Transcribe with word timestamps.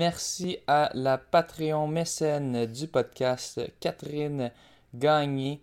merci 0.00 0.56
à 0.66 0.90
la 0.94 1.18
Patreon 1.18 1.86
mécène 1.86 2.64
du 2.64 2.88
podcast, 2.88 3.60
Catherine 3.80 4.50
Gagné, 4.94 5.60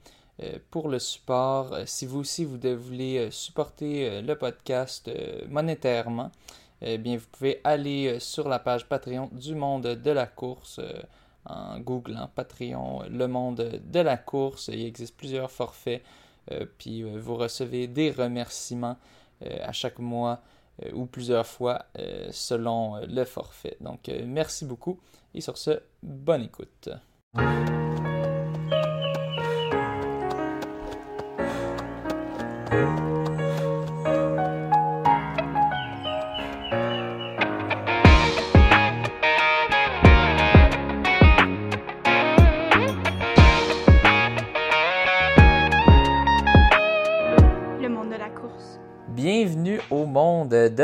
pour 0.69 0.89
le 0.89 0.99
support. 0.99 1.75
Si 1.87 2.05
vous 2.05 2.19
aussi 2.19 2.45
vous 2.45 2.59
voulez 2.77 3.31
supporter 3.31 4.21
le 4.21 4.35
podcast 4.35 5.09
monétairement, 5.49 6.31
eh 6.83 6.99
bien, 6.99 7.17
vous 7.17 7.25
pouvez 7.31 7.61
aller 7.63 8.19
sur 8.19 8.47
la 8.47 8.59
page 8.59 8.87
Patreon 8.87 9.27
du 9.31 9.55
monde 9.55 9.87
de 9.87 10.11
la 10.11 10.27
course 10.27 10.79
en 11.45 11.79
googlant 11.79 12.29
Patreon, 12.35 13.05
le 13.09 13.27
monde 13.27 13.81
de 13.83 13.99
la 13.99 14.17
course. 14.17 14.67
Il 14.71 14.85
existe 14.85 15.17
plusieurs 15.17 15.49
forfaits, 15.49 16.03
puis 16.77 17.01
vous 17.01 17.37
recevez 17.37 17.87
des 17.87 18.11
remerciements 18.11 18.97
à 19.41 19.71
chaque 19.71 19.97
mois 19.97 20.33
euh, 20.33 20.56
ou 20.93 21.05
plusieurs 21.05 21.45
fois 21.45 21.85
euh, 21.97 22.27
selon 22.31 22.97
euh, 22.97 23.05
le 23.07 23.25
forfait. 23.25 23.77
Donc 23.81 24.11
merci 24.25 24.65
beaucoup 24.65 24.99
et 25.33 25.41
sur 25.41 25.57
ce, 25.57 25.81
bonne 26.03 26.43
écoute. 26.43 26.89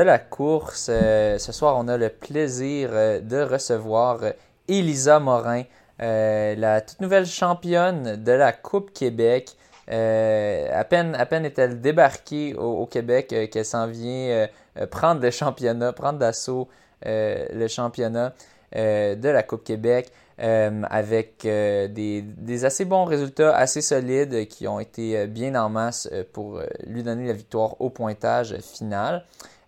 La 0.03 0.19
course. 0.19 0.87
Euh, 0.89 1.37
ce 1.37 1.51
soir, 1.51 1.75
on 1.77 1.87
a 1.87 1.97
le 1.97 2.09
plaisir 2.09 2.89
euh, 2.91 3.19
de 3.19 3.41
recevoir 3.41 4.23
euh, 4.23 4.31
Elisa 4.67 5.19
Morin, 5.19 5.63
la 5.99 6.81
toute 6.81 6.99
nouvelle 6.99 7.25
championne 7.25 8.21
de 8.21 8.31
la 8.31 8.51
Coupe 8.51 8.91
Québec. 8.91 9.55
à 9.87 10.83
peine, 10.83 11.15
à 11.15 11.25
peine 11.25 11.45
est-elle 11.45 11.79
débarquée 11.79 12.55
au, 12.55 12.85
Québec 12.85 13.27
qu'elle 13.51 13.65
s'en 13.65 13.87
vient 13.87 14.47
prendre 14.91 15.21
le 15.21 15.31
championnat, 15.31 15.93
prendre 15.93 16.19
d'assaut 16.19 16.67
le 17.05 17.67
championnat 17.67 18.33
de 18.75 19.29
la 19.29 19.43
Coupe 19.43 19.63
Québec. 19.63 20.11
avec 20.37 21.43
des, 21.43 22.21
des, 22.21 22.65
assez 22.65 22.83
bons 22.83 23.05
résultats, 23.05 23.55
assez 23.55 23.81
solides, 23.81 24.47
qui 24.47 24.67
ont 24.67 24.81
été 24.81 25.25
bien 25.27 25.55
en 25.55 25.69
masse 25.69 26.09
pour 26.33 26.59
lui 26.85 27.03
donner 27.03 27.27
la 27.27 27.33
victoire 27.33 27.79
au 27.79 27.89
pointage 27.89 28.57
final. 28.59 29.23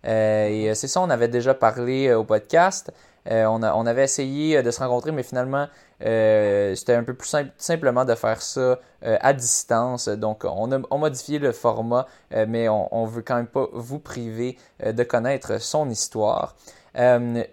Euh, 0.06 0.48
et 0.48 0.70
euh, 0.70 0.74
c'est 0.74 0.88
ça, 0.88 1.00
on 1.00 1.10
avait 1.10 1.28
déjà 1.28 1.54
parlé 1.54 2.08
euh, 2.08 2.18
au 2.18 2.24
podcast. 2.24 2.92
On, 3.28 3.60
avait 3.60 4.04
essayé 4.04 4.62
de 4.62 4.70
se 4.70 4.78
rencontrer, 4.78 5.10
mais 5.10 5.24
finalement, 5.24 5.66
c'était 5.98 6.94
un 6.94 7.02
peu 7.02 7.12
plus 7.12 7.26
simple 7.26 7.50
simplement 7.58 8.04
de 8.04 8.14
faire 8.14 8.40
ça 8.40 8.78
à 9.02 9.32
distance. 9.32 10.06
Donc, 10.06 10.44
on 10.44 10.70
a, 10.70 10.96
modifié 10.96 11.40
le 11.40 11.50
format, 11.50 12.06
mais 12.46 12.68
on 12.68 13.04
ne 13.04 13.10
veut 13.10 13.22
quand 13.22 13.34
même 13.34 13.48
pas 13.48 13.66
vous 13.72 13.98
priver 13.98 14.56
de 14.80 15.02
connaître 15.02 15.60
son 15.60 15.90
histoire. 15.90 16.54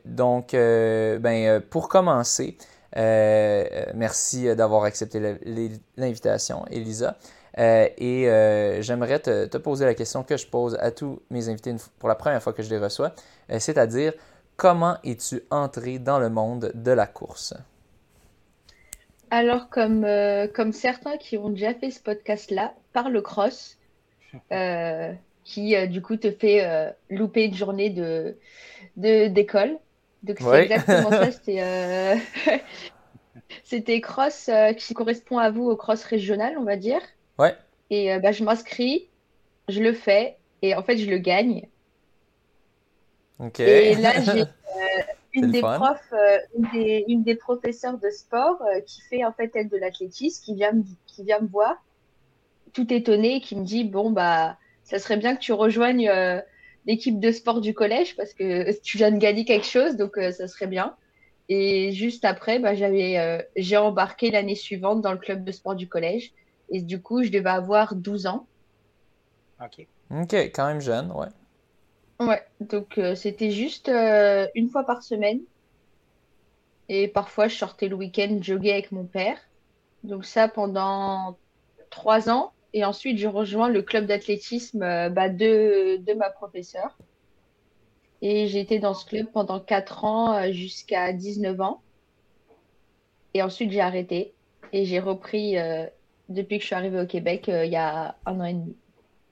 donc, 0.05 0.51
ben, 0.51 1.59
pour 1.71 1.89
commencer, 1.89 2.55
merci 2.95 4.55
d'avoir 4.55 4.83
accepté 4.83 5.39
l'invitation, 5.97 6.65
Elisa. 6.69 7.15
Euh, 7.59 7.87
et 7.97 8.27
euh, 8.27 8.81
j'aimerais 8.81 9.19
te, 9.19 9.57
poser 9.57 9.85
la 9.85 9.93
question 9.93 10.23
que 10.23 10.37
je 10.37 10.47
pose 10.47 10.75
à 10.79 10.91
tous 10.91 11.21
mes 11.29 11.49
invités 11.49 11.75
pour 11.99 12.09
la 12.09 12.15
première 12.15 12.41
fois 12.41 12.53
que 12.53 12.63
je 12.63 12.69
les 12.69 12.79
reçois, 12.79 13.13
euh, 13.51 13.59
c'est-à-dire 13.59 14.13
comment 14.55 14.97
es-tu 15.03 15.41
entré 15.51 15.99
dans 15.99 16.19
le 16.19 16.29
monde 16.29 16.71
de 16.73 16.91
la 16.91 17.05
course? 17.05 17.53
Alors, 19.29 19.69
comme, 19.69 20.05
comme 20.53 20.73
certains 20.73 21.17
qui 21.17 21.37
ont 21.39 21.49
déjà 21.49 21.73
fait 21.73 21.89
ce 21.89 21.99
podcast-là, 21.99 22.73
par 22.91 23.09
le 23.09 23.21
cross, 23.21 23.79
qui 25.43 25.87
du 25.87 26.01
coup 26.03 26.17
te 26.17 26.31
fait 26.31 26.93
louper 27.09 27.45
une 27.45 27.55
journée 27.55 27.89
de, 27.89 28.35
d'école. 28.95 29.77
Donc, 30.21 30.37
c'est 30.39 30.63
exactement 30.63 31.09
ça. 31.09 31.31
C'était, 31.31 32.21
c'était 33.63 34.01
cross 34.01 34.51
qui 34.77 34.93
correspond 34.93 35.39
à 35.39 35.49
vous 35.49 35.63
au 35.63 35.75
cross 35.75 36.03
régional, 36.03 36.55
on 36.59 36.63
va 36.63 36.77
dire. 36.77 37.01
Ouais. 37.39 37.55
Et 37.89 38.11
euh, 38.11 38.19
bah, 38.19 38.31
je 38.31 38.43
m'inscris, 38.43 39.07
je 39.69 39.81
le 39.81 39.93
fais, 39.93 40.37
et 40.61 40.75
en 40.75 40.83
fait, 40.83 40.97
je 40.97 41.09
le 41.09 41.17
gagne. 41.17 41.67
Ok. 43.39 43.59
Et 43.59 43.95
là, 43.95 44.21
j'ai 44.21 44.41
euh, 44.41 45.03
une, 45.33 45.51
des 45.51 45.61
profs, 45.61 46.13
euh, 46.13 46.37
une, 46.57 46.69
des, 46.73 47.05
une, 47.07 47.23
des, 47.23 47.35
professeurs 47.35 47.97
de 47.97 48.09
sport 48.09 48.61
qui 48.85 49.01
fait 49.01 49.25
en 49.25 49.33
fait 49.33 49.51
elle 49.55 49.69
de 49.69 49.77
l'athlétisme, 49.77 50.43
qui 50.43 50.55
vient, 50.55 50.71
me, 50.71 50.83
qui 51.07 51.23
vient 51.23 51.39
me 51.39 51.47
voir, 51.47 51.75
tout 52.73 52.91
étonnée, 52.93 53.41
qui 53.41 53.55
me 53.55 53.63
dit 53.63 53.83
Bon, 53.83 54.11
bah, 54.11 54.57
ça 54.83 54.99
serait 54.99 55.17
bien 55.17 55.35
que 55.35 55.41
tu 55.41 55.53
rejoignes 55.53 56.11
l'équipe 56.85 57.19
de 57.19 57.31
sport 57.31 57.61
du 57.61 57.73
collège 57.73 58.15
parce 58.15 58.33
que 58.33 58.79
tu 58.81 58.97
viens 58.97 59.11
de 59.11 59.17
gagner 59.17 59.45
quelque 59.45 59.67
chose, 59.67 59.97
donc 59.97 60.15
ça 60.15 60.47
serait 60.47 60.67
bien. 60.67 60.95
Et 61.49 61.91
juste 61.91 62.23
après, 62.23 62.59
bah, 62.59 62.73
j'avais, 62.73 63.45
j'ai 63.55 63.77
embarqué 63.77 64.31
l'année 64.31 64.55
suivante 64.55 65.01
dans 65.01 65.11
le 65.11 65.17
club 65.17 65.43
de 65.43 65.51
sport 65.51 65.75
du 65.75 65.89
collège. 65.89 66.33
Et 66.73 66.81
du 66.81 67.01
coup, 67.01 67.23
je 67.23 67.29
devais 67.29 67.51
avoir 67.51 67.95
12 67.95 68.25
ans. 68.25 68.47
OK. 69.63 69.87
OK, 70.09 70.33
quand 70.33 70.67
même 70.67 70.81
jeune, 70.81 71.11
ouais. 71.11 71.27
Ouais, 72.19 72.43
donc 72.59 72.97
euh, 72.97 73.15
c'était 73.15 73.51
juste 73.51 73.89
euh, 73.89 74.47
une 74.55 74.69
fois 74.69 74.83
par 74.83 75.03
semaine. 75.03 75.41
Et 76.89 77.07
parfois, 77.07 77.47
je 77.47 77.55
sortais 77.55 77.87
le 77.87 77.95
week-end 77.95 78.39
jogger 78.41 78.73
avec 78.73 78.91
mon 78.91 79.05
père. 79.05 79.37
Donc 80.03 80.25
ça 80.25 80.47
pendant 80.47 81.37
trois 81.91 82.29
ans. 82.29 82.53
Et 82.73 82.83
ensuite, 82.83 83.19
je 83.19 83.27
rejoins 83.27 83.69
le 83.69 83.83
club 83.83 84.07
d'athlétisme 84.07 84.81
euh, 84.81 85.09
bah, 85.09 85.29
de, 85.29 85.97
de 85.97 86.13
ma 86.13 86.31
professeure. 86.31 86.97
Et 88.23 88.47
j'ai 88.47 88.61
été 88.61 88.79
dans 88.79 88.95
ce 88.95 89.05
club 89.05 89.27
pendant 89.31 89.59
quatre 89.59 90.05
ans 90.05 90.51
jusqu'à 90.51 91.13
19 91.13 91.61
ans. 91.61 91.81
Et 93.35 93.43
ensuite, 93.43 93.71
j'ai 93.71 93.81
arrêté. 93.81 94.33
Et 94.71 94.85
j'ai 94.85 94.99
repris 94.99 95.55
depuis 96.33 96.57
que 96.57 96.61
je 96.61 96.67
suis 96.67 96.75
arrivée 96.75 96.99
au 96.99 97.05
Québec 97.05 97.47
euh, 97.49 97.65
il 97.65 97.71
y 97.71 97.77
a 97.77 98.15
un 98.25 98.39
an 98.39 98.45
et 98.45 98.53
demi. 98.53 98.75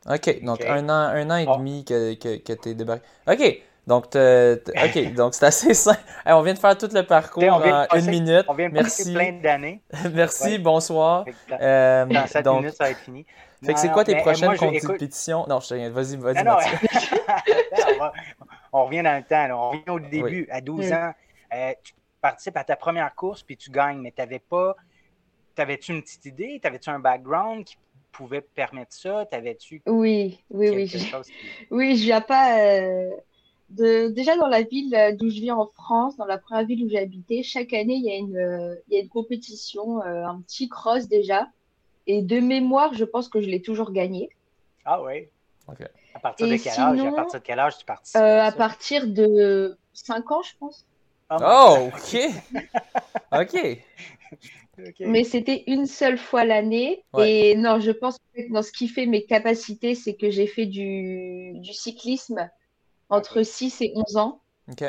OK, 0.10 0.44
donc 0.44 0.66
Un, 0.66 0.90
an, 0.90 1.14
un 1.14 1.30
an 1.30 1.36
et 1.36 1.46
demi 1.46 1.86
que, 1.86 2.16
que, 2.16 2.38
que 2.38 2.54
tu 2.54 2.70
es 2.70 2.74
débarqué. 2.74 3.04
OK, 3.28 3.62
donc, 3.88 4.06
OK, 4.06 5.14
donc 5.16 5.34
c'est 5.34 5.46
assez 5.46 5.74
simple. 5.74 6.00
on 6.26 6.42
vient 6.42 6.54
de 6.54 6.60
faire 6.60 6.78
tout 6.78 6.90
le 6.92 7.04
parcours 7.04 7.44
en 7.44 7.98
une 7.98 8.10
minute. 8.10 8.46
On 8.48 8.54
vient 8.54 8.70
de 8.70 8.74
Merci. 8.74 9.14
plein 9.14 9.34
d'années. 9.34 9.82
Merci, 10.14 10.60
bonsoir. 10.60 11.26
Euh, 11.52 12.06
dans 12.06 12.28
7 12.28 12.46
minutes, 12.46 12.74
ça 12.74 12.86
va 12.86 12.90
être 12.92 13.00
fini. 13.00 13.26
Fait 13.64 13.74
que 13.74 13.80
c'est 13.80 13.92
quoi 13.92 14.04
tes 14.04 14.16
prochaines 14.16 14.58
compétitions? 14.58 15.46
Non, 15.48 15.60
je 15.60 15.70
te 15.70 15.90
Vas-y, 15.90 16.16
vas-y. 16.16 16.48
on, 18.00 18.12
on, 18.74 18.86
revient 18.86 19.04
dans 19.04 19.18
le 19.18 19.24
temps. 19.24 19.48
On 19.52 19.70
revient 19.70 19.90
au 19.90 20.00
début, 20.00 20.48
à 20.52 20.62
12 20.62 20.92
ans. 20.94 21.14
Euh, 21.54 21.74
tu 21.84 21.94
participes 22.22 22.58
à 22.58 22.64
ta 22.64 22.76
première 22.76 23.14
course, 23.14 23.44
puis 23.44 23.58
tu 23.58 23.70
gagnes, 23.70 24.00
mais 24.00 24.12
tu 24.12 24.22
n'avais 24.22 24.40
pas 24.40 24.76
T'avais-tu 25.56 25.92
une 25.94 26.02
petite 26.02 26.26
idée? 26.26 26.60
T'avais-tu 26.62 26.90
un 26.90 27.00
background 27.00 27.66
qui 27.66 27.78
pouvait 28.12 28.42
permettre 28.42 28.94
ça? 28.94 29.26
T'avais-tu. 29.26 29.82
Oui, 29.86 30.40
oui, 30.50 30.70
oui. 30.70 30.92
Oui, 31.72 31.96
je 31.98 32.04
viens 32.04 32.22
pas. 32.22 32.60
Euh, 32.60 33.10
de... 33.70 34.10
Déjà, 34.10 34.36
dans 34.38 34.48
la 34.48 34.64
ville 34.64 34.96
d'où 35.18 35.30
je 35.30 35.40
vis 35.40 35.52
en 35.52 35.68
France, 35.68 36.18
dans 36.18 36.26
la 36.26 36.38
première 36.38 36.66
ville 36.66 36.86
où 36.86 36.90
j'ai 36.90 37.00
habité, 37.00 37.44
chaque 37.44 37.74
année, 37.74 37.96
il 37.96 38.06
y 38.06 38.12
a 38.12 38.16
une, 38.16 38.38
euh, 38.38 38.76
il 38.88 38.96
y 38.96 38.98
a 38.98 39.02
une 39.02 39.10
compétition, 39.10 40.02
euh, 40.02 40.26
un 40.26 40.42
petit 40.42 40.70
cross 40.70 41.08
déjà. 41.08 41.48
Et 42.08 42.22
de 42.22 42.40
mémoire, 42.40 42.94
je 42.94 43.06
pense 43.06 43.30
que 43.30 43.42
je 43.42 43.48
l'ai 43.48 43.62
toujours 43.62 43.92
gagné. 43.92 44.30
Ah 44.86 45.02
oui. 45.02 45.28
À 46.14 46.20
partir 46.20 46.48
de 46.48 46.58
quel 46.58 46.80
âge? 46.80 47.00
À 47.00 47.12
partir 47.12 47.40
de 47.40 47.46
quel 47.46 47.60
âge 47.60 47.78
tu 47.78 47.86
participes? 47.86 48.22
à 48.22 48.52
partir 48.52 49.08
de 49.08 49.78
5 49.94 50.32
ans, 50.32 50.42
je 50.42 50.52
pense. 50.60 50.86
Oh, 51.30 51.38
oh 51.40 51.90
ok. 51.94 52.18
ok. 53.32 53.78
Mais 55.02 55.24
c'était 55.24 55.64
une 55.68 55.86
seule 55.86 56.18
fois 56.18 56.46
l'année. 56.46 57.04
Et 57.20 57.56
non, 57.56 57.80
je 57.80 57.92
pense 57.92 58.18
que 58.34 58.52
dans 58.52 58.62
ce 58.62 58.72
qui 58.72 58.88
fait 58.88 59.06
mes 59.06 59.24
capacités, 59.24 59.96
c'est 59.96 60.16
que 60.16 60.30
j'ai 60.30 60.48
fait 60.48 60.66
du, 60.66 61.54
du, 61.60 61.74
cyclisme 61.74 62.50
entre 63.10 63.44
6 63.44 63.82
et 63.82 63.94
11 63.96 64.18
ans. 64.18 64.42
Ok. 64.70 64.84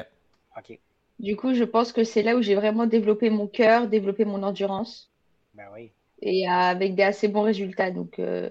Ok. 0.57 0.79
Du 1.19 1.37
coup, 1.37 1.55
je 1.55 1.65
pense 1.65 1.93
que 1.93 2.05
c'est 2.05 2.23
là 2.23 2.37
où 2.37 2.43
j'ai 2.43 2.55
vraiment 2.55 2.87
développé 2.87 3.31
mon 3.31 3.47
cœur, 3.47 3.87
développé 3.87 4.25
mon 4.25 4.43
endurance. 4.43 5.11
Ben 5.55 5.67
oui. 5.75 5.91
Et 6.21 6.49
avec 6.49 6.95
des 6.95 7.03
assez 7.03 7.29
bons 7.29 7.43
résultats. 7.43 7.91
Donc, 7.91 8.19
euh, 8.19 8.51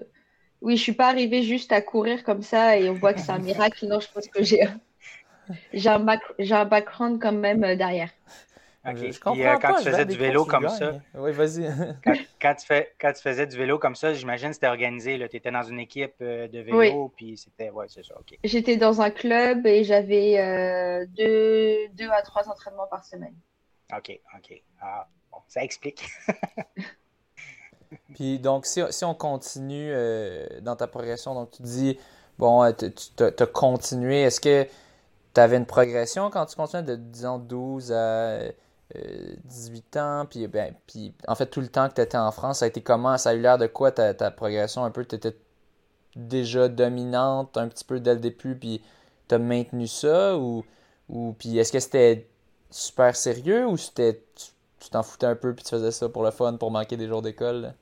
oui, 0.60 0.76
je 0.76 0.82
suis 0.82 0.92
pas 0.92 1.08
arrivée 1.08 1.42
juste 1.42 1.72
à 1.72 1.82
courir 1.82 2.24
comme 2.24 2.42
ça 2.42 2.78
et 2.78 2.88
on 2.88 2.94
voit 2.94 3.12
que 3.14 3.20
c'est 3.20 3.32
un 3.32 3.38
miracle. 3.50 3.86
Non, 3.86 4.00
je 4.00 4.08
pense 4.12 4.28
que 4.28 4.42
j'ai 4.42 4.62
j'ai 5.72 5.88
un, 5.88 6.06
un, 6.06 6.64
background 6.64 7.20
quand 7.20 7.32
même 7.32 7.64
euh, 7.64 7.76
Je, 8.84 9.20
comprends 9.20 9.40
euh, 9.40 9.58
quand 9.58 9.74
tu 9.76 9.84
faisais 9.84 10.04
du 10.04 10.16
vélo 10.16 10.44
comme 10.44 10.68
ça. 10.68 10.94
Oui, 11.14 11.30
vas-y. 11.32 11.72
quand, 12.40 12.54
tu 12.54 12.66
fais, 12.66 12.92
quand 13.00 13.12
tu 13.12 13.22
faisais 13.22 13.46
du 13.46 13.56
vélo 13.56 13.78
comme 13.78 13.94
ça, 13.94 14.12
j'imagine 14.12 14.48
que 14.48 14.54
c'était 14.54 14.66
organisé. 14.66 15.18
Tu 15.30 15.36
étais 15.36 15.52
dans 15.52 15.62
une 15.62 15.78
équipe 15.78 16.14
euh, 16.20 16.48
de 16.48 16.58
vélo, 16.58 17.12
puis 17.16 17.36
c'était. 17.36 17.70
Ouais, 17.70 17.86
c'est 17.88 18.04
ça. 18.04 18.14
J'étais 18.42 18.76
dans 18.76 19.00
un 19.00 19.10
club 19.10 19.66
et 19.66 19.84
j'avais 19.84 20.40
euh, 20.40 21.06
deux, 21.16 21.88
deux, 21.94 22.10
à 22.10 22.22
trois 22.22 22.48
entraînements 22.48 22.88
par 22.88 23.04
semaine. 23.04 23.34
OK, 23.96 24.18
OK. 24.36 24.62
Ah, 24.80 25.08
bon, 25.30 25.38
ça 25.46 25.62
explique. 25.62 26.04
puis 28.14 28.40
donc, 28.40 28.66
si, 28.66 28.82
si 28.90 29.04
on 29.04 29.14
continue 29.14 29.92
dans 30.60 30.74
ta 30.74 30.88
progression, 30.88 31.34
donc 31.34 31.52
tu 31.52 31.62
dis, 31.62 32.00
bon, 32.36 32.72
tu 32.72 33.22
as 33.22 33.46
continué, 33.46 34.22
est-ce 34.22 34.40
que 34.40 34.66
tu 35.34 35.40
avais 35.40 35.56
une 35.56 35.66
progression 35.66 36.30
quand 36.30 36.46
tu 36.46 36.56
continuais 36.56 36.82
de, 36.82 36.96
disons, 36.96 37.38
12 37.38 37.92
à 37.92 38.40
18 39.44 39.96
euh, 39.96 40.00
ans, 40.00 40.26
puis, 40.26 40.46
ben, 40.46 40.74
puis 40.86 41.14
en 41.26 41.34
fait, 41.34 41.46
tout 41.46 41.60
le 41.60 41.68
temps 41.68 41.88
que 41.88 41.94
tu 41.94 42.00
étais 42.00 42.18
en 42.18 42.30
France, 42.30 42.58
ça 42.58 42.66
a 42.66 42.68
été 42.68 42.82
comment? 42.82 43.16
Ça 43.18 43.30
a 43.30 43.34
eu 43.34 43.40
l'air 43.40 43.58
de 43.58 43.66
quoi 43.66 43.92
ta, 43.92 44.30
progression 44.30 44.84
un 44.84 44.90
peu? 44.90 45.04
Tu 45.04 45.16
étais 45.16 45.36
déjà 46.16 46.68
dominante 46.68 47.56
un 47.56 47.68
petit 47.68 47.84
peu 47.84 48.00
dès 48.00 48.14
le 48.14 48.20
début, 48.20 48.56
puis 48.56 48.82
tu 49.28 49.34
as 49.34 49.38
maintenu 49.38 49.86
ça? 49.86 50.36
Ou, 50.36 50.64
ou 51.08 51.34
puis 51.38 51.58
est-ce 51.58 51.72
que 51.72 51.80
c'était 51.80 52.28
super 52.70 53.16
sérieux 53.16 53.66
ou 53.66 53.76
c'était 53.76 54.22
tu 54.80 54.90
t'en 54.90 55.02
foutais 55.02 55.26
un 55.26 55.36
peu 55.36 55.54
puis 55.54 55.64
tu 55.64 55.70
faisais 55.70 55.92
ça 55.92 56.08
pour 56.08 56.24
le 56.24 56.30
fun, 56.30 56.56
pour 56.56 56.70
manquer 56.70 56.96
des 56.96 57.06
jours 57.08 57.22
d'école? 57.22 57.74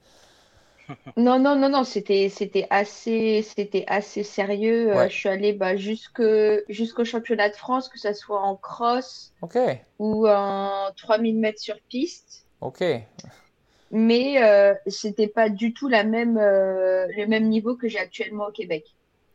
Non, 1.16 1.38
non, 1.38 1.56
non, 1.56 1.68
non, 1.68 1.84
c'était, 1.84 2.28
c'était 2.28 2.66
assez, 2.70 3.42
c'était 3.42 3.84
assez 3.86 4.22
sérieux. 4.22 4.94
Euh, 4.94 5.08
je 5.08 5.14
suis 5.14 5.28
allée 5.28 5.52
bah, 5.52 5.76
jusque, 5.76 6.22
jusqu'au 6.68 7.04
championnat 7.04 7.48
de 7.48 7.56
France, 7.56 7.88
que 7.88 7.98
ce 7.98 8.12
soit 8.12 8.40
en 8.40 8.56
cross 8.56 9.32
ou 9.98 10.28
en 10.28 10.90
3000 10.96 11.38
mètres 11.38 11.60
sur 11.60 11.76
piste. 11.88 12.46
Ok. 12.60 12.82
Mais 13.90 14.42
euh, 14.42 14.74
c'était 14.86 15.26
pas 15.26 15.48
du 15.48 15.72
tout 15.72 15.88
la 15.88 16.04
même, 16.04 16.38
euh, 16.38 17.06
le 17.16 17.26
même 17.26 17.48
niveau 17.48 17.76
que 17.76 17.88
j'ai 17.88 17.98
actuellement 17.98 18.46
au 18.46 18.52
Québec. 18.52 18.84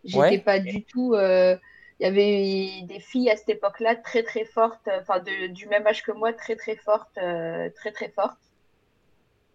J'étais 0.06 0.38
pas 0.38 0.60
du 0.60 0.84
tout. 0.84 1.14
Euh, 1.14 1.58
il 2.00 2.04
y 2.04 2.06
avait 2.08 2.86
des 2.86 3.00
filles 3.00 3.30
à 3.30 3.38
cette 3.38 3.50
époque-là 3.50 3.96
très 3.96 4.24
très 4.24 4.46
fortes, 4.46 4.90
enfin 5.00 5.22
du 5.50 5.68
même 5.68 5.88
âge 5.88 6.04
que 6.04 6.12
moi, 6.12 6.34
très 6.34 6.56
très 6.56 6.76
fortes, 6.76 7.16
très 7.16 7.92
très 7.94 8.10
fortes. 8.10 8.38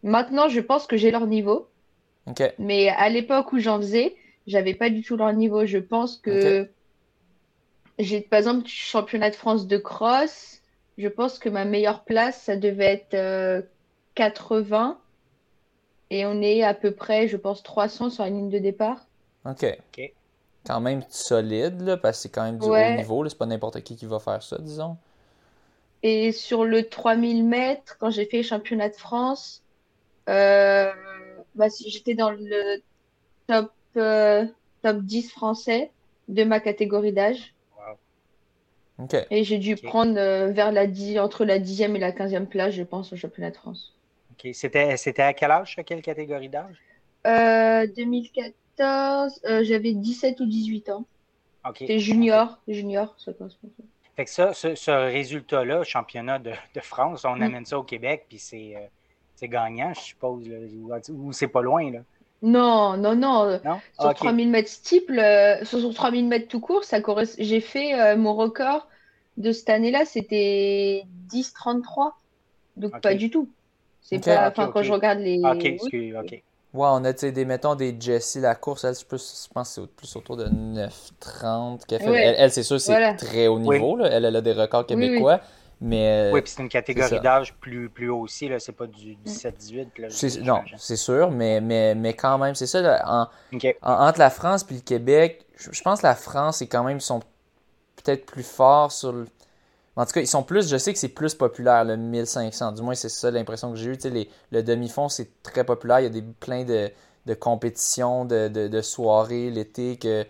Maintenant, 0.02 0.48
je 0.48 0.60
pense 0.60 0.86
que 0.86 0.96
j'ai 0.96 1.10
leur 1.10 1.26
niveau. 1.26 1.68
Mais 2.58 2.88
à 2.88 3.08
l'époque 3.08 3.52
où 3.52 3.58
j'en 3.58 3.78
faisais, 3.78 4.14
j'avais 4.46 4.74
pas 4.74 4.90
du 4.90 5.02
tout 5.02 5.16
leur 5.16 5.32
niveau. 5.32 5.66
Je 5.66 5.78
pense 5.78 6.16
que 6.16 6.70
j'ai, 7.98 8.20
par 8.20 8.38
exemple, 8.38 8.66
championnat 8.66 9.30
de 9.30 9.36
France 9.36 9.66
de 9.66 9.76
cross. 9.76 10.62
Je 10.98 11.08
pense 11.08 11.38
que 11.38 11.48
ma 11.48 11.64
meilleure 11.64 12.04
place, 12.04 12.42
ça 12.42 12.56
devait 12.56 13.04
être 13.10 13.64
80. 14.14 14.90
Euh, 14.90 14.94
Et 16.10 16.26
on 16.26 16.42
est 16.42 16.62
à 16.62 16.74
peu 16.74 16.90
près, 16.92 17.28
je 17.28 17.36
pense, 17.36 17.62
300 17.62 18.10
sur 18.10 18.24
la 18.24 18.30
ligne 18.30 18.50
de 18.50 18.58
départ. 18.58 19.06
OK. 19.44 19.64
Quand 20.66 20.80
même 20.80 21.02
solide, 21.08 21.80
là, 21.80 21.96
parce 21.96 22.18
que 22.18 22.22
c'est 22.22 22.28
quand 22.28 22.44
même 22.44 22.58
du 22.58 22.66
haut 22.66 22.76
niveau. 22.96 23.26
C'est 23.28 23.38
pas 23.38 23.46
n'importe 23.46 23.80
qui 23.82 23.96
qui 23.96 24.06
va 24.06 24.18
faire 24.18 24.42
ça, 24.42 24.58
disons. 24.58 24.96
Et 26.02 26.32
sur 26.32 26.64
le 26.64 26.88
3000 26.88 27.44
mètres, 27.44 27.96
quand 27.98 28.10
j'ai 28.10 28.24
fait 28.26 28.38
le 28.38 28.42
championnat 28.42 28.88
de 28.88 28.96
France, 28.96 29.62
euh, 30.28 30.92
bah, 31.60 31.68
j'étais 31.86 32.14
dans 32.14 32.30
le 32.30 32.82
top, 33.46 33.70
euh, 33.98 34.46
top 34.82 35.02
10 35.02 35.30
français 35.30 35.90
de 36.28 36.42
ma 36.42 36.58
catégorie 36.58 37.12
d'âge. 37.12 37.52
Et 39.30 39.44
j'ai 39.44 39.58
dû 39.58 39.76
prendre 39.76 40.18
euh, 40.18 40.52
vers 40.52 40.72
la 40.72 40.86
10, 40.86 41.18
entre 41.18 41.44
la 41.44 41.58
10e 41.58 41.96
et 41.96 41.98
la 41.98 42.12
15e 42.12 42.46
place, 42.46 42.72
je 42.74 42.82
pense, 42.82 43.12
au 43.12 43.16
championnat 43.16 43.50
de 43.50 43.56
France. 43.56 43.94
C'était, 44.54 44.96
c'était 44.96 45.22
à 45.22 45.34
quel 45.34 45.50
âge, 45.50 45.78
quelle 45.84 46.00
catégorie 46.00 46.48
d'âge? 46.48 46.76
2014, 47.24 49.42
euh, 49.44 49.62
j'avais 49.62 49.92
17 49.92 50.40
ou 50.40 50.46
18 50.46 50.88
ans. 50.88 51.04
C'était 51.76 51.98
junior, 51.98 52.58
junior, 52.68 53.14
ça 53.18 53.34
correspond. 53.34 53.68
Fait 54.16 54.24
que 54.24 54.30
ça, 54.30 54.54
ce, 54.54 54.90
résultat-là, 54.90 55.84
championnat 55.84 56.38
de, 56.38 56.52
de 56.74 56.80
France, 56.80 57.26
on 57.26 57.36
mm. 57.36 57.42
amène 57.42 57.66
ça 57.66 57.78
au 57.78 57.82
Québec, 57.82 58.24
puis 58.30 58.38
c'est 58.38 58.76
c'est 59.40 59.48
gagnant, 59.48 59.92
je 59.94 60.00
suppose, 60.00 60.44
ou 61.08 61.32
c'est 61.32 61.48
pas 61.48 61.62
loin, 61.62 61.90
là. 61.90 62.00
Non, 62.42 62.96
non, 62.96 63.14
non. 63.16 63.60
Sur 63.98 64.14
3000 64.14 64.50
mètres 64.50 64.68
steeple, 64.68 65.18
euh, 65.18 65.64
sur 65.64 65.92
3000 65.92 66.26
mètres 66.26 66.48
tout 66.48 66.60
court, 66.60 66.84
ça 66.84 66.98
j'ai 67.38 67.60
fait 67.60 67.98
euh, 67.98 68.16
mon 68.16 68.34
record 68.34 68.86
de 69.36 69.52
cette 69.52 69.70
année-là, 69.70 70.04
c'était 70.04 71.04
10-33. 71.30 72.12
Donc 72.76 73.00
pas 73.00 73.14
du 73.14 73.30
tout. 73.30 73.48
C'est 74.02 74.24
pas, 74.24 74.48
enfin, 74.48 74.70
quand 74.72 74.82
je 74.82 74.92
regarde 74.92 75.18
les. 75.18 75.40
Ok, 75.44 75.66
ok. 76.18 76.42
Ouais, 76.72 76.86
on 76.88 77.04
a 77.04 77.12
des, 77.12 77.44
mettons, 77.44 77.74
des 77.74 77.96
Jessie, 77.98 78.40
la 78.40 78.54
course, 78.54 78.84
elle, 78.84 78.94
je 78.94 79.04
pense 79.04 79.74
que 79.74 79.82
c'est 79.82 79.86
plus 79.88 80.16
autour 80.16 80.36
de 80.36 80.44
9-30 80.44 81.80
Elle, 81.90 82.52
c'est 82.52 82.62
sûr, 82.62 82.80
c'est 82.80 83.16
très 83.16 83.48
haut 83.48 83.58
niveau. 83.58 83.96
Là. 83.96 84.06
Elle, 84.06 84.24
elle, 84.24 84.36
a 84.36 84.40
des 84.40 84.52
records 84.52 84.86
québécois. 84.86 85.40
Mais, 85.82 86.28
euh, 86.28 86.32
oui, 86.32 86.42
puis 86.42 86.52
c'est 86.54 86.62
une 86.62 86.68
catégorie 86.68 87.20
d'âge 87.20 87.54
plus, 87.54 87.88
plus 87.88 88.10
haut 88.10 88.20
aussi, 88.20 88.50
c'est 88.58 88.72
pas 88.72 88.86
du 88.86 89.16
17-18. 89.24 90.42
Non, 90.44 90.60
c'est 90.76 90.96
sûr, 90.96 91.30
mais, 91.30 91.60
mais, 91.62 91.94
mais 91.94 92.12
quand 92.12 92.36
même, 92.36 92.54
c'est 92.54 92.66
ça. 92.66 93.02
en, 93.06 93.28
entre 93.82 94.18
la 94.18 94.28
France 94.28 94.66
et 94.70 94.74
le 94.74 94.80
Québec, 94.80 95.46
je, 95.56 95.82
pense 95.82 96.00
que 96.00 96.06
la 96.06 96.14
France, 96.14 96.60
est 96.60 96.66
quand 96.66 96.84
même, 96.84 97.00
sont 97.00 97.20
peut-être 97.96 98.26
plus 98.26 98.42
forts 98.42 98.92
sur 98.92 99.12
le. 99.12 99.26
En 99.96 100.04
tout 100.04 100.12
cas, 100.12 100.20
ils 100.20 100.26
sont 100.26 100.42
plus, 100.42 100.68
je 100.68 100.76
sais 100.76 100.92
que 100.92 100.98
c'est 100.98 101.08
plus 101.08 101.34
populaire, 101.34 101.84
le 101.84 101.96
1500. 101.96 102.72
Du 102.72 102.82
moins, 102.82 102.94
c'est 102.94 103.08
ça 103.08 103.30
l'impression 103.30 103.70
que 103.70 103.76
j'ai 103.76 103.90
eue. 103.90 103.98
le 104.50 104.62
demi-fond, 104.62 105.08
c'est 105.08 105.42
très 105.42 105.64
populaire. 105.64 106.00
Il 106.00 106.04
y 106.04 106.06
a 106.06 106.10
des, 106.10 106.22
plein 106.22 106.64
de, 106.64 106.90
de 107.26 107.34
compétitions, 107.34 108.24
de, 108.24 108.48
de, 108.48 108.68
de 108.68 108.82
soirées 108.82 109.50
l'été 109.50 109.96
que 109.96 110.26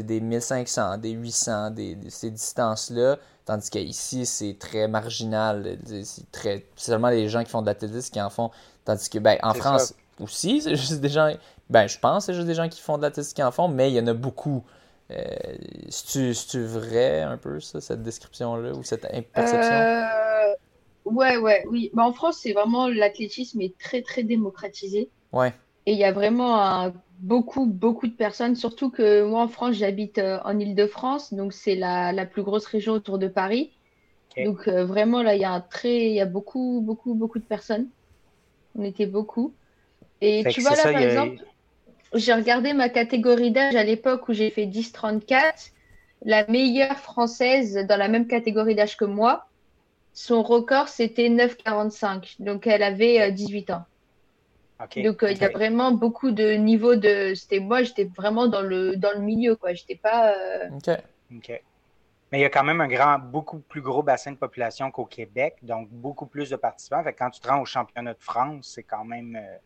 des 0.00 0.20
1500, 0.20 0.98
des 0.98 1.10
800, 1.10 1.70
des, 1.70 1.98
ces 2.08 2.30
distances-là. 2.30 3.18
Tandis 3.44 3.70
qu'ici, 3.70 4.24
c'est 4.24 4.56
très 4.58 4.88
marginal. 4.88 5.78
C'est 6.04 6.30
très 6.30 6.66
seulement 6.76 7.08
les 7.08 7.28
gens 7.28 7.42
qui 7.42 7.50
font 7.50 7.62
de 7.62 7.66
l'athlétisme 7.66 8.12
qui 8.12 8.20
en 8.20 8.30
font. 8.30 8.50
Tandis 8.84 9.08
que 9.10 9.18
ben, 9.18 9.38
en 9.42 9.54
France 9.54 9.94
aussi, 10.20 10.60
c'est 10.62 10.76
juste 10.76 11.00
des 11.00 11.08
gens. 11.08 11.32
Ben, 11.68 11.88
je 11.88 11.98
pense 11.98 12.26
que 12.26 12.32
c'est 12.32 12.36
juste 12.36 12.46
des 12.46 12.54
gens 12.54 12.68
qui 12.68 12.80
font 12.80 12.98
de 12.98 13.02
l'athlétisme 13.02 13.34
qui 13.34 13.42
en 13.42 13.50
font, 13.50 13.68
mais 13.68 13.90
il 13.90 13.94
y 13.94 14.00
en 14.00 14.06
a 14.06 14.14
beaucoup. 14.14 14.64
Euh, 15.10 15.24
C'est-tu 15.88 16.64
vrai 16.64 17.22
un 17.22 17.36
peu 17.36 17.60
ça, 17.60 17.80
cette 17.80 18.02
description-là 18.02 18.72
ou 18.72 18.82
cette 18.84 19.02
perception? 19.32 19.74
Euh, 19.74 20.54
ouais, 21.04 21.36
ouais, 21.36 21.64
oui. 21.68 21.90
Ben, 21.94 22.04
en 22.04 22.12
France, 22.12 22.38
c'est 22.42 22.52
vraiment 22.52 22.88
l'athlétisme 22.88 23.60
est 23.60 23.76
très, 23.78 24.02
très 24.02 24.22
démocratisé. 24.22 25.10
Ouais. 25.32 25.52
Et 25.86 25.92
il 25.92 25.98
y 25.98 26.04
a 26.04 26.12
vraiment 26.12 26.92
beaucoup, 27.22 27.66
beaucoup 27.66 28.08
de 28.08 28.12
personnes, 28.12 28.56
surtout 28.56 28.90
que 28.90 29.24
moi 29.24 29.42
en 29.42 29.48
France, 29.48 29.76
j'habite 29.76 30.18
euh, 30.18 30.38
en 30.44 30.58
Ile-de-France, 30.58 31.32
donc 31.32 31.52
c'est 31.52 31.76
la, 31.76 32.12
la, 32.12 32.26
plus 32.26 32.42
grosse 32.42 32.66
région 32.66 32.92
autour 32.92 33.18
de 33.18 33.28
Paris. 33.28 33.70
Donc 34.44 34.66
euh, 34.66 34.84
vraiment, 34.84 35.22
là, 35.22 35.34
il 35.34 35.40
y 35.40 35.44
a 35.44 35.52
un 35.52 35.60
très, 35.60 36.06
il 36.06 36.14
y 36.14 36.20
a 36.20 36.26
beaucoup, 36.26 36.82
beaucoup, 36.82 37.14
beaucoup 37.14 37.38
de 37.38 37.44
personnes. 37.44 37.88
On 38.76 38.82
était 38.82 39.06
beaucoup. 39.06 39.54
Et 40.20 40.44
tu 40.50 40.62
vois, 40.62 40.74
là, 40.74 40.82
par 40.82 41.00
exemple, 41.00 41.44
j'ai 42.14 42.32
regardé 42.32 42.72
ma 42.72 42.88
catégorie 42.88 43.50
d'âge 43.50 43.76
à 43.76 43.84
l'époque 43.84 44.28
où 44.28 44.32
j'ai 44.32 44.50
fait 44.50 44.66
10-34. 44.66 45.70
La 46.24 46.46
meilleure 46.46 46.98
française 46.98 47.74
dans 47.88 47.96
la 47.96 48.08
même 48.08 48.26
catégorie 48.26 48.74
d'âge 48.74 48.96
que 48.96 49.04
moi, 49.04 49.48
son 50.14 50.42
record, 50.42 50.88
c'était 50.88 51.28
9,45. 51.28 52.36
Donc, 52.42 52.66
elle 52.66 52.82
avait 52.82 53.30
18 53.30 53.70
euh, 53.70 53.74
Donc, 54.96 55.22
euh, 55.22 55.32
il 55.32 55.38
y 55.38 55.44
a 55.44 55.48
vraiment 55.48 55.92
beaucoup 55.92 56.30
de 56.30 56.52
niveaux 56.52 56.96
de. 56.96 57.34
C'était 57.34 57.60
moi, 57.60 57.82
j'étais 57.82 58.04
vraiment 58.04 58.46
dans 58.46 58.62
le, 58.62 58.96
dans 58.96 59.12
le 59.12 59.20
milieu, 59.20 59.56
quoi. 59.56 59.72
J'étais 59.74 59.96
pas. 59.96 60.32
Euh, 60.32 60.68
OK. 61.34 61.62
Mais 62.30 62.38
il 62.38 62.40
y 62.40 62.46
a 62.46 62.50
quand 62.50 62.64
même 62.64 62.80
un 62.80 62.88
grand, 62.88 63.18
beaucoup 63.18 63.58
plus 63.58 63.82
gros 63.82 64.02
bassin 64.02 64.32
de 64.32 64.36
population 64.36 64.90
qu'au 64.90 65.04
Québec, 65.04 65.56
donc 65.62 65.88
beaucoup 65.90 66.26
plus 66.26 66.48
de 66.48 66.56
participants. 66.56 67.02
Fait 67.04 67.12
quand 67.12 67.30
tu 67.30 67.40
te 67.40 67.48
rends 67.48 67.60
au 67.60 67.66
championnat 67.66 68.14
de 68.14 68.22
France, 68.22 68.72
c'est 68.74 68.82
quand 68.82 69.04
même. 69.04 69.36
Euh, 69.36 69.56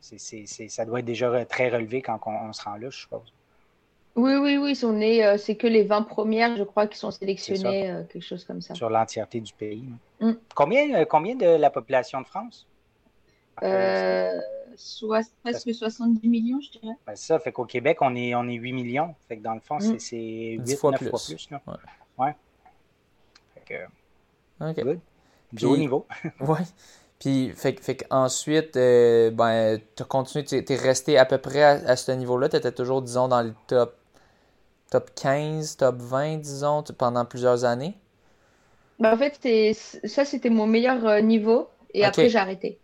c'est, 0.00 0.46
ça 0.46 0.84
doit 0.84 1.00
être 1.00 1.04
déjà 1.04 1.44
très 1.44 1.68
relevé 1.68 2.02
quand 2.02 2.20
on, 2.24 2.52
se 2.52 2.62
rend 2.62 2.76
là, 2.76 2.88
je 2.88 2.98
suppose. 2.98 3.32
Oui, 4.14 4.36
oui, 4.36 4.56
oui. 4.56 4.78
On 4.84 5.00
est, 5.00 5.38
c'est 5.38 5.56
que 5.56 5.66
les 5.66 5.82
20 5.82 6.02
premières, 6.02 6.56
je 6.56 6.62
crois, 6.62 6.86
qui 6.86 6.96
sont 6.96 7.10
sélectionnées, 7.10 7.92
quelque 8.08 8.24
chose 8.24 8.44
comme 8.44 8.60
ça. 8.60 8.74
Sur 8.74 8.90
l'entièreté 8.90 9.40
du 9.40 9.52
pays. 9.52 9.88
Mm. 10.20 10.32
Combien, 10.54 11.04
combien 11.04 11.34
de 11.34 11.46
la 11.46 11.70
population 11.70 12.20
de 12.20 12.26
France? 12.26 12.68
Euh, 13.62 14.17
soit, 14.78 15.28
presque 15.42 15.74
70 15.74 16.26
millions, 16.28 16.60
je 16.60 16.78
dirais. 16.78 16.94
Ben, 17.06 17.16
ça, 17.16 17.38
fait 17.38 17.52
qu'au 17.52 17.64
Québec, 17.64 17.98
on 18.00 18.14
est, 18.14 18.34
on 18.34 18.48
est 18.48 18.54
8 18.54 18.72
millions. 18.72 19.14
Fait 19.28 19.36
que 19.36 19.42
dans 19.42 19.54
le 19.54 19.60
fond, 19.60 19.78
c'est 19.98 20.16
8, 20.16 20.58
mm. 20.60 20.76
fois 20.76 20.92
9 20.92 21.00
plus. 21.00 21.10
fois 21.10 21.20
plus. 21.26 21.50
Là. 21.50 21.60
Ouais. 21.66 22.24
ouais. 22.24 22.36
Fait 23.54 23.60
que, 24.60 24.64
okay. 24.70 24.82
good. 24.82 25.00
Du 25.52 25.64
haut 25.64 25.76
niveau. 25.76 26.06
ouais. 26.40 26.64
Puis, 27.18 27.52
fait, 27.54 27.80
fait 27.80 27.96
qu'ensuite, 27.96 28.76
euh, 28.76 29.30
ben, 29.30 29.80
tu 29.96 30.02
as 30.02 30.06
continué, 30.06 30.44
tu 30.44 30.56
es 30.56 30.76
resté 30.76 31.18
à 31.18 31.24
peu 31.24 31.38
près 31.38 31.62
à, 31.62 31.96
ce 31.96 32.12
niveau-là. 32.12 32.48
Tu 32.48 32.56
étais 32.56 32.72
toujours, 32.72 33.02
disons, 33.02 33.28
dans 33.28 33.42
le 33.42 33.54
top, 33.66 33.96
top 34.90 35.10
15, 35.14 35.76
top 35.76 35.96
20, 35.96 36.36
disons, 36.38 36.84
pendant 36.96 37.24
plusieurs 37.24 37.64
années? 37.64 37.98
Bah, 39.00 39.14
en 39.14 39.16
fait, 39.16 39.74
ça, 40.06 40.24
c'était 40.24 40.50
mon 40.50 40.66
meilleur 40.66 41.04
euh, 41.06 41.20
niveau. 41.20 41.68
Et 41.94 42.04
après, 42.04 42.28
j'ai 42.28 42.38
arrêté. 42.38 42.78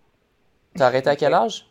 T'as 0.74 0.86
arrêté 0.86 1.10
à 1.10 1.16
quel 1.16 1.34
âge? 1.34 1.68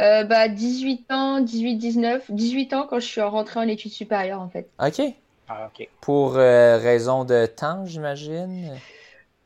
Euh, 0.00 0.24
bah, 0.24 0.48
18 0.48 1.10
ans, 1.10 1.40
18, 1.40 1.76
19. 1.76 2.30
18 2.30 2.72
ans 2.74 2.86
quand 2.88 3.00
je 3.00 3.06
suis 3.06 3.20
rentrée 3.20 3.60
en 3.60 3.68
études 3.68 3.92
supérieures, 3.92 4.40
en 4.40 4.48
fait. 4.48 4.68
OK. 4.78 5.14
Ah, 5.48 5.68
OK. 5.68 5.88
Pour 6.00 6.36
euh, 6.36 6.78
raison 6.78 7.24
de 7.24 7.46
temps, 7.46 7.84
j'imagine? 7.84 8.72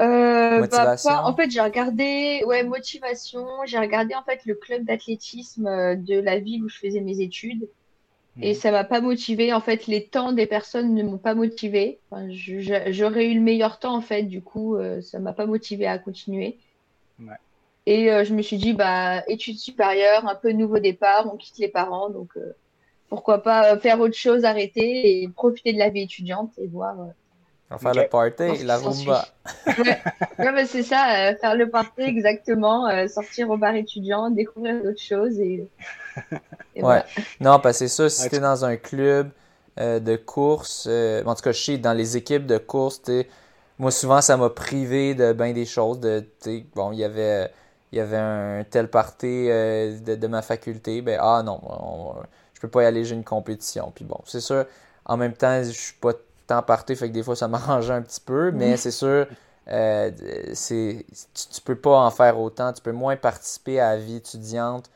Euh, 0.02 0.60
motivation? 0.60 1.10
Bah, 1.10 1.24
en 1.24 1.34
fait, 1.34 1.50
j'ai 1.50 1.60
regardé, 1.60 2.42
ouais, 2.46 2.62
motivation. 2.64 3.46
J'ai 3.64 3.78
regardé 3.78 4.14
en 4.14 4.22
fait 4.22 4.44
le 4.44 4.54
club 4.54 4.84
d'athlétisme 4.84 5.96
de 5.96 6.20
la 6.20 6.38
ville 6.38 6.64
où 6.64 6.68
je 6.68 6.78
faisais 6.78 7.00
mes 7.00 7.20
études. 7.20 7.68
Et 8.42 8.50
mhm. 8.50 8.54
ça 8.54 8.70
m'a 8.70 8.84
pas 8.84 9.00
motivé. 9.00 9.52
En 9.52 9.60
fait, 9.60 9.86
les 9.86 10.04
temps 10.04 10.32
des 10.32 10.46
personnes 10.46 10.94
ne 10.94 11.02
m'ont 11.02 11.18
pas 11.18 11.34
motivé. 11.34 11.98
Enfin, 12.10 12.26
J'aurais 12.30 13.26
eu 13.28 13.34
le 13.34 13.40
meilleur 13.40 13.78
temps, 13.78 13.96
en 13.96 14.02
fait. 14.02 14.24
Du 14.24 14.42
coup, 14.42 14.76
euh, 14.76 15.00
ça 15.00 15.18
m'a 15.18 15.32
pas 15.32 15.46
motivé 15.46 15.86
à 15.86 15.98
continuer. 15.98 16.58
Ouais. 17.18 17.36
Et 17.86 18.10
euh, 18.10 18.24
je 18.24 18.34
me 18.34 18.42
suis 18.42 18.56
dit, 18.56 18.72
bah, 18.72 19.22
études 19.28 19.58
supérieures, 19.58 20.26
un 20.26 20.34
peu 20.34 20.52
nouveau 20.52 20.78
départ, 20.78 21.30
on 21.32 21.36
quitte 21.36 21.58
les 21.58 21.68
parents. 21.68 22.10
Donc, 22.10 22.30
euh, 22.36 22.56
pourquoi 23.08 23.42
pas 23.42 23.78
faire 23.78 24.00
autre 24.00 24.16
chose, 24.16 24.44
arrêter 24.44 25.22
et 25.22 25.28
profiter 25.28 25.72
de 25.72 25.78
la 25.78 25.90
vie 25.90 26.02
étudiante 26.02 26.52
et 26.58 26.66
voir 26.66 26.96
faire 27.78 27.94
le 27.94 28.08
party, 28.08 28.64
la 28.64 28.78
rumba. 28.78 29.28
ouais, 30.38 30.66
c'est 30.66 30.82
ça, 30.82 31.30
euh, 31.30 31.36
faire 31.36 31.56
le 31.56 31.68
party 31.68 32.02
exactement, 32.02 32.88
euh, 32.88 33.08
sortir 33.08 33.50
au 33.50 33.56
bar 33.56 33.74
étudiant, 33.74 34.30
découvrir 34.30 34.82
d'autres 34.82 35.02
choses 35.02 35.38
et. 35.40 35.68
ouais. 36.76 37.02
Non, 37.40 37.58
parce 37.58 37.78
que 37.78 37.86
c'est 37.86 37.88
ça, 37.88 38.08
si 38.08 38.28
tu 38.28 38.36
es 38.36 38.40
dans 38.40 38.64
un 38.64 38.76
club 38.76 39.30
euh, 39.78 39.98
de 39.98 40.16
course, 40.16 40.86
en 40.86 41.34
tout 41.34 41.42
cas, 41.42 41.52
je 41.52 41.60
sais, 41.60 41.78
dans 41.78 41.92
les 41.92 42.16
équipes 42.16 42.46
de 42.46 42.58
course, 42.58 43.02
moi 43.78 43.90
souvent 43.90 44.20
ça 44.20 44.36
m'a 44.36 44.48
privé 44.48 45.14
de 45.14 45.32
bien 45.32 45.52
des 45.52 45.66
choses. 45.66 46.00
De, 46.00 46.24
bon, 46.74 46.92
il 46.92 47.00
y 47.00 47.04
avait. 47.04 47.50
Il 47.96 48.00
y 48.00 48.02
avait 48.02 48.18
un 48.18 48.62
tel 48.64 48.88
party 48.90 49.46
de, 49.46 50.26
ma 50.26 50.42
faculté, 50.42 51.00
ben 51.00 51.18
ah 51.18 51.42
non, 51.42 51.58
je 52.52 52.60
peux 52.60 52.68
pas 52.68 52.82
y 52.82 52.84
aller, 52.84 53.04
j'ai 53.04 53.14
une 53.14 53.24
compétition. 53.24 53.90
Puis 53.94 54.04
bon, 54.04 54.18
c'est 54.26 54.42
sûr, 54.42 54.66
en 55.06 55.16
même 55.16 55.32
temps, 55.32 55.62
je 55.62 55.70
suis 55.70 55.94
pas 55.94 56.12
temps 56.46 56.62
parté, 56.62 56.94
fait 56.94 57.08
que 57.08 57.14
des 57.14 57.22
fois 57.22 57.36
ça 57.36 57.48
m'arrangeait 57.48 57.94
un 57.94 58.02
petit 58.02 58.20
peu, 58.20 58.50
mais 58.50 58.76
c'est 58.76 58.90
sûr, 58.90 59.26
euh, 59.68 60.10
c'est, 60.52 61.06
tu, 61.54 61.60
peux 61.62 61.74
pas 61.74 61.98
en 61.98 62.10
faire 62.10 62.38
autant, 62.38 62.72
tu 62.74 62.82
peux 62.82 62.92
moins 62.92 63.16
participer 63.16 63.80
à 63.80 63.94
la 63.94 64.00
vie 64.00 64.16
étudiante 64.16 64.90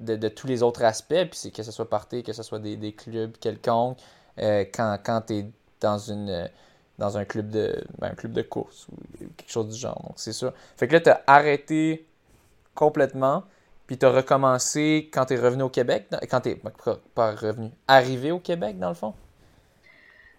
de, 0.00 0.28
tous 0.28 0.48
les 0.48 0.64
autres 0.64 0.82
aspects, 0.84 1.14
puis 1.30 1.38
c'est 1.38 1.50
que 1.52 1.62
ce 1.62 1.70
soit 1.70 1.88
party, 1.88 2.24
que 2.24 2.32
ce 2.32 2.42
soit 2.42 2.58
des, 2.58 2.92
clubs 2.92 3.36
quelconques, 3.38 3.98
euh, 4.40 4.64
quand, 4.74 4.98
quand 5.04 5.22
tu 5.28 5.34
es 5.34 5.46
dans 5.80 5.98
une 5.98 6.50
dans 6.98 7.18
un 7.18 7.24
club 7.26 7.50
de 7.50 7.84
ben, 7.98 8.08
un 8.08 8.14
club 8.14 8.32
de 8.32 8.40
course 8.42 8.88
ou 8.88 8.96
quelque 9.36 9.50
chose 9.50 9.68
du 9.68 9.78
genre. 9.78 10.00
Donc 10.02 10.14
c'est 10.16 10.32
ça. 10.32 10.52
Fait 10.76 10.88
que 10.88 10.94
là, 10.94 11.00
tu 11.00 11.10
as 11.10 11.22
arrêté 11.26 12.06
complètement, 12.76 13.42
puis 13.88 13.98
tu 13.98 14.06
as 14.06 14.10
recommencé 14.10 15.10
quand 15.12 15.26
tu 15.26 15.34
es 15.34 15.36
revenu 15.36 15.64
au 15.64 15.68
Québec, 15.68 16.06
quand 16.30 16.42
tu 16.42 16.50
es 16.50 16.60
pas 17.14 17.32
revenu, 17.32 17.70
arrivé 17.88 18.30
au 18.30 18.38
Québec 18.38 18.78
dans 18.78 18.88
le 18.88 18.94
fond? 18.94 19.14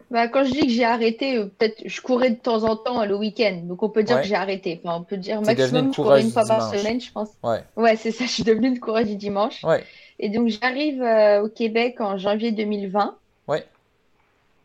Bah, 0.09 0.29
quand 0.29 0.45
je 0.45 0.51
dis 0.51 0.61
que 0.61 0.69
j'ai 0.69 0.85
arrêté, 0.85 1.37
euh, 1.37 1.45
peut-être 1.57 1.81
je 1.85 2.01
courais 2.01 2.29
de 2.29 2.37
temps 2.37 2.63
en 2.63 2.77
temps 2.77 3.03
le 3.03 3.15
week-end. 3.15 3.59
Donc 3.63 3.83
on 3.83 3.89
peut 3.89 4.03
dire 4.03 4.21
que 4.21 4.27
j'ai 4.27 4.35
arrêté. 4.35 4.79
Enfin, 4.81 4.97
on 4.97 5.03
peut 5.03 5.17
dire 5.17 5.41
maximum 5.41 5.91
je 5.91 6.01
courais 6.01 6.21
une 6.21 6.31
fois 6.31 6.45
par 6.45 6.73
semaine, 6.73 7.01
je 7.01 7.11
pense. 7.11 7.29
Ouais, 7.43 7.61
ouais 7.75 7.95
c'est 7.97 8.11
ça, 8.11 8.23
je 8.25 8.29
suis 8.29 8.43
devenue 8.43 8.67
une 8.67 8.79
coureuse 8.79 9.07
du 9.07 9.15
dimanche. 9.15 9.63
Ouais. 9.65 9.83
Et 10.19 10.29
donc 10.29 10.47
j'arrive 10.47 11.01
euh, 11.01 11.43
au 11.43 11.49
Québec 11.49 11.99
en 11.99 12.17
janvier 12.17 12.51
2020. 12.51 13.17
Ouais. 13.49 13.65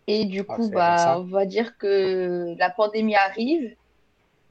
Et 0.06 0.26
du 0.26 0.40
ah, 0.48 0.54
coup, 0.54 0.70
bah, 0.70 1.16
on 1.18 1.24
va 1.24 1.44
dire 1.44 1.76
que 1.76 2.54
la 2.56 2.70
pandémie 2.70 3.16
arrive. 3.16 3.74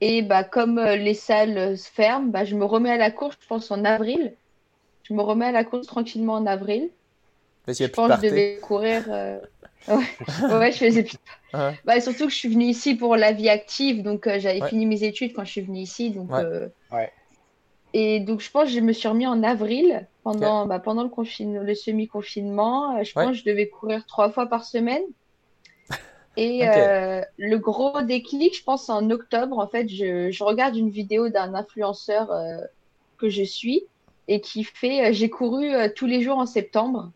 Et 0.01 0.21
bah, 0.23 0.43
comme 0.43 0.79
euh, 0.79 0.95
les 0.95 1.13
salles 1.13 1.77
se 1.77 1.89
ferment, 1.89 2.27
bah, 2.27 2.43
je 2.43 2.55
me 2.55 2.65
remets 2.65 2.91
à 2.91 2.97
la 2.97 3.11
course, 3.11 3.37
je 3.39 3.47
pense, 3.47 3.71
en 3.71 3.85
avril. 3.85 4.33
Je 5.03 5.13
me 5.13 5.21
remets 5.21 5.45
à 5.45 5.51
la 5.51 5.63
course 5.63 5.87
tranquillement 5.87 6.33
en 6.33 6.45
avril. 6.45 6.89
Parce 7.65 7.77
je 7.77 7.85
pense 7.85 8.09
que 8.09 8.15
je 8.15 8.29
devais 8.29 8.57
courir. 8.61 9.03
Ouais, 9.87 10.71
je 10.71 10.77
faisais 10.77 11.03
plus. 11.03 11.17
Bah, 11.85 11.99
surtout 11.99 12.27
que 12.27 12.31
je 12.31 12.37
suis 12.37 12.47
venue 12.47 12.67
ici 12.67 12.95
pour 12.95 13.17
la 13.17 13.33
vie 13.33 13.49
active, 13.49 14.03
donc 14.03 14.25
euh, 14.25 14.39
j'avais 14.39 14.65
fini 14.69 14.85
mes 14.85 15.03
études 15.03 15.33
quand 15.33 15.43
je 15.43 15.51
suis 15.51 15.61
venue 15.61 15.79
ici. 15.79 16.11
Donc, 16.11 16.31
euh, 16.31 16.69
Et 17.93 18.21
donc, 18.21 18.39
je 18.39 18.49
pense 18.49 18.65
que 18.65 18.69
je 18.69 18.79
me 18.79 18.93
suis 18.93 19.09
remis 19.09 19.27
en 19.27 19.43
avril, 19.43 20.07
pendant, 20.23 20.65
bah, 20.65 20.79
pendant 20.79 21.03
le, 21.03 21.09
confine... 21.09 21.61
le 21.61 21.75
semi-confinement. 21.75 22.95
Euh, 22.95 23.03
je 23.03 23.11
pense 23.11 23.31
que 23.31 23.33
je 23.33 23.43
devais 23.43 23.67
courir 23.67 24.05
trois 24.05 24.31
fois 24.31 24.45
par 24.45 24.63
semaine. 24.63 25.03
Et 26.37 26.63
le 27.37 27.57
gros 27.57 28.01
déclic, 28.01 28.57
je 28.57 28.63
pense, 28.63 28.89
en 28.89 29.09
octobre, 29.09 29.59
en 29.59 29.67
fait, 29.67 29.89
je, 29.89 30.31
je 30.31 30.43
regarde 30.43 30.75
une 30.75 30.89
vidéo 30.89 31.29
d'un 31.29 31.53
influenceur 31.53 32.29
que 33.17 33.29
je 33.29 33.43
suis 33.43 33.83
et 34.27 34.39
qui 34.41 34.63
fait 34.63 35.13
J'ai 35.13 35.29
couru 35.29 35.71
tous 35.95 36.05
les 36.05 36.21
jours 36.21 36.37
en 36.37 36.45
septembre. 36.45 37.11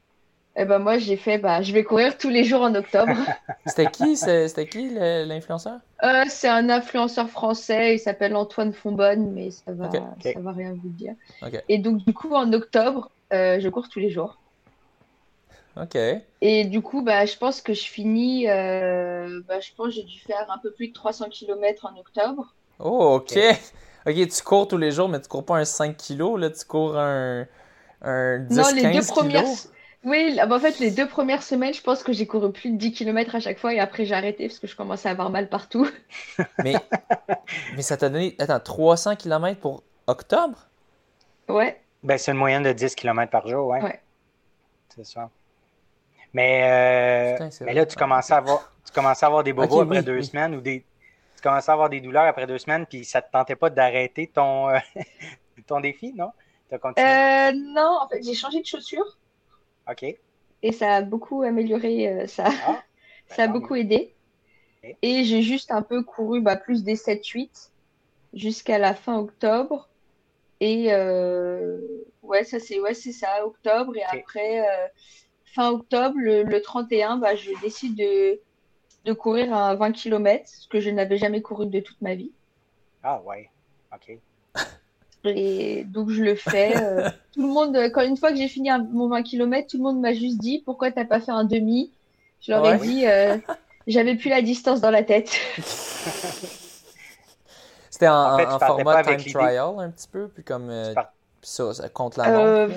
Eh 0.57 0.63
ben 0.63 0.79
moi, 0.79 0.97
j'ai 0.97 1.17
fait, 1.17 1.37
bah, 1.37 1.61
je 1.61 1.73
vais 1.73 1.83
courir 1.83 2.17
tous 2.17 2.29
les 2.29 2.45
jours 2.45 2.61
en 2.61 2.73
octobre. 2.75 3.11
C'était 3.65 3.91
qui, 3.91 4.15
c'était 4.15 4.67
qui 4.67 4.89
l'influenceur? 4.89 5.79
Euh, 6.03 6.23
C'est 6.29 6.47
un 6.47 6.69
influenceur 6.69 7.29
français, 7.29 7.95
il 7.95 7.99
s'appelle 7.99 8.35
Antoine 8.35 8.71
Fonbonne, 8.71 9.31
mais 9.33 9.51
ça 9.51 9.73
va, 9.73 9.89
ça 9.91 10.39
va 10.39 10.51
rien 10.51 10.73
vous 10.81 10.89
dire. 10.89 11.13
Et 11.67 11.77
donc 11.77 12.05
du 12.05 12.13
coup, 12.13 12.33
en 12.33 12.53
octobre, 12.53 13.11
euh, 13.33 13.59
je 13.59 13.67
cours 13.67 13.89
tous 13.89 13.99
les 13.99 14.09
jours. 14.09 14.37
Ok. 15.81 15.97
Et 16.41 16.65
du 16.65 16.81
coup, 16.81 17.01
bah, 17.01 17.25
je 17.25 17.37
pense 17.37 17.61
que 17.61 17.73
je 17.73 17.83
finis, 17.83 18.49
euh, 18.49 19.41
bah, 19.47 19.59
je 19.59 19.71
pense 19.75 19.87
que 19.87 19.93
j'ai 19.93 20.03
dû 20.03 20.19
faire 20.19 20.49
un 20.49 20.57
peu 20.57 20.71
plus 20.71 20.87
de 20.89 20.93
300 20.93 21.29
km 21.29 21.85
en 21.85 21.99
octobre. 21.99 22.53
Oh, 22.79 23.15
ok. 23.15 23.37
Ok, 24.07 24.27
tu 24.27 24.43
cours 24.43 24.67
tous 24.67 24.77
les 24.77 24.91
jours, 24.91 25.09
mais 25.09 25.19
tu 25.19 25.27
cours 25.27 25.43
pas 25.43 25.57
un 25.57 25.65
5 25.65 25.97
kg, 25.97 26.37
là, 26.37 26.51
tu 26.51 26.63
cours 26.65 26.97
un, 26.97 27.47
un 28.03 28.39
10 28.39 28.55
Non, 28.55 28.63
les 28.73 28.91
deux 28.91 29.05
premières. 29.07 29.43
Oui, 30.03 30.35
bah, 30.35 30.55
en 30.55 30.59
fait, 30.59 30.77
les 30.79 30.91
deux 30.91 31.07
premières 31.07 31.41
semaines, 31.41 31.73
je 31.73 31.81
pense 31.81 32.03
que 32.03 32.13
j'ai 32.13 32.27
couru 32.27 32.51
plus 32.51 32.69
de 32.69 32.77
10 32.77 32.93
km 32.93 33.33
à 33.33 33.39
chaque 33.39 33.57
fois 33.57 33.73
et 33.73 33.79
après 33.79 34.05
j'ai 34.05 34.13
arrêté 34.13 34.47
parce 34.47 34.59
que 34.59 34.67
je 34.67 34.75
commençais 34.75 35.09
à 35.09 35.11
avoir 35.11 35.31
mal 35.31 35.49
partout. 35.49 35.89
mais, 36.63 36.75
mais 37.75 37.81
ça 37.81 37.97
t'a 37.97 38.09
donné 38.09 38.35
attends, 38.37 38.59
300 38.59 39.15
km 39.15 39.59
pour 39.59 39.81
octobre? 40.05 40.67
Ouais. 41.49 41.81
Ben, 42.03 42.19
c'est 42.19 42.31
une 42.31 42.37
moyenne 42.37 42.61
de 42.61 42.71
10 42.71 42.93
km 42.93 43.31
par 43.31 43.47
jour, 43.47 43.67
ouais. 43.67 43.81
ouais. 43.81 43.99
C'est 44.95 45.05
ça. 45.05 45.31
Mais, 46.35 47.37
euh, 47.39 47.49
mais 47.61 47.73
là, 47.73 47.85
tu 47.85 47.95
commençais, 47.95 48.33
à 48.33 48.37
avoir, 48.37 48.69
tu 48.85 48.91
commençais 48.91 49.23
à 49.25 49.27
avoir 49.27 49.41
des 49.41 49.53
bobos 49.53 49.79
après 49.79 50.03
deux 50.03 50.21
semaines 50.21 50.53
ou 50.53 50.59
des. 50.59 50.83
Tu 51.37 51.41
commençais 51.41 51.71
à 51.71 51.73
avoir 51.73 51.89
des 51.89 52.01
douleurs 52.01 52.25
après 52.25 52.45
deux 52.45 52.57
semaines, 52.57 52.85
puis 52.85 53.05
ça 53.05 53.21
te 53.21 53.31
tentait 53.31 53.55
pas 53.55 53.69
d'arrêter 53.69 54.27
ton, 54.27 54.67
euh, 54.67 54.77
ton 55.65 55.79
défi, 55.79 56.11
non? 56.13 56.31
Euh, 56.73 57.51
non, 57.53 57.99
en 58.01 58.09
fait, 58.09 58.21
j'ai 58.21 58.33
changé 58.33 58.59
de 58.59 58.65
chaussures. 58.65 59.17
OK. 59.89 60.03
Et 60.61 60.71
ça 60.73 60.95
a 60.95 61.01
beaucoup 61.03 61.41
amélioré, 61.41 62.09
euh, 62.09 62.27
ça, 62.27 62.49
ah, 62.67 62.83
ça 63.27 63.43
a 63.43 63.47
beaucoup 63.47 63.75
aidé. 63.75 64.13
Et 65.01 65.23
j'ai 65.23 65.41
juste 65.41 65.71
un 65.71 65.83
peu 65.83 66.03
couru 66.03 66.41
bah, 66.41 66.57
plus 66.57 66.83
des 66.83 66.95
7-8 66.95 67.69
jusqu'à 68.33 68.77
la 68.77 68.93
fin 68.93 69.17
octobre. 69.19 69.87
Et 70.59 70.87
euh, 70.91 71.79
ouais, 72.23 72.43
ça 72.43 72.59
c'est 72.59 72.81
ouais, 72.81 72.93
c'est 72.93 73.13
ça, 73.13 73.45
octobre. 73.45 73.95
Et 73.95 74.03
après, 74.03 74.67
euh, 74.67 74.87
fin 75.55 75.71
octobre, 75.71 76.15
le, 76.17 76.61
31, 76.61 77.17
bah, 77.17 77.35
je 77.35 77.49
décide 77.61 77.95
de, 77.95 78.39
de 79.05 79.13
courir 79.13 79.55
à 79.55 79.75
20 79.75 79.93
km, 79.93 80.43
ce 80.45 80.67
que 80.67 80.81
je 80.81 80.89
n'avais 80.89 81.17
jamais 81.17 81.41
couru 81.41 81.65
de 81.65 81.79
toute 81.79 82.01
ma 82.01 82.13
vie. 82.13 82.31
Ah 83.01 83.21
ouais, 83.25 83.49
ok. 83.93 84.17
Et 85.27 85.85
donc 85.85 86.11
je 86.11 86.21
le 86.21 86.35
fais. 86.35 86.77
Euh, 86.77 87.09
tout 87.33 87.41
le 87.41 87.47
monde, 87.47 87.75
quand 87.93 88.01
une 88.01 88.17
fois 88.17 88.29
que 88.31 88.37
j'ai 88.37 88.47
fini 88.47 88.69
mon 88.91 89.07
20 89.07 89.23
km, 89.23 89.67
tout 89.67 89.77
le 89.77 89.83
monde 89.83 89.99
m'a 89.99 90.13
juste 90.13 90.37
dit 90.37 90.61
pourquoi 90.63 90.91
t'as 90.91 91.05
pas 91.05 91.19
fait 91.19 91.31
un 91.31 91.45
demi? 91.45 91.91
Je 92.41 92.51
leur 92.51 92.63
ai 92.65 92.77
dit 92.77 93.07
euh, 93.07 93.37
j'avais 93.87 94.15
plus 94.15 94.29
la 94.29 94.43
distance 94.43 94.81
dans 94.81 94.91
la 94.91 95.01
tête. 95.03 95.31
C'était 97.89 98.05
un, 98.07 98.59
format 98.59 99.03
time 99.03 99.17
trial 99.17 99.79
un 99.79 99.89
petit 99.89 100.09
peu, 100.09 100.27
puis 100.27 100.43
comme 100.43 100.69
euh, 100.69 100.93
ça, 101.41 101.73
ça, 101.73 101.89
compte 101.89 102.17
la 102.17 102.67
montre. 102.67 102.75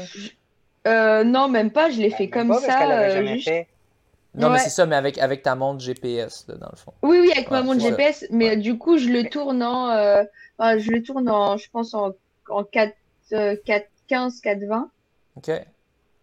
Non, 1.25 1.49
même 1.49 1.71
pas. 1.71 1.91
Je 1.91 2.01
l'ai 2.01 2.11
fait 2.11 2.29
comme 2.29 2.53
ça. 2.55 3.65
Non, 4.35 4.51
mais 4.51 4.59
c'est 4.59 4.71
ça, 4.71 4.87
mais 4.87 4.95
avec, 4.95 5.19
avec 5.19 5.43
ta 5.43 5.55
montre 5.55 5.81
GPS, 5.81 6.47
là, 6.49 6.55
dans 6.57 6.69
le 6.71 6.77
fond. 6.77 6.93
Oui, 7.03 7.19
oui, 7.21 7.33
avec 7.33 7.51
ma 7.51 7.63
montre 7.63 7.81
GPS, 7.81 8.25
mais 8.31 8.57
du 8.57 8.79
coup, 8.79 8.99
je 8.99 9.09
le 9.09 9.29
tourne 9.29 9.63
en, 9.63 10.25
je 10.61 10.91
le 10.91 11.03
tourne 11.03 11.29
en, 11.29 11.57
je 11.57 11.69
pense 11.71 11.95
en 11.95 12.13
en 12.51 12.65
4, 12.65 12.95
4 13.65 13.89
15, 14.09 14.41
4, 14.41 14.65
20. 14.65 14.91
OK. 15.37 15.51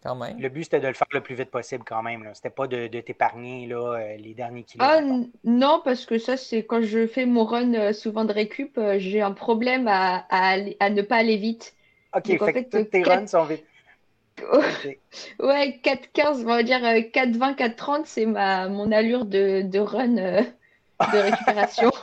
Quand 0.02 0.14
même. 0.14 0.38
Le 0.38 0.48
but, 0.48 0.64
c'était 0.64 0.80
de 0.80 0.86
le 0.86 0.94
faire 0.94 1.06
le 1.12 1.20
plus 1.20 1.34
vite 1.34 1.50
possible 1.50 1.82
quand 1.84 2.02
même. 2.02 2.28
C'était 2.34 2.50
pas 2.50 2.66
de, 2.66 2.86
de 2.86 3.00
t'épargner 3.00 3.68
euh, 3.72 4.16
les 4.18 4.34
derniers 4.34 4.62
kilomètres. 4.62 5.02
Ah, 5.02 5.28
non, 5.44 5.80
parce 5.84 6.04
que 6.04 6.18
ça, 6.18 6.36
c'est 6.36 6.64
quand 6.64 6.82
je 6.82 7.06
fais 7.06 7.26
mon 7.26 7.44
run 7.44 7.74
euh, 7.74 7.92
souvent 7.92 8.24
de 8.24 8.32
récup, 8.32 8.76
euh, 8.78 8.96
j'ai 8.98 9.20
un 9.20 9.32
problème 9.32 9.88
à, 9.88 10.26
à, 10.30 10.58
à, 10.80 10.90
ne 10.90 11.02
pas 11.02 11.16
aller 11.16 11.36
vite. 11.36 11.74
OK, 12.14 12.26
fait, 12.26 12.64
que 12.64 12.78
tous 12.78 12.90
tes 12.90 13.02
runs 13.02 13.26
sont 13.26 13.44
vite. 13.44 13.64
Ouais, 15.40 15.80
4-15, 15.82 16.42
on 16.42 16.44
va 16.44 16.62
dire 16.62 16.80
4-20, 16.80 17.56
4-30, 17.56 18.02
c'est 18.04 18.26
ma, 18.26 18.68
mon 18.68 18.92
allure 18.92 19.24
de, 19.24 19.62
de 19.62 19.78
run 19.78 20.44
de 21.00 21.18
récupération. 21.18 21.90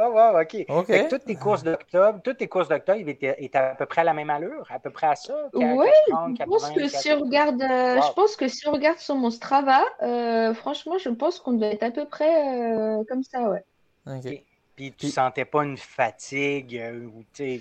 Oh, 0.00 0.12
wow, 0.12 0.40
OK. 0.40 0.64
okay. 0.68 1.08
toutes 1.08 1.24
tes 1.24 1.34
courses 1.34 1.64
d'octobre, 1.64 2.20
toutes 2.22 2.36
tes 2.36 2.46
courses 2.46 2.68
d'octobre 2.68 3.00
étaient, 3.08 3.58
à 3.58 3.74
peu 3.74 3.84
près 3.84 4.02
à 4.02 4.04
la 4.04 4.14
même 4.14 4.30
allure, 4.30 4.64
à 4.70 4.78
peu 4.78 4.90
près 4.90 5.08
à 5.08 5.16
ça? 5.16 5.34
Oui, 5.54 5.88
je 6.08 6.44
pense 6.44 6.70
que 6.70 6.86
si 6.86 7.10
on 7.10 7.18
regarde, 7.18 7.60
euh, 7.60 8.00
je 8.00 8.12
pense 8.12 8.36
que 8.36 8.46
si 8.46 8.68
on 8.68 8.72
regarde 8.72 8.98
sur 8.98 9.16
mon 9.16 9.32
Strava, 9.32 9.82
euh, 10.02 10.54
franchement, 10.54 10.98
je 10.98 11.08
pense 11.08 11.40
qu'on 11.40 11.54
doit 11.54 11.66
être 11.66 11.82
à 11.82 11.90
peu 11.90 12.04
près 12.04 12.30
euh, 12.30 13.02
comme 13.08 13.24
ça, 13.24 13.50
ouais. 13.50 13.64
OK. 14.06 14.40
Puis 14.76 14.92
tu 14.92 15.08
sentais 15.08 15.44
pas 15.44 15.64
une 15.64 15.76
fatigue 15.76 16.80
ou 17.12 17.24
tu 17.34 17.58
sais. 17.58 17.60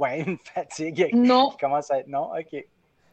Ouais, 0.00 0.20
une 0.26 0.38
fatigue. 0.38 1.10
Non. 1.12 1.52
Comment 1.60 1.82
ça 1.82 2.00
être. 2.00 2.08
Non, 2.08 2.30
OK. 2.36 2.64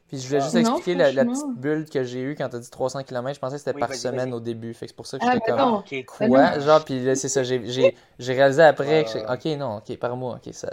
Puis 0.08 0.20
je 0.20 0.28
voulais 0.28 0.40
juste 0.40 0.56
expliquer 0.56 0.96
la, 0.96 1.26
petite 1.26 1.58
bulle 1.58 1.86
que 1.90 2.02
j'ai 2.06 2.22
eue 2.22 2.36
quand 2.36 2.48
tu 2.48 2.56
as 2.56 2.60
dit 2.60 2.70
300 2.70 3.04
km. 3.04 3.36
Je 3.36 3.40
pensais 3.42 3.56
que 3.56 3.60
c'était 3.60 3.78
par 3.78 3.94
semaine 3.94 4.34
au 4.34 4.40
début. 4.40 4.74
Fait 4.74 4.86
que 4.86 4.92
c'est 4.92 4.96
pour 4.96 5.06
ça 5.06 5.20
que 5.20 5.26
ah, 5.28 5.34
j'étais 5.34 5.52
comme. 5.52 5.60
Non. 5.60 5.84
Quoi? 6.30 6.60
Genre, 6.60 6.86
puis 6.86 7.04
là, 7.04 7.16
c'est 7.16 7.28
ça. 7.28 7.44
J'ai 7.44 7.94
réalisé 8.20 8.64
après 8.64 9.04
que. 9.04 9.34
Ok, 9.34 9.60
non, 9.60 9.78
ok, 9.78 9.98
par 9.98 10.16
mois. 10.16 10.36
Ok, 10.36 10.54
ça, 10.54 10.70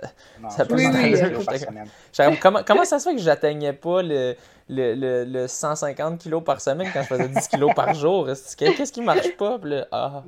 ça 0.51 0.65
peut 0.65 0.77
oui, 0.77 0.87
comment, 2.41 2.61
comment 2.65 2.85
ça 2.85 3.01
se 3.01 3.09
fait 3.09 3.17
que 3.17 3.21
j'atteignais 3.21 3.73
pas 3.73 4.03
le, 4.03 4.37
le, 4.69 5.25
le, 5.25 5.47
150 5.47 6.23
kg 6.23 6.43
par 6.43 6.61
semaine 6.61 6.89
quand 6.93 7.03
je 7.03 7.09
faisais 7.09 7.29
10 7.29 7.49
kg 7.49 7.75
par 7.75 7.93
jour. 7.95 8.27
Qu'est-ce 8.27 8.93
qui 8.93 9.03
marche 9.03 9.37
pas? 9.37 9.61
ah, 9.93 10.23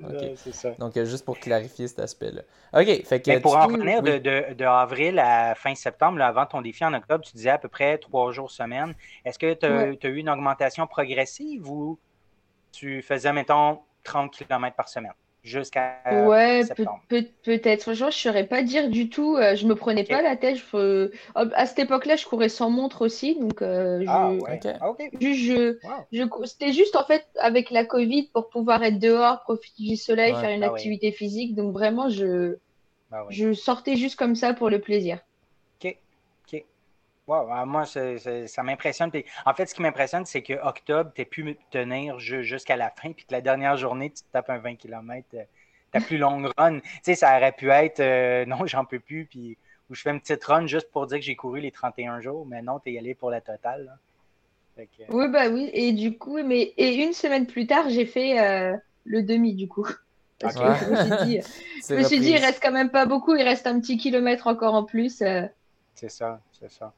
Donc, 0.78 0.97
euh, 0.97 1.05
juste 1.05 1.25
pour 1.25 1.38
clarifier 1.38 1.88
cet 1.88 2.00
aspect-là. 2.00 2.43
OK. 2.78 3.05
Fait 3.05 3.23
que, 3.23 3.38
pour 3.38 3.57
en 3.57 3.66
revenir 3.66 4.02
de, 4.02 4.19
de, 4.19 4.64
avril 4.64 5.19
à 5.19 5.55
fin 5.55 5.75
septembre, 5.75 6.21
avant 6.21 6.47
ton 6.47 6.61
défi 6.61 6.85
en 6.85 6.93
octobre, 6.93 7.25
tu 7.25 7.33
disais 7.33 7.50
à 7.50 7.59
peu 7.59 7.69
près 7.69 7.99
trois 7.99 8.31
jours 8.33 8.50
semaine. 8.50 8.95
Est-ce 9.25 9.38
que 9.38 9.55
tu 9.55 9.66
as, 9.66 10.09
eu 10.09 10.16
une 10.16 10.28
augmentation 10.28 10.87
progressive 10.87 11.71
ou 11.71 11.99
tu 12.73 13.00
faisais, 13.02 13.33
mettons, 13.33 13.81
30 14.05 14.33
km 14.33 14.76
par 14.76 14.88
semaine? 14.88 15.12
Jusqu'à 15.47 16.03
ouais 16.26 16.62
peut-être. 17.09 17.83
Franchement 17.83 18.11
je 18.11 18.19
saurais 18.19 18.47
pas 18.47 18.62
dire 18.62 18.91
du 18.91 19.09
tout 19.09 19.37
euh, 19.37 19.55
je 19.55 19.67
me 19.67 19.75
prenais 19.75 20.05
pas 20.05 20.21
la 20.21 20.37
tête 20.37 20.59
à 21.35 21.67
cette 21.67 21.79
époque-là 21.79 22.17
je 22.17 22.26
courais 22.26 22.49
sans 22.49 22.71
montre 22.71 23.03
aussi 23.03 23.38
donc 23.38 23.62
euh, 23.62 24.00
je... 24.03 24.09
Ah, 24.09 24.33
ah, 24.81 24.95
je, 26.12 26.26
c'était 26.45 26.73
juste 26.73 26.97
en 26.97 27.05
fait 27.05 27.25
avec 27.38 27.71
la 27.71 27.85
Covid 27.85 28.29
pour 28.33 28.49
pouvoir 28.49 28.83
être 28.83 28.99
dehors 28.99 29.43
profiter 29.43 29.85
du 29.85 29.97
soleil 29.97 30.35
faire 30.35 30.50
une 30.50 30.65
ah 30.65 30.71
activité 30.71 31.12
physique 31.12 31.55
donc 31.55 31.73
vraiment 31.73 32.09
je 32.09 32.57
je 33.31 33.53
sortais 33.53 33.97
juste 33.97 34.17
comme 34.17 34.35
ça 34.35 34.53
pour 34.53 34.69
le 34.69 34.81
plaisir 34.81 35.21
wow, 37.26 37.66
moi 37.66 37.85
ça 37.87 38.62
m'impressionne. 38.62 39.11
En 39.45 39.54
fait 39.54 39.66
ce 39.66 39.75
qui 39.75 39.83
m'impressionne 39.83 40.25
c'est 40.25 40.42
que 40.42 40.54
octobre 40.54 41.11
tu 41.14 41.25
pu 41.25 41.59
tenir 41.71 42.18
jusqu'à 42.18 42.76
la 42.76 42.90
fin 42.90 43.12
puis 43.12 43.25
que 43.25 43.33
la 43.33 43.40
dernière 43.40 43.76
journée 43.76 44.11
tu 44.11 44.23
te 44.23 44.33
tapes 44.33 44.50
un 44.50 44.59
20 44.59 44.76
km 44.76 45.26
ta 45.92 46.00
plus 46.00 46.18
longue 46.18 46.50
run. 46.56 46.80
Tu 46.80 46.90
sais 47.02 47.14
ça 47.14 47.37
aurait 47.37 47.52
pu 47.52 47.71
être 47.71 48.00
euh, 48.00 48.45
non 48.47 48.66
j'en 48.66 48.85
peux 48.85 49.00
plus 49.00 49.26
puis 49.26 49.56
où 49.88 49.95
je 49.95 50.02
fais 50.02 50.11
une 50.11 50.21
petite 50.21 50.45
run 50.45 50.66
juste 50.66 50.90
pour 50.90 51.06
dire 51.06 51.18
que 51.18 51.25
j'ai 51.25 51.37
couru 51.37 51.61
les 51.61 51.71
31 51.71 52.21
jours 52.21 52.47
mais 52.47 52.62
non 52.62 52.80
tu 52.80 52.92
es 52.92 52.99
allé 52.99 53.14
pour 53.14 53.30
la 53.30 53.40
totale 53.40 53.99
oui 55.09 55.28
bah 55.28 55.49
oui 55.49 55.71
et 55.73 55.92
du 55.92 56.18
coup 56.18 56.42
mais 56.42 56.75
et 56.76 57.02
une 57.02 57.12
semaine 57.12 57.47
plus 57.47 57.66
tard 57.66 57.88
j'ai 57.88 58.04
fait 58.04 58.38
euh, 58.38 58.76
le 59.04 59.23
demi 59.23 59.54
du 59.54 59.68
coup. 59.68 59.87
Parce 60.38 60.54
que 60.54 60.61
je 60.61 60.90
me 60.90 60.97
suis 60.97 61.26
dit, 61.26 61.40
je 61.88 61.95
me 61.95 62.02
suis 62.02 62.21
dit 62.21 62.30
il 62.33 62.37
reste 62.37 62.62
quand 62.62 62.73
même 62.73 62.90
pas 62.90 63.06
beaucoup 63.06 63.35
il 63.35 63.42
reste 63.42 63.66
un 63.66 63.80
petit 63.80 63.97
kilomètre 63.97 64.47
encore 64.49 64.75
en 64.75 64.85
plus 64.85 65.23
euh. 65.23 65.47
c'est 65.95 66.11
ça 66.11 66.40
c'est 66.52 66.71
ça 66.71 66.92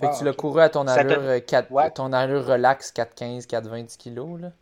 fait 0.00 0.08
que 0.08 0.18
tu 0.18 0.24
l'as 0.24 0.32
couru 0.32 0.60
à 0.60 0.68
ton 0.68 0.86
allure, 0.86 1.44
4, 1.44 1.68
euh, 1.72 1.90
ton 1.94 2.12
allure 2.12 2.44
relax 2.44 2.92
4,15, 2.92 3.46
4,20 3.46 3.96
kg, 3.96 4.42
là? 4.42 4.52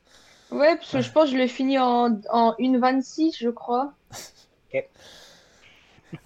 Ouais, 0.51 0.77
parce 0.77 0.93
que 0.93 1.01
je 1.01 1.11
pense 1.11 1.25
que 1.25 1.31
je 1.31 1.37
l'ai 1.37 1.49
fini 1.49 1.79
en, 1.79 2.21
en 2.31 2.53
1,26, 2.59 3.39
je 3.39 3.49
crois. 3.49 3.93
OK. 4.75 4.89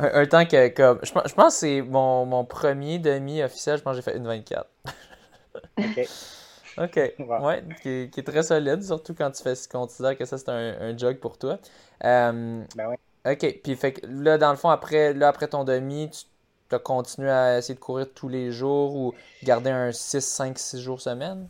Un, 0.00 0.26
temps 0.26 0.44
que, 0.44 0.68
comme, 0.68 0.98
je, 1.04 1.12
pense 1.12 1.32
que 1.32 1.50
c'est 1.50 1.80
mon, 1.80 2.26
mon, 2.26 2.44
premier 2.44 2.98
demi 2.98 3.40
officiel, 3.42 3.78
je 3.78 3.82
pense 3.82 3.96
que 3.96 4.02
j'ai 4.02 4.10
fait 4.10 4.18
1,24. 4.18 4.64
OK. 5.78 6.08
OK. 6.78 6.96
Ouais, 7.40 7.64
qui, 7.82 8.10
qui, 8.10 8.20
est 8.20 8.26
très 8.26 8.42
solide, 8.42 8.82
surtout 8.82 9.14
quand 9.14 9.30
tu 9.30 9.42
fais, 9.42 9.54
considères 9.70 10.18
que 10.18 10.24
ça 10.24 10.36
c'est 10.36 10.50
un, 10.50 10.74
un, 10.80 10.98
jog 10.98 11.18
pour 11.20 11.38
toi. 11.38 11.58
Euh, 12.04 12.62
ben 12.74 12.88
oui. 12.90 12.96
OK. 13.32 13.60
Puis 13.62 13.76
fait 13.76 13.92
que 13.92 14.06
là, 14.06 14.36
dans 14.36 14.50
le 14.50 14.56
fond, 14.56 14.68
après, 14.68 15.14
là, 15.14 15.28
après 15.28 15.48
ton 15.48 15.64
demi, 15.64 16.10
tu 16.10 16.24
tu 16.68 16.74
as 16.74 16.78
continué 16.78 17.30
à 17.30 17.58
essayer 17.58 17.74
de 17.74 17.80
courir 17.80 18.06
tous 18.14 18.28
les 18.28 18.50
jours 18.52 18.94
ou 18.96 19.14
garder 19.42 19.70
un 19.70 19.92
6, 19.92 20.20
5, 20.20 20.58
6 20.58 20.80
jours 20.80 21.00
semaine? 21.00 21.48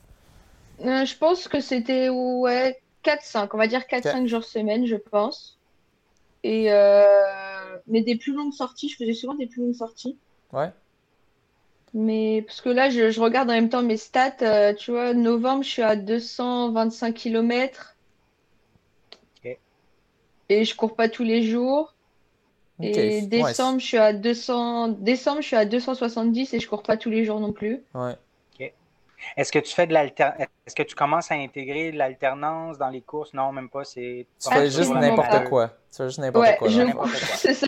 Euh, 0.85 1.05
je 1.05 1.17
pense 1.17 1.49
que 1.49 1.61
c'était 1.61 2.09
ouais, 2.09 2.81
4-5, 3.05 3.49
on 3.53 3.57
va 3.57 3.67
dire 3.67 3.83
4-5 3.83 4.27
jours 4.27 4.45
semaine, 4.45 4.87
je 4.87 4.97
pense. 4.97 5.59
Et 6.43 6.73
euh, 6.73 7.77
mais 7.87 8.03
des 8.03 8.17
plus 8.17 8.35
longues 8.35 8.53
sorties, 8.53 8.89
je 8.89 8.97
faisais 8.97 9.15
souvent 9.15 9.35
des 9.35 9.47
plus 9.47 9.63
longues 9.63 9.75
sorties. 9.75 10.17
Ouais. 10.53 10.71
Mais 11.95 12.43
parce 12.43 12.61
que 12.61 12.69
là, 12.69 12.91
je, 12.91 13.19
regarde 13.21 13.49
en 13.49 13.55
même 13.55 13.71
temps 13.71 13.83
mes 13.83 13.97
stats. 13.97 14.37
Euh, 14.43 14.75
tu 14.75 14.91
vois, 14.91 15.15
novembre, 15.15 15.63
je 15.63 15.71
suis 15.71 15.83
à 15.83 15.97
225 15.97 17.15
km. 17.15 17.97
Et 20.49 20.65
je 20.65 20.77
cours 20.77 20.95
pas 20.95 21.09
tous 21.09 21.25
les 21.25 21.43
jours. 21.43 21.96
Et 22.81 23.23
décembre, 23.23 23.81
je 23.81 23.87
suis 23.87 23.97
à 23.97 24.13
200... 24.13 24.89
décembre, 24.89 25.41
je 25.41 25.47
suis 25.47 25.57
à 25.57 25.65
270 25.65 26.55
et 26.55 26.61
je 26.61 26.69
cours 26.69 26.83
pas 26.83 26.97
tous 26.97 27.11
les 27.11 27.25
jours 27.25 27.41
non 27.41 27.53
plus. 27.53 27.83
Ouais. 27.95 28.17
Est-ce 29.37 29.53
que 29.53 29.59
tu 29.59 29.75
fais 29.75 29.87
de 29.87 29.95
Est-ce 29.95 30.75
que 30.75 30.83
tu 30.83 30.95
commences 30.95 31.31
à 31.31 31.35
intégrer 31.35 31.93
l'alternance 31.93 32.79
dans 32.79 32.89
les 32.89 33.01
courses? 33.01 33.35
Non, 33.35 33.53
même 33.53 33.69
pas. 33.69 33.85
C'est 33.85 34.27
tu 34.43 34.51
fais 34.51 34.71
juste 34.71 34.93
n'importe 34.93 35.49
quoi. 35.49 35.69
Tu 35.91 35.97
fais 35.97 36.05
juste 36.05 36.19
n'importe 36.19 36.57
quoi. 36.59 36.69
c'est 37.37 37.55
ça. 37.55 37.67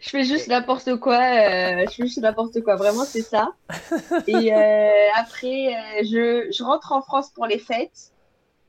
Je 0.00 0.10
fais 0.10 0.24
juste 0.24 0.48
n'importe 0.48 0.96
quoi. 0.96 1.16
Euh, 1.16 1.86
je 1.88 1.94
fais 1.94 2.02
juste 2.04 2.18
n'importe 2.18 2.60
quoi. 2.62 2.76
Vraiment, 2.76 3.04
c'est 3.04 3.22
ça. 3.22 3.52
et 4.26 4.52
euh, 4.54 5.08
après, 5.16 5.68
euh, 5.68 6.02
je... 6.02 6.48
je 6.52 6.62
rentre 6.62 6.92
en 6.92 7.02
France 7.02 7.30
pour 7.30 7.46
les 7.46 7.58
fêtes. 7.58 8.12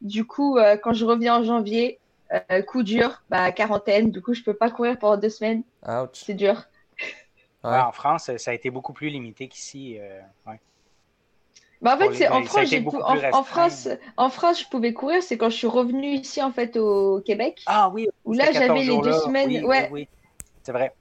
Du 0.02 0.26
coup, 0.26 0.58
quand 0.82 0.94
je 0.94 1.04
reviens 1.04 1.42
en 1.42 1.44
janvier, 1.44 2.00
euh, 2.32 2.62
coup 2.62 2.84
dur, 2.84 3.24
bah, 3.30 3.52
quarantaine, 3.52 4.12
du 4.12 4.22
coup, 4.22 4.34
je 4.34 4.44
peux 4.44 4.54
pas 4.54 4.70
courir 4.70 5.00
pendant 5.00 5.18
deux 5.18 5.30
semaines. 5.30 5.64
C'est 6.14 6.36
dur. 6.36 6.64
en 7.64 7.92
France, 7.92 8.30
ça 8.38 8.52
a 8.52 8.54
été 8.54 8.70
beaucoup 8.70 8.94
plus 8.94 9.10
limité 9.10 9.48
qu'ici. 9.48 9.98
Euh, 10.00 10.20
bah, 11.82 11.96
en 11.96 11.98
fait, 11.98 12.28
en, 12.28 12.44
France, 12.44 12.74
en, 13.32 13.44
France, 13.44 13.90
en 14.18 14.30
France, 14.30 14.62
je 14.62 14.68
pouvais 14.68 14.94
courir, 14.94 15.24
c'est 15.24 15.38
quand 15.38 15.50
je 15.50 15.56
suis 15.56 15.68
revenue 15.68 16.12
ici, 16.12 16.42
en 16.42 16.52
fait, 16.52 16.78
au 16.78 17.22
Québec. 17.22 17.64
Ah 17.66 17.90
oui, 17.90 18.08
où 18.26 18.34
là, 18.34 18.52
j'avais 18.52 18.84
les 18.84 19.02
deux 19.02 19.14
semaines. 19.14 19.66
ouais. 19.66 19.90
Oui, 19.92 20.08
c'est 20.64 20.72
vrai. 20.72 20.94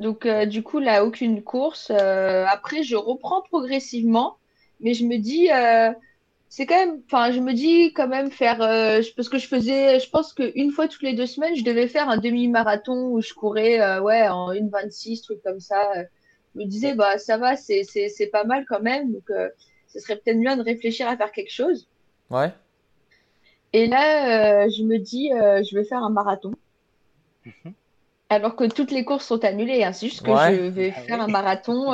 Donc, 0.00 0.26
euh, 0.26 0.46
du 0.46 0.62
coup, 0.62 0.78
là, 0.78 1.04
aucune 1.04 1.42
course. 1.42 1.90
après, 1.90 2.82
je 2.82 2.96
reprends 2.96 3.42
progressivement, 3.42 4.38
mais 4.80 4.94
je 4.94 5.04
me 5.04 5.18
dis, 5.18 5.50
c'est 6.48 6.64
quand 6.64 6.76
même, 6.76 7.02
enfin, 7.06 7.30
je 7.30 7.40
me 7.40 7.52
dis 7.52 7.92
quand 7.92 8.08
même 8.08 8.30
faire, 8.30 8.62
euh, 8.62 9.02
parce 9.16 9.28
que 9.28 9.38
je 9.38 9.46
faisais, 9.46 10.00
je 10.00 10.08
pense 10.08 10.32
qu'une 10.32 10.72
fois 10.72 10.88
toutes 10.88 11.02
les 11.02 11.12
deux 11.12 11.26
semaines, 11.26 11.54
je 11.54 11.62
devais 11.62 11.88
faire 11.88 12.08
un 12.08 12.16
demi-marathon 12.16 13.10
où 13.10 13.20
je 13.20 13.34
courais, 13.34 13.80
euh, 13.80 14.00
ouais, 14.00 14.26
en 14.28 14.52
1,26, 14.52 15.22
truc 15.22 15.42
comme 15.42 15.60
ça. 15.60 15.92
Je 16.54 16.60
me 16.60 16.64
disais, 16.64 16.94
bah, 16.94 17.18
ça 17.18 17.36
va, 17.36 17.56
c'est, 17.56 17.84
c'est, 17.84 18.08
c'est 18.08 18.28
pas 18.28 18.44
mal 18.44 18.64
quand 18.66 18.80
même, 18.80 19.12
donc 19.12 19.30
euh, 19.30 19.50
ce 19.88 20.00
serait 20.00 20.16
peut-être 20.16 20.40
bien 20.40 20.56
de 20.56 20.62
réfléchir 20.62 21.06
à 21.06 21.16
faire 21.16 21.32
quelque 21.32 21.52
chose. 21.52 21.86
Ouais. 22.30 22.52
Et 23.74 23.86
là, 23.86 24.68
je 24.70 24.82
me 24.82 24.96
dis, 24.96 25.28
je 25.28 25.76
vais 25.76 25.84
faire 25.84 26.02
un 26.02 26.10
marathon. 26.10 26.52
Mhm. 27.44 27.74
Alors 28.30 28.56
que 28.56 28.64
toutes 28.64 28.90
les 28.90 29.04
courses 29.04 29.26
sont 29.26 29.44
annulées, 29.44 29.84
hein. 29.84 29.92
c'est 29.92 30.08
juste 30.08 30.22
que 30.22 30.30
je 30.30 30.68
vais 30.68 30.92
ah 30.96 31.00
faire 31.00 31.20
un 31.20 31.28
marathon. 31.28 31.92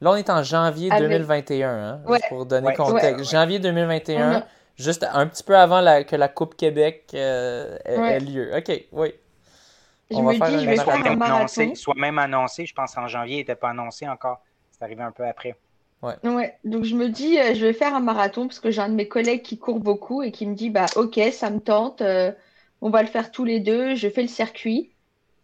Là, 0.00 0.12
on 0.12 0.16
est 0.16 0.30
en 0.30 0.42
janvier 0.42 0.90
2021, 0.90 1.68
hein, 1.68 2.02
pour 2.28 2.46
donner 2.46 2.74
contexte. 2.74 3.30
Janvier 3.30 3.58
2021, 3.58 4.44
juste 4.76 5.06
un 5.12 5.26
petit 5.26 5.42
peu 5.42 5.56
avant 5.56 5.80
que 6.04 6.16
la 6.16 6.28
Coupe 6.28 6.56
Québec 6.56 7.10
euh, 7.14 7.76
ait, 7.84 8.20
lieu. 8.20 8.50
OK, 8.56 8.84
oui. 8.92 9.14
Je 10.10 10.16
on 10.16 10.22
va 10.22 10.32
faire 10.32 10.48
dis, 10.48 10.64
je 10.64 10.70
vais 10.70 10.76
faire 10.76 11.06
un 11.06 11.20
annoncé, 11.20 11.74
soit 11.74 11.94
même 11.94 12.18
annoncé, 12.18 12.66
je 12.66 12.74
pense 12.74 12.96
en 12.96 13.06
janvier, 13.06 13.36
il 13.36 13.38
n'était 13.38 13.54
pas 13.54 13.70
annoncé 13.70 14.08
encore. 14.08 14.42
C'est 14.72 14.82
arrivé 14.82 15.02
un 15.02 15.12
peu 15.12 15.24
après. 15.24 15.54
Ouais. 16.02 16.14
ouais. 16.24 16.56
Donc 16.64 16.84
je 16.84 16.96
me 16.96 17.08
dis, 17.08 17.38
euh, 17.38 17.54
je 17.54 17.66
vais 17.66 17.74
faire 17.74 17.94
un 17.94 18.00
marathon 18.00 18.48
parce 18.48 18.58
que 18.58 18.70
j'ai 18.70 18.80
un 18.80 18.88
de 18.88 18.94
mes 18.94 19.06
collègues 19.06 19.42
qui 19.42 19.58
court 19.58 19.78
beaucoup 19.78 20.22
et 20.22 20.32
qui 20.32 20.46
me 20.46 20.54
dit, 20.54 20.70
bah 20.70 20.86
ok, 20.96 21.20
ça 21.30 21.50
me 21.50 21.60
tente, 21.60 22.00
euh, 22.00 22.32
on 22.80 22.88
va 22.88 23.02
le 23.02 23.08
faire 23.08 23.30
tous 23.30 23.44
les 23.44 23.60
deux, 23.60 23.94
je 23.94 24.08
fais 24.08 24.22
le 24.22 24.28
circuit 24.28 24.90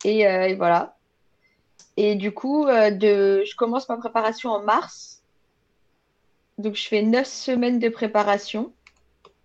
et, 0.04 0.20
et 0.20 0.54
voilà. 0.54 0.95
Et 1.96 2.14
du 2.14 2.32
coup, 2.32 2.66
euh, 2.66 2.90
de... 2.90 3.42
je 3.44 3.56
commence 3.56 3.88
ma 3.88 3.96
préparation 3.96 4.50
en 4.50 4.60
mars. 4.60 5.22
Donc, 6.58 6.74
je 6.74 6.86
fais 6.86 7.02
neuf 7.02 7.26
semaines 7.26 7.78
de 7.78 7.88
préparation. 7.88 8.72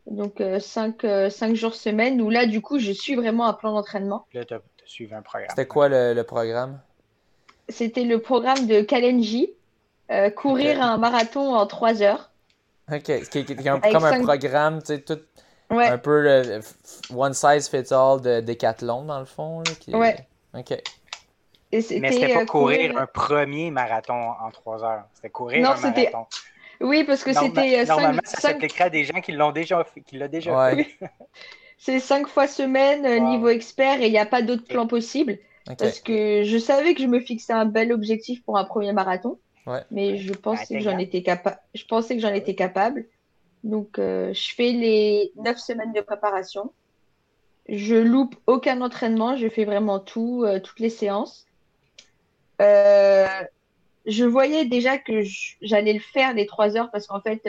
Donc, 0.08 0.42
euh, 0.42 0.60
cinq, 0.60 1.04
euh, 1.04 1.30
cinq, 1.30 1.56
jours 1.56 1.76
semaine, 1.76 2.22
où 2.22 2.30
là, 2.30 2.46
du 2.46 2.62
coup, 2.62 2.80
je 2.80 2.92
suis 2.92 3.16
vraiment 3.16 3.48
un 3.48 3.54
plan 3.54 3.74
d'entraînement. 3.74 4.26
Là, 4.34 4.46
tu 4.46 4.54
as, 4.54 4.62
suivi 4.86 5.14
un 5.14 5.22
programme. 5.22 5.50
C'était 5.50 5.68
quoi 5.68 5.88
le, 5.88 6.22
programme? 6.24 6.82
C'était 7.70 8.04
le 8.04 8.20
programme 8.20 8.68
de 8.68 8.82
Kalenji, 8.82 9.54
courir 10.36 10.82
un 10.82 10.98
marathon 10.98 11.56
en 11.56 11.66
trois 11.68 12.02
heures. 12.02 12.32
OK, 12.92 13.04
qui, 13.04 13.12
est 13.12 13.64
comme 13.64 14.04
un 14.04 14.24
programme, 14.24 14.80
tu 14.80 14.88
sais, 14.88 15.02
tout 15.02 15.20
Un 15.70 15.98
peu 15.98 16.60
one 17.16 17.34
size 17.34 17.70
fits 17.70 17.94
all 17.94 18.20
de 18.20 18.42
Decathlon, 18.42 19.04
dans 19.04 19.20
le 19.20 19.26
fond. 19.26 19.64
Là, 19.88 19.98
Ouais. 19.98 20.28
OK. 20.54 20.82
Mais 21.72 21.82
c'était 21.82 22.34
pas 22.34 22.46
courir, 22.46 22.98
un 22.98 23.08
premier 23.08 23.72
marathon 23.72 24.14
en 24.14 24.52
trois 24.52 24.84
heures. 24.84 25.04
C'était 25.14 25.30
courir 25.30 25.64
non, 25.64 25.72
un 25.72 25.82
marathon. 25.82 26.26
Oui, 26.82 27.04
parce 27.04 27.24
que 27.24 27.34
c'était. 27.34 27.86
Normalement, 27.86 28.22
ça 28.26 28.40
s'appliquerait 28.42 28.86
à 28.86 28.90
des 28.90 29.04
gens 29.04 29.22
qui 29.22 29.32
l'ont 29.32 29.52
déjà 29.52 29.84
fait, 29.84 30.02
qui 30.02 30.18
l'ont 30.18 30.28
déjà 30.28 30.72
fait. 30.72 30.88
C'est 31.78 32.00
cinq 32.00 32.28
fois 32.28 32.46
semaine, 32.46 33.08
euh, 33.08 33.18
niveau 33.18 33.50
expert, 33.50 34.02
et 34.02 34.06
il 34.06 34.12
n'y 34.12 34.20
a 34.20 34.28
pas 34.28 34.44
d'autre 34.44 34.66
plan 34.66 34.86
possible. 34.86 35.40
Parce 35.80 36.00
que 36.00 36.44
je 36.44 36.58
savais 36.60 36.94
que 36.94 37.02
je 37.02 37.08
me 37.08 37.20
fixais 37.20 37.54
un 37.54 37.66
bel 37.66 37.92
objectif 37.92 38.44
pour 38.44 38.58
un 38.58 38.66
premier 38.66 38.94
marathon. 38.94 39.40
Mais 39.90 40.18
je 40.18 40.34
pensais, 40.34 40.76
que 40.76 40.80
j'en 40.80 40.98
étais 40.98 41.24
capable. 41.24 41.58
je 41.74 41.86
pensais 41.86 42.16
que 42.16 42.22
j'en 42.22 42.34
étais 42.34 42.56
capable. 42.56 43.06
Donc, 43.64 44.00
euh, 44.00 44.34
je 44.34 44.54
fais 44.54 44.72
les 44.72 45.32
neuf 45.38 45.58
semaines 45.58 45.94
de 45.94 46.02
préparation. 46.02 46.72
Je 47.68 47.96
loupe 47.96 48.36
aucun 48.48 48.82
entraînement. 48.82 49.36
Je 49.36 49.48
fais 49.50 49.66
vraiment 49.66 50.00
tout, 50.00 50.44
euh, 50.46 50.60
toutes 50.60 50.80
les 50.80 50.90
séances. 50.90 51.48
Je 54.06 54.24
voyais 54.26 54.66
déjà 54.66 54.98
que 54.98 55.24
j'allais 55.62 55.94
le 55.94 56.00
faire 56.00 56.34
les 56.34 56.46
trois 56.46 56.78
heures 56.78 56.92
parce 56.92 57.08
qu'en 57.08 57.22
fait, 57.22 57.48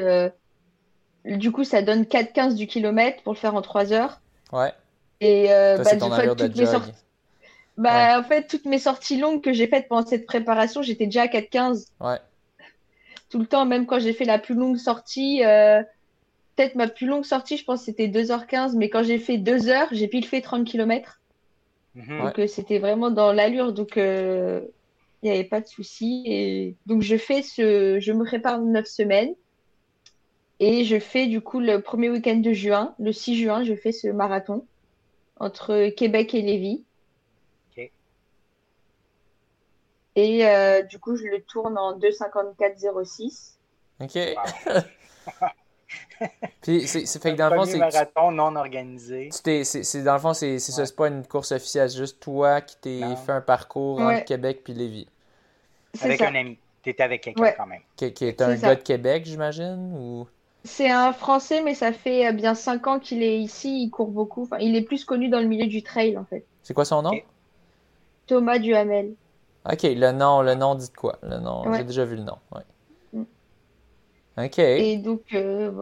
du 1.25 1.53
coup, 1.53 1.65
ça 1.65 1.83
donne 1.83 2.03
4,15 2.03 2.55
du 2.55 2.67
kilomètre 2.67 3.23
pour 3.23 3.33
le 3.33 3.39
faire 3.39 3.55
en 3.55 3.63
trois 3.63 3.93
heures. 3.93 4.21
Ouais. 4.53 4.73
Et 5.21 5.53
euh, 5.53 5.79
bah, 5.79 5.97
toutes 6.35 6.57
mes 6.57 6.67
sorties... 6.67 6.93
bah, 7.77 8.19
en 8.19 8.25
fait, 8.25 8.47
toutes 8.49 8.65
mes 8.65 8.79
sorties 8.79 9.19
longues 9.19 9.41
que 9.41 9.53
j'ai 9.53 9.69
faites 9.69 9.89
pendant 9.89 10.07
cette 10.07 10.27
préparation, 10.27 10.83
j'étais 10.83 11.07
déjà 11.07 11.23
à 11.23 11.27
4,15. 11.27 11.87
Ouais. 12.01 12.19
Tout 13.31 13.39
le 13.39 13.47
temps, 13.47 13.65
même 13.65 13.87
quand 13.87 14.01
j'ai 14.01 14.13
fait 14.13 14.25
la 14.25 14.39
plus 14.39 14.55
longue 14.55 14.77
sortie, 14.77 15.45
euh, 15.45 15.81
peut-être 16.57 16.75
ma 16.75 16.89
plus 16.89 17.07
longue 17.07 17.25
sortie, 17.25 17.57
je 17.57 17.65
pense 17.65 17.85
c'était 17.85 18.09
2h15, 18.09 18.77
mais 18.77 18.91
quand 18.91 19.05
j'ai 19.05 19.19
fait 19.19 19.39
2 19.39 19.69
heures, 19.69 19.89
j'ai 19.93 20.09
pile 20.09 20.27
fait 20.27 20.41
30 20.41 20.67
km. 20.67 21.21
Mhm. 21.95 22.19
Donc 22.19 22.39
euh, 22.41 22.47
c'était 22.47 22.79
vraiment 22.79 23.11
dans 23.11 23.33
l'allure, 23.33 23.73
donc 23.73 23.97
il 25.23 25.31
n'y 25.31 25.39
avait 25.39 25.49
pas 25.49 25.61
de 25.61 25.67
souci. 25.67 26.23
Et 26.27 26.77
donc 26.87 27.03
je 27.03 27.17
fais 27.17 27.43
ce, 27.43 27.99
je 28.01 28.13
me 28.13 28.25
prépare 28.25 28.61
9 28.61 28.87
semaines. 28.87 29.35
Et 30.61 30.85
je 30.85 30.99
fais 30.99 31.27
du 31.27 31.41
coup 31.41 31.61
le 31.61 31.81
premier 31.81 32.09
week-end 32.09 32.37
de 32.37 32.53
juin, 32.53 32.95
le 32.99 33.13
6 33.13 33.37
juin, 33.37 33.65
je 33.65 33.75
fais 33.75 33.93
ce 33.93 34.09
marathon 34.09 34.67
entre 35.39 35.89
Québec 35.91 36.35
et 36.35 36.43
Lévis. 36.43 36.85
Et 40.15 40.47
euh, 40.47 40.83
du 40.83 40.99
coup, 40.99 41.17
je 41.17 41.25
le 41.25 41.41
tourne 41.43 41.79
en 41.79 41.99
2,54,06. 41.99 43.55
OK. 44.01 44.19
Puis, 46.63 46.87
c'est 46.87 47.23
fait 47.23 47.33
que 47.33 47.39
dans 47.39 47.51
le 47.51 47.57
fond, 47.57 47.65
c'est. 47.65 47.79
marathon 47.79 48.31
non 48.31 48.57
organisé. 48.57 49.31
C'est 49.33 50.03
dans 50.03 50.15
le 50.15 50.21
fond, 50.21 50.35
c'est 50.35 50.59
ça, 50.59 50.87
c'est 50.87 50.97
pas 50.97 51.09
une 51.09 51.27
course 51.27 51.53
officielle, 51.53 51.91
c'est 51.91 51.99
juste 51.99 52.21
toi 52.21 52.61
qui 52.61 52.77
t'es 52.77 53.01
fait 53.27 53.33
un 53.33 53.41
parcours 53.41 54.01
entre 54.01 54.25
Québec 54.25 54.61
puis 54.65 54.75
Lévis. 54.75 55.09
Avec 56.01 56.21
un 56.23 56.35
ami. 56.35 56.59
T'étais 56.83 57.03
avec 57.03 57.23
quelqu'un 57.23 57.53
quand 57.57 57.67
même. 57.67 57.83
Qui, 57.97 58.07
est 58.07 58.43
un 58.43 58.57
gars 58.57 58.75
de 58.75 58.83
Québec, 58.83 59.25
j'imagine 59.25 59.95
ou... 59.97 60.27
C'est 60.65 60.91
un 60.91 61.13
Français, 61.13 61.61
mais 61.63 61.75
ça 61.75 61.93
fait 61.93 62.29
euh, 62.29 62.33
bien 62.33 62.55
5 62.55 62.87
ans 62.87 62.99
qu'il 63.01 63.23
est 63.23 63.39
ici. 63.39 63.85
Il 63.85 63.91
court 63.91 64.11
beaucoup. 64.11 64.43
Enfin, 64.43 64.59
il 64.59 64.77
est 64.77 64.83
plus 64.83 65.05
connu 65.05 65.29
dans 65.29 65.41
le 65.41 65.47
milieu 65.47 65.67
du 65.67 65.83
trail, 65.83 66.17
en 66.17 66.25
fait. 66.25 66.45
C'est 66.63 66.73
quoi 66.73 66.85
son 66.85 67.03
nom? 67.03 67.13
Thomas 68.27 68.59
Duhamel. 68.59 69.15
Ok, 69.71 69.83
le 69.83 70.13
nom, 70.13 70.43
le 70.43 70.55
nom 70.55 70.75
dit 70.75 70.91
quoi? 70.91 71.19
Le 71.23 71.39
nom, 71.39 71.73
j'ai 71.75 71.85
déjà 71.85 72.05
vu 72.05 72.17
le 72.17 72.23
nom. 72.23 72.39
Mm. 73.13 73.23
Ok. 74.39 74.59
Et 74.59 74.97
donc, 74.99 75.23
euh, 75.35 75.73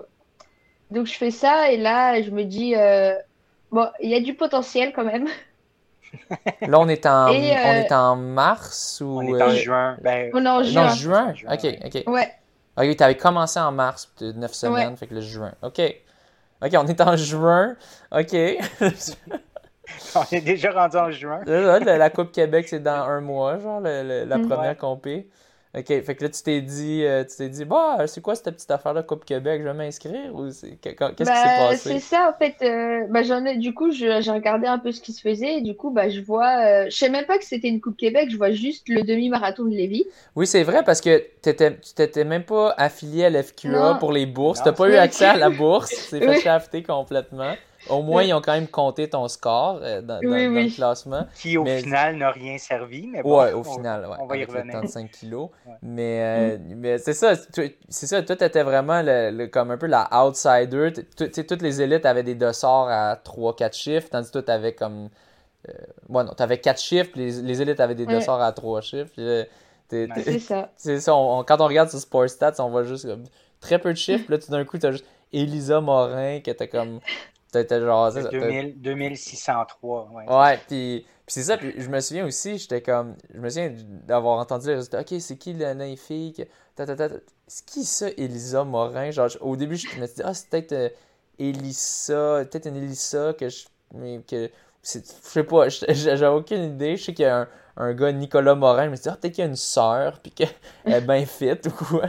donc 0.91 1.07
je 1.07 1.15
fais 1.15 1.31
ça 1.31 1.71
et 1.71 1.77
là, 1.77 2.21
je 2.23 2.31
me 2.31 2.45
dis, 2.45 2.75
euh, 2.77 3.15
bon, 3.71 3.89
il 4.01 4.11
y 4.11 4.15
a 4.15 4.21
du 4.21 4.35
potentiel 4.35 4.93
quand 4.95 5.05
même. 5.05 5.29
Là, 6.63 6.81
on 6.81 6.89
est 6.89 7.07
en, 7.07 7.29
on 7.29 7.33
est 7.33 7.93
en 7.93 8.17
mars 8.17 9.01
ou. 9.01 9.21
On 9.21 9.23
est 9.23 9.43
en 9.43 9.51
juin. 9.51 9.97
Ben... 10.03 10.31
On 10.35 10.45
est 10.45 10.49
en 10.49 10.63
juin. 10.65 10.89
Non, 10.89 10.95
juin. 10.95 11.35
Ok, 11.49 11.67
ok. 11.85 12.03
Ouais. 12.09 12.33
Ok, 12.77 12.97
tu 12.97 13.03
avais 13.03 13.17
commencé 13.17 13.61
en 13.61 13.73
mars, 13.73 14.13
9 14.21 14.53
semaines, 14.53 14.97
fait 14.97 15.07
que 15.07 15.15
le 15.15 15.21
juin. 15.21 15.53
Ok. 15.63 15.81
Ok, 16.63 16.73
on 16.75 16.87
est 16.87 17.01
en 17.01 17.17
juin. 17.17 17.77
Ok. 18.13 18.33
on 20.15 20.25
est 20.33 20.41
déjà 20.41 20.73
rendu 20.73 20.97
en 20.97 21.11
juin. 21.11 21.41
la, 21.47 22.11
Coupe 22.11 22.33
Québec, 22.33 22.69
c'est 22.69 22.83
dans 22.83 23.05
un 23.05 23.21
mois, 23.21 23.59
genre, 23.59 23.81
la 23.81 24.39
mm. 24.39 24.49
première 24.49 24.77
compé. 24.77 25.29
OK, 25.73 25.87
fait 25.87 26.15
que 26.17 26.25
là, 26.25 26.31
tu 26.31 26.43
t'es 26.43 26.61
dit, 26.63 27.05
euh, 27.05 27.23
tu 27.23 27.37
t'es 27.37 27.49
dit, 27.49 27.65
bah, 27.65 27.99
c'est 28.09 28.21
quoi 28.21 28.35
cette 28.35 28.53
petite 28.57 28.73
affaire-là, 28.73 29.05
Coupe 29.05 29.25
Québec, 29.25 29.61
je 29.63 29.69
vais 29.69 29.75
m'inscrire 29.75 30.35
ou 30.35 30.51
c'est... 30.51 30.71
qu'est-ce 30.81 31.13
qui 31.13 31.25
s'est 31.25 31.25
bah, 31.25 31.69
passé? 31.69 31.93
C'est 31.93 32.01
ça, 32.01 32.35
en 32.35 32.37
fait, 32.37 32.57
euh, 32.63 33.07
bah, 33.09 33.23
j'en 33.23 33.45
ai, 33.45 33.57
du 33.57 33.73
coup, 33.73 33.93
j'ai 33.93 34.11
regardé 34.11 34.67
un 34.67 34.81
peu 34.81 34.91
ce 34.91 35.01
qui 35.01 35.13
se 35.13 35.21
faisait 35.21 35.59
et 35.59 35.61
du 35.61 35.77
coup, 35.77 35.91
bah, 35.91 36.09
je 36.09 36.21
vois, 36.23 36.65
euh, 36.65 36.87
je 36.91 36.97
sais 36.97 37.09
même 37.09 37.25
pas 37.25 37.39
que 37.39 37.45
c'était 37.45 37.69
une 37.69 37.81
Coupe 37.81 37.97
Québec, 37.97 38.31
je 38.33 38.37
vois 38.37 38.51
juste 38.51 38.89
le 38.89 39.03
demi-marathon 39.03 39.63
de 39.63 39.71
Lévis. 39.71 40.07
Oui, 40.35 40.49
c'est 40.49 40.65
vrai 40.65 40.83
parce 40.83 41.01
que 41.01 41.23
t'étais, 41.41 41.77
tu 41.77 41.95
t'étais 41.95 42.25
même 42.25 42.43
pas 42.43 42.75
affilié 42.77 43.27
à 43.27 43.31
l'FQA 43.31 43.99
pour 44.01 44.11
les 44.11 44.27
bourses, 44.27 44.61
t'as 44.65 44.73
pas 44.73 44.89
eu 44.89 44.97
accès 44.97 45.27
à 45.27 45.37
la 45.37 45.51
bourse, 45.51 45.91
c'est 46.11 46.21
fait 46.21 46.83
complètement. 46.83 47.55
Au 47.89 48.03
moins, 48.03 48.23
ils 48.23 48.35
ont 48.35 48.41
quand 48.41 48.53
même 48.53 48.69
compté 48.69 49.09
ton 49.09 49.27
score 49.29 49.81
euh, 49.83 50.03
dans, 50.03 50.21
le 50.21 50.75
classement. 50.75 51.27
Qui, 51.35 51.57
au 51.57 51.65
final, 51.65 52.17
n'a 52.17 52.31
rien 52.31 52.59
servi. 52.59 53.07
Mais 53.07 53.23
bon, 53.23 53.41
ouais, 53.41 53.53
au 53.53 53.65
final, 53.65 54.07
ouais, 54.07 54.17
on 54.21 54.27
va 54.27 54.37
y 54.37 54.45
revenir. 54.45 54.75
35 54.75 55.11
kilos. 55.11 55.49
Mais, 55.83 56.21
euh, 56.21 56.59
mm. 56.59 56.75
mais 56.75 56.99
c'est 56.99 57.15
ça, 57.15 57.33
c'est 57.35 58.07
ça. 58.07 58.23
Toi, 58.23 58.37
t'étais 58.37 58.63
vraiment 58.63 59.01
le, 59.03 59.47
comme 59.47 59.71
un 59.71 59.79
peu 59.79 59.87
la 59.87 60.09
outsider. 60.13 60.93
toutes 61.17 61.63
les 61.63 61.81
élites 61.81 62.05
avaient 62.05 62.23
des 62.23 62.35
dossards 62.35 62.89
à 62.89 63.15
3-4 63.15 63.73
chiffres, 63.75 64.09
tandis 64.11 64.29
que 64.29 64.33
toi, 64.33 64.43
t'avais 64.43 64.75
comme. 64.75 65.09
Euh, 65.69 65.73
ouais, 66.09 66.25
non, 66.25 66.33
t'avais 66.33 66.59
4 66.59 66.81
chiffres, 66.81 67.11
puis 67.13 67.21
les, 67.23 67.43
les 67.43 67.63
élites 67.63 67.81
avaient 67.81 67.95
des 67.95 68.07
dossards 68.07 68.43
à 68.43 68.53
3 68.53 68.81
chiffres. 68.83 69.11
c'est 69.17 70.39
ça. 70.39 70.71
C'est 70.77 71.01
ça. 71.01 71.13
quand 71.13 71.61
on 71.61 71.67
regarde 71.67 71.89
sur 71.89 71.99
Sport 71.99 72.29
Stats, 72.29 72.55
on 72.59 72.71
voit 72.71 72.85
juste 72.85 73.07
comme, 73.07 73.25
très 73.61 73.79
peu 73.79 73.93
de 73.93 73.99
chiffres. 73.99 74.27
Là, 74.29 74.39
tout 74.39 74.51
d'un 74.51 74.65
coup, 74.65 74.79
t'as 74.79 74.93
juste 74.93 75.07
Elisa 75.33 75.81
Morin 75.81 76.41
qui 76.41 76.51
était 76.51 76.69
comme 76.69 77.01
C'était 77.53 77.81
genre. 77.81 78.13
2603. 78.13 80.11
Ouais, 80.13 80.29
ouais 80.29 80.59
puis, 80.69 81.07
c'est 81.27 81.43
ça. 81.43 81.57
Puis 81.57 81.75
je 81.77 81.89
me 81.89 82.01
souviens 82.01 82.27
aussi, 82.27 82.59
j'étais 82.59 82.81
comme. 82.81 83.17
Je 83.35 83.41
me 83.41 83.49
souviens 83.49 83.73
d'avoir 84.07 84.39
entendu 84.39 84.69
les 84.69 84.75
résultats. 84.77 85.01
Ok, 85.01 85.15
c'est 85.19 85.37
qui 85.37 85.53
la 85.55 85.75
naine 85.75 85.97
fille 85.97 86.35
C'est 87.47 87.65
qui 87.67 87.85
ça, 87.85 88.09
Elisa 88.17 88.65
Morin? 88.65 89.11
Genre, 89.11 89.29
au 89.41 89.57
début, 89.57 89.77
je 89.77 89.89
me 90.01 90.07
suis 90.07 90.17
dit, 90.17 90.23
ah, 90.25 90.35
c'est 90.35 90.49
peut-être 90.49 90.73
euh, 90.73 90.89
Elisa, 91.39 92.45
peut-être 92.51 92.67
une 92.67 92.77
Elisa 92.77 93.33
que 93.33 93.49
je. 93.49 93.67
Mais 93.95 94.21
que. 94.27 94.51
Je 94.83 94.99
sais 95.03 95.45
pas, 95.45 95.69
j'ai 95.69 96.27
aucune 96.27 96.65
idée. 96.65 96.97
Je 96.97 97.05
sais 97.05 97.13
qu'il 97.13 97.25
y 97.25 97.29
a 97.29 97.41
un, 97.41 97.49
un 97.77 97.93
gars, 97.95 98.13
Nicolas 98.13 98.55
Morin. 98.55 98.87
Je 98.87 98.91
me 98.91 98.97
suis 98.97 99.05
dit, 99.05 99.09
ah, 99.11 99.17
peut-être 99.21 99.35
qu'il 99.35 99.45
y 99.45 99.47
a 99.47 99.51
une 99.51 99.57
sœur, 99.57 100.21
puis 100.21 100.33
qu'elle 100.33 100.49
est 100.87 101.01
bien 101.01 101.25
fit 101.27 101.59
ou 101.67 101.71
quoi. 101.71 102.09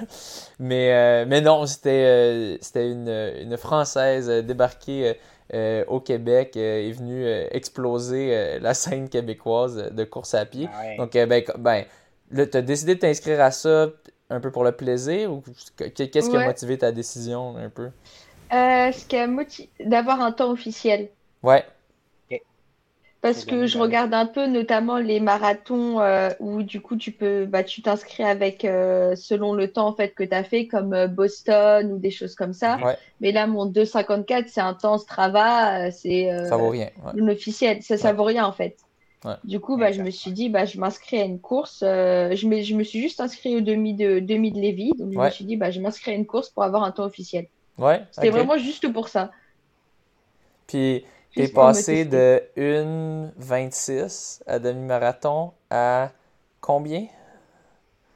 Mais, 0.59 0.93
euh, 0.93 1.25
mais 1.27 1.41
non, 1.41 1.65
c'était 1.65 2.05
euh, 2.05 2.57
c'était 2.61 2.91
une, 2.91 3.09
une 3.09 3.57
Française 3.57 4.29
débarquée 4.29 5.09
euh, 5.09 5.13
au 5.87 5.99
Québec 5.99 6.53
euh, 6.55 6.87
est 6.87 6.91
venu 6.91 7.25
euh, 7.25 7.47
exploser 7.51 8.59
la 8.59 8.73
scène 8.73 9.09
québécoise 9.09 9.91
de 9.91 10.03
course 10.03 10.33
à 10.33 10.45
pied. 10.45 10.69
Donc, 10.97 11.13
ben, 11.13 11.43
ben 11.57 11.85
tu 12.33 12.57
as 12.57 12.61
décidé 12.61 12.95
de 12.95 12.99
t'inscrire 12.99 13.41
à 13.41 13.51
ça 13.51 13.87
un 14.29 14.39
peu 14.39 14.51
pour 14.51 14.63
le 14.63 14.71
plaisir 14.71 15.31
ou 15.31 15.43
qu'est-ce 15.77 16.29
qui 16.29 16.37
a 16.37 16.45
motivé 16.45 16.77
ta 16.77 16.91
décision 16.91 17.57
un 17.57 17.69
peu? 17.69 17.89
ce 18.51 19.05
qui 19.05 19.17
a 19.17 19.27
motivé 19.27 19.69
d'avoir 19.79 20.21
un 20.21 20.31
temps 20.31 20.51
officiel. 20.51 21.09
Ouais. 21.43 21.63
Parce 23.21 23.45
que 23.45 23.67
je 23.67 23.77
regarde 23.77 24.15
un 24.15 24.25
peu 24.25 24.47
notamment 24.47 24.97
les 24.97 25.19
marathons 25.19 25.99
euh, 25.99 26.29
où 26.39 26.63
du 26.63 26.81
coup 26.81 26.95
tu 26.95 27.11
peux 27.11 27.45
bah, 27.45 27.63
tu 27.63 27.83
t'inscris 27.83 28.23
avec 28.23 28.65
euh, 28.65 29.15
selon 29.15 29.53
le 29.53 29.71
temps 29.71 29.87
en 29.87 29.93
fait 29.93 30.15
que 30.15 30.23
tu 30.23 30.33
as 30.33 30.43
fait 30.43 30.65
comme 30.65 30.93
euh, 30.93 31.05
Boston 31.05 31.91
ou 31.91 31.99
des 31.99 32.09
choses 32.09 32.33
comme 32.33 32.53
ça. 32.53 32.79
Mais 33.19 33.31
là 33.31 33.45
mon 33.45 33.67
254 33.67 34.47
c'est 34.49 34.61
un 34.61 34.73
temps 34.73 34.97
Strava, 34.97 35.91
c'est 35.91 36.31
ça 36.49 36.57
vaut 36.57 36.69
rien. 36.69 36.89
officiel, 37.29 37.83
ça 37.83 37.95
ça 37.95 38.11
vaut 38.11 38.23
rien 38.23 38.43
en 38.43 38.53
fait. 38.53 38.77
Du 39.43 39.59
coup 39.59 39.77
bah, 39.77 39.91
je 39.91 40.01
me 40.01 40.09
suis 40.09 40.31
dit 40.31 40.49
bah 40.49 40.65
je 40.65 40.79
m'inscris 40.79 41.19
à 41.19 41.23
une 41.23 41.39
course, 41.39 41.81
je, 41.81 42.47
me, 42.47 42.63
je 42.63 42.73
me 42.73 42.83
suis 42.83 42.99
juste 42.99 43.21
inscrit 43.21 43.55
au 43.55 43.61
demi 43.61 43.93
de 43.93 44.17
demi 44.17 44.51
de 44.51 44.59
Lévis 44.59 44.93
donc 44.97 45.13
je 45.13 45.19
me 45.19 45.29
suis 45.29 45.45
dit 45.45 45.57
bah 45.57 45.69
je 45.69 45.79
m'inscris 45.79 46.09
à 46.09 46.15
une 46.15 46.25
course 46.25 46.49
pour 46.49 46.63
avoir 46.63 46.83
un 46.83 46.91
temps 46.91 47.05
officiel. 47.05 47.45
Ouais. 47.77 48.01
C'était 48.09 48.31
vraiment 48.31 48.57
juste 48.57 48.91
pour 48.91 49.09
ça. 49.09 49.29
Puis 50.65 51.03
T'es 51.35 51.47
passé 51.47 52.05
de 52.05 52.41
1,26 52.57 54.41
à 54.47 54.59
demi-marathon 54.59 55.53
à 55.69 56.11
combien? 56.59 57.07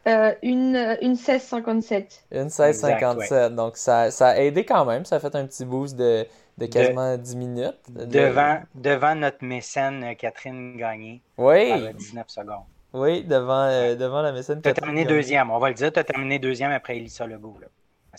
Euh, 0.07 0.33
une, 0.43 0.97
une 1.01 1.15
16,57. 1.15 2.21
Une 2.31 2.47
16,57. 2.49 3.55
Donc, 3.55 3.77
ça, 3.77 4.11
ça 4.11 4.29
a 4.29 4.37
aidé 4.37 4.63
quand 4.63 4.85
même. 4.85 5.03
Ça 5.05 5.15
a 5.15 5.19
fait 5.19 5.35
un 5.35 5.45
petit 5.47 5.65
boost 5.65 5.95
de, 5.95 6.27
de 6.57 6.65
quasiment 6.67 7.17
10 7.17 7.35
minutes. 7.37 7.79
Devant, 7.89 8.59
devant 8.75 9.15
notre 9.15 9.43
mécène 9.43 10.03
euh, 10.03 10.13
Catherine 10.13 10.77
Gagné. 10.77 11.21
Oui. 11.37 11.73
19 11.93 12.29
secondes. 12.29 12.65
Oui, 12.93 13.23
devant, 13.23 13.63
euh, 13.63 13.95
devant 13.95 14.21
la 14.21 14.31
mécène 14.31 14.61
Catherine. 14.61 14.75
Tu 14.75 14.79
as 14.79 14.83
terminé 14.83 15.05
deuxième. 15.05 15.49
On 15.49 15.57
va 15.57 15.69
le 15.69 15.73
dire. 15.75 15.91
Tu 15.91 15.99
as 15.99 16.03
terminé 16.03 16.37
deuxième 16.37 16.71
après 16.71 16.97
Elissa 16.97 17.25
Legault. 17.25 17.57
Là. 17.59 17.67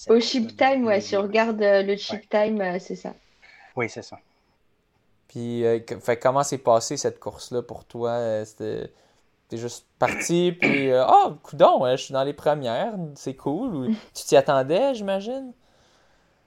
Au 0.09 0.21
chip 0.21 0.57
time, 0.57 0.87
ouais. 0.87 1.01
Si 1.01 1.17
on 1.17 1.23
regarde 1.23 1.61
le 1.61 1.97
chip 1.97 2.29
time, 2.29 2.79
c'est 2.81 2.97
ça. 2.97 3.15
Oui, 3.77 3.89
c'est 3.89 4.03
ça. 4.03 4.19
Puis, 5.29 5.65
euh, 5.65 5.81
fait, 6.01 6.19
comment 6.19 6.43
s'est 6.45 6.59
passée 6.59 6.97
cette 6.97 7.21
course-là 7.21 7.63
pour 7.63 7.85
toi? 7.85 8.11
Euh, 8.13 8.45
C'était. 8.45 8.93
T'es 9.49 9.59
juste 9.59 9.87
parti, 9.99 10.53
puis. 10.53 10.91
euh, 10.91 11.05
Ah, 11.07 11.37
coudon, 11.43 11.87
je 11.93 11.97
suis 11.97 12.13
dans 12.15 12.25
les 12.25 12.35
premières, 12.35 12.95
c'est 13.17 13.35
cool. 13.37 13.77
Ou 13.77 13.89
tu 14.15 14.25
t'y 14.25 14.37
attendais, 14.37 14.95
j'imagine? 14.95 15.53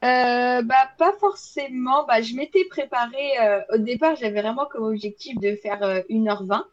Euh, 0.04 0.62
bah, 0.62 0.90
pas 0.98 1.14
forcément. 1.20 2.06
Bah, 2.06 2.22
je 2.22 2.34
m'étais 2.36 2.66
préparée. 2.66 3.38
euh, 3.42 3.62
au 3.74 3.78
départ, 3.78 4.16
j'avais 4.16 4.42
vraiment 4.42 4.66
comme 4.66 4.84
objectif 4.86 5.38
de 5.40 5.56
faire 5.56 5.84
euh, 5.84 6.02
1h20. 6.10 6.66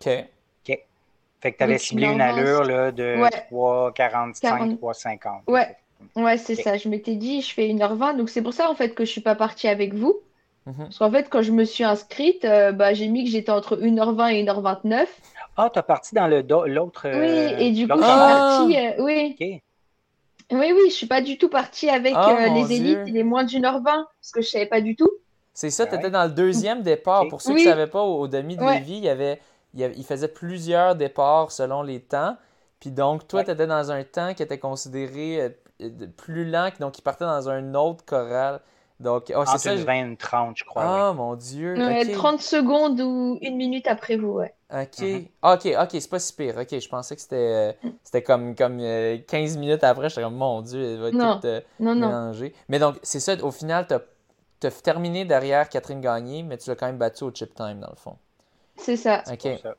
Ok. 0.00 0.78
Fait 1.40 1.52
que 1.52 1.58
tu 1.58 1.64
avais 1.64 1.78
ciblé 1.78 2.08
une 2.08 2.20
allure 2.20 2.64
là, 2.64 2.92
de 2.92 3.02
Ouais. 3.20 3.30
3,45, 3.50 4.40
40. 4.40 4.80
3,50. 4.80 5.42
Ouais. 5.46 5.76
Ouais, 6.16 6.38
c'est 6.38 6.56
Ok. 6.56 6.62
ça. 6.64 6.76
Je 6.78 6.88
m'étais 6.88 7.16
dit, 7.16 7.42
je 7.42 7.52
fais 7.54 7.68
1h20. 7.68 8.14
Donc, 8.14 8.30
c'est 8.30 8.42
pour 8.42 8.54
ça, 8.54 8.70
en 8.70 8.74
fait, 8.74 8.94
que 8.94 9.04
je 9.04 9.10
suis 9.10 9.20
pas 9.20 9.34
partie 9.36 9.68
avec 9.68 9.94
vous. 9.94 10.20
Mhm. 10.66 10.74
Parce 10.78 10.98
qu'en 10.98 11.10
fait, 11.10 11.28
quand 11.28 11.42
je 11.42 11.50
me 11.52 11.64
suis 11.64 11.82
inscrite, 11.84 12.44
euh, 12.44 12.72
bah, 12.72 12.94
j'ai 12.94 13.08
mis 13.08 13.24
que 13.24 13.30
j'étais 13.30 13.50
entre 13.50 13.76
1h20 13.76 14.28
et 14.32 14.44
1h29. 14.44 15.06
Ah, 15.56 15.70
tu 15.72 15.78
as 15.78 15.82
parti 15.82 16.14
dans 16.14 16.26
l'autre. 16.28 17.02
Oui, 17.06 17.10
euh, 17.14 17.58
et 17.58 17.72
du 17.72 17.88
coup, 17.88 17.98
je 17.98 18.02
suis 18.02 18.12
Ah! 18.12 18.58
partie. 18.68 18.76
euh, 18.76 19.04
oui. 19.04 19.36
OK. 19.40 19.62
Oui, 20.58 20.72
oui, 20.72 20.80
je 20.88 20.94
suis 20.94 21.06
pas 21.06 21.20
du 21.22 21.38
tout 21.38 21.48
partie 21.48 21.88
avec 21.88 22.12
Ah, 22.16 22.36
euh, 22.42 22.48
les 22.54 22.72
élites 22.74 23.04
Dieu. 23.04 23.08
et 23.08 23.10
les 23.10 23.22
moins 23.24 23.44
d'une 23.44 23.64
heure 23.64 23.80
20 23.82 24.06
parce 24.20 24.32
que 24.32 24.42
je 24.42 24.48
savais 24.48 24.66
pas 24.66 24.80
du 24.80 24.94
tout. 24.96 25.10
C'est 25.54 25.70
ça, 25.70 25.84
Ben 25.84 25.90
tu 25.90 25.96
étais 25.96 26.04
ouais. 26.06 26.10
dans 26.10 26.24
le 26.24 26.30
deuxième 26.30 26.82
départ. 26.82 27.26
Pour 27.28 27.40
ceux 27.42 27.52
Oui. 27.54 27.60
qui 27.60 27.66
ne 27.66 27.70
savaient 27.70 27.86
pas, 27.86 28.02
au, 28.02 28.20
au 28.20 28.28
demi 28.28 28.56
de 28.56 28.62
Ouais. 28.62 28.74
Lévis, 28.78 28.98
il 28.98 29.04
y 29.04 29.08
avait, 29.08 29.40
il 29.74 29.80
y 29.80 29.84
avait- 29.84 29.94
il 29.96 30.04
faisait 30.04 30.28
plusieurs 30.28 30.94
départs 30.94 31.50
selon 31.52 31.82
les 31.82 32.00
temps. 32.00 32.36
Puis 32.80 32.90
donc, 32.90 33.26
toi, 33.28 33.40
Ouais. 33.40 33.44
tu 33.46 33.50
étais 33.50 33.66
dans 33.66 33.90
un 33.90 34.02
temps 34.04 34.34
qui 34.34 34.42
était 34.42 34.58
considéré 34.58 35.54
euh, 35.80 35.88
plus 36.16 36.44
lent, 36.50 36.70
donc 36.80 36.98
il 36.98 37.02
partait 37.02 37.24
dans 37.24 37.48
un 37.48 37.74
autre 37.74 38.04
choral. 38.04 38.60
Donc, 39.02 39.24
oh, 39.36 39.42
c'est 39.44 39.52
Entre 39.52 39.58
ça. 39.58 39.72
une 39.74 39.80
je- 39.80 39.84
20 39.84 39.94
et 39.94 40.00
une 40.00 40.16
30, 40.16 40.56
je 40.56 40.64
crois. 40.64 40.82
Ah, 40.84 41.12
mon 41.12 41.34
Dieu. 41.34 41.74
Ouais, 41.76 42.04
ok. 42.06 42.12
30 42.12 42.40
secondes 42.40 43.00
ou 43.00 43.38
une 43.42 43.56
minute 43.56 43.86
après 43.86 44.16
vous, 44.16 44.28
ouais. 44.32 44.54
Ok. 44.72 45.00
Mhm. 45.00 45.26
Ah, 45.42 45.54
ok, 45.54 45.68
ok, 45.82 45.88
c'est 45.92 46.10
pas 46.10 46.18
si 46.18 46.32
pire. 46.34 46.56
Ok, 46.56 46.78
je 46.78 46.88
pensais 46.88 47.14
que 47.16 47.20
c'était 47.20 47.36
euh, 47.84 47.88
c'était 48.04 48.22
comme, 48.22 48.54
comme 48.54 48.78
euh, 48.80 49.18
15 49.26 49.58
minutes 49.58 49.84
après. 49.84 50.08
J'étais 50.08 50.22
comme, 50.22 50.36
mon 50.36 50.62
Dieu, 50.62 50.82
elle 50.82 51.00
va 51.00 51.10
Non. 51.10 51.40
tout 51.40 51.46
euh, 51.46 51.60
Non, 51.80 51.94
non. 51.94 52.06
mélanger. 52.08 52.54
Mais 52.68 52.78
donc, 52.78 52.96
c'est 53.02 53.20
ça, 53.20 53.34
au 53.42 53.50
final, 53.50 53.86
tu 53.86 53.94
as, 54.66 54.70
terminé 54.82 55.24
derrière 55.24 55.68
Catherine 55.68 56.00
Gagné, 56.00 56.42
mais 56.44 56.56
tu 56.56 56.70
l'as 56.70 56.76
quand 56.76 56.86
même 56.86 56.96
battu 56.98 57.24
au 57.24 57.32
chip 57.34 57.54
time, 57.54 57.80
dans 57.80 57.90
le 57.90 57.96
fond. 57.96 58.16
C'est 58.76 58.96
ça. 58.96 59.22
Ok. 59.30 59.42
Pour 59.42 59.58
ça. 59.58 59.74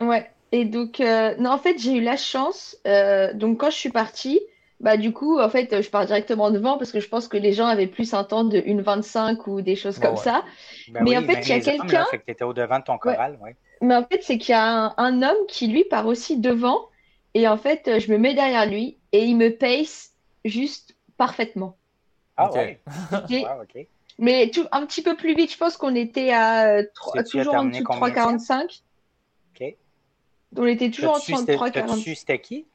Ouais. 0.00 0.30
Et 0.52 0.64
donc, 0.64 1.00
euh, 1.00 1.34
non, 1.38 1.50
en 1.50 1.58
fait, 1.58 1.78
j'ai 1.78 1.92
eu 1.96 2.00
la 2.00 2.16
chance. 2.16 2.76
euh, 2.86 3.32
donc, 3.34 3.58
quand 3.58 3.70
je 3.70 3.76
suis 3.76 3.90
partie, 3.90 4.40
bah, 4.80 4.96
du 4.96 5.12
coup, 5.12 5.38
en 5.38 5.48
fait, 5.48 5.82
je 5.82 5.90
pars 5.90 6.06
directement 6.06 6.50
devant 6.50 6.78
parce 6.78 6.90
que 6.92 7.00
je 7.00 7.08
pense 7.08 7.28
que 7.28 7.36
les 7.36 7.52
gens 7.52 7.66
avaient 7.66 7.86
plus 7.86 8.14
un 8.14 8.24
temps 8.24 8.44
de 8.44 8.58
1,25 8.58 9.46
ou 9.48 9.60
des 9.60 9.76
choses 9.76 9.96
Ouais, 9.98 10.02
comme 10.06 10.16
ouais. 10.16 10.22
ça. 10.22 10.42
Ben 10.88 11.02
Mais 11.04 11.10
oui, 11.10 11.18
en 11.18 11.22
fait, 11.22 11.40
il 11.42 11.48
y 11.48 11.52
a 11.52 11.60
quelqu'un- 11.60 12.06
Fait 12.10 12.18
que 12.18 12.24
tu 12.24 12.30
étais 12.32 12.44
au-devant 12.44 12.78
de 12.78 12.84
ton 12.84 12.98
choral, 12.98 13.38
ouais. 13.42 13.56
Mais 13.82 13.94
en 13.94 14.04
fait, 14.04 14.22
c'est 14.22 14.38
qu'il 14.38 14.52
y 14.52 14.56
a 14.56 14.86
un, 14.86 14.94
un 14.96 15.22
homme 15.22 15.46
qui, 15.48 15.66
lui, 15.68 15.84
part 15.84 16.06
aussi 16.06 16.38
devant. 16.38 16.88
Et 17.34 17.46
en 17.46 17.56
fait, 17.56 17.98
je 18.00 18.10
me 18.12 18.18
mets 18.18 18.34
derrière 18.34 18.66
lui 18.66 18.98
et 19.12 19.24
il 19.24 19.36
me 19.36 19.50
pace 19.50 20.12
juste 20.44 20.96
parfaitement. 21.16 21.76
Ah, 22.36 22.48
Ok. 22.48 22.54
ouais. 22.56 22.80
Et- 23.30 23.44
Wow, 23.44 23.62
OK. 23.62 23.86
Mais 24.18 24.50
tout, 24.50 24.66
un 24.72 24.84
petit 24.84 25.00
peu 25.02 25.16
plus 25.16 25.34
vite, 25.34 25.50
je 25.52 25.56
pense 25.56 25.76
qu'on 25.78 25.94
était 25.94 26.30
à 26.32 26.82
toujours 26.84 27.54
en 27.54 27.64
dessous 27.64 27.80
de 27.80 27.84
combien 27.84 28.08
de 28.08 28.14
3,45. 28.14 28.82
OK. 29.58 29.76
On 30.56 30.66
était 30.66 30.90
toujours 30.90 31.12
en 31.14 31.18
dessous 31.18 31.32
de 31.32 31.38
c'était- 31.38 31.54
3,45. 31.56 31.72
t'as-tu 31.72 32.14
c'était 32.14 32.38
qui? 32.40 32.66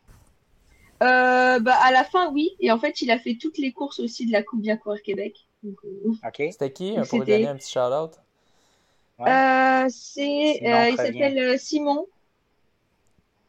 Euh, 1.03 1.59
bah, 1.59 1.75
à 1.81 1.91
la 1.91 2.03
fin, 2.03 2.31
oui. 2.31 2.51
Et 2.59 2.71
en 2.71 2.79
fait, 2.79 3.01
il 3.01 3.11
a 3.11 3.19
fait 3.19 3.35
toutes 3.35 3.57
les 3.57 3.71
courses 3.71 3.99
aussi 3.99 4.25
de 4.25 4.31
la 4.31 4.43
Coupe 4.43 4.61
Bien 4.61 4.77
Courir 4.77 5.01
Québec. 5.01 5.45
Donc, 5.63 5.75
euh, 5.83 6.11
OK. 6.27 6.35
C'était 6.51 6.71
qui, 6.71 6.97
euh, 6.97 7.05
pour 7.05 7.19
lui 7.19 7.25
donner 7.27 7.47
un 7.47 7.55
petit 7.55 7.71
shout-out? 7.71 8.11
Ouais. 9.19 9.31
euh, 9.31 9.85
c'est, 9.89 10.53
Simon 10.59 10.71
euh, 10.73 10.89
il 10.89 10.97
s'appelle 10.97 11.39
euh, 11.39 11.57
Simon. 11.57 12.07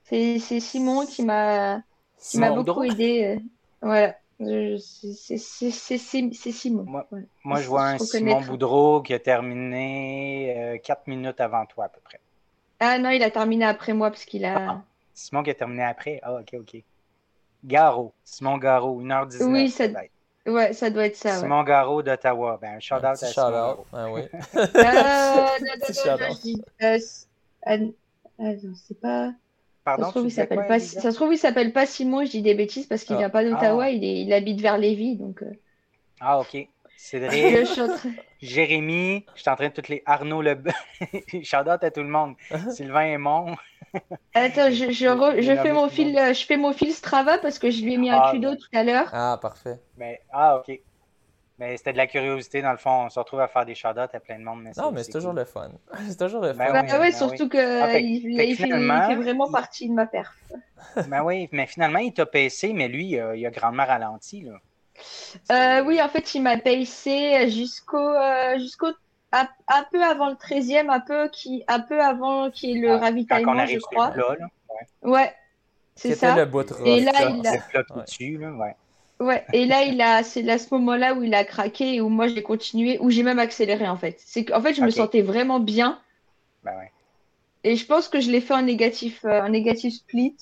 C'est 0.05 0.39
c'est 0.39 0.61
Simon 0.61 1.05
qui 1.07 1.25
m'a 1.25 1.83
qui 2.21 2.39
m'a 2.39 2.47
Simon 2.47 2.63
beaucoup 2.63 2.85
aidé. 2.85 3.25
euh, 3.25 3.39
Voilà. 3.83 4.15
Je- 4.39 4.77
c'est- 4.77 5.13
c'est- 5.15 5.39
c'est 5.39 5.71
c'est- 5.71 5.99
c'est- 5.99 6.31
c'est 6.33 6.53
Simon. 6.53 6.85
Moi- 6.85 7.07
Ouais. 7.11 7.23
Moi, 7.45 7.61
je 7.61 7.69
vois 7.69 7.89
un. 7.89 7.99
Simon 7.99 8.41
Boudreau 8.43 9.03
qui 9.03 9.15
a 9.15 9.19
terminé 9.19 10.81
4 10.85 11.07
minutes 11.07 11.41
avant 11.41 11.65
toi, 11.67 11.87
à 11.87 11.89
peu 11.89 12.01
près. 12.05 12.21
Ah 12.79 12.99
non, 12.99 13.11
il 13.11 13.23
a 13.23 13.31
terminé 13.31 13.65
après 13.65 13.93
moi 13.95 14.11
parce 14.11 14.25
qu'il 14.25 14.45
a. 14.45 14.83
Simon 15.15 15.43
qui 15.43 15.51
a 15.51 15.55
terminé 15.55 15.83
après. 15.85 16.21
Ah, 16.23 16.35
OK, 16.35 16.55
OK. 16.55 16.83
Garo. 17.67 18.13
Simon 18.25 18.59
Garo, 18.59 19.01
1h19. 19.03 19.43
Oui, 19.45 19.71
ça-. 19.71 19.89
Ouais, 20.47 20.73
ça 20.73 20.91
doit 20.91 21.07
être 21.07 21.17
ça. 21.17 21.31
Ouais. 21.35 21.41
Simon 21.41 21.65
Garo 21.65 22.03
d'Ottawa. 22.03 22.59
Ben, 22.63 22.77
un 22.77 22.81
shout-out 22.81 23.05
Un 23.05 23.11
à 23.11 23.15
Simon 23.17 23.33
shout-out. 23.33 23.53
Garo. 23.53 23.87
Ah 23.93 24.07
oui. 24.13 24.23
Euh, 24.55 24.63
non, 24.63 25.47
non, 25.61 25.87
Petit 25.87 25.99
non, 26.07 26.13
non, 26.13 26.19
shout-out. 26.19 26.37
je 26.37 26.43
dis, 26.43 26.63
euh, 26.83 26.99
ah, 27.65 27.79
non, 27.79 27.95
ah, 28.39 28.43
non, 28.63 28.75
c'est 28.87 29.01
pas. 29.01 29.27
Ça 29.29 29.33
Pardon, 29.85 30.05
se 30.07 30.11
trouve, 30.11 30.27
il 30.27 30.31
s'appelle 30.33 30.59
quoi, 30.59 30.67
pas. 30.67 30.81
Ça 30.81 31.11
se 31.11 31.17
trouve, 31.17 31.33
il 31.33 31.39
s'appelle 31.39 31.73
pas 31.73 31.87
Simon. 31.87 32.25
Je 32.25 32.31
dis 32.31 32.43
des 32.43 32.55
bêtises 32.55 32.87
parce 32.87 33.05
qu'il 33.05 33.15
Ah. 33.17 33.21
vient 33.21 33.31
pas 33.31 33.45
d'Ottawa. 33.45 33.85
Ah. 33.85 33.91
Il 33.91 34.05
est, 34.05 34.23
il 34.23 34.33
habite 34.33 34.61
vers 34.61 34.79
Lévis, 34.79 35.17
donc. 35.17 35.43
euh, 35.43 35.51
Ah, 36.21 36.39
OK. 36.41 36.57
Cédric, 36.97 37.69
Jérémy, 38.41 39.27
je 39.35 39.41
suis 39.43 39.51
en 39.51 39.55
train 39.57 39.69
de 39.69 39.73
toutes 39.73 39.89
les 39.89 40.03
Arnaud 40.07 40.43
Le 40.43 40.57
Shout-out 41.43 41.83
à 41.83 41.91
tout 41.91 42.03
le 42.03 42.09
monde. 42.09 42.35
Sylvain 42.71 43.03
Aymon. 43.15 43.55
Attends, 44.35 44.71
je, 44.71 44.91
je, 44.91 45.07
re- 45.07 45.41
je 45.41 45.57
fais 45.57 45.73
mon 45.73 45.89
fil, 45.89 46.15
je 46.17 46.45
fais 46.47 46.57
mon 46.57 46.73
fil 46.73 46.93
Strava 46.93 47.39
parce 47.39 47.59
que 47.59 47.71
je 47.71 47.83
lui 47.83 47.95
ai 47.95 47.97
mis 47.99 48.11
un 48.11 48.21
Ah, 48.23 48.31
cluedo 48.31 48.51
ouais. 48.51 48.57
tout 48.57 48.69
à 48.75 48.85
l'heure. 48.85 49.09
Ah, 49.13 49.39
parfait. 49.41 49.81
Mais, 49.97 50.21
ah, 50.33 50.57
OK. 50.59 50.79
Mais 51.59 51.75
c'était 51.79 51.93
de 51.93 51.97
la 51.97 52.07
curiosité, 52.07 52.61
dans 52.61 52.73
le 52.73 52.77
fond. 52.77 53.07
On 53.07 53.09
se 53.09 53.19
retrouve 53.19 53.41
à 53.41 53.49
faire 53.49 53.65
des 53.65 53.75
shout-outs 53.75 53.99
à 54.15 54.21
plein 54.21 54.39
de 54.39 54.45
monde. 54.45 54.61
Mais 54.63 54.73
Non, 54.77 54.91
mais 54.93 55.03
c'est 55.05 55.13
toujours 55.13 55.31
cool. 55.31 55.39
le 55.41 55.45
fun. 55.47 55.71
C'est 56.09 56.19
toujours 56.19 56.43
le 56.43 56.53
Ben 56.53 56.67
fun. 56.67 56.73
Bah 56.73 56.83
oui, 56.83 56.93
ouais, 56.93 56.99
ben 57.11 57.13
surtout 57.17 57.45
oui. 57.45 57.49
que 57.49 57.83
Ah, 57.83 57.89
fait- 57.89 58.03
il, 58.03 58.31
il 58.41 58.55
vraiment 59.23 59.47
il- 59.47 59.53
partie 59.53 59.89
de 59.89 59.95
ma 59.95 60.07
perf. 60.07 60.35
Ben 61.09 61.23
oui, 61.25 61.49
mais 61.53 61.67
finalement, 61.67 61.99
il 62.01 62.13
t'a 62.13 62.27
pacé, 62.27 62.75
mais 62.75 62.89
lui, 62.89 63.19
euh, 63.19 63.35
il 63.37 63.47
a 63.47 63.51
grandement 63.51 63.87
ralenti. 63.87 64.43
Là. 64.43 64.59
Euh, 65.51 65.85
oui, 65.85 66.01
en 66.03 66.09
fait, 66.09 66.35
il 66.35 66.43
m'a 66.43 66.59
pacé 66.59 67.49
jusqu'au 67.51 67.97
euh, 67.97 68.59
jusqu'au 68.59 68.89
un, 69.43 69.49
un 69.69 69.85
peu 69.91 70.03
avant 70.03 70.29
le 70.31 70.35
13e, 70.37 70.89
un 70.91 71.01
peu 71.01 71.29
qui 71.29 71.65
un 71.69 71.81
peu 71.81 72.01
avant 72.01 72.51
qu'il 72.51 72.71
y 72.71 72.79
ait 72.79 72.81
le 72.81 72.89
Ah, 72.89 72.93
Quand 72.93 72.99
on 72.99 73.05
ravitaillement, 73.05 73.67
je 73.67 73.79
crois. 73.79 74.09
le 74.09 74.13
plat, 74.15 74.37
là. 74.41 74.47
Ouais, 75.03 75.35
c'est 75.95 76.09
C'était 76.15 76.27
ça. 76.27 76.37
le 76.37 76.47
bout 76.47 76.73
Et 76.85 77.01
là, 77.01 77.13
ça. 77.13 77.31
il 77.31 77.47
a- 77.47 77.53
Le 77.53 77.71
plat 77.71 77.85
tout 77.85 77.95
Ouais. 77.95 78.05
dessus, 78.05 78.39
là, 78.39 78.51
ouais. 78.53 78.77
Ouais, 79.19 79.45
et 79.55 79.65
là, 79.65 79.83
il 79.85 80.01
a, 80.03 80.23
c'est 80.23 80.47
à 80.51 80.59
ce 80.59 80.75
moment-là 80.75 81.15
où 81.15 81.23
il 81.23 81.35
a 81.35 81.43
craqué 81.45 81.95
et 81.95 82.01
où 82.03 82.11
moi 82.11 82.29
j'ai 82.29 82.43
continué, 82.43 82.99
où 83.01 83.09
j'ai 83.11 83.23
même 83.23 83.39
accéléré 83.39 83.89
en 83.89 83.97
fait. 83.97 84.21
C'est 84.25 84.45
qu'en 84.45 84.61
fait, 84.61 84.75
je 84.75 84.83
me 84.83 84.91
sentais 84.91 85.23
vraiment 85.23 85.59
bien 85.59 85.99
Ben 86.63 86.77
ouais. 86.77 86.93
et 87.65 87.77
je 87.77 87.87
pense 87.87 88.09
que 88.09 88.21
je 88.21 88.31
l'ai 88.31 88.43
fait 88.43 88.53
en 88.53 88.61
négatif, 88.63 89.25
euh, 89.25 89.41
en 89.41 89.49
négatif 89.49 89.95
split. 89.95 90.37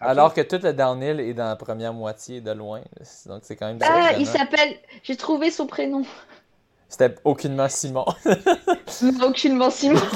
Alors 0.00 0.32
que 0.32 0.40
tout 0.40 0.58
le 0.62 0.72
downhill 0.72 1.20
est 1.20 1.34
dans 1.34 1.48
la 1.48 1.56
première 1.56 1.92
moitié 1.92 2.40
de 2.40 2.50
loin. 2.52 2.80
Donc 3.26 3.40
c'est 3.42 3.54
quand 3.54 3.66
même 3.66 3.78
Ah, 3.82 4.12
il 4.18 4.26
s'appelle, 4.26 4.78
j'ai 5.02 5.16
trouvé 5.16 5.50
son 5.50 5.66
prénom. 5.66 6.02
C'était 6.90 7.14
aucunement 7.24 7.68
Simon. 7.68 8.04
Aucunement 9.22 9.70
Simon. 9.70 10.00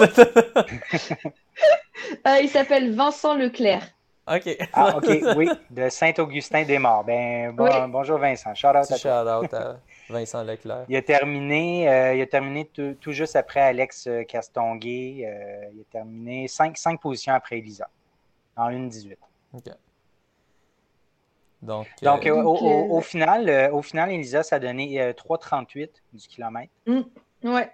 Euh, 2.26 2.38
il 2.42 2.48
s'appelle 2.48 2.92
Vincent 2.94 3.34
Leclerc. 3.34 3.82
ok. 4.30 4.56
Ah, 4.72 4.96
OK, 4.96 5.08
oui, 5.37 5.48
de 5.70 5.88
Saint-Augustin-des-Morts. 5.88 7.04
Ben, 7.04 7.52
bon- 7.52 7.64
Oui. 7.64 7.70
bonjour 7.88 8.18
Vincent. 8.18 8.54
Shout 8.54 8.66
out 8.68 8.76
à 8.76 8.80
Petit 8.80 9.00
toi. 9.02 9.24
shout-out 9.24 9.54
à 9.54 9.76
Vincent 10.10 10.42
Leclerc. 10.42 10.84
Il 10.88 10.96
a 10.96 11.02
terminé, 11.02 11.88
euh, 11.88 12.14
il 12.14 12.20
a 12.22 12.26
terminé 12.26 12.66
tout, 12.66 12.96
juste 13.12 13.37
après 13.37 13.60
Alex 13.60 14.06
euh, 14.08 14.24
Castonguay. 14.24 15.24
euh, 15.24 15.68
il 15.74 15.80
a 15.80 15.84
terminé 15.92 16.48
5 16.48 16.76
cinq, 16.76 17.00
positions 17.00 17.32
après 17.34 17.58
Elisa, 17.58 17.88
en 18.56 18.70
1-18. 18.70 19.16
Ok. 19.54 19.64
Donc, 21.64 21.87
Donc, 22.03 22.27
euh, 22.27 22.31
euh, 22.31 22.42
au, 22.42 22.42
Donc, 22.55 22.62
au- 22.62 22.66
euh, 22.68 22.98
au 22.98 23.00
final, 23.00 23.48
euh, 23.48 23.70
au 23.72 23.83
final, 23.83 24.11
Elisa, 24.12 24.42
ça 24.42 24.57
a 24.57 24.59
donné 24.59 25.00
euh, 25.00 25.12
3,38 25.12 26.03
du 26.12 26.29
kilomètre. 26.29 26.72
Ouais. 27.42 27.70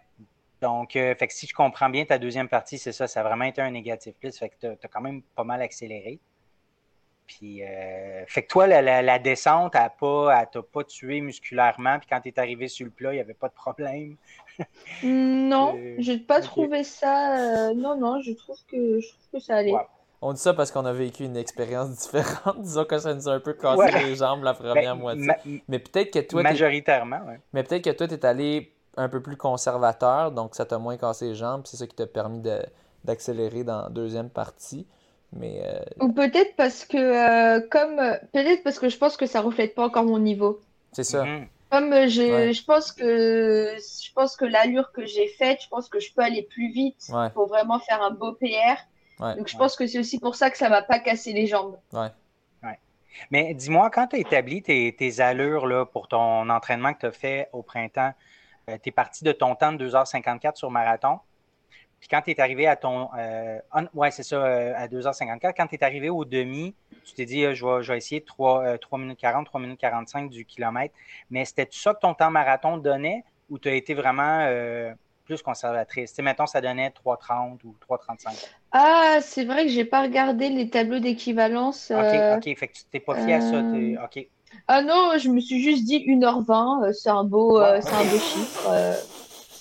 Donc, 0.62 0.94
euh, 0.96 1.14
fait 1.14 1.26
que 1.26 1.32
si 1.32 1.46
je 1.46 1.54
comprends 1.54 1.88
bien, 1.90 2.04
ta 2.04 2.18
deuxième 2.18 2.48
partie, 2.48 2.78
c'est 2.78 2.92
ça, 2.92 3.08
ça 3.08 3.20
a 3.20 3.22
vraiment 3.24 3.44
été 3.46 3.60
un 3.62 3.70
négatif 3.70 4.14
plus. 4.16 4.38
Fait 4.38 4.48
que 4.50 4.54
tu 4.60 4.66
as, 4.66 4.88
quand 4.88 5.00
même 5.00 5.22
pas 5.34 5.44
mal 5.44 5.60
accéléré. 5.62 6.20
Puis, 7.26 7.62
euh, 7.64 8.24
fait 8.26 8.42
que 8.42 8.48
toi, 8.48 8.66
la, 8.66 8.82
la- 8.82 9.02
la 9.02 9.18
descente, 9.18 9.74
elle 9.74 9.90
t'a 10.52 10.62
pas 10.62 10.84
tué 10.84 11.20
musculairement. 11.20 11.98
Puis 11.98 12.08
quand 12.10 12.20
tu 12.20 12.28
es 12.28 12.38
arrivé 12.38 12.68
sur 12.68 12.84
le 12.84 12.90
plat, 12.90 13.12
il 13.12 13.16
n'y 13.16 13.20
avait 13.20 13.34
pas 13.34 13.48
de 13.48 13.54
problème. 13.54 14.16
Non, 15.02 15.74
Euh, 15.76 15.94
j'ai 15.98 16.18
pas 16.18 16.40
trouvé 16.40 16.84
ça. 16.84 17.68
euh, 17.70 17.74
non, 17.74 17.96
non, 17.96 18.20
je 18.20 18.32
trouve 18.32 18.58
que 18.66 19.00
je 19.00 19.08
trouve 19.08 19.26
que 19.32 19.38
ça 19.40 19.56
allait. 19.56 19.72
Ouais. 19.72 19.86
On 20.22 20.32
dit 20.32 20.40
ça 20.40 20.52
parce 20.54 20.70
qu'on 20.70 20.84
a 20.84 20.92
vécu 20.92 21.24
une 21.24 21.36
expérience 21.36 21.90
différente. 21.96 22.60
Disons 22.60 22.84
que 22.84 22.98
ça 22.98 23.14
nous 23.14 23.28
a 23.28 23.32
un 23.34 23.40
peu 23.40 23.52
cassé 23.54 23.78
Ouais. 23.78 24.04
les 24.04 24.16
jambes 24.16 24.42
la 24.44 24.54
première 24.54 24.94
Ben, 24.96 25.00
moitié. 25.00 25.24
ma- 25.26 25.36
Mais 25.68 25.78
peut-être 25.78 26.12
que 26.12 26.18
toi, 26.20 26.42
majoritairement, 26.42 27.20
ouais. 27.26 27.40
mais 27.52 27.62
peut-être 27.62 27.84
que 27.84 27.90
toi, 27.90 28.06
t'es 28.08 28.24
allé 28.26 28.72
un 28.96 29.08
peu 29.08 29.20
plus 29.22 29.36
conservateur, 29.36 30.32
donc 30.32 30.54
ça 30.54 30.64
t'a 30.66 30.78
moins 30.78 30.96
cassé 30.96 31.26
les 31.28 31.34
jambes. 31.34 31.62
C'est 31.64 31.76
ça 31.76 31.86
qui 31.86 31.94
t'a 31.96 32.06
permis 32.06 32.40
de- 32.40 32.62
d'accélérer 33.04 33.64
dans 33.64 33.82
la 33.82 33.88
deuxième 33.88 34.28
partie. 34.30 34.86
Mais 35.32 35.62
euh, 35.64 35.78
Ou 36.04 36.12
peut-être 36.12 36.56
parce 36.56 36.84
que, 36.84 36.96
euh, 36.96 37.60
comme, 37.70 37.96
peut-être 38.32 38.62
parce 38.64 38.78
que 38.80 38.88
je 38.88 38.98
pense 38.98 39.16
que 39.16 39.26
ça 39.26 39.40
reflète 39.40 39.74
pas 39.76 39.84
encore 39.84 40.04
mon 40.04 40.18
niveau. 40.18 40.60
c'est 40.92 41.04
ça. 41.04 41.24
Mhm. 41.24 41.46
Comme 41.70 41.92
je, 42.08 42.50
je 42.52 42.64
pense 42.64 42.90
que 42.90 43.76
je 43.78 44.12
pense 44.12 44.34
que 44.34 44.44
l'allure 44.44 44.90
que 44.90 45.06
j'ai 45.06 45.28
faite, 45.28 45.60
je 45.62 45.68
pense 45.68 45.88
que 45.88 46.00
je 46.00 46.12
peux 46.12 46.20
aller 46.22 46.42
plus 46.42 46.72
vite 46.72 47.12
pour 47.32 47.46
vraiment 47.46 47.78
faire 47.78 48.02
un 48.02 48.10
beau 48.10 48.32
PR. 48.32 48.76
Donc 49.20 49.48
je 49.48 49.56
pense 49.56 49.76
que 49.76 49.86
c'est 49.86 49.98
aussi 49.98 50.18
pour 50.18 50.34
ça 50.34 50.50
que 50.50 50.56
ça 50.56 50.68
m'a 50.68 50.82
pas 50.82 50.98
cassé 50.98 51.32
les 51.32 51.46
jambes. 51.46 51.78
Ouais. 51.92 52.08
Mais 53.30 53.54
dis-moi, 53.54 53.90
quand 53.90 54.08
tu 54.08 54.16
as 54.16 54.18
établi 54.20 54.62
tes, 54.62 54.94
tes, 54.94 55.20
allures 55.20 55.66
là, 55.66 55.84
pour 55.84 56.08
ton 56.08 56.48
entraînement 56.48 56.94
que 56.94 57.00
tu 57.00 57.06
as 57.06 57.12
fait 57.12 57.48
au 57.52 57.62
printemps, 57.62 58.12
euh, 58.68 58.78
tu 58.82 58.88
es 58.88 58.92
parti 58.92 59.24
de 59.24 59.32
ton 59.32 59.54
temps 59.54 59.72
de 59.72 59.88
2h54 59.88 60.56
sur 60.56 60.70
marathon. 60.70 61.18
Puis 61.98 62.08
quand 62.08 62.22
tu 62.22 62.30
es 62.30 62.40
arrivé 62.40 62.66
à 62.66 62.76
ton. 62.76 63.10
Euh, 63.18 63.58
ouais, 63.92 64.10
c'est 64.10 64.22
ça, 64.22 64.36
euh, 64.36 64.72
à 64.74 64.88
2h54. 64.88 65.52
Quand 65.54 65.66
tu 65.66 65.74
es 65.74 65.84
arrivé 65.84 66.08
au 66.08 66.24
demi, 66.24 66.74
tu 67.04 67.12
t'es 67.14 67.26
dit, 67.26 67.42
je, 67.54 67.66
vais, 67.66 67.82
je 67.82 67.92
vais 67.92 67.98
essayer 67.98 68.22
3, 68.22 68.78
3, 68.78 68.98
minutes 68.98 69.18
40, 69.18 69.44
3 69.46 69.60
minutes 69.60 69.80
45 69.80 70.30
du 70.30 70.46
kilomètre. 70.46 70.94
Mais 71.28 71.44
c'était 71.44 71.68
ça 71.70 71.92
que 71.92 72.00
ton 72.00 72.14
temps 72.14 72.30
marathon 72.30 72.78
donnait 72.78 73.24
ou 73.50 73.58
tu 73.58 73.68
as 73.68 73.74
été 73.74 73.92
vraiment 73.92 74.46
plus 75.30 75.42
conservatrice? 75.42 76.10
Tu 76.10 76.16
sais, 76.16 76.22
mettons, 76.22 76.46
ça 76.46 76.60
donnait 76.60 76.90
3,30 76.90 77.60
ou 77.64 77.76
3,35. 77.88 78.48
Ah, 78.72 79.18
c'est 79.22 79.44
vrai 79.44 79.64
que 79.64 79.70
j'ai 79.70 79.84
pas 79.84 80.02
regardé 80.02 80.48
les 80.48 80.68
tableaux 80.68 80.98
d'équivalence. 80.98 81.92
OK, 81.92 82.36
OK. 82.36 82.58
Fait 82.58 82.68
que 82.68 82.72
tu 82.72 82.82
t'es 82.90 83.00
pas 83.00 83.14
fié 83.14 83.34
à 83.34 83.40
ça. 83.40 83.62
OK. 84.04 84.26
Ah 84.66 84.82
non, 84.82 85.12
je 85.18 85.28
me 85.28 85.38
suis 85.38 85.62
juste 85.62 85.84
dit 85.84 86.04
1h20, 86.06 86.82
euh, 86.82 86.92
c'est 86.92 87.10
un 87.10 87.22
beau, 87.22 87.60
euh, 87.60 87.80
c'est 87.80 87.92
un 87.92 88.04
beau 88.04 88.18
chiffre. 88.18 89.19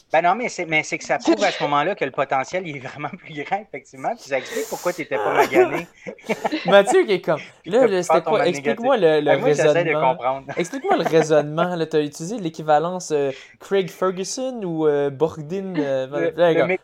Euh. 0.09 0.21
Ben 0.21 0.21
non, 0.27 0.35
mais 0.35 0.49
c'est, 0.49 0.65
mais 0.65 0.83
c'est 0.83 0.97
que 0.97 1.03
ça 1.03 1.17
prouve 1.17 1.43
à 1.43 1.51
ce 1.51 1.61
moment-là 1.63 1.95
que 1.95 2.05
le 2.05 2.11
potentiel 2.11 2.67
il 2.67 2.77
est 2.77 2.79
vraiment 2.79 3.09
plus 3.09 3.43
grand, 3.43 3.61
effectivement. 3.61 4.09
Puis 4.15 4.25
ça 4.29 4.37
explique 4.37 4.67
pourquoi 4.69 4.93
tu 4.93 5.01
n'étais 5.01 5.17
pas 5.17 5.33
magané. 5.33 5.87
Mathieu 6.65 7.05
qui 7.05 7.13
est 7.13 7.21
comme. 7.21 7.39
Là, 7.65 8.03
c'était 8.03 8.21
quoi? 8.21 8.47
Explique-moi 8.47 8.97
le, 8.97 9.19
le 9.19 9.25
ben, 9.25 9.43
raisonnement. 9.43 10.17
Explique-moi 10.57 10.97
le 10.97 11.03
raisonnement. 11.03 11.85
Tu 11.89 11.95
as 11.95 12.01
utilisé 12.01 12.37
l'équivalence 12.37 13.13
Craig 13.59 13.89
Ferguson 13.89 14.61
ou 14.63 14.87
euh, 14.87 15.09
Bordin 15.09 15.73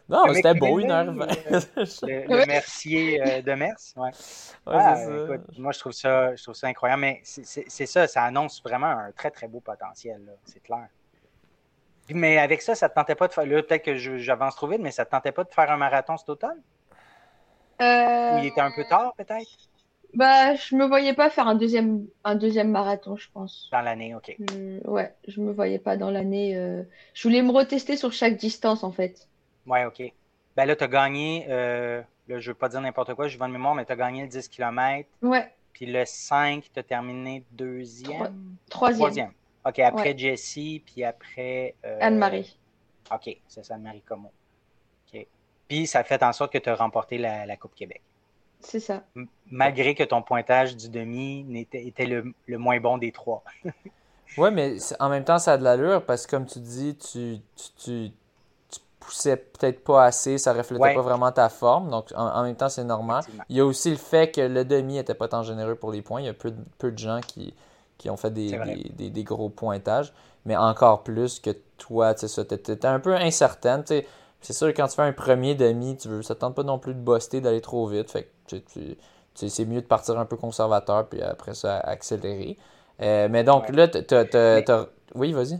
Non, 0.09 0.33
c'était 0.33 0.53
beau, 0.53 0.79
une 0.79 0.91
heure. 0.91 1.05
le, 1.05 2.45
Mercier 2.45 3.41
de 3.41 3.53
Mers, 3.53 3.75
ouais. 3.97 4.11
Ah, 4.67 4.95
moi, 5.57 5.71
je 5.71 5.79
trouve, 5.79 5.91
ça, 5.91 6.35
je 6.35 6.43
trouve 6.43 6.55
ça 6.55 6.67
incroyable. 6.67 7.01
Mais 7.01 7.21
c'est 7.23 7.85
ça, 7.85 8.07
ça 8.07 8.23
annonce 8.23 8.61
vraiment 8.63 8.87
un 8.87 9.11
très, 9.11 9.31
très 9.31 9.47
beau 9.47 9.59
potentiel, 9.59 10.21
c'est 10.45 10.61
clair. 10.61 10.87
Mais 12.09 12.37
avec 12.37 12.61
ça, 12.61 12.75
ça 12.75 12.87
ne 12.87 12.89
te 12.89 12.95
tentait 12.95 13.15
pas 13.15 13.27
de 13.27 13.33
faire. 13.33 13.45
Là, 13.45 13.63
peut-être 13.63 13.83
que 13.83 13.95
j'avance 13.97 14.55
trop 14.55 14.67
vite, 14.67 14.81
mais 14.81 14.91
ça 14.91 15.03
ne 15.03 15.05
te 15.05 15.11
tentait 15.11 15.31
pas 15.31 15.43
de 15.43 15.53
faire 15.53 15.71
un 15.71 15.77
marathon 15.77 16.17
cet 16.17 16.29
automne? 16.29 16.61
Euh... 17.81 18.35
Ou 18.35 18.39
il 18.39 18.45
était 18.47 18.61
un 18.61 18.71
peu 18.71 18.83
tard, 18.85 19.13
peut-être? 19.17 19.49
Bah, 20.13 20.55
je 20.55 20.75
me 20.75 20.85
voyais 20.85 21.13
pas 21.13 21.29
faire 21.29 21.47
un 21.47 21.55
deuxième, 21.55 22.05
un 22.23 22.35
deuxième 22.35 22.69
marathon, 22.69 23.17
je 23.17 23.27
pense. 23.33 23.69
Dans 23.71 23.81
l'année, 23.81 24.15
ok. 24.15 24.37
ouais, 24.85 25.13
je 25.27 25.41
me 25.41 25.51
voyais 25.51 25.79
pas 25.79 25.97
dans 25.97 26.09
l'année. 26.09 26.55
Euh, 26.55 26.83
je 27.13 27.27
voulais 27.27 27.41
me 27.41 27.51
retester 27.51 27.97
sur 27.97 28.13
chaque 28.13 28.37
distance, 28.37 28.83
en 28.83 28.91
fait. 28.91 29.27
Ouais, 29.65 29.83
ok. 29.85 30.03
Ben 30.55 30.65
là, 30.65 30.75
tu 30.75 30.83
as 30.83 30.87
gagné. 30.87 31.47
Euh, 31.49 32.01
Là, 32.27 32.39
je 32.39 32.49
ne 32.49 32.53
veux 32.53 32.57
pas 32.57 32.69
dire 32.69 32.81
n'importe 32.81 33.13
quoi, 33.13 33.27
je 33.27 33.37
vais 33.37 33.45
de 33.45 33.51
mémoire, 33.51 33.75
mais 33.75 33.85
tu 33.85 33.91
as 33.91 33.95
gagné 33.95 34.23
le 34.23 34.27
10 34.27 34.47
km. 34.47 35.07
Ouais. 35.21 35.53
Puis 35.73 35.85
le 35.85 36.03
5, 36.05 36.63
tu 36.73 36.79
as 36.79 36.83
terminé 36.83 37.43
deuxième. 37.51 38.55
Troisième. 38.69 38.99
Troisième. 38.99 39.31
OK, 39.65 39.79
après 39.79 40.17
Jessie, 40.17 40.81
puis 40.85 41.03
après. 41.03 41.75
Euh, 41.85 41.97
Anne-Marie. 42.01 42.57
OK, 43.11 43.37
c'est 43.47 43.65
ça, 43.65 43.75
Anne-Marie 43.75 44.01
Como. 44.01 44.31
OK. 45.13 45.27
Puis 45.67 45.87
ça 45.87 46.03
fait 46.03 46.21
en 46.23 46.33
sorte 46.33 46.53
que 46.53 46.57
tu 46.57 46.69
as 46.69 46.75
remporté 46.75 47.17
la, 47.17 47.57
Coupe 47.57 47.75
Québec. 47.75 48.01
C'est 48.59 48.79
ça. 48.79 49.03
malgré 49.51 49.93
que 49.93 50.03
ton 50.03 50.23
pointage 50.23 50.75
du 50.75 50.89
demi 50.89 51.45
était, 51.55 51.85
était 51.85 52.05
le, 52.05 52.33
moins 52.57 52.79
bon 52.79 52.97
des 52.97 53.11
trois. 53.11 53.43
oui, 54.37 54.49
mais 54.51 54.77
en 54.99 55.09
même 55.09 55.23
temps, 55.23 55.37
ça 55.37 55.53
a 55.53 55.57
de 55.57 55.63
l'allure 55.63 56.03
parce 56.05 56.25
que, 56.25 56.31
comme 56.31 56.45
tu 56.45 56.59
dis, 56.59 56.97
tu, 56.97 57.37
tu 57.77 58.11
poussait 59.05 59.37
peut-être 59.37 59.83
pas 59.83 60.05
assez, 60.05 60.37
ça 60.37 60.53
reflétait 60.53 60.93
pas 60.93 61.01
vraiment 61.01 61.31
ta 61.31 61.49
forme. 61.49 61.89
Donc, 61.89 62.11
en, 62.15 62.43
même 62.43 62.55
temps, 62.55 62.69
c'est 62.69 62.83
normal. 62.83 63.23
Il 63.49 63.57
y 63.57 63.59
a 63.59 63.65
aussi 63.65 63.91
le 63.91 63.97
fait 63.97 64.33
que 64.33 64.41
le 64.41 64.65
demi 64.65 64.97
était 64.97 65.13
pas 65.13 65.27
tant 65.27 65.43
généreux 65.43 65.75
pour 65.75 65.91
les 65.91 66.01
points. 66.01 66.21
Il 66.21 66.25
y 66.25 66.29
a 66.29 66.33
peu, 66.33 66.53
peu 66.77 66.91
de 66.91 66.97
gens 66.97 67.21
qui, 67.21 67.53
qui 67.97 68.09
ont 68.09 68.17
fait 68.17 68.31
des, 68.31 69.09
des, 69.09 69.23
gros 69.23 69.49
pointages. 69.49 70.13
Mais 70.45 70.55
encore 70.55 71.03
plus 71.03 71.39
que 71.39 71.51
toi, 71.77 72.13
tu 72.13 72.27
sais, 72.27 72.41
étais 72.41 72.85
un 72.85 72.99
peu 72.99 73.15
incertaine. 73.15 73.83
C'est 74.41 74.53
sûr 74.53 74.67
que 74.67 74.77
quand 74.77 74.87
tu 74.87 74.95
fais 74.95 75.01
un 75.01 75.13
premier 75.13 75.55
demi, 75.55 75.97
tu 75.97 76.07
veux, 76.07 76.21
ça 76.21 76.35
tente 76.35 76.55
pas 76.55 76.63
non 76.63 76.77
plus 76.77 76.93
de 76.93 76.99
buster, 76.99 77.41
d'aller 77.41 77.61
trop 77.61 77.87
vite. 77.87 78.11
Fait 78.11 78.29
que 78.47 78.57
c'est 79.33 79.65
mieux 79.65 79.81
de 79.81 79.87
partir 79.87 80.19
un 80.19 80.25
peu 80.25 80.37
conservateur, 80.37 81.07
puis 81.07 81.21
après 81.21 81.55
ça, 81.55 81.79
accélérer. 81.79 82.57
Euh, 83.01 83.27
mais 83.29 83.43
donc, 83.43 83.69
là, 83.69 83.87
tu 83.87 84.01
Oui, 85.15 85.33
vas-y. 85.33 85.59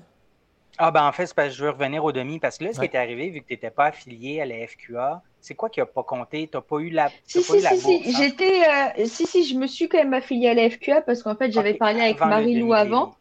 Ah, 0.77 0.91
ben 0.91 1.05
en 1.05 1.11
fait, 1.13 1.33
parce 1.33 1.49
que 1.49 1.53
je 1.53 1.63
veux 1.63 1.69
revenir 1.69 2.03
au 2.03 2.11
demi, 2.11 2.39
parce 2.39 2.57
que 2.57 2.65
là, 2.65 2.73
ce 2.73 2.79
qui 2.79 2.85
est 2.85 2.95
arrivé, 2.95 3.29
vu 3.29 3.41
que 3.41 3.47
tu 3.47 3.53
n'étais 3.53 3.71
pas 3.71 3.85
affilié 3.85 4.41
à 4.41 4.45
la 4.45 4.67
FQA, 4.67 5.21
c'est 5.45 5.53
quoi 5.53 5.69
qui 5.69 5.79
n'a 5.79 5.85
pas 5.85 6.01
compté? 6.01 6.47
Tu 6.47 6.57
n'as 6.57 6.61
pas 6.61 6.77
eu 6.79 6.89
la, 6.89 7.09
si, 7.23 7.43
si, 7.43 7.61
si, 7.61 7.77
si. 7.77 7.93
Hein? 7.93 8.11
J'étais, 8.17 8.63
euh, 8.63 9.05
si, 9.05 9.27
si, 9.27 9.45
je 9.45 9.55
me 9.55 9.67
suis 9.67 9.87
quand 9.87 9.99
même 9.99 10.15
affilié 10.15 10.49
à 10.49 10.53
la 10.55 10.67
FQA 10.71 11.01
parce 11.01 11.21
qu'en 11.21 11.35
fait, 11.35 11.51
j'avais 11.51 11.75
parlé 11.75 12.01
avec 12.01 12.19
Marie-Lou 12.19 12.73
avant. 12.73 13.15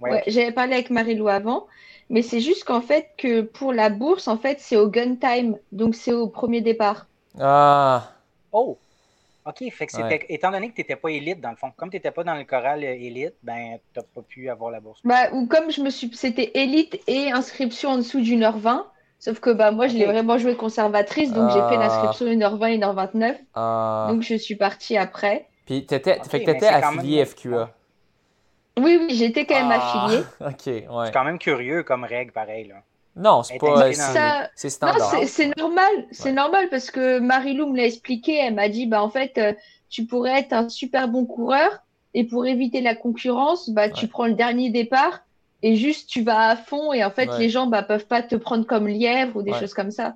Ouais, 0.00 0.22
J'avais 0.28 0.52
parlé 0.52 0.74
avec 0.74 0.90
Marie-Lou 0.90 1.26
avant. 1.26 1.66
Mais 2.08 2.22
c'est 2.22 2.38
juste 2.38 2.62
qu'en 2.62 2.82
fait, 2.82 3.08
que 3.18 3.40
pour 3.40 3.72
la 3.72 3.88
bourse, 3.88 4.28
en 4.28 4.38
fait, 4.38 4.60
c'est 4.60 4.76
au 4.76 4.88
gun 4.88 5.16
time. 5.16 5.58
Donc, 5.72 5.96
c'est 5.96 6.12
au 6.12 6.28
premier 6.28 6.60
départ. 6.60 7.08
Ah. 7.40 8.12
Oh! 8.52 8.78
OK, 9.44 9.64
fait 9.72 9.86
que 9.86 10.32
étant 10.32 10.52
donné 10.52 10.70
que 10.70 10.74
tu 10.74 10.80
n'étais 10.82 10.96
pas 10.96 11.10
élite, 11.10 11.40
dans 11.40 11.50
le 11.50 11.56
fond, 11.56 11.72
comme 11.76 11.90
tu 11.90 11.96
n'étais 11.96 12.12
pas 12.12 12.22
dans 12.22 12.34
le 12.34 12.44
choral 12.44 12.84
euh, 12.84 12.94
élite, 12.94 13.34
ben, 13.42 13.78
tu 13.92 13.98
n'as 13.98 14.04
pas 14.04 14.22
pu 14.22 14.48
avoir 14.48 14.70
la 14.70 14.80
bourse. 14.80 15.00
Bah, 15.04 15.32
ou 15.32 15.46
comme 15.46 15.70
je 15.72 15.80
me 15.80 15.90
suis. 15.90 16.10
C'était 16.14 16.52
élite 16.54 17.00
et 17.08 17.32
inscription 17.32 17.90
en 17.90 17.96
dessous 17.98 18.20
d'une 18.20 18.44
heure 18.44 18.58
20. 18.58 18.86
Sauf 19.18 19.40
que 19.40 19.50
bah, 19.50 19.70
moi, 19.70 19.88
je 19.88 19.96
l'ai 19.96 20.04
vraiment 20.04 20.38
joué 20.38 20.56
conservatrice, 20.56 21.32
donc 21.32 21.50
j'ai 21.50 21.58
fait 21.58 21.76
ah. 21.76 21.88
l'inscription 21.88 22.26
1h20, 22.26 22.80
1h29. 22.80 23.36
Ah. 23.54 24.06
Donc 24.10 24.22
je 24.22 24.34
suis 24.34 24.56
partie 24.56 24.96
après. 24.96 25.48
Puis, 25.64 25.78
étais, 25.78 25.98
fait 25.98 26.40
que 26.40 26.50
tu 26.50 26.56
étais 26.56 26.66
affilié 26.66 27.24
FQA. 27.24 27.70
Oui, 28.78 28.98
oui, 29.00 29.14
j'étais 29.14 29.46
quand 29.46 29.54
même 29.54 29.72
ah. 29.72 30.04
affilié. 30.04 30.22
OK, 30.40 30.66
ouais. 30.66 31.06
C'est 31.06 31.12
quand 31.12 31.24
même 31.24 31.38
curieux 31.38 31.82
comme 31.82 32.04
règle, 32.04 32.32
pareil. 32.32 32.68
Là. 32.68 32.76
Non, 33.16 33.42
c'est 33.42 33.58
pas. 33.58 33.90
C'est 34.54 34.70
standard. 34.70 35.14
C'est 35.26 35.56
normal. 35.56 35.90
C'est 36.10 36.32
normal 36.32 36.68
parce 36.70 36.90
que 36.90 37.18
Marie-Lou 37.18 37.72
me 37.72 37.76
l'a 37.76 37.86
expliqué. 37.86 38.36
Elle 38.36 38.54
m'a 38.54 38.68
dit 38.68 38.86
bah, 38.86 39.02
en 39.02 39.08
fait, 39.08 39.38
euh, 39.38 39.54
tu 39.88 40.04
pourrais 40.04 40.38
être 40.40 40.52
un 40.52 40.68
super 40.68 41.08
bon 41.08 41.24
coureur 41.24 41.70
et 42.12 42.24
pour 42.24 42.46
éviter 42.46 42.80
la 42.80 42.94
concurrence, 42.94 43.70
bah, 43.70 43.88
tu 43.88 44.08
prends 44.08 44.26
le 44.26 44.34
dernier 44.34 44.70
départ 44.70 45.20
et 45.62 45.76
juste 45.76 46.08
tu 46.08 46.22
vas 46.22 46.50
à 46.50 46.56
fond 46.56 46.92
et 46.92 47.04
en 47.04 47.10
fait, 47.10 47.26
les 47.38 47.48
gens 47.48 47.66
bah, 47.66 47.82
peuvent 47.82 48.06
pas 48.06 48.22
te 48.22 48.36
prendre 48.36 48.66
comme 48.66 48.86
lièvre 48.86 49.36
ou 49.36 49.42
des 49.42 49.52
choses 49.54 49.74
comme 49.74 49.90
ça. 49.90 50.14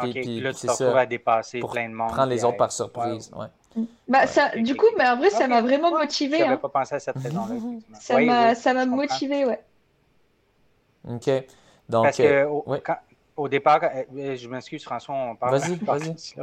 Ok, 0.00 0.10
puis, 0.12 0.40
là, 0.40 0.52
tu 0.52 0.66
te 0.66 0.70
retrouves 0.70 0.96
à 0.96 1.06
dépasser 1.06 1.60
plein 1.60 1.88
de 1.88 1.94
monde. 1.94 2.10
Prendre 2.10 2.30
les 2.30 2.44
autres 2.44 2.56
par 2.56 2.70
surprise. 2.70 3.30
Ouais. 3.36 3.86
Bah, 4.06 4.26
ça, 4.26 4.50
du 4.56 4.76
coup, 4.76 4.86
mais 4.96 5.08
en 5.08 5.16
vrai, 5.16 5.30
ça 5.30 5.48
m'a 5.48 5.60
vraiment 5.60 5.90
motivé. 5.90 6.38
J'avais 6.38 6.52
hein. 6.52 6.56
pas 6.56 6.68
pensé 6.68 6.94
à 6.94 6.98
cette 7.00 7.18
raison-là. 7.18 8.54
ça 8.54 8.74
m'a 8.74 8.86
motivé, 8.86 9.44
ouais. 9.44 9.60
OK. 11.08 11.30
Parce 11.90 12.16
que 12.16 12.46
au, 13.36 13.48
départ, 13.48 13.80
euh, 13.84 14.36
je 14.36 14.48
m'excuse 14.48 14.82
François, 14.82 15.14
on 15.14 15.36
parle. 15.36 15.58
Vas-y, 15.58 15.76
vas-y. 15.84 16.34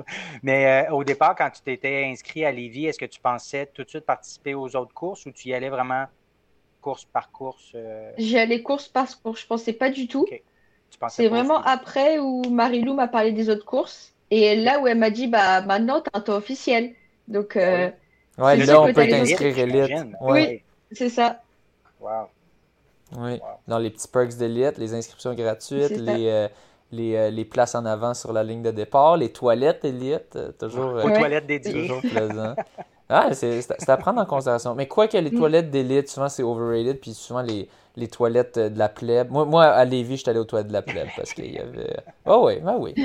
Mais 0.42 0.88
euh, 0.88 0.94
au 0.94 1.04
départ, 1.04 1.36
quand 1.36 1.50
tu 1.50 1.62
t'étais 1.62 2.06
inscrit 2.06 2.46
à 2.46 2.52
Lévis, 2.52 2.88
est-ce 2.88 3.00
que 3.00 3.06
tu 3.06 3.20
pensais 3.20 3.70
tout 3.74 3.84
de 3.84 3.90
suite 3.90 4.06
participer 4.06 4.54
aux 4.54 4.76
autres 4.76 4.94
courses 4.94 5.26
ou 5.26 5.32
tu 5.32 5.50
y 5.50 5.54
allais 5.54 5.70
vraiment 5.70 6.06
course 6.86 7.06
par 7.06 7.32
course? 7.32 7.72
Euh? 7.74 8.12
J'y 8.20 8.38
allais 8.38 8.62
course 8.62 8.88
par 8.88 9.08
course, 9.24 9.42
je 9.42 9.48
pensais 9.48 9.74
pas 9.74 9.90
du 9.90 10.08
tout. 10.08 10.28
C'est 11.10 11.28
vraiment 11.28 11.60
après 11.64 12.20
où 12.20 12.44
Marie-Lou 12.44 12.94
m'a 12.94 13.08
parlé 13.08 13.32
des 13.32 13.50
autres 13.50 13.66
courses. 13.66 14.14
Et 14.30 14.56
là 14.56 14.80
où 14.80 14.88
elle 14.88 15.00
m'a 15.00 15.10
dit, 15.10 15.28
bah 15.28 15.62
maintenant, 15.62 16.02
tu 16.02 16.10
as 16.14 16.20
un 16.20 16.22
temps 16.22 16.36
officiel. 16.36 16.94
Donc, 17.28 17.58
euh, 17.58 17.90
ouais, 18.38 18.58
là, 18.58 18.82
on 18.82 18.94
peut 18.94 19.08
t'inscrire 19.08 19.58
élite. 19.58 20.08
Oui, 20.22 20.62
c'est 20.92 21.10
ça. 21.10 21.42
Wow. 22.00 22.28
Oui, 23.18 23.40
dans 23.68 23.80
les 23.80 23.90
petits 23.90 24.08
perks 24.08 24.36
d'élite, 24.36 24.78
les 24.78 24.94
inscriptions 24.94 25.34
gratuites, 25.34 25.90
les, 25.90 26.28
euh, 26.28 26.48
les, 26.92 27.16
euh, 27.16 27.30
les, 27.32 27.46
places 27.46 27.76
en 27.76 27.86
avant 27.86 28.14
sur 28.14 28.32
la 28.34 28.44
ligne 28.44 28.62
de 28.62 28.72
départ, 28.72 29.18
les 29.18 29.32
toilettes 29.32 29.86
élite, 29.86 30.36
euh, 30.36 30.52
toujours, 30.52 30.94
Aux 30.94 31.10
toilettes 31.10 31.48
dédiées. 31.48 31.82
toujours 31.88 32.02
plaisant. 32.02 32.56
ah, 33.10 33.34
c'est 33.34 33.90
à 33.90 33.98
prendre 33.98 34.20
en 34.20 34.26
considération. 34.26 34.74
Mais 34.74 34.88
quoi 34.88 35.08
que 35.08 35.18
les 35.18 35.32
mm. 35.32 35.38
toilettes 35.38 35.70
d'élite, 35.70 36.10
souvent 36.10 36.30
c'est 36.30 36.44
overrated, 36.44 37.00
puis 37.00 37.14
souvent 37.14 37.42
les, 37.42 37.70
les 37.96 38.08
toilettes 38.08 38.58
de 38.58 38.80
la 38.80 38.90
plèbe. 38.90 39.30
Moi, 39.30 39.46
moi 39.46 39.66
à 39.66 39.86
Lévis, 39.86 40.18
j'étais 40.18 40.32
allé 40.32 40.40
aux 40.40 40.46
toilettes 40.46 40.70
de 40.70 40.74
la 40.74 40.82
plèbe 40.82 41.08
parce 41.16 41.34
qu'il 41.34 41.54
y 41.54 41.60
avait. 41.60 41.96
Oh 42.26 42.44
oui, 42.48 42.60
ben 42.62 42.76
oui. 42.80 42.96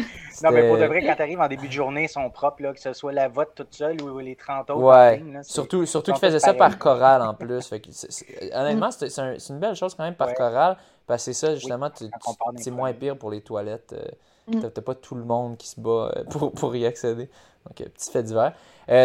Non, 0.42 0.50
mais 0.52 0.68
pour 0.68 0.78
de 0.78 0.86
vrai, 0.86 1.02
quand 1.02 1.16
tu 1.16 1.22
arrives 1.22 1.40
en 1.40 1.48
début 1.48 1.68
de 1.68 1.72
journée, 1.72 2.04
ils 2.04 2.08
sont 2.08 2.30
propres, 2.30 2.62
là, 2.62 2.72
que 2.72 2.80
ce 2.80 2.94
soit 2.94 3.12
la 3.12 3.28
vote 3.28 3.50
toute 3.54 3.74
seule 3.74 4.00
ou 4.00 4.18
les 4.18 4.36
30 4.36 4.70
autres. 4.70 4.80
Ouais. 4.80 5.22
surtout 5.42 5.84
surtout 5.84 6.12
qu'ils 6.12 6.20
faisaient 6.20 6.40
ça 6.40 6.54
par 6.54 6.78
chorale 6.78 7.22
en 7.22 7.34
plus. 7.34 7.66
Fait 7.66 7.82
honnêtement, 8.54 8.88
mm. 8.88 9.08
c'est 9.08 9.48
une 9.50 9.58
belle 9.58 9.76
chose 9.76 9.94
quand 9.94 10.04
même 10.04 10.14
par 10.14 10.32
chorale. 10.34 10.76
Parce 11.06 11.24
que 11.26 11.32
c'est 11.32 11.46
ça, 11.46 11.54
justement, 11.56 11.90
c'est 12.56 12.70
moins 12.70 12.92
pire 12.92 13.18
pour 13.18 13.32
les 13.32 13.40
toilettes. 13.40 13.92
Euh, 13.92 14.56
mm. 14.56 14.70
T'as 14.72 14.80
pas 14.80 14.94
tout 14.94 15.16
le 15.16 15.24
monde 15.24 15.56
qui 15.56 15.68
se 15.68 15.80
bat 15.80 16.12
euh, 16.16 16.24
pour, 16.30 16.52
pour 16.52 16.76
y 16.76 16.86
accéder. 16.86 17.28
Donc, 17.66 17.80
euh, 17.80 17.86
petit 17.86 18.10
fait 18.10 18.22
divers. 18.22 18.52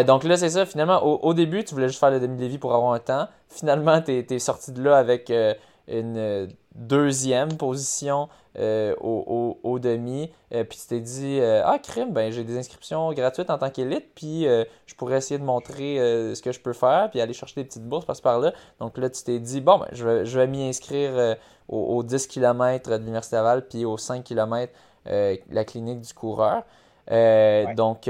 Donc 0.04 0.24
là, 0.24 0.36
c'est 0.36 0.50
ça. 0.50 0.66
Finalement, 0.66 1.02
au, 1.04 1.34
début, 1.34 1.64
tu 1.64 1.74
voulais 1.74 1.88
juste 1.88 2.00
faire 2.00 2.10
le 2.10 2.20
demi-lévis 2.20 2.58
pour 2.58 2.74
avoir 2.74 2.92
un 2.92 2.98
temps. 2.98 3.28
Finalement, 3.48 4.02
tu 4.02 4.12
es, 4.12 4.38
sorti 4.38 4.72
de 4.72 4.82
là 4.82 4.96
avec 4.96 5.32
une 5.88 6.48
deuxième 6.74 7.56
position 7.56 8.28
au, 8.58 9.58
au, 9.62 9.78
demi. 9.78 10.32
puis 10.50 10.78
tu 10.78 10.86
t'es 10.88 11.00
dit 11.00 11.40
Ah, 11.40 11.78
crime, 11.80 12.12
ben, 12.12 12.32
j'ai 12.32 12.42
des 12.42 12.58
inscriptions 12.58 13.12
gratuites 13.12 13.48
en 13.48 13.58
tant 13.58 13.70
qu'élite, 13.70 14.06
puis 14.16 14.42
je 14.42 14.94
pourrais 14.96 15.18
essayer 15.18 15.38
de 15.38 15.44
montrer 15.44 15.98
ce 16.34 16.42
que 16.42 16.50
je 16.50 16.58
peux 16.58 16.72
faire, 16.72 17.08
puis 17.10 17.20
aller 17.20 17.32
chercher 17.32 17.54
des 17.60 17.64
petites 17.64 17.86
bourses 17.86 18.06
par 18.06 18.20
par-là. 18.20 18.52
Donc 18.80 18.98
là, 18.98 19.08
tu 19.08 19.22
t'es 19.22 19.38
dit 19.38 19.60
Bon, 19.60 19.78
ben, 19.78 19.86
je 19.92 20.04
vais, 20.04 20.24
je 20.24 20.36
vais 20.36 20.48
m'y 20.48 20.64
inscrire 20.64 21.36
aux, 21.68 22.02
10 22.02 22.26
km 22.26 22.90
de 22.90 22.96
l'Université 22.96 23.36
Laval, 23.36 23.66
puis 23.68 23.84
aux 23.84 23.98
5 23.98 24.24
km 24.24 24.72
la 25.06 25.64
clinique 25.64 26.00
du 26.00 26.12
coureur. 26.12 26.64
Donc, 27.76 28.08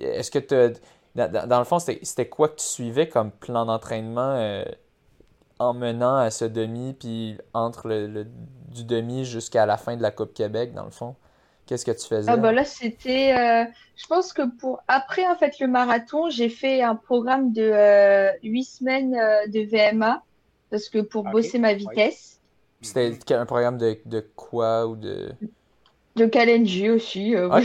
est-ce 0.00 0.30
que 0.30 0.38
tu 0.38 0.80
dans, 1.14 1.58
le 1.58 1.64
fond, 1.64 1.78
c'était 1.78 2.28
quoi 2.28 2.48
que 2.48 2.56
tu 2.56 2.64
suivais 2.64 3.08
comme 3.08 3.30
plan 3.30 3.66
d'entraînement 3.66 4.34
euh, 4.36 4.64
en 5.58 5.74
menant 5.74 6.16
à 6.16 6.30
ce 6.30 6.44
demi, 6.44 6.94
puis 6.94 7.38
entre 7.52 7.88
le, 7.88 8.26
du 8.70 8.84
demi 8.84 9.24
jusqu'à 9.24 9.66
la 9.66 9.76
fin 9.76 9.96
de 9.96 10.02
la 10.02 10.10
Coupe 10.10 10.32
Québec, 10.32 10.72
dans 10.74 10.84
le 10.84 10.90
fond? 10.90 11.14
Qu'est-ce 11.66 11.84
que 11.84 11.92
tu 11.92 12.06
faisais? 12.06 12.30
Ah 12.30 12.36
bah 12.36 12.52
là, 12.52 12.64
c'était. 12.64 13.34
Euh, 13.36 13.64
je 13.96 14.06
pense 14.06 14.32
que 14.32 14.42
pour. 14.58 14.82
Après, 14.88 15.26
en 15.26 15.36
fait, 15.36 15.60
le 15.60 15.68
marathon, 15.68 16.28
j'ai 16.28 16.48
fait 16.48 16.82
un 16.82 16.96
programme 16.96 17.52
de 17.52 17.62
euh, 17.62 18.30
8 18.42 18.64
semaines 18.64 19.14
euh, 19.14 19.46
de 19.46 19.60
VMA, 19.60 20.22
parce 20.70 20.88
que 20.88 20.98
pour 20.98 21.24
bosser 21.24 21.58
ma 21.58 21.74
vitesse. 21.74 22.40
C'était 22.80 23.34
un 23.34 23.46
programme 23.46 23.78
de, 23.78 23.96
de 24.06 24.20
quoi 24.34 24.88
ou 24.88 24.96
de? 24.96 25.32
De 26.14 26.26
Kalenji 26.26 26.90
aussi. 26.90 27.34
Euh, 27.34 27.48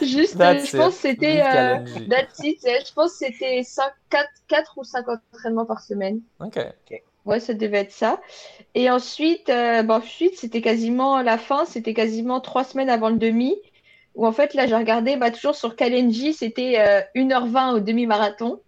Juste, 0.00 0.38
je 0.38 0.76
pense 0.76 0.94
que 0.94 1.00
c'était. 1.00 1.42
Euh, 1.42 1.84
je 1.86 2.92
pense 2.94 3.12
que 3.12 3.26
c'était 3.26 3.62
4, 4.10 4.28
4 4.48 4.78
ou 4.78 4.84
5 4.84 5.04
entraînements 5.08 5.66
par 5.66 5.82
semaine. 5.82 6.20
Ok. 6.40 6.58
Ouais, 7.26 7.40
ça 7.40 7.52
devait 7.52 7.80
être 7.80 7.92
ça. 7.92 8.20
Et 8.74 8.88
ensuite, 8.90 9.50
euh, 9.50 9.82
bon, 9.82 9.96
ensuite 9.96 10.38
c'était 10.38 10.62
quasiment 10.62 11.20
la 11.20 11.36
fin, 11.36 11.66
c'était 11.66 11.92
quasiment 11.92 12.40
3 12.40 12.64
semaines 12.64 12.88
avant 12.88 13.10
le 13.10 13.18
demi. 13.18 13.54
Où 14.14 14.26
en 14.26 14.32
fait, 14.32 14.54
là, 14.54 14.66
j'ai 14.66 14.74
regardé, 14.74 15.16
bah, 15.16 15.30
toujours 15.30 15.54
sur 15.54 15.76
Kalenji, 15.76 16.32
c'était 16.32 17.04
1h20 17.14 17.74
au 17.74 17.80
demi-marathon. 17.80 18.60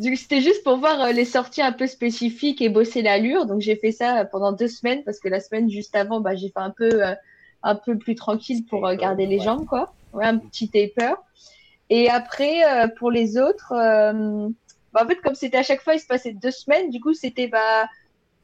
C'était 0.00 0.40
juste 0.40 0.64
pour 0.64 0.78
voir 0.78 1.00
euh, 1.00 1.12
les 1.12 1.24
sorties 1.24 1.62
un 1.62 1.72
peu 1.72 1.86
spécifiques 1.86 2.60
et 2.60 2.68
bosser 2.68 3.02
l'allure. 3.02 3.46
Donc 3.46 3.60
j'ai 3.60 3.76
fait 3.76 3.92
ça 3.92 4.24
pendant 4.24 4.52
deux 4.52 4.68
semaines 4.68 5.04
parce 5.04 5.20
que 5.20 5.28
la 5.28 5.40
semaine 5.40 5.70
juste 5.70 5.94
avant, 5.94 6.20
bah, 6.20 6.34
j'ai 6.34 6.48
fait 6.48 6.60
un 6.60 6.70
peu, 6.70 7.04
euh, 7.04 7.14
un 7.62 7.74
peu 7.76 7.96
plus 7.96 8.14
tranquille 8.14 8.64
pour 8.66 8.86
euh, 8.86 8.96
garder 8.96 9.26
les 9.26 9.38
jambes, 9.38 9.66
quoi. 9.66 9.92
Ouais, 10.12 10.24
un 10.24 10.38
petit 10.38 10.68
taper. 10.68 11.14
Et 11.90 12.08
après, 12.08 12.62
pour 12.98 13.10
les 13.10 13.36
autres, 13.36 13.72
bah, 13.72 15.02
en 15.02 15.06
fait, 15.06 15.16
comme 15.16 15.34
c'était 15.34 15.58
à 15.58 15.62
chaque 15.62 15.82
fois, 15.82 15.94
il 15.94 16.00
se 16.00 16.06
passait 16.06 16.32
deux 16.32 16.50
semaines. 16.50 16.88
Du 16.88 16.98
coup, 16.98 17.12
c'était 17.12 17.46
bah, 17.46 17.88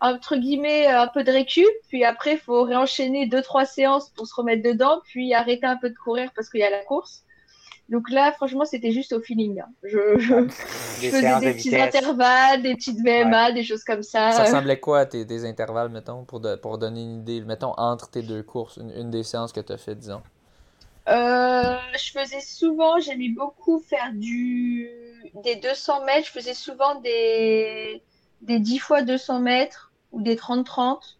entre 0.01 0.37
guillemets 0.37 0.87
un 0.87 1.07
peu 1.07 1.25
de 1.25 1.31
récup. 1.31 1.65
Puis 1.89 2.05
après, 2.05 2.35
il 2.35 2.39
faut 2.39 2.65
réenchaîner 2.65 3.27
deux, 3.27 3.41
trois 3.41 3.65
séances 3.65 4.11
pour 4.11 4.27
se 4.27 4.35
remettre 4.35 4.63
dedans. 4.63 5.01
Puis 5.05 5.33
arrêter 5.33 5.67
un 5.67 5.77
peu 5.77 5.89
de 5.89 5.95
courir 5.95 6.31
parce 6.35 6.51
qu'il 6.51 6.61
y 6.61 6.65
a 6.65 6.71
la 6.71 6.85
course. 6.85 7.25
Donc 7.91 8.09
là, 8.09 8.31
franchement, 8.31 8.65
c'était 8.65 8.93
juste 8.93 9.13
au 9.13 9.21
feeling. 9.21 9.61
Hein. 9.61 9.69
Je, 9.83 10.17
je, 10.19 10.49
faisais 11.11 11.41
des 11.41 11.55
petits 11.55 11.77
intervalles, 11.77 12.63
des 12.63 12.77
petites 12.77 13.01
VMA, 13.01 13.51
des 13.51 13.65
choses 13.65 13.83
comme 13.83 14.05
ça. 14.05 14.31
Ça 14.31 14.45
ressemblait 14.45 14.79
quoi 14.79 15.01
à 15.01 15.07
tes, 15.07 15.45
intervalles, 15.45 15.89
mettons, 15.89 16.25
pour, 16.25 16.41
pour 16.63 16.79
donner 16.79 17.03
une 17.03 17.21
idée, 17.21 17.41
mettons, 17.41 17.75
entre 17.77 18.09
tes 18.09 18.23
deux 18.23 18.45
courses, 18.45 18.79
une, 18.79 19.11
des 19.11 19.25
séances 19.25 19.53
que 19.53 19.61
tu 19.61 19.73
as 19.73 19.77
fait, 19.77 19.97
disons? 19.97 20.23
Euh, 21.09 21.77
je 21.99 22.13
faisais 22.13 22.41
souvent, 22.41 23.01
j'aimais 23.01 23.31
beaucoup 23.37 23.81
faire 23.81 24.13
du 24.15 24.89
des 25.43 25.57
200 25.57 26.05
mètres. 26.05 26.27
Je 26.27 26.33
faisais 26.33 26.55
souvent 26.55 27.01
des, 27.01 28.03
des 28.43 28.61
10 28.61 28.79
fois 28.79 29.03
200 29.03 29.41
mètres 29.41 29.91
ou 30.13 30.23
des 30.23 30.37
30-30. 30.37 31.17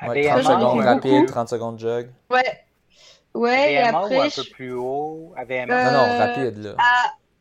30 0.00 0.42
secondes 0.42 0.80
rapide, 0.80 1.26
30 1.26 1.48
secondes 1.48 1.78
jog. 1.78 2.08
Ouais, 2.30 2.64
Ouais, 3.38 3.74
et 3.74 3.78
après. 3.78 4.18
Ou 4.18 4.22
un 4.22 4.28
peu 4.28 4.44
plus 4.50 4.72
haut 4.72 5.34
Non, 5.36 5.66
non, 5.68 6.18
rapide, 6.18 6.58
là. 6.58 6.76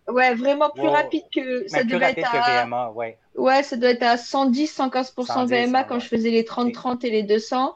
Ouais, 0.07 0.35
vraiment 0.35 0.69
plus 0.69 0.87
rapide 0.87 1.23
que. 1.33 1.67
Ça 1.67 1.83
devait 1.83 2.13
être 2.15 2.33
à... 2.33 2.65
VMA, 2.65 2.91
ouais. 2.91 3.17
Ouais, 3.35 3.63
ça 3.63 3.75
doit 3.75 3.89
être 3.89 4.03
à 4.03 4.15
110-115% 4.15 5.45
VMA 5.47 5.83
quand 5.83 5.99
je 5.99 6.07
faisais 6.07 6.29
les 6.29 6.43
30-30 6.43 7.05
et 7.05 7.09
les 7.09 7.23
200. 7.23 7.75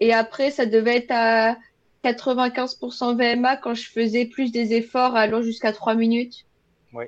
Et 0.00 0.12
après, 0.12 0.50
ça 0.50 0.66
devait 0.66 0.96
être 0.96 1.10
à 1.10 1.56
95% 2.04 3.16
VMA 3.16 3.56
quand 3.56 3.74
je 3.74 3.88
faisais 3.88 4.26
plus 4.26 4.52
des 4.52 4.74
efforts 4.74 5.16
allant 5.16 5.42
jusqu'à 5.42 5.72
3 5.72 5.94
minutes. 5.94 6.44
Oui. 6.92 7.06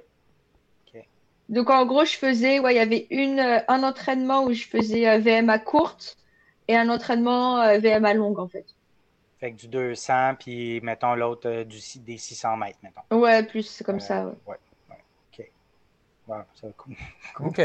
Donc 1.49 1.69
en 1.69 1.85
gros, 1.85 2.07
je 2.07 2.17
faisais, 2.17 2.61
ouais, 2.61 2.73
il 2.75 2.77
y 2.79 2.81
avait 2.81 3.07
une, 3.11 3.63
un 3.69 3.83
entraînement 3.83 4.45
où 4.45 4.55
je 4.55 4.65
faisais 4.65 5.07
euh, 5.07 5.19
VMA 5.19 5.59
courte 5.59 6.17
et 6.67 6.77
un 6.77 6.89
entraînement 6.89 7.61
euh, 7.61 7.79
VMA 7.79 8.15
longue 8.15 8.39
en 8.39 8.49
fait. 8.49 8.65
Fait 9.43 9.51
que 9.51 9.57
du 9.57 9.67
200, 9.67 10.37
puis 10.39 10.81
mettons 10.83 11.17
l'autre 11.17 11.51
euh, 11.51 11.65
du, 11.65 11.81
des 12.07 12.17
600 12.17 12.57
mètres, 12.59 12.79
mettons. 12.81 13.03
Ouais, 13.11 13.43
plus 13.43 13.65
c'est 13.65 13.83
comme 13.83 13.99
ça, 13.99 14.27
ouais. 14.27 14.35
Ouais, 14.47 14.97
OK. 15.33 15.51
Ouais, 16.29 16.37
ça 16.55 16.69
va 16.69 16.73
cool. 16.77 16.95
OK. 17.45 17.61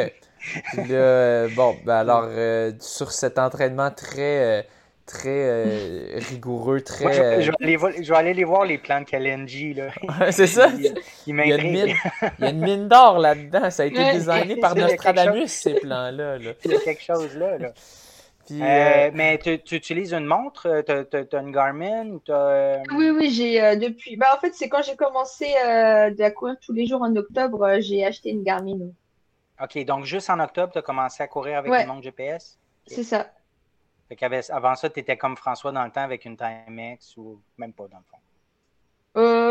Euh, 0.89 1.47
bon, 1.55 1.77
ben 1.85 1.97
alors, 1.97 2.25
euh, 2.29 2.71
sur 2.79 3.11
cet 3.11 3.37
entraînement 3.37 3.91
très, 3.91 4.67
très 5.05 6.17
rigoureux, 6.17 6.81
très... 6.81 7.43
je, 7.43 7.51
vais 7.51 8.15
aller, 8.15 8.33
les 8.33 8.43
voir, 8.43 8.65
les 8.65 8.79
plans 8.79 9.01
de 9.01 9.05
Kalenji, 9.05 9.75
là. 9.75 9.91
c'est 10.31 10.47
ça. 10.47 10.69
il, 10.75 10.81
y 11.27 11.39
a 11.39 11.57
une 11.57 11.71
mine, 11.71 11.95
il 12.39 12.43
y 12.43 12.47
a 12.47 12.49
une 12.49 12.59
mine 12.59 12.87
d'or 12.87 13.19
là-dedans. 13.19 13.69
Ça 13.69 13.83
a 13.83 13.85
été 13.85 14.13
designé 14.13 14.55
par 14.59 14.73
Nostradamus, 14.73 15.51
ces 15.51 15.75
plans-là. 15.75 16.39
Là. 16.39 16.53
Il 16.65 16.71
y 16.71 16.75
a 16.75 16.79
quelque 16.79 17.03
chose 17.03 17.35
là. 17.37 17.59
là. 17.59 17.71
Euh, 18.51 19.07
euh, 19.07 19.11
mais 19.13 19.39
tu, 19.39 19.75
utilises 19.75 20.13
une 20.13 20.25
montre? 20.25 20.67
Euh, 20.67 20.81
tu 20.81 21.35
as, 21.35 21.39
une 21.39 21.51
Garmin? 21.51 22.19
Oui, 22.95 23.09
oui, 23.09 23.31
j'ai 23.31 23.75
depuis. 23.77 24.15
Bah, 24.17 24.27
en 24.35 24.39
fait, 24.39 24.53
c'est 24.53 24.69
quand 24.69 24.81
j'ai 24.83 24.95
commencé 24.95 25.53
à 25.55 26.31
courir 26.31 26.55
tous 26.61 26.73
les 26.73 26.85
jours 26.85 27.01
en 27.01 27.15
octobre, 27.15 27.79
j'ai 27.79 28.05
acheté 28.05 28.29
une 28.29 28.43
Garmin. 28.43 28.91
OK, 29.61 29.83
donc 29.85 30.05
juste 30.05 30.29
en 30.29 30.39
octobre, 30.39 30.71
tu 30.71 30.79
as 30.79 30.83
commencé 30.83 31.23
à 31.23 31.27
courir 31.27 31.57
avec 31.57 31.73
une 31.73 31.87
montre 31.87 32.03
GPS? 32.03 32.57
C'est 32.85 33.03
ça. 33.03 33.31
Fait 34.07 34.51
avant 34.51 34.75
ça, 34.75 34.89
tu 34.89 35.01
étais 35.01 35.17
comme 35.17 35.35
François 35.35 35.73
dans 35.73 35.83
le 35.83 35.91
temps 35.91 36.03
avec 36.03 36.23
une 36.23 36.37
Timex 36.37 37.17
ou 37.17 37.41
même 37.57 37.73
pas 37.73 37.87
dans 37.87 37.97
le 37.97 38.03
fond? 38.03 38.17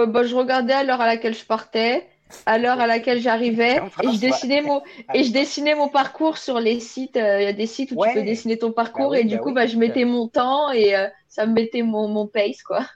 bah, 0.07 0.22
je 0.22 0.34
regardais 0.34 0.72
à 0.72 0.84
l'heure 0.84 1.01
à 1.01 1.07
laquelle 1.07 1.34
je 1.34 1.44
partais 1.44 2.09
à 2.45 2.59
l'heure 2.59 2.81
à 2.81 2.87
laquelle 2.87 3.20
j'arrivais 3.20 3.77
et 4.03 4.12
je 4.12 4.20
dessinais 4.20 4.62
mon 4.62 4.83
et 5.14 5.24
je 5.24 5.33
dessinais 5.33 5.74
mon 5.74 5.89
parcours 5.89 6.39
sur 6.39 6.61
les 6.61 6.81
sites 6.81 7.16
euh, 7.16 7.41
il 7.41 7.45
y 7.45 7.49
a 7.49 7.53
des 7.53 7.66
sites 7.66 7.93
où 7.93 8.05
tu 8.05 8.12
peux 8.12 8.22
dessiner 8.22 8.59
ton 8.59 8.72
parcours 8.72 9.11
bah 9.11 9.20
et 9.20 9.24
du 9.24 9.37
bah 9.37 9.43
coup 9.43 9.53
bah, 9.53 9.66
je 9.66 9.77
mettais 9.77 10.05
mon 10.05 10.29
temps 10.29 10.70
et 10.72 10.97
euh, 10.97 11.07
ça 11.29 11.47
me 11.47 11.53
mettait 11.53 11.83
mon, 11.83 12.09
mon 12.09 12.27
pace 12.27 12.62
quoi. 12.62 12.87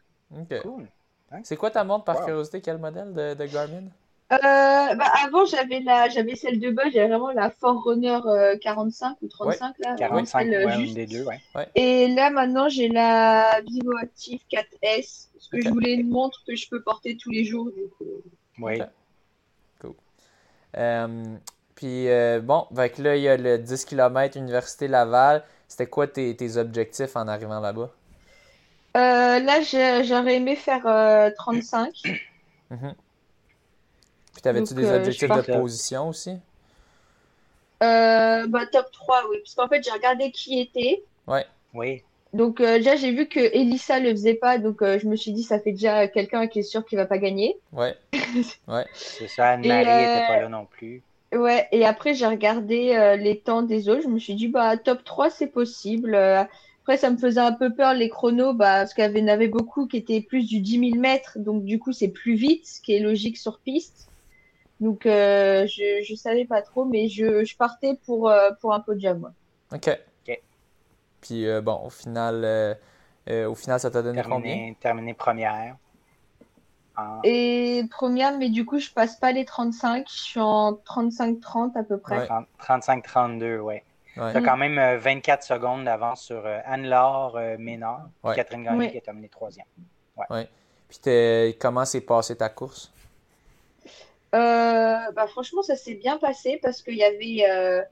Cool. 0.63 0.87
c'est 1.43 1.57
quoi 1.57 1.71
ta 1.71 1.83
montre 1.85 2.05
par 2.05 2.25
curiosité? 2.25 2.61
Quel 2.61 2.79
modèle 2.79 3.13
de, 3.13 3.35
de 3.35 3.45
Garmin? 3.47 3.89
Euh, 4.33 4.37
bah, 4.39 5.13
avant 5.25 5.45
j'avais 5.45 5.81
la 5.81 6.09
j'avais 6.09 6.37
celle 6.37 6.61
de 6.61 6.71
bas 6.71 6.85
j'avais 6.93 7.09
vraiment 7.09 7.33
la 7.33 7.51
Forerunner 7.51 8.21
45 8.61 9.17
ou 9.23 9.29
35 9.29 9.75
là 9.81 9.97
45 9.97 10.45
une 10.45 10.95
des 10.95 11.07
deux 11.07 11.25
ouais. 11.25 11.41
et 11.75 12.07
là 12.07 12.31
maintenant 12.31 12.69
j'ai 12.69 12.89
la 12.89 13.61
Vivo 13.67 13.91
Active 14.01 14.41
4S 14.53 15.31
parce 15.35 15.49
que 15.51 15.61
je 15.61 15.69
voulais 15.69 15.95
une 15.95 16.11
montre 16.11 16.45
que 16.47 16.55
je 16.55 16.69
peux 16.69 16.81
porter 16.81 17.17
tous 17.17 17.31
les 17.31 17.45
jours 17.45 17.73
du 17.73 17.89
coup. 17.99 18.05
oui 18.61 18.81
puis 21.75 22.09
euh, 22.09 22.41
bon, 22.41 22.67
avec 22.73 22.99
là, 22.99 23.17
il 23.17 23.23
y 23.23 23.29
a 23.29 23.37
le 23.37 23.59
10 23.59 23.85
km 23.85 24.37
Université 24.37 24.89
Laval. 24.89 25.43
C'était 25.69 25.87
quoi 25.87 26.07
tes, 26.07 26.35
tes, 26.37 26.57
objectifs 26.57 27.17
en 27.17 27.29
arrivant 27.29 27.61
là-bas? 27.61 27.91
Euh, 28.97 29.39
là, 29.39 29.63
j'aurais 30.03 30.37
aimé 30.37 30.57
faire 30.57 31.33
35. 31.37 31.95
Mhm. 32.73 32.95
Puis 34.33 34.43
t'avais-tu 34.43 34.75
des 34.75 34.89
objectifs 34.89 35.29
de 35.29 35.59
position 35.59 36.09
aussi? 36.09 36.39
bah, 37.81 38.67
top 38.71 38.93
3, 38.93 39.25
oui. 39.29 39.39
Parce 39.43 39.57
qu'en 39.57 39.67
fait, 39.67 39.83
j'ai 39.83 39.91
regardé 39.91 40.31
qui 40.31 40.61
était. 40.61 41.03
Ouais. 41.27 41.45
Oui. 41.75 42.05
Donc 42.33 42.63
déjà, 42.63 42.95
j'ai 42.95 43.11
vu 43.11 43.27
que 43.27 43.41
Elissa 43.41 43.99
le 43.99 44.11
faisait 44.11 44.35
pas, 44.35 44.59
donc 44.59 44.79
je 44.83 45.07
me 45.09 45.17
suis 45.17 45.33
dit, 45.33 45.43
ça 45.43 45.59
fait 45.59 45.73
déjà 45.73 46.07
quelqu'un 46.07 46.47
qui 46.47 46.61
est 46.61 46.63
sûr 46.63 46.85
qu'il 46.85 46.97
va 46.97 47.07
pas 47.07 47.19
gagner. 47.19 47.57
Ouais. 47.73 47.97
ouais. 48.69 48.87
C'est 48.95 49.27
ça, 49.27 49.51
Anne-Marie 49.51 49.85
n'était 49.85 50.27
pas 50.29 50.41
là 50.41 50.49
non 50.49 50.67
plus. 50.67 51.03
Ouais, 51.33 51.69
et 51.73 51.85
après, 51.85 52.15
j'ai 52.15 52.27
regardé 52.27 53.17
les 53.19 53.39
temps 53.39 53.63
des 53.63 53.89
autres. 53.89 54.03
Je 54.03 54.09
me 54.09 54.19
suis 54.19 54.35
dit, 54.35 54.49
bah, 54.49 54.77
top 54.77 55.03
3, 55.03 55.31
c'est 55.31 55.49
possible. 55.49 56.15
après, 56.15 56.97
ça 56.99 57.11
me 57.11 57.17
faisait 57.17 57.41
un 57.41 57.53
peu 57.53 57.75
peur, 57.75 57.95
les 57.95 58.09
chronos, 58.09 58.53
bah, 58.53 58.81
parce 58.81 58.95
qu'il 58.95 59.05
y 59.05 59.23
en 59.23 59.29
avait 59.29 59.49
beaucoup 59.49 59.89
qui 59.89 59.97
étaient 59.97 60.21
plus 60.21 60.47
du 60.47 60.61
10 60.61 60.91
000 60.91 61.01
mètres, 61.01 61.39
donc 61.39 61.65
du 61.65 61.81
coup, 61.81 61.93
c'est 61.93 62.09
plus 62.09 62.35
vite, 62.35 62.65
ce 62.67 62.81
qui 62.81 62.95
est 62.95 63.01
logique 63.01 63.39
sur 63.39 63.59
piste. 63.59 64.09
Donc, 64.79 65.03
je, 65.05 66.05
je 66.05 66.15
savais 66.15 66.45
pas 66.45 66.63
trop, 66.63 66.85
mais 66.85 67.09
je, 67.09 67.45
je 67.45 67.57
partais 67.57 67.97
pour, 68.07 68.33
pour 68.61 68.73
un 68.73 68.81
podium. 68.81 69.33
Ok. 69.73 69.91
Puis 71.21 71.47
euh, 71.47 71.61
bon, 71.61 71.81
au 71.85 71.91
final, 71.91 72.43
euh, 72.45 72.75
euh, 73.29 73.49
au 73.51 73.55
final, 73.55 73.79
ça 73.81 73.91
t'a 73.91 74.03
donné 74.03 74.23
combien? 74.23 74.75
Terminé 74.81 75.15
première. 75.15 75.77
En- 76.97 77.21
Et 77.25 77.85
première, 77.91 78.37
mais 78.39 78.49
du 78.49 78.65
coup, 78.67 78.79
je 78.79 78.91
passe 78.91 79.17
pas 79.17 79.33
les 79.33 79.45
35. 79.45 80.07
Je 80.09 80.15
suis 80.23 80.41
en 80.41 80.73
35-30 80.75 81.77
à 81.77 81.83
peu 81.85 81.99
près. 81.99 82.19
Ouais. 82.21 82.27
30 82.27 82.47
35-32, 82.59 83.59
ouais. 83.59 83.85
Ouais. 84.17 84.33
Tu 84.33 84.39
as 84.39 84.43
quand 84.43 84.57
même 84.57 84.79
euh, 84.79 84.99
24 84.99 85.43
secondes 85.45 85.85
d'avance 85.85 86.23
sur 86.23 86.45
euh, 86.45 86.59
Anne-Laure 86.65 87.37
euh, 87.37 87.57
Ménard, 87.59 88.09
puis 88.23 88.31
Ouais. 88.31 88.35
Catherine 88.37 88.65
Gagné 88.65 88.79
Ouais. 88.79 88.91
qui 88.91 88.97
est 88.97 89.03
terminée 89.03 89.29
troisième. 89.29 89.67
Puis 90.89 90.99
t'es- 91.01 91.57
comment 91.61 91.85
s'est 91.85 92.01
passée 92.01 92.37
ta 92.37 92.49
course? 92.49 92.93
Euh, 94.35 94.99
bah, 95.15 95.27
franchement, 95.29 95.63
ça 95.63 95.77
s'est 95.77 95.95
bien 95.95 96.19
passé 96.19 96.59
parce 96.63 96.83
qu'il 96.83 96.97
y 96.97 97.05
avait. 97.05 97.85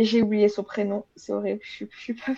Et 0.00 0.04
J'ai 0.04 0.22
oublié 0.22 0.48
son 0.48 0.62
prénom. 0.62 1.04
C'est 1.16 1.32
horrible. 1.32 1.60
Je 1.62 1.70
suis, 1.70 1.88
je 1.92 1.98
suis 2.00 2.14
pas. 2.14 2.32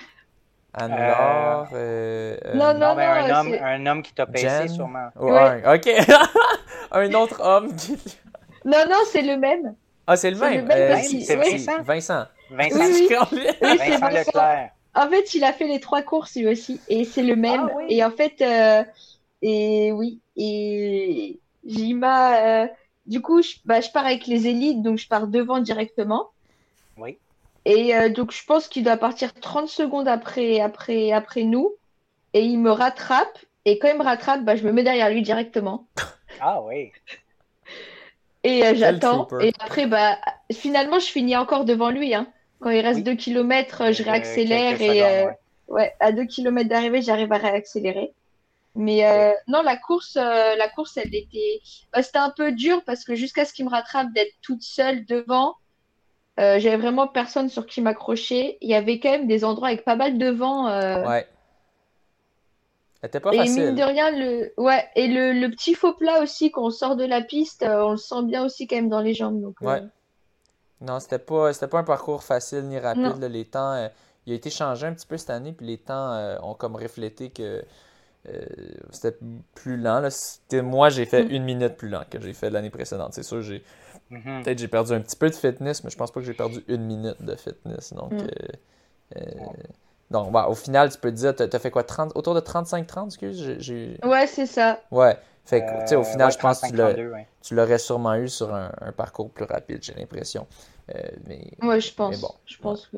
Anne-Laure? 0.74 1.68
euh, 1.72 2.36
euh, 2.44 2.54
Non, 2.54 2.72
non, 2.74 2.78
Non, 2.78 2.94
mais 2.94 3.04
un, 3.04 3.28
non, 3.28 3.34
homme, 3.40 3.58
un 3.62 3.86
homme 3.86 4.02
qui 4.02 4.12
t'a 4.12 4.26
payé 4.26 4.48
Jen? 4.48 4.68
sûrement. 4.68 5.08
Oh, 5.18 5.32
Ouais. 5.32 5.62
un, 5.64 5.74
ok. 5.76 5.88
un 6.92 7.14
autre 7.14 7.40
homme 7.42 7.74
qui. 7.74 7.96
Non, 8.64 8.84
non, 8.88 8.98
c'est 9.10 9.22
le 9.22 9.36
même. 9.36 9.74
Ah, 10.06 10.16
c'est 10.16 10.30
le 10.30 10.36
même. 10.38 10.66
même 10.66 10.78
Euh, 10.92 10.96
c'est 11.02 11.36
oui. 11.36 11.52
Vincent. 11.52 11.82
Vincent. 11.82 12.26
Vincent, 12.50 12.78
Oui, 12.78 12.86
oui. 12.92 13.08
Vincent. 13.08 13.28
Oui, 13.32 13.46
c'est 13.60 13.76
Vincent 13.76 14.08
Vincent. 14.08 14.10
Leclerc. 14.10 14.70
En 14.94 15.08
fait, 15.08 15.34
il 15.34 15.44
a 15.44 15.52
fait 15.52 15.66
les 15.68 15.80
trois 15.80 16.02
courses 16.02 16.34
lui 16.36 16.48
aussi, 16.48 16.80
et 16.88 17.04
c'est 17.04 17.22
le 17.22 17.36
même. 17.36 17.68
Ah 17.70 17.74
oui. 17.76 17.84
Et 17.88 18.04
en 18.04 18.10
fait, 18.10 18.40
euh, 18.40 18.82
et 19.42 19.92
oui, 19.92 20.20
et 20.36 21.38
Jima, 21.64 22.62
euh, 22.64 22.66
du 23.06 23.20
coup, 23.20 23.42
je, 23.42 23.56
bah, 23.64 23.80
je 23.80 23.90
pars 23.90 24.06
avec 24.06 24.26
les 24.26 24.46
élites, 24.48 24.82
donc 24.82 24.98
je 24.98 25.06
pars 25.08 25.26
devant 25.28 25.60
directement. 25.60 26.30
Oui. 26.96 27.18
Et 27.68 27.94
euh, 27.94 28.08
donc, 28.08 28.32
je 28.32 28.42
pense 28.46 28.66
qu'il 28.66 28.82
doit 28.82 28.96
partir 28.96 29.34
30 29.34 29.68
secondes 29.68 30.08
après, 30.08 30.58
après, 30.60 31.12
après 31.12 31.42
nous, 31.42 31.74
et 32.32 32.40
il 32.40 32.58
me 32.58 32.70
rattrape. 32.70 33.38
Et 33.66 33.78
quand 33.78 33.88
il 33.88 33.98
me 33.98 34.02
rattrape, 34.04 34.42
bah, 34.42 34.56
je 34.56 34.64
me 34.64 34.72
mets 34.72 34.82
derrière 34.82 35.10
lui 35.10 35.22
directement. 35.22 35.86
Ah 36.40 36.62
oui. 36.62 36.92
Et 38.44 38.64
euh, 38.64 38.74
j'attends. 38.76 39.26
Et 39.40 39.52
après, 39.58 39.86
bah, 39.86 40.18
finalement, 40.52 41.00
je 41.00 41.06
finis 41.06 41.36
encore 41.36 41.64
devant 41.64 41.90
lui. 41.90 42.14
Hein. 42.14 42.28
Quand 42.60 42.70
il 42.70 42.80
reste 42.80 42.98
Oui. 42.98 43.02
2 43.04 43.14
km, 43.16 43.92
je 43.92 44.02
Euh, 44.02 44.06
réaccélère 44.06 44.80
et 44.80 45.02
euh, 45.02 45.26
ouais. 45.26 45.38
ouais, 45.68 45.96
à 45.98 46.12
2 46.12 46.26
km 46.26 46.68
d'arrivée, 46.68 47.02
j'arrive 47.02 47.32
à 47.32 47.38
réaccélérer. 47.38 48.12
Mais 48.76 49.04
euh, 49.04 49.32
non, 49.48 49.62
la 49.62 49.76
course, 49.76 50.16
euh, 50.16 50.54
la 50.54 50.68
course, 50.68 50.96
elle 50.96 51.12
était, 51.12 51.60
bah, 51.92 52.02
c'était 52.04 52.18
un 52.18 52.30
peu 52.30 52.52
dur 52.52 52.84
parce 52.84 53.02
que 53.04 53.16
jusqu'à 53.16 53.44
ce 53.44 53.52
qu'il 53.52 53.64
me 53.64 53.70
rattrape 53.70 54.12
d'être 54.12 54.34
toute 54.40 54.62
seule 54.62 55.04
devant, 55.06 55.56
euh, 56.38 56.58
j'avais 56.60 56.76
vraiment 56.76 57.06
personne 57.08 57.48
sur 57.48 57.66
qui 57.66 57.80
m'accrocher. 57.80 58.58
Il 58.60 58.68
y 58.70 58.74
avait 58.74 59.00
quand 59.00 59.10
même 59.10 59.26
des 59.26 59.44
endroits 59.44 59.68
avec 59.68 59.84
pas 59.84 59.96
mal 59.96 60.18
de 60.18 60.28
vent. 60.30 60.68
euh, 60.68 61.04
Ouais. 61.06 61.26
C'était 63.02 63.20
pas 63.20 63.32
et 63.32 63.38
facile. 63.38 63.66
mine 63.66 63.74
de 63.76 63.82
rien, 63.82 64.10
le, 64.10 64.52
ouais, 64.56 64.84
et 64.96 65.06
le, 65.06 65.32
le 65.32 65.50
petit 65.50 65.74
faux 65.74 65.92
plat 65.94 66.20
aussi, 66.20 66.50
quand 66.50 66.64
on 66.64 66.70
sort 66.70 66.96
de 66.96 67.04
la 67.04 67.22
piste, 67.22 67.62
euh, 67.62 67.82
on 67.84 67.90
le 67.92 67.96
sent 67.96 68.24
bien 68.24 68.44
aussi 68.44 68.66
quand 68.66 68.74
même 68.76 68.88
dans 68.88 69.00
les 69.00 69.14
jambes. 69.14 69.40
Donc, 69.40 69.54
Ouais. 69.60 69.82
Non, 70.80 70.98
c'était 71.00 71.18
pas, 71.20 71.52
c'était 71.52 71.68
pas 71.68 71.78
un 71.78 71.84
parcours 71.84 72.22
facile 72.24 72.62
ni 72.64 72.78
rapide. 72.78 73.20
Là. 73.20 73.28
Les 73.28 73.44
temps, 73.44 73.72
euh, 73.74 73.88
il 74.26 74.32
a 74.32 74.36
été 74.36 74.50
changé 74.50 74.86
un 74.86 74.92
petit 74.94 75.06
peu 75.06 75.16
cette 75.16 75.30
année, 75.30 75.52
puis 75.52 75.66
les 75.66 75.78
temps 75.78 76.12
euh, 76.12 76.38
ont 76.42 76.54
comme 76.54 76.74
reflété 76.76 77.30
que 77.30 77.62
euh, 78.28 78.44
c'était 78.90 79.16
plus 79.54 79.76
lent. 79.76 80.00
là. 80.00 80.10
C'était, 80.10 80.62
moi, 80.62 80.88
j'ai 80.88 81.04
fait 81.04 81.24
Mm. 81.24 81.30
une 81.30 81.44
minute 81.44 81.76
plus 81.76 81.88
lent 81.88 82.02
que 82.10 82.20
j'ai 82.20 82.32
fait 82.32 82.50
l'année 82.50 82.70
précédente. 82.70 83.12
C'est 83.12 83.22
sûr, 83.22 83.42
j'ai 83.42 83.62
Mhm. 84.10 84.42
peut-être 84.42 84.58
j'ai 84.58 84.68
perdu 84.68 84.92
un 84.92 85.00
petit 85.00 85.16
peu 85.16 85.28
de 85.30 85.34
fitness, 85.34 85.84
mais 85.84 85.90
je 85.90 85.96
pense 85.96 86.10
pas 86.10 86.20
que 86.20 86.26
j'ai 86.26 86.34
perdu 86.34 86.64
une 86.68 86.82
minute 86.84 87.20
de 87.22 87.34
fitness. 87.36 87.92
Donc, 87.92 88.12
Mm. 88.12 88.16
euh, 88.18 89.16
euh, 89.16 89.20
donc 90.10 90.32
bah, 90.32 90.46
au 90.48 90.54
final, 90.54 90.90
tu 90.90 90.98
peux 90.98 91.10
te 91.10 91.16
dire, 91.16 91.34
t'as, 91.36 91.46
t'as 91.48 91.58
fait 91.58 91.70
quoi, 91.70 91.82
30, 91.84 92.12
autour 92.14 92.34
de 92.34 92.40
35-30, 92.40 93.06
excuse? 93.08 93.98
Ouais, 94.02 94.26
c'est 94.26 94.46
ça. 94.46 94.80
Ouais. 94.90 95.16
Fait 95.44 95.60
que, 95.64 95.80
tu 95.82 95.86
sais, 95.88 95.96
au 95.96 96.00
Euh, 96.00 96.04
final, 96.04 96.26
ouais, 96.26 96.32
je 96.32 96.38
pense 96.38 96.60
que 96.60 96.66
tu 96.68 96.76
l'as- 96.76 96.92
35-32, 96.94 97.12
ouais. 97.12 97.26
tu 97.42 97.54
l'aurais 97.54 97.78
sûrement 97.78 98.14
eu 98.16 98.28
sur 98.28 98.54
un, 98.54 98.70
un 98.82 98.92
parcours 98.92 99.30
plus 99.30 99.44
rapide, 99.46 99.78
j'ai 99.82 99.94
l'impression. 99.94 100.46
Euh, 100.94 101.00
mais, 101.26 101.50
Ouais, 101.62 101.80
je 101.80 101.92
pense. 101.94 102.10
Mais 102.14 102.20
bon, 102.20 102.34
je 102.46 102.56
pense 102.58 102.86
que. 102.86 102.96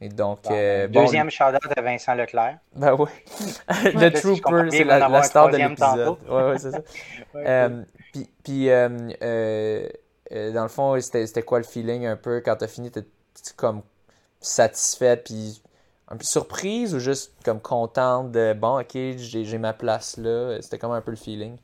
et 0.00 0.08
donc, 0.08 0.40
Bon, 0.44 0.50
euh, 0.52 0.88
bon, 0.88 1.02
Deuxième 1.04 1.30
shout-out 1.30 1.60
à 1.76 1.82
Vincent 1.82 2.14
Leclerc. 2.14 2.58
Ben 2.74 2.94
oui. 2.98 3.06
Ouais, 3.68 3.92
le 3.92 4.10
Trooper, 4.12 4.70
c'est 4.70 4.84
la, 4.84 5.22
star 5.24 5.50
de 5.50 5.56
l'épisode. 5.56 6.06
tantôt. 6.16 6.18
Ouais, 6.34 6.50
ouais, 6.50 6.58
c'est 6.58 6.70
ça. 6.72 6.78
Ouais, 7.34 7.44
Euh, 7.46 7.82
puis, 8.12 8.28
puis 8.42 8.70
euh, 8.70 8.88
euh, 9.22 9.88
euh, 10.32 10.52
dans 10.52 10.62
le 10.62 10.68
fond, 10.68 11.00
c'était 11.00 11.42
quoi 11.42 11.58
le 11.58 11.64
feeling 11.64 12.06
un 12.06 12.16
peu 12.16 12.40
quand 12.40 12.56
t'as 12.56 12.68
fini? 12.68 12.90
T'es 12.90 13.04
comme 13.56 13.82
satisfaite, 14.40 15.24
puis 15.24 15.62
un 16.08 16.16
peu 16.16 16.24
surprise 16.24 16.94
ou 16.94 16.98
juste 16.98 17.32
comme 17.44 17.60
contente 17.60 18.32
de 18.32 18.52
bon, 18.52 18.80
ok, 18.80 18.96
j'ai 19.16 19.58
ma 19.58 19.72
place 19.72 20.16
là? 20.16 20.60
C'était 20.60 20.78
comme 20.78 20.92
un 20.92 21.00
peu 21.00 21.12
le 21.12 21.16
feeling. 21.16 21.56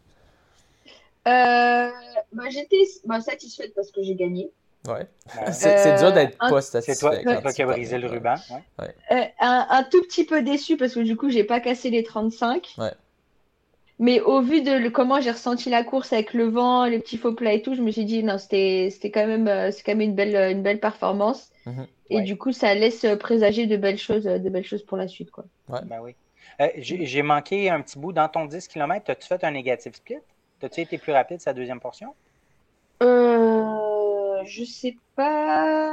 Euh, 1.26 1.90
bah, 2.32 2.44
j'étais 2.50 2.84
bah, 3.04 3.20
satisfaite 3.20 3.74
parce 3.74 3.90
que 3.90 4.02
j'ai 4.02 4.14
gagné. 4.14 4.50
Ouais. 4.86 5.08
C'est 5.52 5.98
dur 5.98 6.12
d'être 6.12 6.38
pas 6.38 6.60
C'est 6.60 6.80
satisfait 6.82 7.22
c'est 7.24 7.42
toi 7.42 7.52
qui 7.52 7.62
as 7.62 7.66
brisé 7.66 7.98
le 7.98 8.06
ruban. 8.06 8.36
ouais. 8.78 8.94
Euh, 9.10 9.24
un, 9.40 9.66
un 9.68 9.82
tout 9.82 10.00
petit 10.02 10.24
peu 10.24 10.42
déçue 10.42 10.76
parce 10.76 10.94
que 10.94 11.00
du 11.00 11.16
coup, 11.16 11.28
j'ai 11.28 11.42
pas 11.42 11.58
cassé 11.58 11.90
les 11.90 12.04
35. 12.04 12.74
Ouais. 12.78 12.92
Mais 13.98 14.20
au 14.20 14.42
vu 14.42 14.62
de 14.62 14.72
le- 14.72 14.90
comment 14.90 15.20
j'ai 15.20 15.30
ressenti 15.30 15.70
la 15.70 15.84
course 15.84 16.12
avec 16.12 16.34
le 16.34 16.44
vent, 16.48 16.84
les 16.86 16.98
petits 17.00 17.16
faux 17.18 17.34
plats 17.34 17.52
et 17.54 17.62
tout, 17.62 17.74
je 17.74 17.82
me 17.82 17.90
suis 17.90 18.04
dit 18.04 18.22
non, 18.22 18.38
c'était 18.38 18.90
c'était 18.90 19.10
quand 19.10 19.26
même 19.26 19.48
euh, 19.48 19.70
c'est 19.72 19.82
quand 19.82 19.92
même 19.92 20.02
une 20.10 20.14
belle 20.14 20.36
une 20.52 20.62
belle 20.62 20.80
performance. 20.80 21.50
Mhm. 21.66 21.86
Et 22.10 22.16
Ouais. 22.16 22.22
du 22.22 22.36
coup, 22.38 22.52
ça 22.52 22.74
laisse 22.74 23.06
présager 23.20 23.66
de 23.66 23.76
belles 23.76 23.98
choses 23.98 24.24
de 24.24 24.50
belles 24.50 24.64
choses 24.66 24.84
pour 24.84 24.96
la 24.98 25.08
suite 25.08 25.30
quoi. 25.30 25.46
Ben 25.68 26.00
oui. 26.00 26.16
Euh, 26.60 26.68
J'ai 26.76 27.06
j'ai 27.06 27.22
manqué 27.22 27.70
un 27.70 27.80
petit 27.82 27.98
bout 27.98 28.12
dans 28.12 28.28
ton 28.28 28.46
10 28.46 28.68
km. 28.68 29.10
As-tu 29.10 29.26
fait 29.28 29.44
un 29.44 29.50
négatif 29.52 29.94
split? 29.94 30.18
As-tu 30.62 30.80
été 30.80 30.98
plus 30.98 31.12
rapide 31.12 31.40
sa 31.40 31.52
deuxième 31.54 31.80
portion? 31.80 32.14
Euh, 33.02 34.44
je 34.44 34.64
sais 34.64 34.98
pas. 35.14 35.92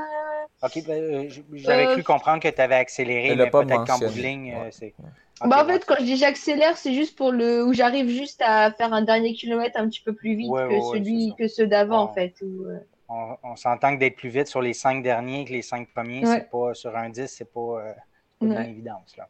Ok, 0.63 0.83
ben, 0.87 1.03
euh, 1.03 1.29
j'avais 1.55 1.87
Euh, 1.87 1.91
cru 1.91 2.03
comprendre 2.03 2.41
que 2.41 2.47
tu 2.47 2.61
avais 2.61 2.75
accéléré, 2.75 3.35
mais 3.35 3.49
pas 3.49 3.63
peut-être 3.65 3.85
qu'en 3.85 3.99
bout 3.99 4.05
de 4.05 4.11
ligne, 4.21 4.53
euh, 4.53 4.63
Ouais. 4.63 4.71
c'est. 4.71 4.93
Ok, 5.41 5.49
Bah 5.49 5.63
en 5.63 5.67
fait, 5.67 5.83
quand 5.85 5.95
je 5.99 6.03
dis 6.05 6.15
j'accélère, 6.15 6.77
c'est 6.77 6.93
juste 6.93 7.17
pour 7.17 7.31
le 7.33 7.65
où 7.65 7.73
j'arrive 7.73 8.07
juste 8.07 8.41
à 8.45 8.71
faire 8.71 8.93
un 8.93 9.01
dernier 9.01 9.33
kilomètre 9.33 9.77
un 9.77 9.89
petit 9.89 10.01
peu 10.01 10.13
plus 10.13 10.35
vite 10.35 10.49
Ouais, 10.49 10.63
que 10.63 10.73
ouais, 10.73 10.81
celui 10.97 11.35
que 11.37 11.47
ceux 11.49 11.67
d'avant 11.67 12.03
en 12.03 12.13
fait. 12.13 12.33
où, 12.41 12.63
euh, 12.65 12.77
On, 13.09 13.35
on 13.43 13.55
s'entend 13.57 13.93
que 13.95 13.99
d'être 13.99 14.15
plus 14.15 14.29
vite 14.29 14.47
sur 14.47 14.61
les 14.61 14.73
cinq 14.73 15.03
derniers 15.03 15.43
que 15.43 15.51
les 15.51 15.61
cinq 15.61 15.89
premiers, 15.93 16.25
Ouais. 16.25 16.35
c'est 16.39 16.49
pas 16.49 16.73
sur 16.73 16.95
un 16.95 17.09
10, 17.09 17.27
c'est 17.27 17.51
pas, 17.51 17.59
euh, 17.59 17.93
c'est 18.41 18.47
pas 18.47 18.61
une 18.61 18.69
évidence. 18.69 19.17
Là. 19.17 19.27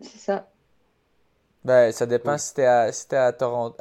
c'est 0.00 0.18
ça. 0.18 0.48
Ben, 1.64 1.92
ça 1.92 2.06
dépend 2.06 2.32
Oui. 2.32 2.38
si 2.38 2.54
t'es 2.54 2.64
à, 2.64 2.90
si 2.92 3.06
t'es 3.08 3.16
à, 3.16 3.32
Toronto, 3.32 3.76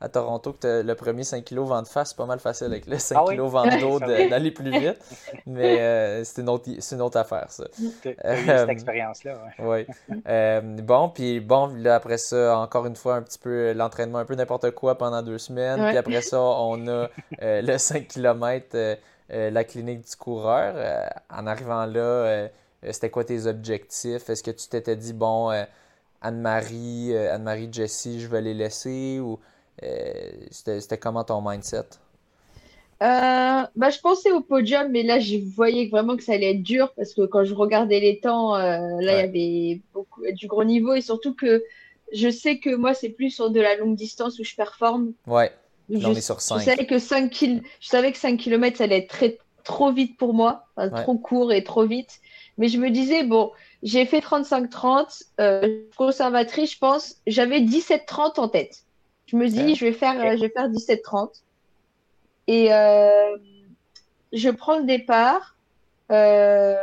à 0.00 0.08
Toronto 0.08 0.52
que 0.52 0.82
le 0.82 0.94
premier 0.94 1.24
5 1.24 1.44
kg 1.44 1.58
vent 1.60 1.80
de 1.82 1.86
face, 1.88 2.10
c'est 2.10 2.16
pas 2.16 2.26
mal 2.26 2.38
facile 2.38 2.66
avec 2.66 2.86
le 2.86 2.98
5 2.98 3.16
Ah 3.18 3.24
oui? 3.26 3.36
kg 3.36 3.40
vent 3.42 3.64
de 3.64 3.80
dos 3.80 3.98
Ça 4.00 4.06
de- 4.06 4.12
va. 4.12 4.28
d'aller 4.28 4.50
plus 4.50 4.70
vite. 4.78 4.98
Mais 5.46 5.80
euh, 5.80 6.24
c'est 6.24 6.42
une, 6.42 6.48
autre- 6.48 6.68
c'est 6.78 6.94
une 6.96 7.02
autre 7.02 7.16
affaire, 7.18 7.46
ça. 7.50 7.64
Tu 8.02 8.08
as 8.08 8.10
eu 8.12 8.16
Euh, 8.50 8.58
cette 8.60 8.68
expérience-là. 8.70 9.38
ouais. 9.60 9.86
Oui. 10.08 10.16
Euh, 10.28 10.60
bon, 10.62 11.08
puis 11.08 11.40
bon, 11.40 11.68
là, 11.76 11.94
après 11.96 12.18
ça, 12.18 12.58
encore 12.58 12.86
une 12.86 12.96
fois, 12.96 13.16
un 13.16 13.22
petit 13.22 13.38
peu 13.38 13.72
l'entraînement, 13.72 14.18
un 14.18 14.24
peu 14.24 14.34
n'importe 14.34 14.70
quoi 14.72 14.96
pendant 14.98 15.22
deux 15.22 15.38
semaines. 15.38 15.82
Puis 15.88 15.96
après 15.96 16.20
ça, 16.22 16.40
on 16.40 16.86
a 16.88 17.08
euh, 17.42 17.62
le 17.62 17.78
5 17.78 18.06
km, 18.08 18.76
la 19.30 19.64
clinique 19.64 20.02
du 20.08 20.16
coureur. 20.16 20.74
En 21.34 21.46
arrivant 21.46 21.86
là, 21.86 22.48
c'était 22.90 23.08
quoi 23.10 23.24
tes 23.24 23.46
objectifs? 23.46 24.28
Est-ce 24.28 24.42
que 24.42 24.50
tu 24.50 24.68
t'étais 24.68 24.96
dit, 24.96 25.14
bon, 25.14 25.50
Anne-Marie, 26.20 27.16
Anne-Marie, 27.16 27.68
Jessie, 27.72 28.20
je 28.20 28.28
vais 28.28 28.40
les 28.40 28.54
laisser? 28.54 29.18
Ou 29.20 29.38
c'était 30.50 30.80
c'était 30.80 30.98
comment 30.98 31.24
ton 31.24 31.40
mindset? 31.42 31.84
Euh, 33.02 33.06
bah, 33.76 33.90
je 33.90 33.98
pensais 34.00 34.30
au 34.32 34.40
podium, 34.40 34.90
mais 34.90 35.02
là, 35.02 35.18
je 35.18 35.36
voyais 35.36 35.88
vraiment 35.88 36.16
que 36.16 36.22
ça 36.22 36.32
allait 36.32 36.52
être 36.52 36.62
dur 36.62 36.92
parce 36.94 37.12
que 37.14 37.26
quand 37.26 37.44
je 37.44 37.54
regardais 37.54 38.00
les 38.00 38.20
temps, 38.20 38.54
euh, 38.56 38.78
là, 39.00 39.14
il 39.14 39.18
y 39.18 39.20
avait 39.20 39.82
beaucoup, 39.92 40.22
du 40.32 40.46
gros 40.46 40.64
niveau 40.64 40.94
et 40.94 41.00
surtout 41.00 41.34
que 41.34 41.64
je 42.12 42.30
sais 42.30 42.58
que 42.60 42.74
moi, 42.74 42.94
c'est 42.94 43.10
plus 43.10 43.30
sur 43.30 43.50
de 43.50 43.60
la 43.60 43.76
longue 43.76 43.96
distance 43.96 44.38
où 44.38 44.44
je 44.44 44.54
performe. 44.54 45.12
Ouais, 45.26 45.52
Donc, 45.88 46.02
on 46.06 46.14
je, 46.14 46.14
est 46.14 46.20
sur 46.22 46.40
je 46.52 46.58
5. 46.58 46.60
savais 46.60 46.86
que 46.86 46.98
5 46.98 47.30
kil- 47.30 47.62
je 47.80 47.88
savais 47.88 48.12
que 48.12 48.18
5 48.18 48.38
km, 48.38 48.78
ça 48.78 48.84
allait 48.84 48.98
être 49.00 49.08
très, 49.10 49.38
trop 49.64 49.92
vite 49.92 50.18
pour 50.18 50.34
moi, 50.34 50.66
enfin, 50.76 50.90
Ouais. 50.90 51.04
trop 51.04 51.18
court 51.18 51.52
et 51.52 51.64
trop 51.64 51.86
vite. 51.86 52.20
Mais 52.58 52.68
je 52.68 52.78
me 52.78 52.90
disais, 52.90 53.24
bon, 53.24 53.52
j'ai 53.82 54.06
fait 54.06 54.20
35-30, 54.22 55.24
euh, 55.40 55.82
conservatrice, 55.96 56.72
je 56.74 56.78
pense, 56.78 57.16
j'avais 57.26 57.60
17-30 57.62 58.38
en 58.38 58.48
tête. 58.48 58.84
Je 59.26 59.36
me 59.36 59.48
dis, 59.48 59.70
Ouais. 59.70 59.74
je 59.74 59.84
vais 59.84 59.92
faire, 59.92 60.20
euh, 60.20 60.36
je 60.36 60.42
vais 60.42 60.50
faire 60.50 60.68
17-30. 60.68 61.42
Et 62.46 62.72
euh, 62.72 63.36
je 64.32 64.50
prends 64.50 64.78
le 64.78 64.84
départ. 64.84 65.56
euh, 66.10 66.76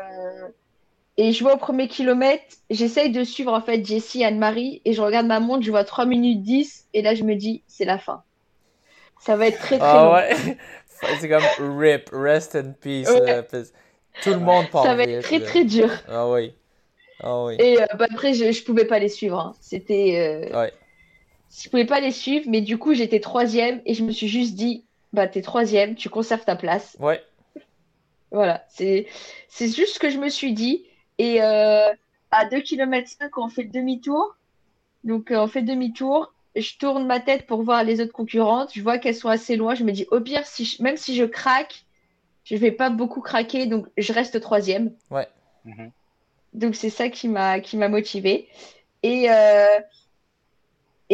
et 1.18 1.34
je 1.34 1.44
vois 1.44 1.54
au 1.56 1.58
premier 1.58 1.88
kilomètre, 1.88 2.44
j'essaye 2.70 3.12
de 3.12 3.24
suivre 3.24 3.54
en 3.54 3.62
fait 3.62 3.86
Jessie, 3.86 4.24
Anne-Marie, 4.24 4.82
et 4.86 4.94
je 4.94 5.02
regarde 5.02 5.28
ma 5.28 5.40
montre, 5.40 5.64
je 5.64 5.70
vois 5.70 5.84
3 5.84 6.06
minutes 6.06 6.42
10, 6.42 6.88
et 6.94 7.02
là 7.04 7.14
je 7.14 7.24
me 7.24 7.36
dis, 7.36 7.62
c'est 7.68 7.86
la 7.86 8.00
fin. 8.00 8.24
Ça 9.20 9.36
va 9.36 9.48
être 9.48 9.60
très 9.60 9.78
très 9.78 9.88
Ah 9.88 10.04
long. 10.06 10.14
ouais, 10.14 10.58
c'est 11.20 11.30
comme 11.30 11.44
RIP, 11.78 12.10
rest 12.14 12.56
in 12.56 12.72
peace. 12.72 13.08
Ouais. 13.10 13.46
Tout 14.24 14.32
le 14.32 14.40
monde 14.40 14.70
part 14.72 14.84
Ça 14.84 14.96
va 14.96 15.04
être 15.04 15.22
très 15.22 15.42
très 15.42 15.64
dur. 15.66 15.90
Ah 16.08 16.28
oui. 16.30 16.54
Ah 17.22 17.44
oui. 17.44 17.58
Et 17.60 17.80
euh, 17.80 17.86
bah, 18.00 18.08
après, 18.10 18.34
je, 18.34 18.52
je 18.52 18.64
pouvais 18.64 18.86
pas 18.86 18.98
les 18.98 19.10
suivre. 19.10 19.38
hein. 19.38 19.54
C'était, 19.62 20.50
euh, 20.52 20.60
Ouais. 20.60 20.74
Je 21.52 21.70
pouvais 21.70 21.86
pas 21.86 22.00
les 22.00 22.12
suivre, 22.12 22.46
mais 22.50 22.62
du 22.62 22.78
coup, 22.78 22.94
j'étais 22.94 23.20
troisième 23.20 23.82
et 23.86 23.94
je 23.94 24.04
me 24.04 24.12
suis 24.12 24.28
juste 24.28 24.56
dit, 24.56 24.86
bah, 25.14 25.28
t'es 25.28 25.42
troisième, 25.42 25.96
tu 25.96 26.10
conserves 26.10 26.46
ta 26.46 26.56
place. 26.56 26.96
Ouais. 27.00 27.22
Voilà, 28.32 28.64
c'est 28.70 29.08
c'est 29.50 29.68
juste 29.68 29.96
ce 29.96 30.00
que 30.00 30.10
je 30.10 30.18
me 30.18 30.30
suis 30.30 30.54
dit. 30.54 30.86
Et 31.18 31.42
euh, 31.42 31.90
à 32.32 32.46
2 32.46 32.62
km 32.62 33.10
5, 33.20 33.38
on 33.38 33.50
fait 33.50 33.64
le 33.64 33.70
demi-tour. 33.70 34.38
Donc, 35.04 35.32
euh, 35.32 35.40
on 35.42 35.48
fait 35.48 35.62
demi-tour. 35.62 36.34
Je 36.56 36.78
tourne 36.78 37.06
ma 37.06 37.20
tête 37.20 37.46
pour 37.46 37.64
voir 37.64 37.84
les 37.84 38.02
autres 38.02 38.14
concurrentes. 38.14 38.72
Je 38.74 38.82
vois 38.82 38.98
qu'elles 38.98 39.16
sont 39.16 39.30
assez 39.30 39.56
loin. 39.58 39.76
Je 39.76 39.84
me 39.84 39.92
dis, 39.92 40.08
au 40.12 40.22
pire, 40.22 40.46
si 40.46 40.66
je- 40.66 40.82
même 40.82 40.98
si 40.98 41.16
je 41.16 41.26
craque, 41.26 41.86
je 42.46 42.56
vais 42.56 42.72
pas 42.72 42.90
beaucoup 42.90 43.22
craquer. 43.22 43.66
Donc, 43.66 43.88
je 43.98 44.14
reste 44.14 44.40
troisième. 44.40 44.94
Ouais. 45.10 45.28
Mhm. 45.66 45.92
Donc, 46.54 46.76
c'est 46.76 46.90
ça 46.90 47.10
qui 47.10 47.28
m'a 47.28 47.60
qui 47.60 47.78
m'a 47.78 47.90
motivée. 47.90 48.48
Et, 49.04 49.30
euh, 49.30 49.80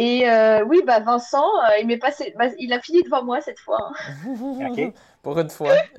et 0.00 0.28
euh, 0.30 0.64
oui, 0.64 0.80
bah, 0.86 1.00
Vincent, 1.00 1.44
euh, 1.44 1.78
il 1.80 1.86
m'est 1.88 1.96
passé, 1.98 2.32
bah, 2.38 2.46
il 2.58 2.72
a 2.72 2.80
fini 2.80 3.02
devant 3.02 3.24
moi 3.24 3.40
cette 3.40 3.58
fois. 3.58 3.90
hein. 3.90 4.68
Ok. 4.70 4.92
Pour 5.22 5.38
une 5.40 5.50
fois. 5.50 5.74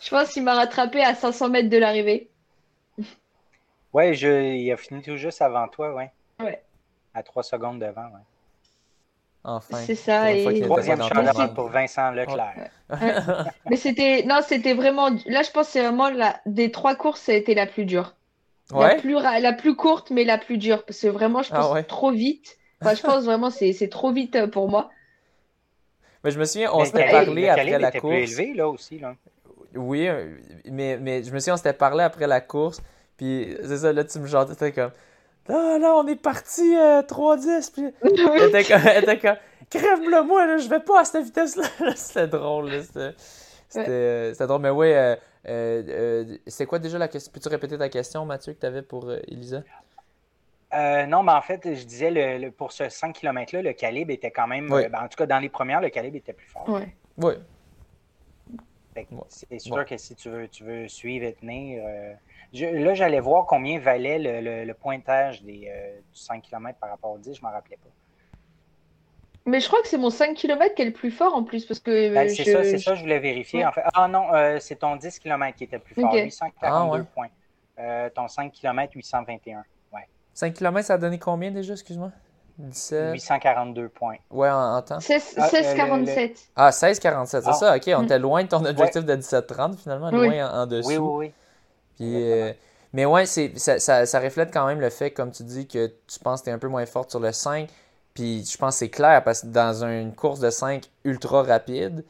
Je 0.00 0.10
pense 0.10 0.30
qu'il 0.30 0.42
m'a 0.44 0.54
rattrapé 0.54 1.02
à 1.02 1.14
500 1.14 1.48
mètres 1.48 1.68
de 1.70 1.78
l'arrivée. 1.78 2.30
Ouais, 3.92 4.12
je, 4.12 4.26
il 4.56 4.72
a 4.72 4.76
fini 4.76 5.02
tout 5.02 5.16
juste 5.16 5.40
avant 5.40 5.68
toi, 5.68 5.94
ouais. 5.94 6.10
Ouais. 6.40 6.60
À 7.14 7.22
trois 7.22 7.44
secondes 7.44 7.78
devant, 7.78 8.06
ouais. 8.06 8.24
enfin. 9.44 9.76
C'est 9.86 9.94
ça, 9.94 10.32
et- 10.32 10.62
Troisième 10.62 11.00
rang. 11.00 11.48
pour 11.54 11.68
Vincent 11.68 12.10
Leclerc. 12.10 12.70
Mais 13.70 13.76
c'était, 13.76 14.24
non, 14.26 14.40
c'était 14.42 14.74
vraiment, 14.74 15.10
là, 15.26 15.42
je 15.44 15.50
pense 15.52 15.66
que 15.66 15.72
c'est 15.74 15.82
vraiment 15.82 16.10
la, 16.10 16.40
des 16.44 16.72
trois 16.72 16.96
courses, 16.96 17.20
ça 17.20 17.30
a 17.32 17.36
été 17.36 17.54
la 17.54 17.66
plus 17.68 17.84
dure. 17.84 18.14
La 18.72 18.94
plus, 18.96 19.16
ra- 19.16 19.40
la 19.40 19.52
plus 19.52 19.76
courte, 19.76 20.10
mais 20.10 20.24
la 20.24 20.38
plus 20.38 20.58
dure. 20.58 20.84
Parce 20.84 21.00
que 21.00 21.08
vraiment, 21.08 21.42
je 21.42 21.50
Ah 21.52 21.60
pense 21.60 21.72
ouais. 21.74 21.84
trop 21.84 22.10
vite. 22.10 22.56
Enfin, 22.80 22.94
je 22.94 23.02
pense 23.02 23.24
vraiment, 23.24 23.50
c'est, 23.50 23.72
c'est 23.72 23.88
trop 23.88 24.12
vite 24.12 24.36
euh, 24.36 24.46
pour 24.46 24.68
moi. 24.68 24.90
Mais 26.22 26.30
je 26.30 26.38
me 26.38 26.44
souviens, 26.44 26.70
on 26.72 26.78
Mais 26.80 26.84
s'était 26.86 27.10
parlé 27.10 27.48
après 27.48 27.78
la 27.78 27.88
était 27.88 28.00
course. 28.00 28.14
plus 28.14 28.40
élevé, 28.40 28.54
là, 28.54 28.68
aussi, 28.68 28.98
là. 28.98 29.14
Oui, 29.74 30.08
euh, 30.08 30.28
mais, 30.70 30.98
mais 30.98 31.22
je 31.22 31.32
me 31.32 31.38
souviens, 31.38 31.54
on 31.54 31.56
s'était 31.58 31.72
parlé 31.72 32.02
après 32.02 32.26
la 32.26 32.40
course. 32.40 32.80
Puis 33.16 33.56
c'est 33.62 33.78
ça, 33.78 33.92
là, 33.92 34.04
tu 34.04 34.18
me 34.18 34.26
chantais, 34.26 34.52
t'étais 34.54 34.72
comme. 34.72 34.90
Là, 35.48 35.78
là, 35.78 35.94
on 35.96 36.06
est 36.06 36.16
parti 36.16 36.74
euh, 36.76 37.02
3-10. 37.02 37.70
Puis 37.72 37.84
elle 38.02 39.02
était 39.02 39.18
comme. 39.18 39.36
Crève-le, 39.70 40.22
moi, 40.22 40.46
là, 40.46 40.56
je 40.58 40.68
vais 40.68 40.80
pas 40.80 41.00
à 41.00 41.04
cette 41.04 41.24
vitesse-là. 41.24 41.64
C'était 41.96 42.28
drôle, 42.28 42.70
là. 42.70 42.82
C'était 42.82 43.14
c'était, 43.68 43.90
euh, 43.90 44.32
c'était 44.32 44.46
drôle. 44.46 44.60
Mais 44.62 44.70
oui, 44.70 44.92
euh, 44.92 45.16
c'est 45.44 46.66
quoi 46.66 46.78
déjà 46.78 46.98
la 46.98 47.08
question? 47.08 47.32
Peux-tu 47.32 47.48
répéter 47.48 47.76
ta 47.78 47.88
question, 47.88 48.24
Mathieu, 48.24 48.54
que 48.54 48.60
tu 48.60 48.66
avais 48.66 48.82
pour 48.82 49.08
euh, 49.08 49.20
Elisa? 49.28 49.62
Euh, 50.72 51.06
non, 51.06 51.22
mais 51.22 51.32
en 51.32 51.42
fait, 51.42 51.62
je 51.74 51.84
disais, 51.84 52.10
le, 52.10 52.38
le- 52.46 52.50
pour 52.50 52.72
ce 52.72 52.88
5 52.88 53.12
km-là, 53.14 53.62
le 53.62 53.72
calibre 53.74 54.10
était 54.12 54.30
quand 54.32 54.48
même. 54.48 54.72
Oui. 54.72 54.84
euh, 54.84 54.88
ben, 54.88 55.02
en 55.04 55.08
tout 55.08 55.16
cas, 55.16 55.26
dans 55.26 55.38
les 55.38 55.48
premières, 55.48 55.80
le 55.80 55.90
calibre 55.90 56.16
était 56.16 56.32
plus 56.32 56.46
fort. 56.48 56.64
Oui. 56.68 56.82
Ouais. 57.18 57.38
C'est 59.28 59.58
sûr 59.58 59.74
Ouais. 59.76 59.84
que 59.84 59.96
si 59.96 60.14
tu 60.14 60.30
veux, 60.30 60.48
tu 60.48 60.62
veux 60.64 60.86
suivre 60.88 61.26
et 61.26 61.34
tenir. 61.34 61.82
euh, 61.84 62.12
je- 62.52 62.66
là, 62.66 62.94
j'allais 62.94 63.18
voir 63.20 63.44
combien 63.46 63.78
valait 63.80 64.18
le, 64.20 64.40
le- 64.40 64.64
le 64.64 64.74
pointage 64.74 65.42
des, 65.42 65.68
euh, 65.68 65.96
du 66.12 66.18
5 66.18 66.42
km 66.42 66.78
par 66.78 66.90
rapport 66.90 67.10
au 67.10 67.18
10, 67.18 67.34
je 67.34 67.42
m'en 67.42 67.50
rappelais 67.50 67.76
pas. 67.76 67.88
Mais 69.46 69.60
je 69.60 69.66
crois 69.68 69.82
que 69.82 69.88
c'est 69.88 69.98
mon 69.98 70.10
5 70.10 70.34
km 70.34 70.74
qui 70.74 70.82
est 70.82 70.86
le 70.86 70.92
plus 70.92 71.10
fort 71.10 71.34
en 71.34 71.42
plus. 71.44 71.66
Parce 71.66 71.80
que 71.80 71.90
euh, 71.90 72.14
Ben, 72.14 72.28
c'est 72.28 72.44
je- 72.44 72.52
ça, 72.52 72.62
c'est 72.64 72.78
je- 72.78 72.84
ça, 72.84 72.94
je 72.94 73.02
voulais 73.02 73.18
vérifier. 73.18 73.60
Ouais. 73.60 73.66
En 73.66 73.72
fait. 73.72 73.82
Ah 73.94 74.08
non, 74.08 74.32
euh, 74.34 74.58
c'est 74.60 74.76
ton 74.76 74.96
10 74.96 75.18
km 75.18 75.56
qui 75.56 75.64
était 75.64 75.78
plus 75.78 75.94
fort, 75.94 76.04
Ok. 76.12 76.14
842 76.18 76.66
Ah, 76.76 76.86
ouais. 76.86 77.02
points. 77.14 77.28
Euh, 77.78 78.08
ton 78.14 78.26
5 78.28 78.52
km, 78.52 78.92
821. 78.94 79.62
5 80.36 80.52
km, 80.54 80.84
ça 80.86 80.94
a 80.94 80.98
donné 80.98 81.18
combien 81.20 81.52
déjà, 81.52 81.74
excuse-moi? 81.74 82.10
17 82.58 83.12
842 83.12 83.88
points. 83.88 84.16
Ouais, 84.30 84.48
en, 84.50 84.76
en 84.76 84.82
temps 84.82 84.98
16, 84.98 85.34
Ah, 85.36 85.48
16, 85.48 85.66
euh, 85.66 85.70
le- 85.72 85.76
47. 85.76 86.38
Ah, 86.56 86.70
16-47, 86.72 87.42
c'est 87.44 87.48
Ah. 87.50 87.52
ça, 87.52 87.76
ok. 87.76 87.82
On 87.96 88.02
était 88.04 88.18
loin 88.18 88.42
de 88.42 88.48
ton 88.48 88.64
objectif 88.64 89.04
de 89.04 89.14
17-30 89.14 89.76
finalement, 89.78 90.10
Oui. 90.12 90.26
loin 90.28 90.50
en, 90.50 90.62
en 90.62 90.66
dessous. 90.66 90.88
Oui, 90.88 90.96
oui, 90.96 91.26
oui. 91.26 91.32
Puis, 91.96 92.32
euh, 92.32 92.52
mais 92.92 93.04
ouais, 93.04 93.26
c'est, 93.26 93.56
ça, 93.58 93.78
ça, 93.78 94.06
ça 94.06 94.18
reflète 94.20 94.52
quand 94.52 94.66
même 94.66 94.80
le 94.80 94.90
fait, 94.90 95.10
comme 95.12 95.30
tu 95.30 95.42
dis, 95.44 95.68
que 95.68 95.86
tu 95.86 96.18
penses 96.20 96.40
que 96.40 96.44
tu 96.46 96.50
es 96.50 96.52
un 96.52 96.58
peu 96.58 96.68
moins 96.68 96.86
forte 96.86 97.10
sur 97.10 97.20
le 97.20 97.30
5. 97.30 97.68
Puis 98.14 98.44
je 98.44 98.56
pense 98.58 98.74
que 98.76 98.78
c'est 98.80 98.90
clair 98.90 99.22
parce 99.24 99.42
que 99.42 99.48
dans 99.48 99.84
une 99.84 100.14
course 100.14 100.40
de 100.40 100.50
5 100.50 100.90
ultra 101.04 101.42
rapide, 101.42 102.04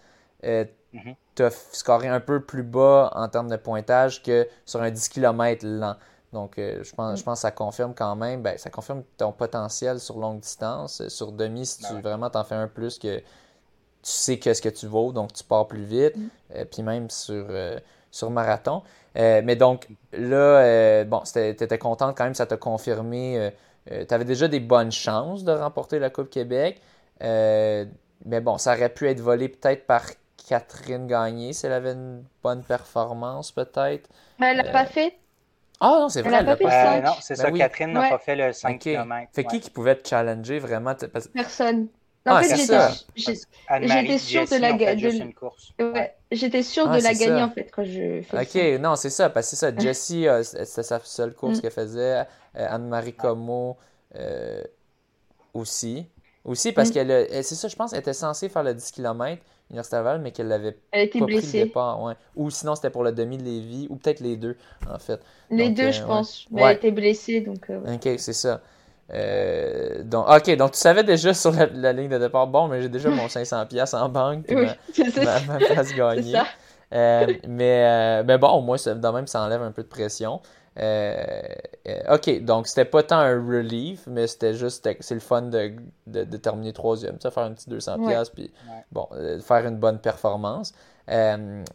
euh, 0.44 0.64
Mhm. 0.92 1.14
tu 1.34 1.42
as 1.44 1.50
scoré 1.72 2.08
un 2.08 2.20
peu 2.20 2.40
plus 2.44 2.62
bas 2.62 3.10
en 3.14 3.28
termes 3.28 3.48
de 3.48 3.56
pointage 3.56 4.22
que 4.22 4.48
sur 4.66 4.82
un 4.82 4.90
10 4.90 5.08
km 5.08 5.66
lent. 5.66 5.96
Donc 6.32 6.58
euh, 6.58 6.82
je, 6.84 6.92
pense, 6.94 7.18
je 7.18 7.24
pense 7.24 7.38
que 7.38 7.42
ça 7.42 7.50
confirme 7.52 7.94
quand 7.94 8.16
même, 8.16 8.42
ben, 8.42 8.58
ça 8.58 8.70
confirme 8.70 9.02
ton 9.16 9.32
potentiel 9.32 10.00
sur 10.00 10.18
longue 10.18 10.40
distance. 10.40 11.06
Sur 11.08 11.32
demi, 11.32 11.66
si 11.66 11.80
Ben 11.82 11.88
tu 11.88 11.94
ouais. 11.94 12.00
vraiment 12.00 12.30
t'en 12.30 12.44
fais 12.44 12.54
un 12.56 12.68
plus 12.68 12.98
que 12.98 13.18
tu 13.18 13.24
sais 14.02 14.38
qu'est-ce 14.38 14.62
que 14.62 14.68
tu 14.68 14.86
vaux, 14.86 15.12
donc 15.12 15.32
tu 15.32 15.44
pars 15.44 15.66
plus 15.66 15.84
vite. 15.84 16.16
Mm. 16.16 16.28
Euh, 16.56 16.64
puis 16.66 16.82
même 16.82 17.10
sur, 17.10 17.46
euh, 17.50 17.78
sur 18.10 18.30
marathon. 18.30 18.82
Euh, 19.16 19.42
mais 19.44 19.56
donc 19.56 19.88
là, 20.12 20.36
euh, 20.36 21.04
bon, 21.04 21.20
tu 21.20 21.38
étais 21.40 21.78
contente 21.78 22.16
quand 22.16 22.24
même, 22.24 22.34
ça 22.34 22.46
t'a 22.46 22.56
confirmé. 22.56 23.50
Tu 23.90 24.14
avais 24.14 24.24
déjà 24.24 24.48
des 24.48 24.60
bonnes 24.60 24.92
chances 24.92 25.44
de 25.44 25.52
remporter 25.52 25.98
la 25.98 26.10
Coupe 26.10 26.30
Québec. 26.30 26.80
Euh, 27.22 27.84
mais 28.24 28.40
bon, 28.40 28.58
ça 28.58 28.74
aurait 28.74 28.88
pu 28.92 29.08
être 29.08 29.20
volé 29.20 29.48
peut-être 29.48 29.86
par 29.86 30.04
Catherine 30.48 31.06
Gagné 31.06 31.52
si 31.52 31.66
elle 31.66 31.72
avait 31.72 31.92
une 31.92 32.24
bonne 32.42 32.62
performance, 32.62 33.52
peut-être. 33.52 34.08
Elle 34.40 34.56
l'a 34.58 34.66
Euh, 34.68 34.72
pas 34.72 34.86
fait 34.86 35.14
Ah 35.80 35.98
non, 36.00 36.08
c'est 36.08 36.22
vrai, 36.22 36.36
elle 36.38 36.46
l'a 36.46 36.56
pas 36.56 36.64
pas 36.64 36.70
fait 36.70 36.76
fait. 36.92 36.98
Euh, 36.98 37.02
non, 37.02 37.12
c'est 37.20 37.36
Ben 37.36 37.42
ça. 37.42 37.50
oui. 37.50 37.58
Catherine 37.58 37.92
n'a 37.92 38.00
Ouais. 38.00 38.10
pas 38.10 38.18
fait 38.18 38.36
le 38.36 38.52
5 38.52 38.74
Ok. 38.76 38.80
km. 38.80 39.30
Fait 39.34 39.44
qui 39.44 39.60
qui 39.60 39.70
pouvait 39.70 39.96
te 39.96 40.08
challenger 40.08 40.58
vraiment? 40.58 40.94
parce- 41.12 41.28
Personne. 41.28 41.88
Ah, 42.26 42.36
En 42.36 42.42
fait, 42.42 42.56
c'est 42.56 42.56
j'étais 42.56 44.18
sûre 44.18 44.44
de 44.48 44.56
la 44.60 44.72
ont 44.72 44.78
fait 44.78 44.84
ga- 44.84 44.96
juste 44.96 45.18
de- 45.18 45.24
une 45.24 45.34
course. 45.34 45.72
ouais, 45.78 46.14
j'étais 46.32 46.62
sûre 46.62 46.86
Ah, 46.88 46.96
de 46.98 47.02
la 47.02 47.12
gagner 47.12 47.26
ça. 47.40 47.44
en 47.44 47.50
fait 47.50 47.70
quand 47.70 47.84
je 47.84 48.22
fais 48.22 48.40
Ok, 48.40 48.48
ça. 48.48 48.78
non, 48.78 48.96
c'est 48.96 49.10
ça, 49.10 49.28
parce 49.28 49.50
que 49.50 49.56
c'est 49.56 49.70
ça. 49.70 49.76
Jessie, 49.76 50.26
euh, 50.26 50.42
c'était 50.42 50.82
sa 50.82 51.00
seule 51.00 51.34
course 51.34 51.58
Mm. 51.58 51.60
qu'elle 51.60 51.70
faisait. 51.72 52.24
Euh, 52.56 52.66
Anne-Marie 52.70 53.14
Como 53.14 53.76
euh, 54.16 54.62
aussi. 55.54 56.06
Aussi, 56.44 56.72
parce 56.72 56.90
Mm. 56.90 56.92
qu'elle, 56.92 57.28
c'est 57.42 57.54
ça, 57.54 57.68
je 57.68 57.76
pense, 57.76 57.92
elle 57.94 58.00
était 58.00 58.12
censée 58.12 58.48
faire 58.50 58.62
le 58.62 58.74
10 58.74 58.92
km, 58.92 59.42
Université 59.70 59.96
Laval, 59.96 60.20
mais 60.20 60.30
qu'elle 60.30 60.48
l'avait 60.48 60.76
Elle 60.92 61.06
était 61.06 61.18
pas 61.18 61.24
pris 61.24 61.34
le 61.36 61.40
blessée. 61.40 61.64
départ. 61.64 62.02
Ouais. 62.02 62.14
Ou 62.36 62.50
sinon, 62.50 62.74
c'était 62.74 62.90
pour 62.90 63.02
le 63.02 63.12
demi 63.12 63.38
de 63.38 63.44
Lévis, 63.44 63.86
ou 63.90 63.96
peut-être 63.96 64.20
les 64.20 64.36
deux, 64.36 64.56
en 64.90 64.98
fait. 64.98 65.20
Les 65.50 65.70
Donc, 65.70 65.76
deux, 65.76 65.84
euh, 65.84 65.92
je 65.92 66.00
ouais. 66.00 66.06
pense. 66.06 66.46
Mais 66.50 66.62
Ouais. 66.62 66.70
elle 66.72 66.76
était 66.76 66.90
blessée, 66.90 67.40
donc. 67.40 67.70
euh. 67.70 67.94
Ok, 67.94 68.08
c'est 68.18 68.32
ça. 68.34 68.60
Euh, 69.12 70.02
donc, 70.02 70.26
ok, 70.28 70.56
donc 70.56 70.72
tu 70.72 70.78
savais 70.78 71.02
déjà 71.04 71.32
sur 71.34 71.52
la, 71.52 71.66
la 71.66 71.92
ligne 71.94 72.08
de 72.10 72.18
départ, 72.18 72.46
bon, 72.46 72.68
mais 72.68 72.82
j'ai 72.82 72.88
déjà 72.90 73.10
mon 73.10 73.26
500$ 73.28 73.66
piastres 73.66 73.96
en 74.02 74.08
banque, 74.10 74.44
puis 74.46 74.56
Oui, 74.56 74.66
ma- 75.24 75.60
place 75.60 75.92
gagnée. 75.94 76.34
mais, 76.92 78.22
mais 78.24 78.38
bon, 78.38 78.48
au 78.48 78.60
moins, 78.62 78.76
ça, 78.76 78.94
quand 78.94 79.12
même, 79.12 79.26
ça 79.26 79.42
enlève 79.42 79.62
un 79.62 79.72
peu 79.72 79.82
de 79.82 79.88
pression. 79.88 80.40
Euh, 80.78 81.22
euh, 81.86 82.14
ok, 82.16 82.42
donc 82.44 82.66
c'était 82.66 82.84
pas 82.84 83.02
tant 83.04 83.18
un 83.18 83.34
relief, 83.36 84.06
mais 84.08 84.26
c'était 84.26 84.54
juste, 84.54 84.88
c'est 85.00 85.14
le 85.14 85.20
fun 85.20 85.42
de, 85.42 85.72
de, 86.06 86.24
de 86.24 86.36
terminer 86.36 86.72
troisième, 86.72 87.18
faire 87.20 87.38
un 87.38 87.52
petit 87.52 87.68
200$, 87.70 88.00
Ouais. 88.00 88.32
puis 88.34 88.52
Ouais. 88.68 88.84
bon, 88.90 89.06
euh, 89.12 89.40
faire 89.40 89.66
une 89.66 89.76
bonne 89.78 90.00
performance. 90.00 90.72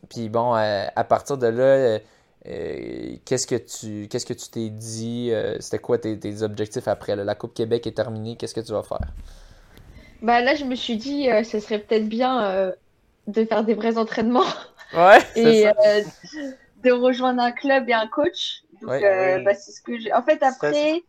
Puis 0.09 0.29
bon, 0.29 0.53
à 0.53 1.03
partir 1.05 1.37
de 1.37 1.47
là, 1.47 1.99
euh, 2.47 3.15
qu'est-ce 3.25 3.47
que 3.47 3.55
tu 3.55 4.07
qu'est-ce 4.09 4.25
que 4.25 4.33
tu 4.33 4.49
t'es 4.49 4.69
dit? 4.69 5.29
euh, 5.31 5.57
c'était 5.59 5.79
quoi 5.79 5.97
tes, 5.97 6.17
tes 6.19 6.41
objectifs 6.41 6.87
après? 6.87 7.15
là? 7.15 7.23
La 7.23 7.35
Coupe 7.35 7.53
Québec 7.53 7.85
est 7.87 7.91
terminée, 7.95 8.35
qu'est-ce 8.37 8.53
que 8.55 8.61
tu 8.61 8.71
vas 8.73 8.83
faire? 8.83 9.13
Bah 10.21 10.41
là, 10.41 10.55
je 10.55 10.65
me 10.65 10.75
suis 10.75 10.97
dit, 10.97 11.29
euh, 11.29 11.43
ce 11.43 11.59
serait 11.59 11.79
peut-être 11.79 12.07
bien 12.09 12.73
de 13.27 13.45
faire 13.45 13.63
des 13.63 13.73
vrais 13.73 13.97
entraînements 13.97 14.43
Ouais, 14.93 15.19
et 15.35 15.63
ça. 15.63 15.73
de 16.83 16.91
rejoindre 16.91 17.41
un 17.41 17.51
club 17.51 17.89
et 17.89 17.93
un 17.93 18.07
coach. 18.07 18.63
Donc, 18.81 18.89
Ouais. 18.91 19.03
euh, 19.03 19.37
Oui. 19.37 19.43
bah, 19.43 19.53
c'est 19.55 19.71
ce 19.71 19.81
que 19.81 19.97
j'ai. 19.99 20.13
En 20.13 20.21
fait, 20.23 20.41
après 20.43 21.03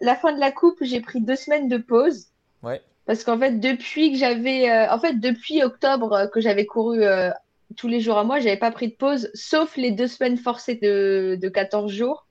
la 0.00 0.16
fin 0.16 0.32
de 0.32 0.40
la 0.40 0.50
coupe, 0.52 0.78
j'ai 0.82 1.00
pris 1.00 1.20
deux 1.20 1.36
semaines 1.36 1.68
de 1.68 1.76
pause. 1.78 2.26
Ouais. 2.62 2.80
Parce 3.06 3.24
qu'en 3.24 3.38
fait, 3.38 3.58
depuis 3.60 4.12
que 4.12 4.18
j'avais, 4.18 4.70
euh, 4.70 4.90
en 4.92 4.98
fait, 5.00 5.14
depuis 5.14 5.62
octobre 5.62 6.12
euh, 6.12 6.26
que 6.26 6.40
j'avais 6.40 6.66
couru 6.66 7.02
euh, 7.02 7.30
tous 7.76 7.88
les 7.88 8.00
jours 8.00 8.18
à 8.18 8.24
moi, 8.24 8.38
j'avais 8.40 8.56
pas 8.58 8.70
pris 8.70 8.88
de 8.88 8.94
pause, 8.94 9.30
sauf 9.34 9.76
les 9.76 9.90
deux 9.90 10.06
semaines 10.08 10.36
forcées 10.38 10.74
de, 10.76 11.36
de 11.40 11.48
14 11.48 11.90
jours. 11.90 12.26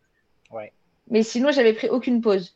Ouais. 0.51 0.71
Mais 1.09 1.23
sinon, 1.23 1.51
j'avais 1.51 1.73
pris 1.73 1.89
aucune 1.89 2.21
pause. 2.21 2.55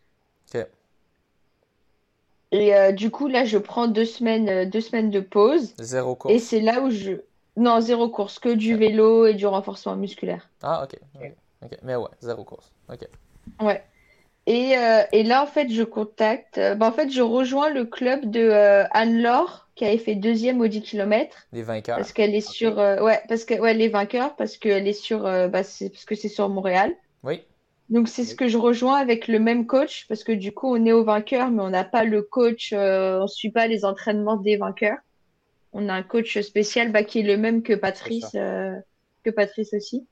Et 2.51 2.75
euh, 2.75 2.91
du 2.91 3.09
coup, 3.09 3.27
là, 3.27 3.45
je 3.45 3.57
prends 3.57 3.87
deux 3.87 4.05
semaines, 4.05 4.69
deux 4.69 4.81
semaines 4.81 5.09
de 5.09 5.19
pause. 5.21 5.73
Zéro 5.79 6.13
Et 6.13 6.15
course. 6.17 6.43
c'est 6.43 6.59
là 6.59 6.81
où 6.81 6.91
je. 6.91 7.13
Non, 7.57 7.81
zéro 7.81 8.09
course, 8.09 8.37
que 8.39 8.49
du 8.53 8.75
vélo 8.75 9.25
et 9.25 9.33
du 9.33 9.45
renforcement 9.47 9.95
musculaire. 9.95 10.49
Ah, 10.61 10.83
ok. 10.83 10.99
ok, 11.15 11.33
Mais 11.83 11.95
ouais, 11.95 12.09
zéro 12.21 12.43
course. 12.43 12.71
Ok. 12.91 13.07
Ouais. 13.61 13.83
Et, 14.45 14.77
euh, 14.77 15.03
et 15.13 15.23
là, 15.23 15.41
en 15.43 15.47
fait, 15.47 15.69
je 15.69 15.83
contacte. 15.83 16.57
euh, 16.57 16.75
bah, 16.75 16.87
en 16.87 16.91
fait, 16.91 17.09
je 17.09 17.21
rejoins 17.21 17.69
le 17.69 17.85
club 17.85 18.29
de 18.29 18.41
euh, 18.41 18.83
Anne-Laure, 18.91 19.69
qui 19.75 19.85
avait 19.85 19.97
fait 19.97 20.15
deuxième 20.15 20.59
au 20.59 20.67
10 20.67 20.81
km. 20.81 21.47
Les 21.53 21.63
vainqueurs. 21.63 21.95
Parce 21.95 22.11
qu'elle 22.11 22.35
est 22.35 22.41
sur. 22.41 22.77
euh, 22.79 23.01
ouais, 23.01 23.21
parce 23.29 23.45
que 23.45 23.53
ouais, 23.53 23.73
les 23.73 23.87
vainqueurs, 23.87 24.35
parce 24.35 24.57
qu'elle 24.57 24.87
est 24.87 24.93
sur. 24.93 25.21
bah, 25.21 25.63
c'est, 25.63 25.89
parce 25.89 26.05
que 26.05 26.15
c'est 26.15 26.27
sur 26.29 26.49
Montréal. 26.49 26.93
Oui. 27.23 27.41
Donc, 27.89 28.07
c'est 28.07 28.23
ce 28.23 28.35
que 28.35 28.47
je 28.47 28.57
rejoins 28.57 28.97
avec 28.97 29.27
le 29.27 29.39
même 29.39 29.65
coach 29.67 30.07
parce 30.07 30.23
que 30.23 30.31
du 30.31 30.51
coup, 30.51 30.73
on 30.73 30.85
est 30.85 30.93
au 30.93 31.03
vainqueur, 31.03 31.51
mais 31.51 31.61
on 31.61 31.69
n'a 31.69 31.83
pas 31.83 32.03
le 32.03 32.21
coach, 32.21 32.73
on 32.73 33.21
ne 33.21 33.27
suit 33.27 33.51
pas 33.51 33.67
les 33.67 33.85
entraînements 33.85 34.37
des 34.37 34.57
vainqueurs. 34.57 34.97
On 35.73 35.89
a 35.89 35.93
un 35.93 36.03
coach 36.03 36.39
spécial 36.41 36.91
bah, 36.91 37.03
qui 37.03 37.19
est 37.19 37.23
le 37.23 37.37
même 37.37 37.61
que 37.61 37.73
Patrice, 37.73 38.31
que 38.31 39.29
Patrice 39.29 39.73
aussi. 39.73 40.07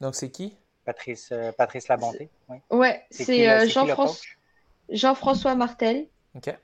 Donc, 0.00 0.14
c'est 0.14 0.30
qui? 0.30 0.56
Patrice, 0.88 1.28
euh, 1.32 1.52
Patrice 1.52 1.88
Labonté. 1.88 2.30
Oui. 2.48 2.56
Ouais, 2.70 3.04
c'est 3.10 3.68
Jean-François 3.68 5.52
Jean 5.52 5.56
Martel. 5.56 6.06
OK. 6.34 6.58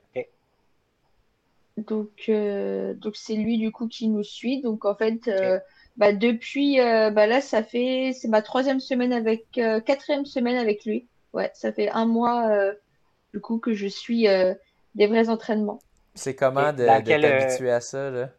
Donc, 1.77 2.31
donc 2.97 3.15
c'est 3.15 3.35
lui 3.35 3.57
du 3.59 3.71
coup 3.71 3.87
qui 3.87 4.07
nous 4.07 4.23
suit. 4.23 4.61
Donc, 4.61 4.85
en 4.85 4.95
fait, 4.95 5.29
bah, 5.97 6.11
depuis, 6.11 6.79
euh, 6.79 7.09
bah, 7.09 7.27
là, 7.27 7.39
ça 7.39 7.63
fait, 7.63 8.11
c'est 8.19 8.27
ma 8.27 8.41
troisième 8.41 8.79
semaine 8.79 9.13
avec, 9.13 9.45
euh, 9.57 9.79
quatrième 9.79 10.25
semaine 10.25 10.57
avec 10.57 10.85
lui. 10.85 11.07
Ouais, 11.33 11.51
ça 11.53 11.71
fait 11.71 11.89
un 11.89 12.05
mois, 12.05 12.49
euh, 12.49 12.73
du 13.33 13.39
coup, 13.39 13.59
que 13.59 13.73
je 13.73 13.87
suis 13.87 14.27
des 14.95 15.07
vrais 15.07 15.29
entraînements. 15.29 15.79
C'est 16.15 16.35
comment 16.35 16.73
de, 16.73 16.85
t'habituer 16.85 17.71
à 17.71 17.81
ça, 17.81 18.09
là? 18.09 18.29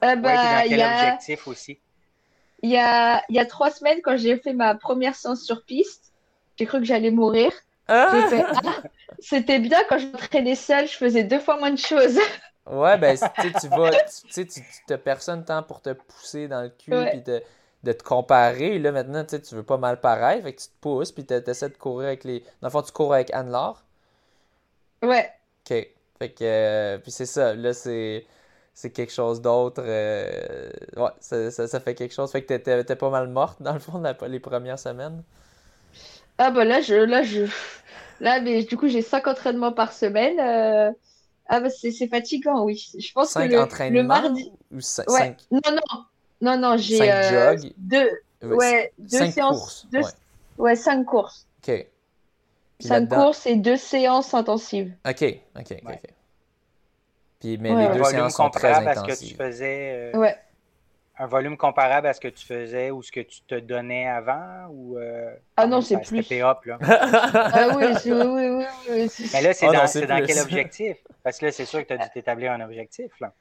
bah, 0.00 0.66
il 0.66 0.76
y 0.76 0.82
a... 0.82 1.14
objectif 1.14 1.46
aussi? 1.48 1.78
Il 2.62 2.70
y 2.70 2.76
a, 2.76 3.22
il 3.28 3.36
y 3.36 3.38
a 3.38 3.46
trois 3.46 3.70
semaines, 3.70 4.00
quand 4.02 4.16
j'ai 4.16 4.36
fait 4.36 4.52
ma 4.52 4.74
première 4.74 5.14
séance 5.14 5.42
sur 5.42 5.64
piste, 5.64 6.12
j'ai 6.58 6.66
cru 6.66 6.78
que 6.78 6.84
j'allais 6.84 7.10
mourir. 7.10 7.52
Ah! 7.88 8.28
ah 8.32 8.82
c'était 9.18 9.58
bien 9.58 9.82
quand 9.88 9.98
je 9.98 10.06
m'entraînais 10.06 10.54
seule, 10.54 10.86
je 10.86 10.96
faisais 10.96 11.24
deux 11.24 11.40
fois 11.40 11.58
moins 11.58 11.72
de 11.72 11.78
choses. 11.78 12.18
Ouais, 12.66 12.98
ben, 12.98 13.16
tu 13.16 13.68
vas, 13.68 13.90
tu 14.32 14.46
tu 14.46 14.62
n'as 14.88 14.98
personne 14.98 15.44
temps 15.44 15.62
pour 15.62 15.80
te 15.80 15.90
pousser 15.90 16.46
dans 16.46 16.62
le 16.62 16.68
cul 16.68 16.94
et 16.94 17.20
de 17.82 17.92
te 17.92 18.02
comparer. 18.02 18.78
Là, 18.78 18.92
maintenant, 18.92 19.24
tu 19.24 19.38
veux 19.54 19.64
pas 19.64 19.78
mal 19.78 20.00
pareil, 20.00 20.42
fait 20.42 20.52
que 20.52 20.60
tu 20.60 20.68
te 20.68 20.80
pousses 20.80 21.10
puis 21.10 21.24
tu 21.24 21.34
essaies 21.34 21.70
de 21.70 21.76
courir 21.76 22.08
avec 22.08 22.22
les. 22.22 22.40
Dans 22.60 22.68
le 22.68 22.70
fond, 22.70 22.82
tu 22.82 22.92
cours 22.92 23.14
avec 23.14 23.32
Anne-Laure. 23.32 23.82
Ouais. 25.02 25.30
OK. 25.68 25.88
Fait 26.18 26.30
que, 26.32 26.44
euh, 26.44 26.98
puis 26.98 27.10
c'est 27.10 27.26
ça, 27.26 27.54
là, 27.54 27.72
c'est 27.72 28.26
c'est 28.74 28.90
quelque 28.90 29.12
chose 29.12 29.40
d'autre. 29.40 29.82
Euh, 29.84 30.70
ouais, 30.96 31.10
ça, 31.20 31.50
ça, 31.50 31.80
fait 31.80 31.94
quelque 31.94 32.14
chose. 32.14 32.30
Fait 32.30 32.42
que 32.42 32.54
t'étais 32.54 32.96
pas 32.96 33.10
mal 33.10 33.28
morte, 33.28 33.60
dans 33.62 33.74
le 33.74 33.78
fond, 33.78 34.02
les 34.26 34.40
premières 34.40 34.78
semaines? 34.78 35.22
Ah, 36.38 36.50
bah 36.50 36.64
là, 36.64 36.80
je. 36.80 36.94
Là, 36.94 37.22
je... 37.22 37.46
Là, 38.20 38.40
mais 38.40 38.64
du 38.64 38.76
coup, 38.76 38.88
j'ai 38.88 39.02
cinq 39.02 39.26
entraînements 39.26 39.72
par 39.72 39.92
semaine. 39.92 40.38
Euh... 40.40 40.92
Ah 41.52 41.58
bah 41.58 41.68
c'est 41.68 42.06
fatigant, 42.06 42.62
oui. 42.62 42.90
Je 42.96 43.12
pense 43.12 43.30
cinq 43.30 43.48
que 43.48 43.54
le, 43.54 43.90
le 43.90 44.02
mardi. 44.04 44.52
Ou 44.70 44.80
cinq... 44.80 45.08
Non, 45.50 45.60
non, 45.66 46.04
non, 46.40 46.56
non, 46.56 46.76
j'ai 46.76 47.10
euh, 47.10 47.56
deux, 47.76 48.08
ouais, 48.40 48.92
deux 48.98 49.18
cinq 49.18 49.32
séances. 49.32 49.58
Courses. 49.58 49.86
Deux... 49.90 50.00
Ouais. 50.58 50.76
cinq 50.76 51.04
courses. 51.04 51.48
Ok. 51.58 51.86
Puis 52.78 52.88
cinq 52.88 53.08
courses 53.08 53.46
et 53.46 53.56
deux 53.56 53.76
séances 53.76 54.32
intensives. 54.32 54.94
Ok, 55.04 55.24
ok, 55.58 55.72
ok. 55.72 55.82
ok. 55.86 56.14
Puis, 57.40 57.58
mais 57.58 57.74
les 57.74 57.98
deux 57.98 58.04
séances 58.04 58.34
sont 58.34 58.50
très 58.50 58.72
intensives. 58.72 59.06
Que 59.06 59.32
tu 59.32 59.34
faisais, 59.34 60.12
euh... 60.14 60.18
ouais 60.18 60.36
un 61.20 61.26
volume 61.26 61.58
comparable 61.58 62.06
à 62.06 62.14
ce 62.14 62.20
que 62.20 62.28
tu 62.28 62.46
faisais 62.46 62.90
ou 62.90 63.02
ce 63.02 63.12
que 63.12 63.20
tu 63.20 63.42
te 63.42 63.54
donnais 63.54 64.08
avant 64.08 64.68
ou 64.70 64.96
euh, 64.96 65.34
Ah 65.54 65.66
non, 65.66 65.82
c'est 65.82 66.00
plus. 66.00 66.20
Up, 66.42 66.64
là. 66.64 66.78
ah 66.80 67.68
oui, 67.76 67.84
oui, 68.06 68.12
oui, 68.14 68.64
oui, 68.88 69.28
Mais 69.34 69.42
là, 69.42 69.52
c'est 69.52 69.68
oh 69.68 69.72
dans, 69.72 70.06
dans 70.06 70.26
quel 70.26 70.38
objectif? 70.38 70.96
Parce 71.22 71.38
que 71.38 71.44
là, 71.44 71.52
c'est 71.52 71.66
sûr 71.66 71.82
que 71.82 71.88
tu 71.88 71.92
as 71.92 71.98
dû 71.98 72.08
t'établir 72.14 72.52
un 72.52 72.62
objectif. 72.62 73.12
Là. 73.20 73.34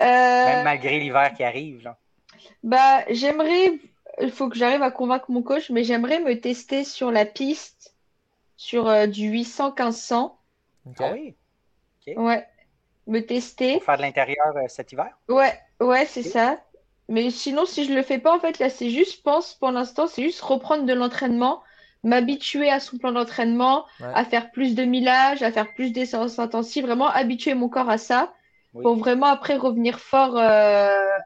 Euh... 0.00 0.04
Même 0.04 0.64
malgré 0.64 0.98
l'hiver 0.98 1.34
qui 1.34 1.44
arrive. 1.44 1.84
Là. 1.84 1.98
Bah, 2.62 3.04
j'aimerais. 3.10 3.80
Il 4.22 4.30
faut 4.30 4.48
que 4.48 4.56
j'arrive 4.56 4.82
à 4.82 4.90
convaincre 4.90 5.30
mon 5.30 5.42
coach, 5.42 5.68
mais 5.68 5.84
j'aimerais 5.84 6.20
me 6.20 6.40
tester 6.40 6.84
sur 6.84 7.10
la 7.10 7.26
piste 7.26 7.94
sur 8.56 8.88
euh, 8.88 9.06
du 9.06 9.30
800-1500. 9.30 10.32
Ah 11.00 11.12
oui. 11.12 11.34
Ouais. 12.16 12.46
Me 13.06 13.20
tester. 13.20 13.74
Pour 13.74 13.84
faire 13.84 13.96
de 13.98 14.02
l'intérieur 14.02 14.56
euh, 14.56 14.68
cet 14.68 14.92
hiver? 14.92 15.16
Ouais, 15.28 15.58
ouais, 15.80 16.06
c'est 16.06 16.22
ça. 16.22 16.60
Mais 17.08 17.30
sinon, 17.30 17.66
si 17.66 17.84
je 17.84 17.92
le 17.92 18.02
fais 18.02 18.18
pas, 18.18 18.34
en 18.34 18.40
fait, 18.40 18.58
là, 18.58 18.68
c'est 18.68 18.90
juste, 18.90 19.16
je 19.18 19.22
pense, 19.22 19.54
pour 19.54 19.70
l'instant, 19.70 20.06
c'est 20.06 20.22
juste 20.22 20.40
reprendre 20.40 20.84
de 20.84 20.92
l'entraînement, 20.92 21.62
m'habituer 22.02 22.68
à 22.68 22.80
son 22.80 22.98
plan 22.98 23.12
d'entraînement, 23.12 23.86
à 24.12 24.24
faire 24.24 24.50
plus 24.50 24.74
de 24.74 24.84
millage, 24.84 25.42
à 25.42 25.52
faire 25.52 25.72
plus 25.74 25.92
des 25.92 26.06
séances 26.06 26.38
intensives, 26.38 26.84
vraiment 26.84 27.06
habituer 27.08 27.54
mon 27.54 27.68
corps 27.68 27.90
à 27.90 27.98
ça, 27.98 28.34
pour 28.82 28.96
vraiment 28.96 29.26
après 29.26 29.56
revenir 29.56 30.00
fort 30.00 30.36
euh, 30.36 30.40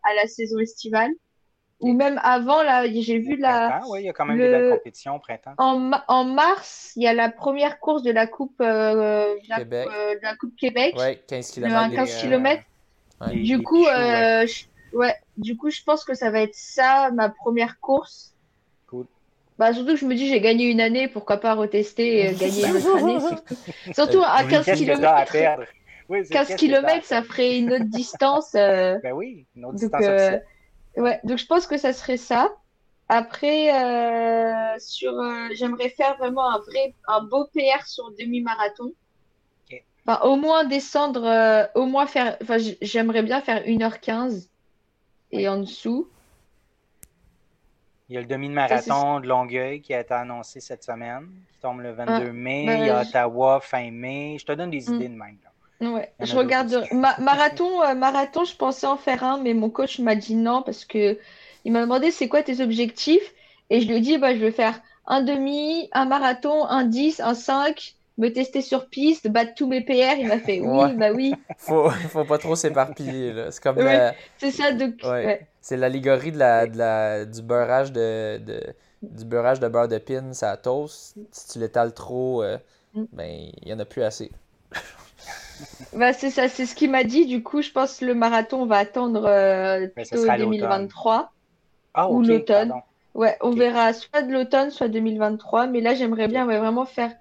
à 0.04 0.14
la 0.14 0.26
saison 0.26 0.58
estivale. 0.58 1.10
Ou 1.80 1.94
même 1.94 2.20
avant, 2.22 2.62
là, 2.62 2.84
j'ai 2.92 3.18
vu 3.18 3.36
la. 3.36 3.80
Oui, 3.88 4.02
il 4.02 4.06
y 4.06 4.08
a 4.08 4.12
quand 4.12 4.26
même 4.26 4.36
des 4.36 4.48
belles 4.48 4.72
compétitions 4.72 5.16
au 5.16 5.18
printemps. 5.18 5.54
En, 5.56 5.90
en, 6.08 6.24
mars, 6.24 6.92
il 6.96 7.02
y 7.02 7.06
a 7.06 7.14
la 7.14 7.30
première 7.30 7.80
course 7.80 8.02
de 8.02 8.10
la 8.10 8.26
Coupe, 8.26 8.60
euh, 8.60 9.34
la, 9.48 9.56
Québec. 9.56 9.88
Euh, 9.90 10.14
de 10.14 10.20
la 10.22 10.36
coupe 10.36 10.54
Québec. 10.56 10.94
Ouais, 10.98 11.22
15 11.26 11.50
km. 11.52 11.94
15 11.94 12.20
km. 12.20 12.62
Du 13.32 13.62
coup, 13.62 13.86
euh, 13.86 14.46
Ouais, 14.92 15.14
du 15.36 15.56
coup, 15.56 15.70
je 15.70 15.82
pense 15.82 16.04
que 16.04 16.14
ça 16.14 16.30
va 16.30 16.40
être 16.40 16.54
ça, 16.54 17.10
ma 17.12 17.28
première 17.28 17.78
course. 17.80 18.34
Cool. 18.88 19.06
Bah, 19.58 19.72
surtout 19.72 19.92
que 19.92 20.00
je 20.00 20.06
me 20.06 20.14
dis, 20.14 20.28
j'ai 20.28 20.40
gagné 20.40 20.64
une 20.64 20.80
année, 20.80 21.08
pourquoi 21.08 21.36
pas 21.36 21.54
retester 21.54 22.26
et 22.26 22.34
gagner 22.34 22.66
une 22.66 22.76
autre 22.76 22.96
année. 22.96 23.18
Surtout, 23.94 24.22
à 24.24 24.44
15 24.44 24.66
km. 24.76 25.32
15 26.30 26.56
km, 26.56 27.04
ça 27.04 27.22
ferait 27.22 27.58
une 27.58 27.72
autre 27.72 27.84
distance. 27.84 28.52
Euh... 28.56 28.98
Ben 29.02 29.12
oui, 29.12 29.46
une 29.54 29.64
autre 29.64 29.78
donc, 29.78 29.94
euh... 30.02 30.38
Ouais, 30.96 31.20
donc 31.24 31.38
je 31.38 31.46
pense 31.46 31.66
que 31.66 31.76
ça 31.76 31.92
serait 31.92 32.16
ça. 32.16 32.50
Après, 33.08 33.74
euh, 33.74 34.78
sur, 34.78 35.12
euh, 35.18 35.48
j'aimerais 35.54 35.88
faire 35.88 36.16
vraiment 36.18 36.48
un 36.48 36.58
vrai, 36.58 36.94
un 37.08 37.22
beau 37.22 37.46
PR 37.46 37.84
sur 37.86 38.12
demi-marathon. 38.12 38.92
Enfin, 40.06 40.20
au 40.26 40.36
moins 40.36 40.64
descendre, 40.64 41.24
euh, 41.24 41.66
au 41.74 41.86
moins 41.86 42.06
faire, 42.06 42.36
enfin, 42.40 42.56
j'aimerais 42.80 43.22
bien 43.22 43.40
faire 43.42 43.62
1h15 43.66 44.48
et 45.30 45.48
en 45.48 45.58
dessous. 45.58 46.08
Il 48.08 48.14
y 48.14 48.16
a 48.16 48.20
le 48.20 48.26
demi-marathon 48.26 49.20
de 49.20 49.26
Longueuil 49.26 49.82
qui 49.82 49.92
a 49.92 50.00
été 50.00 50.14
annoncé 50.14 50.60
cette 50.60 50.84
semaine, 50.84 51.28
qui 51.52 51.58
tombe 51.58 51.80
le 51.80 51.92
22 51.92 52.12
ah, 52.12 52.32
mai. 52.32 52.66
Ben, 52.66 52.80
il 52.80 52.86
y 52.86 52.90
a 52.90 53.02
Ottawa 53.02 53.60
fin 53.60 53.90
mai. 53.90 54.36
Je 54.38 54.46
te 54.46 54.52
donne 54.52 54.70
des 54.70 54.88
mm. 54.88 54.94
idées 54.94 55.08
de 55.08 55.14
même. 55.14 55.36
Ouais. 55.80 56.12
Je 56.20 56.36
regarde. 56.36 56.84
marathon, 56.92 57.82
euh, 57.82 57.94
marathon, 57.94 58.44
je 58.44 58.54
pensais 58.56 58.86
en 58.86 58.96
faire 58.96 59.24
un, 59.24 59.38
mais 59.38 59.54
mon 59.54 59.70
coach 59.70 59.98
m'a 59.98 60.14
dit 60.14 60.34
non 60.34 60.62
parce 60.62 60.84
que 60.84 61.18
il 61.64 61.72
m'a 61.72 61.80
demandé 61.80 62.10
c'est 62.10 62.28
quoi 62.28 62.42
tes 62.42 62.60
objectifs? 62.60 63.34
Et 63.70 63.80
je 63.80 63.88
lui 63.88 63.96
ai 63.96 64.00
dit 64.00 64.18
bah, 64.18 64.34
je 64.34 64.40
vais 64.40 64.50
faire 64.50 64.80
un 65.06 65.22
demi, 65.22 65.88
un 65.92 66.04
marathon, 66.04 66.66
un 66.66 66.84
10, 66.84 67.20
un 67.20 67.34
5, 67.34 67.94
me 68.18 68.28
tester 68.28 68.60
sur 68.60 68.88
piste, 68.88 69.28
battre 69.28 69.54
tous 69.56 69.66
mes 69.66 69.80
PR. 69.82 70.18
Il 70.18 70.28
m'a 70.28 70.38
fait 70.38 70.60
oui, 70.62 70.94
bah 70.94 71.12
oui. 71.12 71.34
faut, 71.56 71.88
faut 71.90 72.24
pas 72.24 72.38
trop 72.38 72.56
s'éparpiller. 72.56 73.46
C'est 73.50 73.62
comme 73.62 73.78
C'est 74.38 74.50
ça, 74.50 74.72
donc. 74.72 74.94
C'est 75.60 75.76
l'allégorie 75.76 76.32
de 76.32 76.38
la, 76.38 76.66
de 76.66 76.78
la, 76.78 77.24
du 77.26 77.42
beurrage 77.42 77.92
de, 77.92 78.38
de, 78.38 78.62
du 79.02 79.24
beurrage 79.24 79.60
de 79.60 79.68
beurre 79.68 79.88
de 79.88 79.98
pin, 79.98 80.32
ça 80.32 80.56
toast. 80.56 81.16
Si 81.32 81.48
tu 81.48 81.58
l'étales 81.58 81.92
trop, 81.92 82.42
euh, 82.42 82.58
mm. 82.94 83.04
ben, 83.12 83.50
il 83.62 83.68
y 83.68 83.72
en 83.72 83.78
a 83.78 83.84
plus 83.84 84.02
assez. 84.02 84.30
Bah, 85.92 86.12
c'est 86.12 86.30
ça, 86.30 86.48
c'est 86.48 86.66
ce 86.66 86.74
qu'il 86.74 86.90
m'a 86.90 87.04
dit. 87.04 87.26
Du 87.26 87.42
coup, 87.42 87.62
je 87.62 87.70
pense 87.70 87.98
que 87.98 88.04
le 88.04 88.14
marathon 88.14 88.66
va 88.66 88.78
attendre 88.78 89.24
euh, 89.26 89.86
plutôt 89.88 90.26
2023 90.26 91.32
ah, 91.94 92.10
ou 92.10 92.22
l'automne. 92.22 92.72
Ouais, 93.14 93.36
on 93.40 93.50
verra 93.50 93.92
soit 93.92 94.22
de 94.22 94.32
l'automne, 94.32 94.70
soit 94.70 94.88
2023. 94.88 95.66
Mais 95.66 95.80
là, 95.80 95.94
j'aimerais 95.94 96.28
bien 96.28 96.44
vraiment 96.44 96.86
faire 96.86 97.12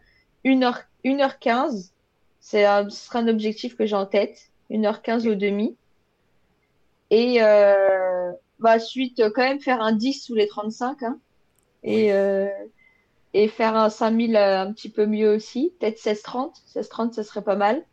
une 0.44 0.64
heure 0.64 0.82
1h15. 1.04 1.92
C'est 2.40 2.66
ce 2.66 2.90
sera 2.90 3.20
un 3.20 3.28
objectif 3.28 3.76
que 3.76 3.86
j'ai 3.86 3.96
en 3.96 4.06
tête. 4.06 4.50
1h15 4.70 5.28
au 5.28 5.36
demi. 5.36 5.76
Et 7.10 7.42
euh, 7.42 8.32
bah, 8.60 8.80
suite, 8.80 9.22
quand 9.34 9.42
même 9.42 9.60
faire 9.60 9.82
un 9.82 9.94
10 9.94 10.14
sous 10.26 10.36
les 10.36 10.48
35. 10.48 11.04
Hein. 11.04 11.18
Et, 11.84 12.14
euh, 12.14 12.48
et 13.34 13.48
faire 13.48 13.76
un 13.76 13.90
5000 13.90 14.36
euh, 14.36 14.62
un 14.62 14.74
petit 14.74 14.90
peu 14.90 15.06
mieux 15.06 15.34
aussi. 15.34 15.74
Peut-être 15.80 16.00
16-30. 16.00 16.54
16-30, 16.76 17.14
ça 17.14 17.24
serait 17.24 17.42
pas 17.42 17.56
mal. 17.56 17.84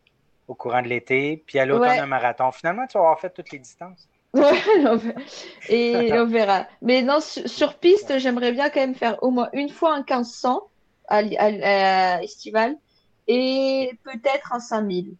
Au 0.48 0.54
courant 0.54 0.82
de 0.82 0.88
l'été. 0.88 1.42
Puis 1.46 1.58
à 1.58 1.66
l'automne, 1.66 1.98
un 1.98 2.06
marathon. 2.06 2.52
Finalement, 2.52 2.86
tu 2.86 2.94
vas 2.98 3.04
avoir 3.04 3.20
fait 3.20 3.30
toutes 3.30 3.50
les 3.50 3.58
distances. 3.58 4.08
et 5.68 6.12
on 6.12 6.26
verra. 6.26 6.66
Mais 6.82 7.02
non, 7.02 7.18
sur, 7.20 7.74
piste, 7.74 8.18
j'aimerais 8.18 8.52
bien 8.52 8.68
quand 8.68 8.80
même 8.80 8.94
faire 8.94 9.22
au 9.22 9.30
moins 9.30 9.48
une 9.52 9.70
fois 9.70 9.94
un 9.94 9.98
1500 9.98 10.62
à, 11.08 11.18
à, 11.18 12.16
à 12.16 12.22
estival 12.22 12.76
et 13.28 13.90
peut-être 14.04 14.52
un 14.52 14.60
5000. 14.60 15.14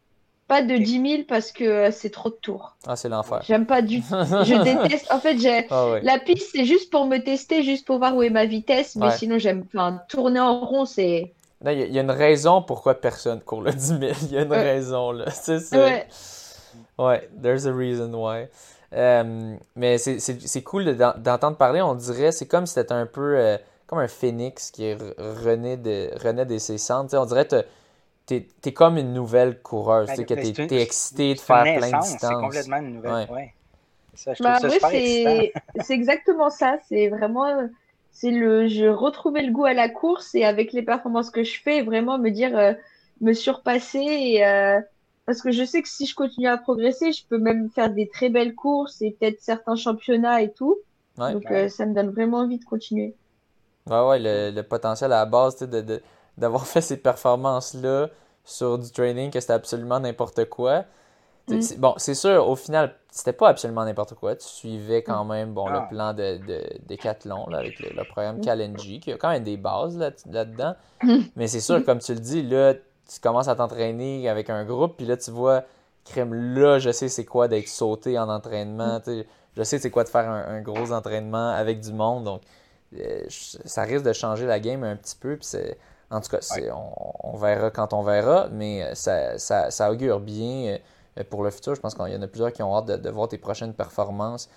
Pas 0.49 0.63
de 0.63 0.77
10 0.77 1.09
000 1.11 1.23
parce 1.27 1.51
que 1.51 1.65
euh, 1.65 1.91
c'est 1.91 2.11
trop 2.11 2.31
de 2.31 2.37
tours. 2.37 2.77
Ah, 2.87 2.95
c'est 2.95 3.09
l'enfer. 3.09 3.43
J'aime 3.45 3.67
pas 3.67 3.83
du 3.83 4.01
tout. 4.01 4.07
Je 4.11 4.63
déteste. 4.83 5.11
En 5.11 5.19
fait, 5.19 5.39
j'ai 5.39 5.67
ah 5.71 5.97
la 6.03 6.21
piste, 6.21 6.51
c'est 6.53 6.65
juste 6.65 6.91
pour 6.91 7.07
me 7.07 7.19
tester, 7.19 7.65
juste 7.65 7.85
pour 7.85 7.99
voir 7.99 8.15
où 8.15 8.23
est 8.23 8.31
ma 8.31 8.47
vitesse. 8.47 8.95
Mais 8.95 9.11
sinon, 9.11 9.39
j'aime. 9.39 9.65
Enfin, 9.75 10.01
tourner 10.09 10.39
en 10.39 10.61
rond, 10.65 10.85
c'est. 10.85 11.33
Il 11.65 11.95
y, 11.95 11.99
a 11.99 12.03
une 12.03 12.11
raison 12.11 12.63
pourquoi 12.63 12.95
personne 12.95 13.41
court 13.41 13.63
le 13.63 13.73
10 13.73 13.87
000. 13.87 14.01
Il 14.23 14.33
y 14.33 14.39
a 14.39 14.43
une 14.43 14.53
raison, 14.53 15.13
là. 15.13 15.31
C'est 15.31 15.75
Ouais. 15.75 16.07
ouais, 16.99 17.31
there's 17.43 17.67
a 17.67 17.73
reason 17.73 18.13
why. 18.13 18.47
Euh, 18.93 19.57
mais 19.75 19.99
c'est 19.99 20.63
cool 20.63 20.97
d'entendre 20.97 21.57
parler. 21.57 21.83
On 21.83 21.95
dirait, 21.95 22.33
c'est 22.33 22.47
comme 22.47 22.67
si 22.67 22.75
c'était 22.75 22.93
un 22.93 23.07
peu. 23.07 23.37
Euh, 23.37 23.59
comme 23.87 24.01
un 24.01 24.09
phénix 24.09 24.73
qui 24.73 24.93
renaît, 24.95 25.77
de, 25.77 26.11
renaît 26.21 26.45
de 26.45 26.59
ses 26.59 26.77
cendres. 26.77 27.15
on 27.15 27.25
dirait 27.25 27.47
que 27.47 27.65
t'es 28.27 28.49
es 28.65 28.73
comme 28.73 28.99
une 28.99 29.13
nouvelle 29.13 29.61
coureuse, 29.61 30.09
ben, 30.09 30.27
que 30.27 30.35
ben, 30.35 30.53
t'es 30.53 30.75
es 30.75 30.83
excité 30.83 31.35
de 31.35 31.41
faire 31.41 31.63
plein 31.63 31.77
de 31.77 32.03
distances. 32.03 32.17
C'est 32.21 32.35
complètement 32.35 32.79
une 32.79 32.95
nouvelle, 32.95 33.29
ouais. 33.31 33.55
Bah, 34.41 34.59
c'est 34.91 35.53
exactement 35.91 36.51
ça. 36.51 36.79
C'est 36.89 37.09
vraiment, 37.09 37.69
c'est 38.17 38.31
le, 38.31 38.67
je 38.67 38.87
retrouvais 38.87 39.43
le 39.43 39.53
goût 39.53 39.67
à 39.67 39.75
la 39.75 39.91
course 39.91 40.35
et 40.35 40.45
avec 40.45 40.73
les 40.73 40.83
performances 40.83 41.31
que 41.31 41.45
je 41.45 41.61
fais, 41.61 41.83
vraiment 41.83 42.19
me 42.19 42.31
dire, 42.31 42.57
euh, 42.57 42.73
me 43.21 43.35
surpasser 43.35 43.99
et 44.01 44.47
euh, 44.47 44.81
parce 45.27 45.43
que 45.43 45.51
je 45.53 45.65
sais 45.65 45.83
que 45.83 45.89
si 45.89 46.07
je 46.07 46.15
continue 46.15 46.47
à 46.49 46.57
progresser, 46.57 47.13
je 47.13 47.27
peux 47.29 47.39
même 47.39 47.69
faire 47.71 47.91
des 47.93 48.09
très 48.09 48.31
belles 48.31 48.55
courses 48.55 49.03
et 49.03 49.11
peut-être 49.21 49.41
certains 49.43 49.77
championnats 49.77 50.41
et 50.41 50.53
tout. 50.53 50.79
Donc 51.29 51.51
euh, 51.51 51.69
ça 51.69 51.85
me 51.85 51.95
donne 51.95 52.11
vraiment 52.11 52.39
envie 52.39 52.59
de 52.59 52.65
continuer. 52.65 53.17
Ouais, 53.87 54.01
ouais, 54.09 54.19
le, 54.19 54.51
le 54.55 54.63
potentiel 54.63 55.13
à 55.13 55.19
la 55.21 55.27
base 55.27 55.57
de, 55.59 56.03
d'avoir 56.37 56.67
fait 56.67 56.81
ces 56.81 56.97
performances-là 56.97 58.11
sur 58.45 58.79
du 58.79 58.91
training, 58.91 59.31
que 59.31 59.41
c'était 59.41 59.53
absolument 59.53 60.01
n'importe 60.01 60.49
quoi. 60.49 60.85
Mm. 61.49 61.61
Bon, 61.79 61.95
c'est 61.97 62.15
sûr, 62.15 62.49
au 62.49 62.57
final, 62.57 62.95
c'était 63.11 63.33
pas 63.33 63.49
absolument 63.49 63.85
n'importe 63.85 64.15
quoi. 64.15 64.35
Tu 64.35 64.47
suivais 64.47 65.03
quand 65.03 65.25
mm. 65.25 65.29
même 65.29 65.55
bon, 65.55 65.69
le 65.69 65.79
ah. 65.79 65.87
plan 65.89 66.13
de, 66.13 66.39
de, 66.39 66.63
Decathlon 66.89 67.47
là, 67.49 67.59
avec 67.59 67.79
le, 67.79 68.05
programme 68.05 68.41
Kalenji, 68.41 69.01
qui 69.01 69.13
a 69.13 69.17
quand 69.17 69.31
même 69.31 69.45
des 69.45 69.57
bases 69.57 69.97
là, 69.97 70.11
là-dedans. 70.31 70.75
Mais 71.37 71.47
c'est 71.47 71.61
sûr, 71.61 71.85
comme 71.85 72.01
tu 72.01 72.15
le 72.15 72.21
dis, 72.21 72.43
là, 72.43 72.75
tu 72.75 73.21
commences 73.21 73.49
à 73.49 73.55
t'entraîner 73.55 74.29
avec 74.29 74.51
un 74.51 74.65
groupe, 74.65 74.97
puis 74.97 75.07
là, 75.07 75.17
tu 75.17 75.31
vois, 75.31 75.63
crème, 76.05 76.35
là, 76.35 76.79
je 76.79 76.91
sais 76.91 77.09
c'est 77.09 77.25
quoi 77.25 77.47
d'être 77.47 77.69
sauté 77.69 78.19
en 78.19 78.29
entraînement. 78.29 79.01
Mm. 79.07 79.23
Je 79.57 79.63
sais 79.63 79.79
c'est 79.79 79.91
quoi 79.91 80.05
de 80.05 80.09
faire 80.09 80.29
un, 80.29 80.61
gros 80.61 80.93
entraînement 80.93 81.51
avec 81.51 81.81
du 81.81 81.93
monde. 81.93 82.25
Donc, 82.25 82.43
euh, 82.99 83.25
ça 83.29 83.83
risque 83.83 84.05
de 84.05 84.13
changer 84.13 84.47
la 84.47 84.59
game 84.59 84.83
un 84.83 84.97
petit 84.97 85.17
peu. 85.17 85.37
Puis 85.37 85.47
c'est, 85.47 85.79
en 86.11 86.21
tout 86.21 86.31
cas, 86.31 86.41
on, 87.23 87.37
verra 87.37 87.71
quand 87.71 87.93
on 87.93 88.03
verra, 88.03 88.49
mais 88.53 88.83
euh, 88.83 88.95
ça, 88.95 89.39
ça, 89.39 89.71
ça 89.71 89.91
augure 89.91 90.21
bien 90.21 90.75
euh, 90.75 90.79
pour 91.31 91.43
le 91.43 91.51
futur. 91.51 91.75
Je 91.75 91.81
pense 91.81 91.95
qu'il 91.95 92.09
y 92.09 92.17
en 92.17 92.23
a 92.23 92.27
plusieurs 92.27 92.53
qui 92.53 92.63
ont 92.63 92.77
hâte 92.77 92.87
de, 92.87 93.11
voir 93.11 93.29
tes 93.29 93.39
prochaines 93.39 93.75
performances 93.75 94.49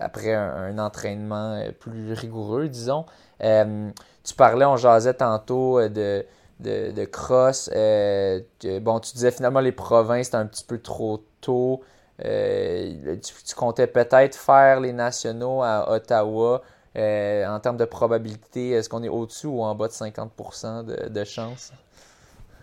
après 0.00 0.34
un, 0.34 0.78
entraînement 0.78 1.62
plus 1.78 2.12
rigoureux, 2.12 2.68
disons. 2.68 3.04
tu 3.40 4.34
parlais, 4.36 4.64
on 4.64 4.76
jasait 4.76 5.14
tantôt 5.14 5.80
de, 5.88 6.24
de, 6.60 7.04
cross. 7.04 7.70
bon, 7.70 9.00
tu 9.00 9.12
disais 9.14 9.30
finalement 9.30 9.60
les 9.60 9.72
provinces, 9.72 10.26
c'était 10.26 10.36
un 10.38 10.46
petit 10.46 10.64
peu 10.64 10.78
trop 10.78 11.24
tôt. 11.40 11.82
tu, 12.18 13.54
comptais 13.56 13.86
peut-être 13.86 14.34
faire 14.36 14.80
les 14.80 14.92
nationaux 14.92 15.62
à 15.62 15.92
Ottawa. 15.92 16.62
Euh, 16.96 17.46
en 17.46 17.58
termes 17.58 17.78
de 17.78 17.84
probabilité, 17.86 18.70
est-ce 18.70 18.88
qu'on 18.88 19.02
est 19.02 19.08
au-dessus 19.08 19.46
ou 19.46 19.62
en 19.62 19.74
bas 19.74 19.88
de 19.88 19.92
50% 19.92 20.84
de, 20.84 21.08
de 21.08 21.24
chance? 21.24 21.72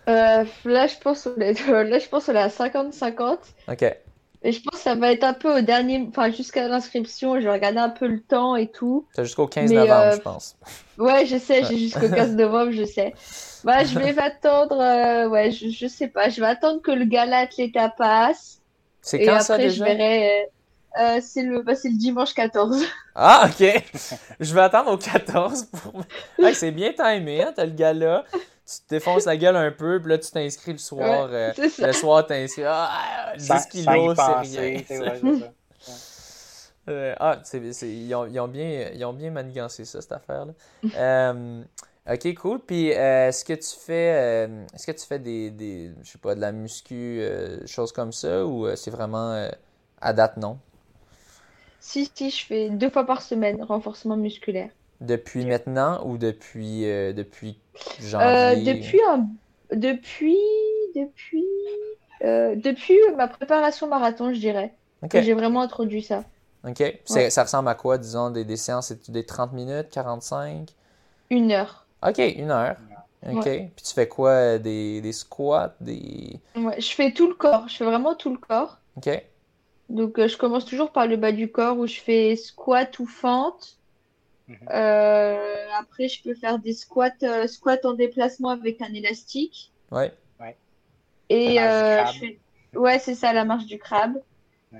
Euh, 0.09 0.43
là, 0.65 0.87
je 0.87 0.97
pense 0.97 1.25
là, 1.37 1.53
je 1.53 2.09
pense 2.09 2.27
la 2.27 2.49
50-50. 2.49 3.37
OK. 3.67 3.95
Et 4.41 4.53
je 4.53 4.61
pense 4.61 4.75
que 4.75 4.83
ça 4.83 4.95
va 4.95 5.11
être 5.11 5.25
un 5.25 5.33
peu 5.33 5.57
au 5.57 5.61
dernier, 5.61 6.05
enfin 6.07 6.31
jusqu'à 6.31 6.67
l'inscription, 6.69 7.35
je 7.35 7.45
vais 7.45 7.51
regarder 7.51 7.79
un 7.79 7.89
peu 7.89 8.07
le 8.07 8.21
temps 8.21 8.55
et 8.55 8.67
tout. 8.67 9.05
C'est 9.13 9.25
jusqu'au 9.25 9.47
15 9.47 9.69
novembre, 9.71 9.93
euh, 9.93 10.11
je 10.15 10.21
pense. 10.21 10.55
Ouais, 10.97 11.25
je 11.25 11.37
sais, 11.37 11.63
j'ai 11.63 11.77
jusqu'au 11.77 12.09
15 12.09 12.31
novembre, 12.35 12.71
je 12.71 12.85
sais. 12.85 13.13
Bah, 13.63 13.83
je 13.83 13.97
vais 13.99 14.17
attendre, 14.17 15.27
ouais, 15.29 15.51
je, 15.51 15.69
je 15.69 15.87
sais 15.87 16.07
pas, 16.07 16.29
je 16.29 16.39
vais 16.39 16.47
attendre 16.47 16.81
que 16.81 16.91
le 16.91 17.05
gala 17.05 17.39
Atleta 17.39 17.89
passe. 17.89 18.61
C'est 19.01 19.25
quand 19.25 19.41
ça 19.41 19.57
déjà? 19.57 19.69
je 19.69 19.83
verrai. 19.83 20.49
Euh, 20.99 21.19
c'est 21.21 21.43
le, 21.43 21.61
bah, 21.61 21.73
le 21.83 21.97
dimanche 21.97 22.33
14. 22.33 22.83
Ah, 23.15 23.49
ok. 23.49 23.83
Je 24.39 24.53
vais 24.53 24.61
attendre 24.61 24.91
au 24.91 24.97
14 24.97 25.65
pour. 25.65 26.01
c'est 26.53 26.71
bien 26.71 26.93
timé, 26.93 27.43
hein, 27.43 27.53
t'as 27.55 27.65
le 27.65 27.71
gars-là. 27.71 28.25
Tu 28.69 28.81
te 28.81 28.89
défonces 28.89 29.25
la 29.25 29.35
gueule 29.35 29.55
un 29.55 29.71
peu, 29.71 29.99
puis 29.99 30.11
là, 30.11 30.19
tu 30.19 30.29
t'inscris 30.29 30.73
le 30.73 30.77
soir. 30.77 31.27
Euh, 31.31 31.51
le 31.57 31.91
soir, 31.91 32.27
t'inscris. 32.27 32.61
Ah, 32.67 33.33
10 33.35 33.65
kilos, 33.71 34.15
c'est 34.15 34.99
rien. 34.99 35.51
Euh, 36.87 37.13
ah, 37.19 37.39
c'est, 37.43 37.59
ils, 37.83 38.15
ont, 38.15 38.25
ils, 38.25 38.39
ont 38.39 38.47
bien, 38.47 38.89
ils 38.95 39.05
ont 39.05 39.13
bien 39.13 39.29
manigancé 39.29 39.85
ça, 39.85 40.01
cette 40.01 40.11
affaire-là. 40.11 40.53
euh, 40.95 41.61
ok, 42.09 42.33
cool. 42.33 42.59
Puis, 42.61 42.87
est-ce 42.87 43.45
que 43.45 43.53
tu 43.53 43.79
fais, 43.79 44.49
est-ce 44.73 44.87
que 44.87 44.93
tu 44.93 45.05
fais 45.05 45.19
des, 45.19 45.51
des, 45.51 45.91
je 46.01 46.09
sais 46.09 46.17
pas, 46.17 46.33
de 46.33 46.41
la 46.41 46.51
muscu, 46.51 47.21
choses 47.67 47.91
comme 47.91 48.11
ça, 48.11 48.43
ou 48.43 48.75
c'est 48.75 48.89
vraiment 48.89 49.49
à 50.01 50.13
date 50.13 50.37
non? 50.37 50.57
Si, 51.79 52.09
si, 52.15 52.31
je 52.31 52.45
fais 52.45 52.69
deux 52.71 52.89
fois 52.89 53.05
par 53.05 53.21
semaine 53.21 53.61
renforcement 53.61 54.17
musculaire. 54.17 54.71
Depuis 55.01 55.45
maintenant 55.45 56.05
ou 56.05 56.17
depuis, 56.17 56.85
euh, 56.85 57.13
depuis 57.13 57.57
euh, 57.79 58.03
janvier? 58.09 58.73
depuis, 58.73 58.99
depuis, 59.71 60.37
depuis, 60.95 61.45
euh, 62.23 62.55
depuis 62.55 62.97
ma 63.15 63.27
préparation 63.27 63.87
marathon, 63.87 64.33
je 64.33 64.39
dirais. 64.39 64.73
J'ai 65.13 65.33
vraiment 65.33 65.61
introduit 65.61 66.03
ça. 66.03 66.23
OK. 66.67 66.83
Ça 67.05 67.43
ressemble 67.43 67.69
à 67.69 67.75
quoi, 67.75 67.97
disons, 67.97 68.29
des, 68.29 68.43
des 68.43 68.57
séances? 68.57 68.91
Des 68.91 69.25
30 69.25 69.53
minutes, 69.53 69.89
45? 69.91 70.69
Une 71.29 71.51
heure. 71.51 71.85
OK, 72.05 72.17
une 72.17 72.51
heure. 72.51 72.77
OK. 73.29 73.43
Puis 73.43 73.83
tu 73.83 73.93
fais 73.93 74.07
quoi? 74.07 74.57
Des, 74.57 75.01
des 75.01 75.13
squats? 75.13 75.75
Des... 75.81 76.39
Ouais, 76.55 76.79
je 76.79 76.91
fais 76.91 77.13
tout 77.13 77.27
le 77.27 77.35
corps. 77.35 77.67
Je 77.67 77.77
fais 77.77 77.85
vraiment 77.85 78.15
tout 78.15 78.31
le 78.31 78.37
corps. 78.37 78.79
OK. 78.97 79.09
Donc, 79.89 80.19
euh, 80.19 80.27
je 80.27 80.37
commence 80.37 80.65
toujours 80.65 80.91
par 80.91 81.07
le 81.07 81.17
bas 81.17 81.31
du 81.31 81.51
corps 81.51 81.77
où 81.77 81.87
je 81.87 81.99
fais 81.99 82.35
squat 82.35 82.99
ou 82.99 83.05
fente. 83.05 83.78
Mhm. 84.49 84.57
Euh, 84.71 85.67
après, 85.77 86.07
je 86.07 86.21
peux 86.21 86.35
faire 86.35 86.59
des 86.59 86.73
squats, 86.73 87.11
euh, 87.23 87.47
squats 87.47 87.85
en 87.85 87.93
déplacement 87.93 88.49
avec 88.49 88.81
un 88.81 88.93
élastique. 88.93 89.71
Ouais. 89.91 90.11
ouais. 90.39 90.57
Et 91.29 91.55
je 91.55 92.19
fais... 92.19 92.39
ouais, 92.75 92.99
c'est 92.99 93.15
ça, 93.15 93.31
la 93.31 93.45
marche 93.45 93.65
du 93.65 93.77
crabe. 93.77 94.21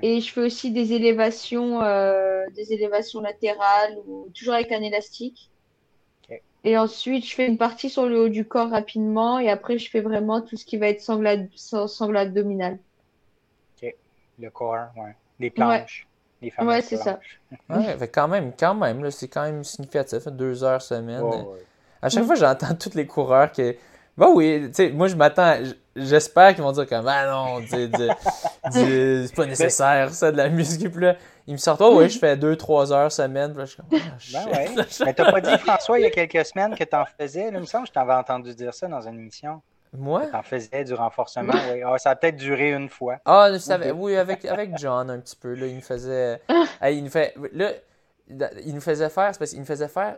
Et 0.04 0.22
je 0.22 0.32
fais 0.32 0.42
aussi 0.42 0.72
des 0.72 0.94
élévations, 0.94 1.80
des 2.54 2.74
élévations 2.74 3.22
latérales 3.22 3.98
ou 4.06 4.30
toujours 4.36 4.54
avec 4.54 4.72
un 4.72 4.82
élastique. 4.82 5.50
Et 6.64 6.78
ensuite, 6.78 7.26
je 7.26 7.34
fais 7.34 7.48
une 7.48 7.58
partie 7.58 7.90
sur 7.90 8.06
le 8.06 8.20
haut 8.20 8.30
du 8.30 8.46
corps 8.46 8.70
rapidement 8.70 9.40
et 9.40 9.50
après, 9.50 9.78
je 9.80 9.90
fais 9.90 10.02
vraiment 10.02 10.42
tout 10.42 10.58
ce 10.58 10.66
qui 10.66 10.78
va 10.78 10.90
être 10.90 11.02
sangle, 11.02 11.48
sangle 11.56 12.18
abdominal 12.18 12.78
le 14.40 14.50
corps, 14.50 14.90
ouais. 14.96 15.16
Les 15.40 15.50
planches. 15.50 16.08
Les 16.42 16.54
ouais, 16.60 16.82
c'est 16.82 16.98
ça. 16.98 17.20
ouais, 17.70 17.98
fait 18.00 18.08
quand 18.08 18.28
même, 18.28 18.52
quand 18.58 18.76
même, 18.76 19.10
c'est 19.12 19.28
quand 19.28 19.44
même 19.44 19.64
significatif, 19.64 20.28
deux 20.28 20.64
heures 20.64 20.82
semaine. 20.82 21.24
À 22.02 22.10
chaque 22.10 22.24
fois, 22.24 22.36
j'entends 22.36 22.76
tous 22.76 22.96
les 22.96 23.06
coureurs 23.06 23.52
qui. 23.52 23.76
Bah 24.18 24.28
oui, 24.34 24.64
tu 24.68 24.74
sais, 24.74 24.90
moi 24.90 25.08
je 25.08 25.16
m'attends, 25.16 25.56
j'espère 25.96 26.54
qu'ils 26.54 26.64
vont 26.64 26.74
dire 26.74 26.86
comme 26.88 27.08
ah 27.08 27.26
non, 27.26 27.62
c'est 28.72 29.34
pas 29.34 29.46
nécessaire 29.46 30.14
ça 30.14 30.30
de 30.30 30.36
la 30.36 30.50
musique. 30.50 30.92
Puis 30.92 31.06
là, 31.06 31.16
ils 31.48 31.54
me 31.54 31.58
sortent, 31.58 31.80
oh 31.82 31.98
oui, 31.98 32.10
je 32.10 32.20
fais 32.20 32.36
deux, 32.36 32.58
trois 32.58 32.92
heures 32.92 33.14
semaine. 33.14 33.52
Puis 33.52 33.60
là, 33.60 33.66
je 33.66 33.72
suis 33.72 33.78
comme, 33.78 34.00
ah, 34.00 34.46
ben 34.52 34.76
ouais. 34.76 34.86
Mais 35.06 35.14
t'as 35.14 35.32
pas 35.32 35.40
dit, 35.40 35.58
François, 35.60 36.00
il 36.00 36.04
y 36.04 36.06
a 36.06 36.10
quelques 36.10 36.46
semaines 36.46 36.76
que 36.76 36.84
t'en 36.84 37.06
faisais, 37.06 37.50
là, 37.50 37.58
il 37.58 37.62
me 37.62 37.66
semble 37.66 37.86
que 37.86 37.90
je 37.90 37.94
t'avais 37.94 38.14
entendu 38.14 38.54
dire 38.54 38.74
ça 38.74 38.88
dans 38.88 39.08
une 39.08 39.20
émission. 39.20 39.62
Moi? 39.98 40.28
T'en 40.28 40.44
faisais 40.44 40.84
du 40.84 40.94
renforcement, 40.94 41.54
oui. 41.72 41.82
Ah, 41.84 41.98
ça 41.98 42.12
a 42.12 42.16
peut-être 42.16 42.36
duré 42.36 42.72
une 42.72 42.90
fois. 42.90 43.18
Ah, 43.26 43.50
oui, 43.96 44.16
avec, 44.16 44.46
avec 44.46 44.78
John 44.78 45.10
un 45.10 45.20
petit 45.20 45.36
peu. 45.36 45.54
Là, 45.54 45.66
il 45.66 45.76
nous 45.76 45.82
faisait. 45.82 46.42
il, 46.84 47.04
nous 47.04 47.10
fait, 47.10 47.34
là, 47.54 47.72
il 48.66 48.74
nous 48.74 48.82
faisait 48.82 49.10
faire, 49.10 49.34
c'est 49.34 49.40
parce 49.40 49.52
qu'il 49.52 49.60
nous 49.60 49.66
faisait 49.66 49.88
faire 49.88 50.18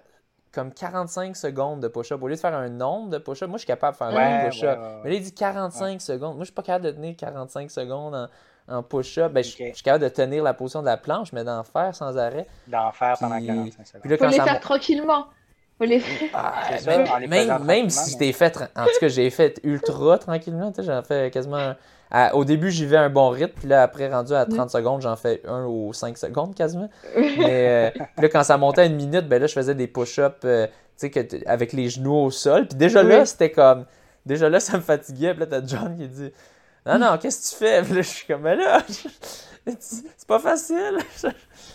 comme 0.53 0.73
45 0.73 1.35
secondes 1.35 1.79
de 1.79 1.87
push-up. 1.87 2.21
Au 2.21 2.27
lieu 2.27 2.35
de 2.35 2.39
faire 2.39 2.53
un 2.53 2.69
nombre 2.69 3.09
de 3.09 3.17
push-up, 3.17 3.47
moi 3.49 3.57
je 3.57 3.61
suis 3.61 3.67
capable 3.67 3.93
de 3.93 3.97
faire 3.97 4.07
un 4.07 4.49
push-up. 4.49 4.79
mais 5.03 5.11
là, 5.11 5.15
il 5.15 5.23
dit 5.23 5.33
45 5.33 6.01
secondes. 6.01 6.35
Moi, 6.35 6.41
je 6.41 6.45
suis 6.45 6.53
pas 6.53 6.63
capable 6.63 6.85
de 6.85 6.91
tenir 6.91 7.15
45 7.15 7.71
secondes 7.71 8.13
en, 8.13 8.27
en 8.67 8.83
push-up. 8.83 9.31
Ben, 9.31 9.43
je, 9.43 9.49
suis 9.49 9.73
capable 9.83 10.03
de 10.03 10.09
tenir 10.09 10.43
la 10.43 10.53
position 10.53 10.81
de 10.81 10.87
la 10.87 10.97
planche, 10.97 11.31
mais 11.31 11.43
d'en 11.43 11.63
faire 11.63 11.95
sans 11.95 12.17
arrêt. 12.17 12.47
D'en 12.67 12.91
faire 12.91 13.15
pendant 13.17 13.39
45 13.39 13.87
secondes. 13.87 14.01
Puis 14.01 14.09
là, 14.09 14.27
les 14.27 14.39
faire 14.41 14.59
tranquillement. 14.59 15.27
Ah, 16.33 16.69
même, 17.27 17.63
même, 17.63 17.89
si 17.89 18.17
t'es 18.17 18.31
fait, 18.31 18.57
en 18.75 18.85
tout 18.85 18.99
cas, 18.99 19.07
j'ai 19.07 19.29
fait 19.29 19.59
ultra 19.63 20.17
tranquillement, 20.19 20.71
j'en 20.77 21.01
fais 21.01 21.31
quasiment. 21.31 21.73
au 22.33 22.45
début, 22.45 22.71
j'y 22.71 22.85
vais 22.85 22.97
un 22.97 23.09
bon 23.09 23.29
rythme, 23.29 23.53
puis 23.59 23.67
là, 23.67 23.83
après, 23.83 24.09
rendu 24.09 24.33
à 24.33 24.45
30 24.45 24.69
secondes, 24.69 25.01
j'en 25.01 25.15
fais 25.15 25.41
un 25.47 25.65
ou 25.65 25.93
5 25.93 26.17
secondes 26.17 26.55
quasiment. 26.55 26.89
Mais 27.15 27.91
euh, 27.97 28.03
là, 28.17 28.29
quand 28.29 28.43
ça 28.43 28.57
montait 28.57 28.81
à 28.81 28.85
une 28.85 28.95
minute, 28.95 29.27
ben 29.27 29.41
là, 29.41 29.47
je 29.47 29.53
faisais 29.53 29.75
des 29.75 29.87
push-ups 29.87 30.35
euh, 30.45 30.67
avec 31.45 31.73
les 31.73 31.89
genoux 31.89 32.15
au 32.15 32.31
sol. 32.31 32.67
Puis 32.67 32.77
déjà 32.77 33.03
là, 33.03 33.25
c'était 33.25 33.51
comme. 33.51 33.85
Déjà 34.25 34.49
là, 34.49 34.59
ça 34.59 34.77
me 34.77 34.83
fatiguait. 34.83 35.33
Puis 35.33 35.39
là, 35.39 35.45
t'as 35.47 35.65
John 35.65 35.97
qui 35.97 36.07
dit 36.07 36.31
Non, 36.85 36.99
non, 36.99 37.17
qu'est-ce 37.17 37.55
que 37.55 37.55
tu 37.55 37.65
fais? 37.65 37.81
Puis 37.81 37.93
là, 37.95 38.01
je 38.01 38.07
suis 38.07 38.27
comme, 38.27 38.41
mais 38.41 38.55
là, 38.55 38.83
c'est 39.79 40.27
pas 40.27 40.39
facile. 40.39 40.99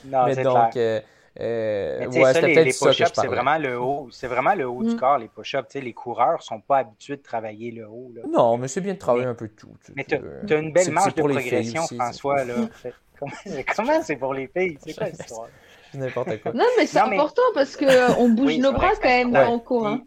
Non, 0.05 0.27
mais 0.27 0.37
donc, 0.37 0.77
euh, 0.77 1.01
euh, 1.41 2.07
ouais, 2.07 2.33
ça, 2.33 2.41
les, 2.41 2.55
les 2.55 2.73
push-ups, 2.73 3.13
c'est 3.15 3.27
vraiment 3.27 3.59
le 3.59 3.79
haut, 3.79 4.09
c'est 4.11 4.27
vraiment 4.27 4.55
le 4.55 4.67
haut 4.67 4.83
du 4.83 4.95
mm. 4.95 4.99
corps, 4.99 5.19
les 5.19 5.29
push-ups. 5.29 5.75
Les 5.75 5.93
coureurs 5.93 6.43
sont 6.43 6.61
pas 6.61 6.79
habitués 6.79 7.17
de 7.17 7.23
travailler 7.23 7.71
le 7.71 7.87
haut. 7.89 8.11
Là. 8.15 8.23
Non, 8.31 8.57
mais 8.57 8.69
c'est 8.69 8.81
bien 8.81 8.95
de 8.95 8.99
travailler 8.99 9.27
un 9.27 9.35
peu 9.35 9.49
tout. 9.49 9.75
Mais 9.95 10.05
tu 10.05 10.15
as, 10.15 10.59
une 10.59 10.73
belle 10.73 10.91
marge 10.93 11.15
de 11.15 11.23
progression, 11.23 11.83
François. 11.83 12.45
Là, 12.45 12.55
comment 13.77 14.03
c'est 14.03 14.17
pour 14.17 14.35
les 14.35 14.47
filles? 14.47 14.79
C'est 14.81 14.97
quoi 14.97 15.09
l'histoire? 15.09 15.49
n'importe 15.95 16.43
quoi. 16.43 16.53
Non, 16.53 16.65
mais 16.77 16.87
c'est 16.87 17.03
mais- 17.07 17.17
important 17.17 17.43
parce 17.55 17.77
qu'on 17.77 18.29
bouge 18.29 18.47
Oui, 18.47 18.59
nos 18.59 18.73
bras 18.73 18.93
quand 19.01 19.09
même 19.09 19.35
en 19.35 19.59
cours. 19.59 19.87
hein. 19.87 20.03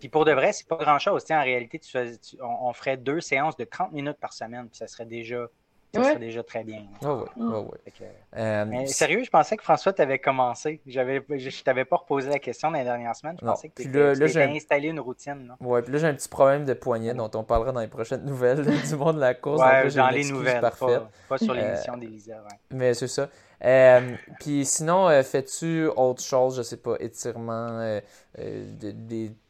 Puis 0.00 0.08
pour 0.08 0.24
de 0.24 0.32
vrai, 0.32 0.52
c'est 0.52 0.66
pas 0.66 0.76
grand-chose. 0.76 1.24
Tu 1.24 1.32
En 1.32 1.42
réalité, 1.42 1.78
tu 1.78 1.90
fais- 1.90 2.16
tu- 2.18 2.36
on, 2.42 2.68
on 2.68 2.72
ferait 2.72 2.96
deux 2.96 3.20
séances 3.20 3.56
de 3.56 3.64
30 3.64 3.92
minutes 3.92 4.18
par 4.20 4.32
semaine, 4.32 4.68
puis 4.68 4.78
ça 4.78 4.88
serait 4.88 5.06
déjà, 5.06 5.46
ça 5.94 6.00
Ouais. 6.00 6.06
serait 6.08 6.18
déjà 6.18 6.42
très 6.42 6.62
bien. 6.64 6.82
Ouais, 7.02 7.08
ouais, 7.08 7.58
ouais. 7.58 7.78
Fait 7.84 7.90
que- 7.90 8.04
Euh, 8.38 8.64
mais 8.66 8.86
sérieux, 8.86 9.22
je 9.24 9.30
pensais 9.30 9.56
que 9.56 9.62
François 9.62 9.92
t'avait 9.92 10.18
commencé. 10.18 10.80
J'avais, 10.86 11.24
je, 11.30 11.50
je 11.50 11.62
t'avais 11.64 11.84
pas 11.84 11.96
reposé 11.96 12.28
la 12.28 12.38
question 12.38 12.70
dans 12.70 12.78
les 12.78 12.84
dernières 12.84 13.16
semaines. 13.16 13.36
Je 13.40 13.44
Non. 13.46 13.52
pensais 13.52 13.68
que 13.68 13.74
Puis 13.74 13.84
t'étais- 13.86 13.98
là- 13.98 14.12
tu 14.12 14.18
t'étais 14.20 14.32
j'ai- 14.32 14.56
installé 14.56 14.88
une 14.88 15.00
routine. 15.00 15.48
non? 15.60 15.66
Ouais, 15.66 15.80
puis 15.82 15.92
là, 15.92 15.98
j'ai 15.98 16.06
un 16.08 16.14
petit 16.14 16.28
problème 16.28 16.64
de 16.64 16.74
poignet 16.74 17.14
dont 17.14 17.30
on 17.34 17.44
parlera 17.44 17.72
dans 17.72 17.80
les 17.80 17.86
prochaines 17.88 18.24
nouvelles 18.26 18.64
du 18.66 18.96
monde 18.96 19.16
de 19.16 19.20
la 19.20 19.34
course. 19.34 19.60
donc 19.60 19.70
là, 19.70 19.84
Ouais, 19.84 19.90
dans 19.90 20.08
les 20.10 20.24
nouvelles, 20.30 20.60
parfaite. 20.60 20.98
pas, 20.98 21.10
pas 21.30 21.38
sur 21.38 21.52
Euh, 21.52 21.56
l'émission 21.56 21.96
d'Elisa. 21.96 22.34
Ouais. 22.34 22.58
Mais 22.72 22.92
c'est 22.94 23.08
ça. 23.08 23.28
Euh, 23.64 24.14
puis 24.40 24.66
sinon, 24.66 25.08
euh, 25.08 25.22
fais-tu 25.22 25.86
autre 25.96 26.22
chose, 26.22 26.58
je 26.58 26.62
sais 26.62 26.76
pas, 26.76 26.96
étirement, 27.00 27.78
euh, 27.80 28.00
euh, 28.38 28.70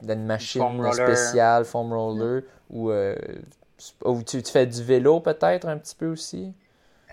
d'une 0.01 0.25
machine 0.27 0.61
Foam 0.63 0.77
roller. 0.81 0.95
spéciale, 0.95 1.65
foam 1.65 1.93
roller, 1.93 2.43
ou, 2.71 2.91
euh, 2.91 3.17
ou 4.05 4.23
tu, 4.23 4.43
tu 4.43 4.51
fais 4.53 4.67
du 4.67 4.83
vélo 4.83 5.21
peut-être 5.21 5.67
un 5.69 5.77
petit 5.79 5.95
peu 5.95 6.07
aussi? 6.07 6.53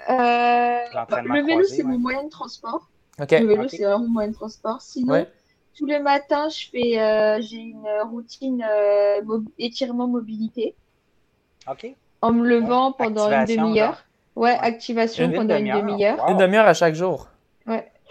Euh, 0.09 0.13
le 0.13 1.41
vélo, 1.43 1.47
croisé, 1.59 1.75
c'est 1.77 1.83
ouais. 1.83 1.91
mon 1.91 1.99
moyen 1.99 2.23
de 2.23 2.29
transport. 2.29 2.89
Le 3.19 3.25
vélo, 3.45 3.63
Ok. 3.63 3.69
c'est 3.69 3.83
vraiment 3.83 3.99
mon 3.99 4.07
moyen 4.09 4.29
de 4.29 4.35
transport. 4.35 4.81
Sinon, 4.81 5.13
Ouais. 5.13 5.31
tous 5.77 5.85
les 5.85 5.99
matins, 5.99 6.49
je 6.49 6.69
fais, 6.69 6.99
euh, 6.99 7.41
j'ai 7.41 7.57
une 7.57 7.87
routine 8.09 8.65
euh, 8.67 9.21
mo- 9.23 9.43
étirement 9.59 10.07
mobilité 10.07 10.75
OK. 11.69 11.95
en 12.21 12.31
me 12.33 12.47
levant 12.47 12.91
pendant 12.91 13.27
une 13.27 13.33
Activation, 13.33 13.67
demi-heure. 13.69 14.03
Ouais, 14.35 14.51
Ouais. 14.51 14.57
activation 14.61 15.25
Une 15.25 15.33
pendant 15.33 15.55
une 15.55 15.65
demi-heure. 15.65 15.81
demi-heure. 15.81 16.23
Wow. 16.25 16.31
Une 16.31 16.37
demi-heure 16.37 16.67
à 16.67 16.73
chaque 16.73 16.95
jour? 16.95 17.27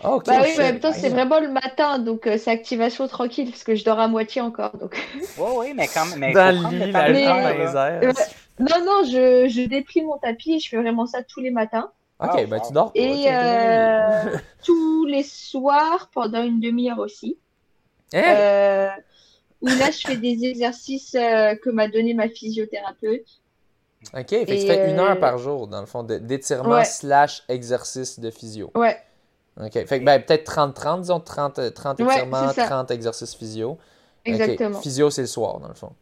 Ouais. 0.03 0.11
Ah, 0.11 0.15
ok. 0.17 0.27
Bah 0.27 0.39
oui, 0.43 0.49
mais 0.57 0.65
en 0.65 0.67
même 0.67 0.81
temps, 0.81 0.93
c'est 0.93 1.09
vraiment 1.09 1.39
le 1.41 1.49
matin, 1.49 1.99
donc 1.99 2.27
euh, 2.27 2.37
c'est 2.39 2.51
activation 2.51 3.07
tranquille 3.09 3.51
parce 3.51 3.65
que 3.65 3.75
je 3.75 3.85
dors 3.85 3.99
à 4.01 4.09
moitié 4.09 4.41
encore. 4.41 4.77
Donc... 4.77 4.97
Oui, 5.39 5.49
oui, 5.57 5.73
mais 5.75 5.89
quand 5.89 6.05
il 6.15 6.33
Dans 6.33 6.61
le 6.63 6.77
lit, 6.77 6.93
dans 6.93 7.07
les 7.07 7.77
airs. 7.77 8.03
Ouais. 8.03 8.25
Non, 8.59 8.85
non, 8.85 9.05
je, 9.05 9.49
je 9.49 9.67
déprime 9.67 10.07
mon 10.07 10.19
tapis 10.19 10.55
et 10.55 10.59
je 10.59 10.69
fais 10.69 10.77
vraiment 10.77 11.07
ça 11.07 11.23
tous 11.23 11.41
les 11.41 11.51
matins. 11.51 11.91
Ok, 12.21 12.31
Ah, 12.35 12.45
ben 12.47 12.59
wow. 12.59 12.67
tu 12.67 12.73
dors. 12.73 12.93
Et 12.95 13.25
euh, 13.29 14.37
tous 14.65 15.07
les 15.07 15.23
soirs 15.25 16.11
pendant 16.13 16.43
une 16.43 16.61
demi-heure 16.61 16.99
aussi. 16.99 17.39
Hein? 18.15 18.23
Euh, 18.25 18.89
où 19.63 19.67
là, 19.69 19.91
je 19.91 20.07
fais 20.07 20.17
des 20.17 20.45
exercices 20.45 21.15
euh, 21.15 21.55
que 21.57 21.71
m'a 21.71 21.89
donné 21.89 22.15
ma 22.15 22.29
physiothérapeute. 22.29 23.27
Ok, 24.15 24.29
fait 24.31 24.45
que 24.47 24.51
tu 24.53 24.67
fais 24.67 24.91
une 24.91 24.99
euh, 24.99 25.03
heure 25.05 25.19
par 25.21 25.39
jour, 25.39 25.67
dans 25.69 25.81
le 25.81 25.87
fond, 25.87 26.03
de- 26.03 26.19
d'étirement 26.19 26.71
Ouais. 26.77 26.85
slash 26.85 27.43
exercice 27.49 28.19
de 28.21 28.31
physio. 28.31 28.71
Ouais, 28.75 28.99
Ok, 29.61 29.73
fait 29.73 30.01
que 30.01 30.05
ben, 30.05 30.23
peut-être 30.23 30.45
30-30, 30.51 31.01
disons 31.03 31.21
30, 31.21 31.59
euh, 31.59 31.71
30 31.71 32.01
Ouais, 32.01 32.07
étirements, 32.15 32.49
c'est 32.49 32.63
ça. 32.63 32.67
30 32.67 32.91
exercices 32.91 33.35
physio. 33.35 33.79
Exactement. 34.25 34.81
Physio, 34.81 35.11
c'est 35.11 35.23
le 35.23 35.27
soir, 35.27 35.59
dans 35.61 35.69
le 35.69 35.75
fond. 35.75 35.93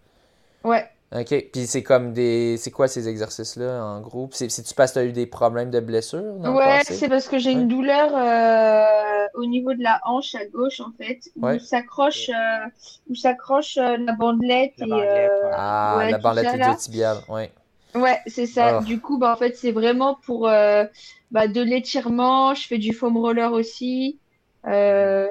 Ouais. 0.64 0.86
Ok, 1.12 1.34
puis 1.52 1.66
c'est 1.66 1.82
comme 1.82 2.12
des. 2.12 2.56
C'est 2.56 2.70
quoi 2.70 2.86
ces 2.86 3.08
exercices-là 3.08 3.82
en 3.84 4.00
groupe? 4.00 4.32
C'est 4.32 4.46
tu 4.46 4.74
parce 4.74 4.92
que 4.92 5.00
tu 5.00 5.04
as 5.04 5.04
eu 5.08 5.12
des 5.12 5.26
problèmes 5.26 5.70
de 5.72 5.80
blessure 5.80 6.34
dans 6.34 6.54
Ouais, 6.54 6.82
c'est 6.84 7.08
parce 7.08 7.26
que 7.26 7.38
j'ai 7.38 7.48
Ouais. 7.50 7.56
une 7.62 7.66
douleur 7.66 8.10
euh, 8.14 9.26
au 9.34 9.44
niveau 9.46 9.74
de 9.74 9.82
la 9.82 10.00
hanche 10.04 10.36
à 10.36 10.44
gauche, 10.46 10.78
en 10.80 10.92
fait, 10.96 11.18
où 11.34 11.46
Ouais. 11.46 11.58
s'accroche 11.58 12.28
euh, 12.28 12.66
où 13.08 13.16
s'accroche 13.16 13.76
euh, 13.76 13.96
la 13.98 14.12
bandelette 14.12 14.74
La 14.78 14.86
et 14.86 14.88
bandelette, 14.90 15.30
euh, 15.32 15.46
ouais. 15.46 15.52
Ah, 15.56 15.94
ouais, 15.98 16.10
la 16.12 16.18
bandelette 16.18 16.44
là. 16.44 16.66
iliotibiale, 16.68 17.18
ouais. 17.28 17.50
Ouais, 17.94 18.18
c'est 18.26 18.46
ça. 18.46 18.78
Ah. 18.78 18.82
Du 18.82 19.00
coup, 19.00 19.18
bah, 19.18 19.32
en 19.32 19.36
fait, 19.36 19.56
c'est 19.56 19.72
vraiment 19.72 20.14
pour 20.14 20.48
euh, 20.48 20.84
bah, 21.30 21.48
de 21.48 21.60
l'étirement. 21.60 22.54
Je 22.54 22.66
fais 22.66 22.78
du 22.78 22.92
foam 22.92 23.16
roller 23.16 23.52
aussi. 23.52 24.18
Euh, 24.66 25.28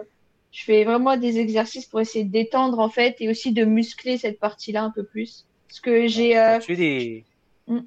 je 0.52 0.64
fais 0.64 0.84
vraiment 0.84 1.16
des 1.16 1.40
exercices 1.40 1.86
pour 1.86 2.02
essayer 2.02 2.26
de 2.26 2.32
détendre, 2.32 2.80
en 2.80 2.90
fait, 2.90 3.16
et 3.20 3.30
aussi 3.30 3.52
de 3.54 3.64
muscler 3.66 4.18
cette 4.18 4.40
partie-là 4.40 4.84
un 4.84 4.92
peu 4.92 5.04
plus. 5.04 5.46
Parce 5.68 5.80
que 5.80 6.08
j'ai 6.08 6.38
euh, 6.38 6.58
As-tu 6.58 6.76
des. 6.76 7.24
Mm. 7.68 7.80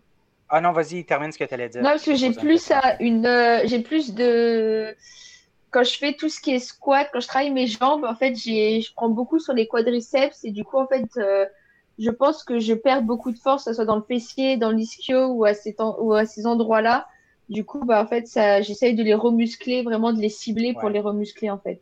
Ah 0.48 0.60
non, 0.60 0.72
vas-y, 0.72 1.04
termine 1.04 1.32
ce 1.32 1.38
que 1.38 1.44
tu 1.44 1.54
allais 1.54 1.68
dire. 1.68 1.82
Non, 1.82 1.90
parce 1.90 2.04
que 2.04 2.14
j'ai 2.14 2.32
plus 2.32 2.70
à 2.70 3.00
une, 3.02 3.26
euh, 3.26 3.62
j'ai 3.64 3.80
plus 3.80 4.14
de, 4.14 4.94
quand 5.70 5.82
je 5.82 5.96
fais 5.96 6.12
tout 6.12 6.28
ce 6.28 6.40
qui 6.40 6.52
est 6.52 6.58
squat, 6.58 7.08
quand 7.12 7.20
je 7.20 7.26
travaille 7.26 7.50
mes 7.50 7.66
jambes, 7.66 8.04
en 8.04 8.14
fait, 8.14 8.36
j'ai, 8.36 8.82
je 8.82 8.92
prends 8.94 9.08
beaucoup 9.08 9.38
sur 9.38 9.54
les 9.54 9.66
quadriceps 9.66 10.44
et 10.44 10.50
du 10.50 10.62
coup, 10.62 10.78
en 10.78 10.86
fait, 10.86 11.08
je 11.98 12.10
pense 12.10 12.44
que 12.44 12.58
je 12.58 12.74
perds 12.74 13.02
beaucoup 13.02 13.32
de 13.32 13.38
force, 13.38 13.64
que 13.64 13.70
ce 13.70 13.74
soit 13.74 13.84
dans 13.84 13.96
le 13.96 14.02
fessier, 14.02 14.56
dans 14.56 14.70
l'ischio 14.70 15.26
ou 15.28 15.44
à 15.44 15.54
ces, 15.54 15.74
temps- 15.74 15.96
ou 16.00 16.14
à 16.14 16.24
ces 16.26 16.46
endroits-là. 16.46 17.06
Du 17.48 17.64
coup, 17.64 17.84
bah, 17.84 18.02
en 18.02 18.06
fait, 18.06 18.26
ça, 18.26 18.62
j'essaye 18.62 18.94
de 18.94 19.02
les 19.02 19.14
remuscler, 19.14 19.82
vraiment 19.82 20.12
de 20.12 20.20
les 20.20 20.28
cibler 20.30 20.72
pour 20.74 20.88
les 20.88 21.00
remuscler, 21.00 21.50
en 21.50 21.58
fait. 21.58 21.80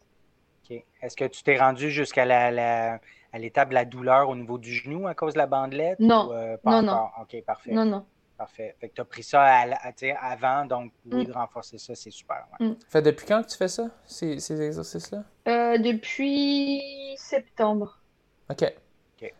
OK. 0.69 0.83
Est-ce 1.03 1.17
que 1.17 1.25
tu 1.27 1.43
t'es 1.43 1.59
rendu 1.59 1.91
jusqu'à 1.91 2.25
la, 2.25 2.51
la- 2.51 3.01
à 3.33 3.39
l'étape 3.39 3.69
de 3.69 3.75
la 3.75 3.85
douleur 3.85 4.29
au 4.29 4.35
niveau 4.37 4.59
du 4.59 4.73
genou 4.73 5.07
à 5.07 5.15
cause 5.15 5.35
de 5.35 5.39
la 5.39 5.47
bandelette? 5.47 6.01
Non. 6.01 6.29
ou, 6.29 6.33
euh, 6.33 6.57
pas 6.57 6.71
Non, 6.71 6.83
non. 6.83 6.93
encore? 6.93 7.13
OK, 7.23 7.43
parfait. 7.45 7.73
Non, 7.73 7.85
non. 7.85 8.05
Parfait. 8.37 8.75
Fait 8.81 8.89
que 8.89 8.95
tu 8.95 9.01
as 9.03 9.05
pris 9.05 9.23
ça 9.23 9.43
à, 9.45 9.67
à- 9.75 10.33
avant, 10.33 10.65
donc 10.65 10.93
oui, 11.05 11.23
Mm. 11.23 11.25
de 11.27 11.33
renforcer 11.33 11.77
ça, 11.79 11.95
c'est 11.95 12.11
super. 12.11 12.47
ouais. 12.59 12.69
Fait 12.89 13.03
depuis 13.03 13.27
quand 13.27 13.43
que 13.43 13.49
tu 13.51 13.57
fais 13.57 13.69
ça, 13.69 13.91
ces, 14.07 14.41
ces 14.41 14.61
exercices-là? 14.63 15.25
Euh, 15.47 15.77
depuis 15.79 16.83
septembre. 17.19 17.99
Ok. 18.51 18.65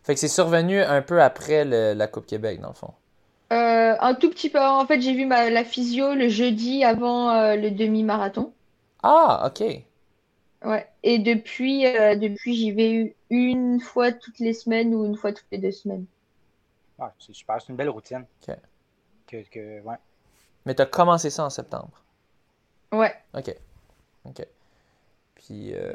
Fait 0.03 0.15
que 0.15 0.21
c'est 0.21 0.29
survenu 0.29 0.81
un 0.81 1.03
peu 1.03 1.23
après 1.23 1.65
le- 1.65 1.95
la 1.95 2.07
Coupe 2.07 2.27
Québec, 2.27 2.61
dans 2.61 2.69
le 2.69 2.75
fond. 2.75 2.93
Euh, 3.53 3.97
un 4.01 4.15
tout 4.15 4.29
petit 4.31 4.51
peu. 4.51 4.61
En 4.61 4.85
fait, 4.87 5.01
j'ai 5.01 5.15
vu 5.15 5.25
ma, 5.25 5.51
la 5.51 5.63
physio 5.65 6.15
le 6.15 6.29
jeudi 6.29 6.83
avant 6.85 7.31
euh, 7.31 7.55
le 7.57 7.71
demi-marathon. 7.71 8.53
Ah, 9.03 9.45
ok. 9.47 9.85
Ouais. 10.65 10.89
Et 11.03 11.19
depuis, 11.19 11.85
euh, 11.87 12.17
depuis, 12.17 12.55
j'y 12.55 12.73
vais 12.73 13.15
une 13.29 13.79
fois 13.79 14.11
toutes 14.11 14.39
les 14.39 14.55
semaines 14.55 14.95
ou 14.95 15.05
une 15.05 15.17
fois 15.17 15.33
toutes 15.35 15.51
les 15.53 15.59
deux 15.59 15.71
semaines. 15.73 16.07
Ouais, 16.99 17.09
c'est 17.19 17.33
super. 17.33 17.61
C'est 17.61 17.69
une 17.71 17.77
belle 17.77 17.89
routine. 17.91 18.25
Ok. 18.49 18.57
Que, 19.27 19.43
que, 19.51 19.81
ouais. 19.83 19.97
Mais 20.67 20.75
tu 20.77 20.83
as 20.83 20.87
commencé 20.87 21.31
ça 21.31 21.45
en 21.45 21.51
septembre? 21.51 22.03
Ouais. 22.93 23.15
Ok. 23.35 23.49
Ok. 24.25 24.41
Puis, 25.41 25.75
euh, 25.75 25.93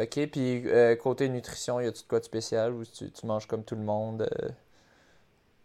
ok. 0.00 0.26
Puis, 0.30 0.66
euh, 0.68 0.96
côté 0.96 1.28
nutrition, 1.28 1.80
y 1.80 1.86
a-tu 1.86 2.02
de 2.02 2.08
quoi 2.08 2.20
de 2.20 2.24
spécial 2.24 2.72
ou 2.72 2.84
tu, 2.84 3.10
tu 3.12 3.26
manges 3.26 3.46
comme 3.46 3.64
tout 3.64 3.76
le 3.76 3.82
monde? 3.82 4.22
euh? 4.22 4.48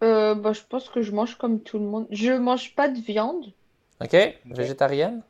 Euh, 0.04 0.36
bah, 0.36 0.52
je 0.52 0.62
pense 0.68 0.90
que 0.90 1.02
je 1.02 1.14
mange 1.14 1.38
comme 1.38 1.62
tout 1.64 1.80
le 1.80 1.86
monde. 1.86 2.08
Je 2.12 2.34
mange 2.34 2.76
pas 2.76 2.90
de 2.90 3.00
viande. 3.00 3.54
Ok. 4.02 4.16
Végétarienne? 4.46 5.24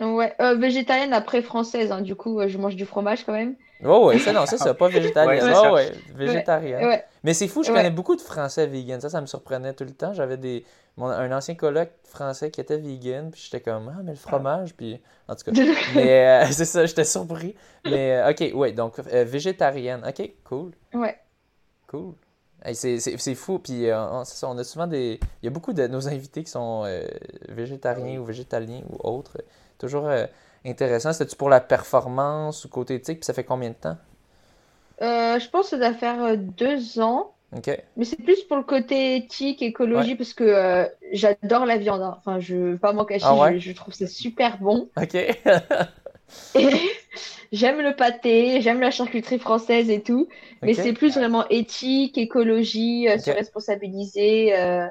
Ouais. 0.00 0.34
Euh, 0.40 0.54
végétarienne 0.54 1.12
après 1.12 1.42
française. 1.42 1.90
hein. 1.92 2.02
Du 2.02 2.14
coup, 2.14 2.40
euh, 2.40 2.48
je 2.48 2.58
mange 2.58 2.76
du 2.76 2.84
fromage 2.84 3.24
quand 3.24 3.32
même. 3.32 3.54
Oh, 3.84 4.06
ouais, 4.08 4.18
ça, 4.18 4.32
non, 4.32 4.46
ça, 4.46 4.56
c'est 4.58 4.74
pas 4.74 4.88
végétarienne. 4.88 5.44
Ouais, 5.52 5.52
oh, 5.70 5.74
ouais, 5.74 5.92
végétarienne. 6.14 6.84
Ouais. 6.86 7.04
Mais 7.24 7.34
c'est 7.34 7.46
fou, 7.48 7.62
je 7.62 7.70
Ouais. 7.70 7.76
connais 7.76 7.90
beaucoup 7.90 8.16
de 8.16 8.20
Français 8.22 8.66
vegan. 8.66 9.00
Ça, 9.00 9.10
ça 9.10 9.20
me 9.20 9.26
surprenait 9.26 9.74
tout 9.74 9.84
le 9.84 9.90
temps. 9.90 10.12
J'avais 10.14 10.36
des 10.38 10.64
mon- 10.96 11.08
un 11.08 11.30
ancien 11.36 11.54
coloc 11.56 11.90
français 12.04 12.50
qui 12.50 12.60
était 12.62 12.78
vegan, 12.78 13.30
puis 13.30 13.42
j'étais 13.44 13.60
comme 13.60 13.92
ah 13.94 14.00
mais 14.02 14.12
le 14.12 14.16
fromage, 14.16 14.74
puis 14.74 14.98
en 15.28 15.34
tout 15.34 15.44
cas. 15.44 15.52
Mais 15.94 16.26
euh, 16.44 16.46
c'est 16.50 16.64
ça, 16.64 16.86
j'étais 16.86 17.04
surpris. 17.04 17.54
Mais 17.84 18.12
euh, 18.16 18.30
ok, 18.30 18.50
ouais, 18.54 18.72
donc 18.72 18.98
euh, 19.12 19.24
végétarienne. 19.24 20.02
Ok, 20.08 20.30
cool, 20.44 20.72
Ouais. 20.94 21.18
cool. 21.86 22.14
Hey, 22.64 22.74
c'est, 22.74 22.98
c'est, 22.98 23.16
c'est 23.18 23.34
fou. 23.34 23.58
Puis 23.58 23.88
euh, 23.90 24.00
on, 24.10 24.24
c'est 24.24 24.36
ça, 24.36 24.48
on 24.48 24.56
a 24.56 24.64
souvent 24.64 24.86
des, 24.86 25.20
il 25.42 25.44
y 25.44 25.48
a 25.48 25.50
beaucoup 25.50 25.74
de 25.74 25.86
nos 25.86 26.08
invités 26.08 26.42
qui 26.44 26.50
sont 26.50 26.84
euh, 26.86 27.06
végétariens 27.50 28.18
ou 28.18 28.24
végétaliens 28.24 28.80
ou 28.90 28.96
autres. 29.06 29.36
Toujours 29.78 30.06
euh, 30.08 30.26
intéressant. 30.64 31.12
C'était-tu 31.12 31.36
pour 31.36 31.48
la 31.50 31.60
performance 31.60 32.64
ou 32.64 32.68
côté 32.68 32.94
éthique? 32.94 33.20
Puis 33.20 33.26
ça 33.26 33.34
fait 33.34 33.44
combien 33.44 33.70
de 33.70 33.74
temps? 33.74 33.96
Euh, 35.02 35.38
je 35.38 35.48
pense 35.50 35.70
que 35.70 35.70
ça 35.70 35.78
doit 35.78 35.94
faire 35.98 36.22
euh, 36.24 36.36
deux 36.36 37.00
ans. 37.00 37.34
Ok. 37.52 37.68
Mais 37.96 38.04
c'est 38.04 38.16
plus 38.22 38.42
pour 38.44 38.56
le 38.58 38.64
côté 38.64 39.16
éthique, 39.16 39.62
écologie, 39.62 40.16
parce 40.16 40.34
que 40.34 40.44
euh, 40.44 40.86
j'adore 41.12 41.66
la 41.66 41.78
viande. 41.78 42.02
hein. 42.02 42.16
Enfin, 42.18 42.40
je 42.40 42.56
vais 42.56 42.78
pas 42.78 42.92
m'en 42.92 43.04
cacher, 43.06 43.26
Ah 43.26 43.34
ouais? 43.36 43.56
je, 43.56 43.58
je 43.58 43.72
trouve 43.72 43.94
ça 43.94 44.06
super 44.06 44.58
bon. 44.58 44.90
Ok. 44.96 45.14
J'aime 47.52 47.80
le 47.80 47.94
pâté, 47.94 48.60
j'aime 48.60 48.80
la 48.80 48.90
charcuterie 48.90 49.38
française 49.38 49.90
et 49.90 50.02
tout. 50.02 50.28
Mais 50.64 50.74
c'est 50.74 50.92
plus 50.92 51.14
vraiment 51.14 51.48
éthique, 51.48 52.18
écologie, 52.18 53.08
euh, 53.08 53.18
se 53.18 53.30
responsabiliser. 53.30 54.56
euh, 54.58 54.86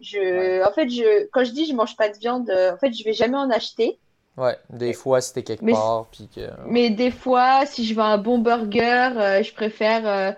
je, 0.00 0.66
en 0.68 0.72
fait, 0.72 0.88
je, 0.90 1.28
quand 1.32 1.44
je 1.44 1.52
dis 1.52 1.66
je 1.66 1.74
mange 1.74 1.96
pas 1.96 2.08
de 2.10 2.18
viande, 2.18 2.50
en 2.50 2.76
fait, 2.78 2.92
je 2.92 3.04
vais 3.04 3.12
jamais 3.12 3.36
en 3.38 3.50
acheter. 3.50 4.00
Ouais, 4.36 4.56
des 4.70 4.94
fois, 4.94 5.20
t'es 5.20 5.42
quelque 5.42 5.62
Mais 5.62 5.72
part, 5.72 6.06
puis 6.10 6.28
que... 6.34 6.48
Mais 6.66 6.90
des 6.90 7.10
fois, 7.10 7.66
si 7.66 7.84
je 7.84 7.94
veux 7.94 8.00
un 8.00 8.18
bon 8.18 8.38
burger, 8.38 9.10
euh, 9.16 9.42
je 9.42 9.52
préfère, 9.52 10.06
euh, 10.06 10.32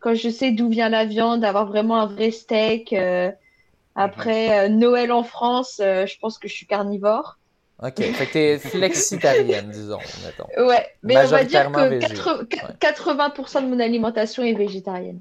quand 0.00 0.14
je 0.14 0.28
sais 0.28 0.52
d'où 0.52 0.68
vient 0.68 0.88
la 0.88 1.04
viande, 1.04 1.44
avoir 1.44 1.66
vraiment 1.66 2.00
un 2.00 2.06
vrai 2.06 2.30
steak. 2.30 2.92
euh, 2.92 3.30
après 3.94 4.66
euh, 4.66 4.68
Noël 4.68 5.12
en 5.12 5.22
France, 5.22 5.80
euh, 5.80 6.06
je 6.06 6.18
pense 6.18 6.38
que 6.38 6.48
je 6.48 6.54
suis 6.54 6.66
carnivore. 6.66 7.38
Ok, 7.82 7.96
fait 7.96 8.26
que 8.26 8.32
t'es 8.32 8.58
flexitarienne, 8.70 9.70
disons, 9.70 9.98
mettons. 10.24 10.66
Ouais, 10.66 10.86
mais 11.02 11.18
on 11.18 11.28
va 11.28 11.44
dire 11.44 11.72
que 11.72 11.88
végé. 11.88 12.14
80, 12.14 12.44
80% 12.80 13.62
de 13.62 13.66
mon 13.66 13.80
alimentation 13.80 14.42
est 14.44 14.54
végétarienne. 14.54 15.20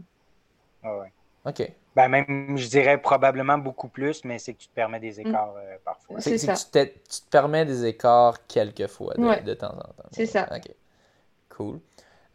Ah 0.84 0.98
ouais. 0.98 1.12
Ok, 1.46 1.72
Ben 1.96 2.08
même, 2.08 2.58
je 2.58 2.68
dirais 2.70 2.98
probablement 3.02 3.58
beaucoup 3.58 3.90
plus, 3.90 4.24
mais 4.24 4.40
c'est 4.40 4.54
que 4.54 4.60
tu 4.60 4.68
te 4.70 4.74
permets 4.74 5.02
des 5.02 5.20
écarts 5.20 5.54
euh, 5.58 5.76
parfois. 5.84 6.22
C'est 6.22 6.38
ça. 6.38 6.54
que 6.54 6.58
tu, 6.60 6.66
te, 6.72 6.84
tu 6.86 7.22
te 7.22 7.30
permets 7.30 7.66
des 7.66 7.86
écarts 7.86 8.46
quelquefois 8.48 9.14
de, 9.16 9.22
Ouais. 9.26 9.42
de 9.42 9.54
temps 9.54 9.74
en 9.76 9.82
temps. 9.82 10.10
C'est 10.12 10.26
ça. 10.26 10.48
Ok. 10.56 10.72
Cool. 11.50 11.80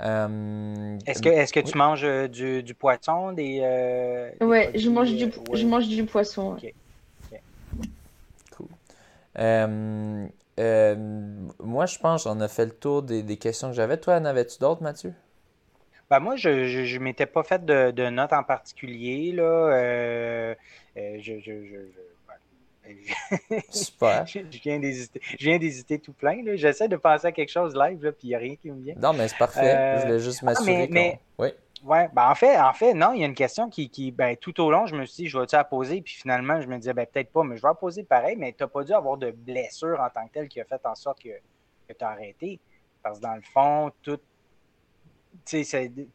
Euh, 0.02 0.98
Est-ce 1.06 1.22
que, 1.22 1.30
est-ce 1.30 1.54
que 1.54 1.60
oui. 1.60 1.70
tu 1.70 1.78
manges 1.78 2.04
euh, 2.04 2.28
du, 2.28 2.62
du 2.62 2.74
poisson, 2.74 3.32
des. 3.32 3.60
euh, 3.62 4.30
des 4.38 4.44
Ouais, 4.44 4.64
produits, 4.64 4.80
je 4.82 4.90
mange 4.90 5.14
du, 5.14 5.24
euh, 5.24 5.28
ouais. 5.48 5.56
je 5.56 5.66
mange 5.66 5.88
du 5.88 6.04
poisson. 6.04 6.52
ouais. 6.56 6.74
Ok. 7.32 7.40
Cool. 8.56 8.66
Euh, 9.38 10.26
euh, 10.60 10.96
moi, 11.60 11.86
je 11.86 11.98
pense 11.98 12.24
qu'on 12.24 12.40
a 12.40 12.48
fait 12.48 12.66
le 12.66 12.72
tour 12.72 13.02
des, 13.02 13.22
des 13.22 13.38
questions 13.38 13.68
que 13.68 13.74
j'avais. 13.74 13.96
Toi, 13.96 14.16
en 14.16 14.24
avais-tu 14.26 14.58
d'autres, 14.58 14.82
Mathieu? 14.82 15.14
Ben 16.10 16.20
moi, 16.20 16.36
je 16.36 16.66
je, 16.66 16.84
je 16.84 16.98
m'étais 16.98 17.26
pas 17.26 17.42
fait 17.42 17.64
de, 17.64 17.90
de 17.90 18.08
notes 18.10 18.32
en 18.32 18.42
particulier, 18.44 19.32
là. 19.32 19.42
Euh, 19.42 20.54
euh, 20.96 21.16
je, 21.20 21.38
je, 21.40 21.64
je, 21.64 21.76
je- 21.92 22.90
ouais. 23.50 23.62
Super. 23.70 24.24
Je 24.26 24.38
je 24.50 24.60
viens 24.62 24.78
d'hésiter. 24.78 25.20
Je 25.38 25.44
viens 25.44 25.58
d'hésiter 25.58 25.98
tout 25.98 26.12
plein, 26.12 26.42
là. 26.44 26.54
J'essaie 26.54 26.86
de 26.88 26.96
penser 26.96 27.26
à 27.26 27.32
quelque 27.32 27.50
chose 27.50 27.74
live, 27.74 28.04
là, 28.04 28.12
puis 28.12 28.28
il 28.28 28.28
n'y 28.28 28.34
a 28.36 28.38
rien 28.38 28.54
qui 28.56 28.70
me 28.70 28.80
vient. 28.82 28.94
Non, 28.96 29.12
mais 29.12 29.26
c'est 29.26 29.36
parfait. 29.38 29.74
Euh, 29.74 29.98
Je 30.00 30.06
voulais 30.06 30.18
juste 30.20 30.38
ah, 30.42 30.46
m'assurer 30.46 30.76
mais- 30.76 30.86
qu'on... 30.88 30.94
mais- 30.94 31.20
Oui. 31.38 31.48
Ouais, 31.84 32.08
ben 32.14 32.30
en 32.30 32.34
fait, 32.34 32.58
en 32.58 32.72
fait, 32.72 32.94
non, 32.94 33.12
il 33.12 33.20
y 33.20 33.22
a 33.22 33.26
une 33.26 33.34
question 33.34 33.68
qui, 33.68 33.90
qui 33.90 34.10
ben, 34.10 34.34
tout 34.36 34.58
au 34.62 34.70
long, 34.70 34.86
je 34.86 34.96
me 34.96 35.04
suis 35.04 35.24
dit, 35.24 35.28
je 35.28 35.38
vais-tu 35.38 35.54
la 35.56 35.62
poser, 35.62 36.00
puis 36.00 36.14
finalement, 36.14 36.60
je 36.60 36.66
me 36.68 36.78
disais, 36.78 36.94
ben, 36.94 37.06
peut-être 37.06 37.30
pas, 37.30 37.42
mais 37.44 37.56
je 37.56 37.62
vais 37.62 37.68
la 37.68 37.74
poser 37.74 38.02
pareil, 38.02 38.34
mais 38.36 38.52
tu 38.52 38.62
n'as 38.64 38.68
pas 38.68 38.82
dû 38.82 38.92
avoir 38.92 39.18
de 39.18 39.30
blessure 39.30 40.00
en 40.00 40.08
tant 40.08 40.26
que 40.26 40.32
telle 40.32 40.48
qui 40.48 40.58
a 40.60 40.64
fait 40.64 40.80
en 40.84 40.94
sorte 40.94 41.22
que, 41.22 41.28
que 41.28 41.92
tu 41.92 42.02
as 42.04 42.08
arrêté. 42.08 42.58
Parce 43.02 43.18
que 43.18 43.22
dans 43.24 43.34
le 43.34 43.42
fond, 43.42 43.92
tout, 44.02 44.18
tu 45.44 45.62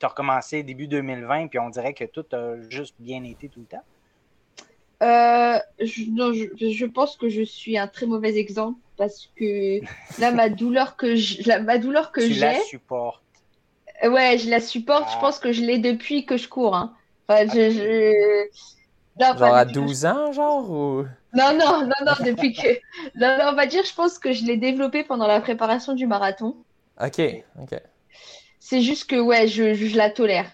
as 0.02 0.08
recommencé 0.08 0.64
début 0.64 0.88
2020, 0.88 1.48
puis 1.48 1.60
on 1.60 1.70
dirait 1.70 1.94
que 1.94 2.06
tout 2.06 2.26
a 2.34 2.56
juste 2.70 2.96
bien 3.00 3.24
été 3.24 3.50
tout 3.50 3.60
le 3.62 3.66
temps. 3.66 3.84
Euh, 5.04 5.58
je, 5.80 6.04
non, 6.12 6.32
je, 6.32 6.46
je 6.72 6.86
pense 6.86 7.18
que 7.18 7.28
je 7.28 7.42
suis 7.42 7.76
un 7.78 7.88
très 7.88 8.06
mauvais 8.06 8.38
exemple 8.38 8.80
parce 8.98 9.30
que 9.36 9.80
là, 10.22 10.32
ma 10.32 10.48
douleur 10.50 10.96
que 10.96 11.16
je- 11.16 11.48
la- 11.48 11.60
ma 11.60 11.80
douleur 11.80 12.12
que 12.12 12.22
tu 12.22 12.34
la 12.40 12.54
j'ai, 12.54 12.62
supportes. 12.66 13.24
euh, 14.04 14.10
ouais, 14.12 14.38
je 14.38 14.48
la 14.50 14.60
supporte. 14.60 15.06
Ah. 15.08 15.14
Je 15.16 15.20
pense 15.20 15.40
que 15.40 15.52
je 15.52 15.62
l'ai 15.62 15.80
depuis 15.80 16.26
que 16.28 16.38
je 16.38 16.48
cours. 16.48 16.76
Hein. 16.76 16.96
Enfin, 17.28 17.48
je, 17.48 17.72
je... 17.72 18.44
Non, 19.20 19.34
pas 19.34 19.38
Genre 19.38 19.56
à 19.56 19.66
depuis 19.66 19.74
que 19.74 19.80
je- 19.82 19.86
12 19.88 20.06
ans, 20.06 20.32
genre, 20.34 20.70
ou... 20.70 21.04
Non, 21.34 21.52
non, 21.58 21.82
non, 21.82 22.06
non, 22.06 22.14
depuis 22.26 22.54
que. 22.54 22.68
Non, 23.16 23.38
non, 23.40 23.46
on 23.52 23.56
va 23.56 23.66
dire, 23.66 23.84
je 23.84 23.94
pense 23.96 24.20
que 24.20 24.32
je 24.34 24.46
l'ai 24.46 24.58
développé 24.58 25.04
pendant 25.04 25.28
la 25.28 25.42
préparation 25.42 25.94
du 25.94 26.06
marathon. 26.06 26.58
Ok, 27.04 27.20
ok. 27.60 27.82
C'est 28.72 28.82
juste 28.82 29.10
que, 29.10 29.18
ouais, 29.20 29.50
je, 29.50 29.74
je, 29.74 29.86
je 29.86 29.98
la 29.98 30.10
tolère. 30.10 30.50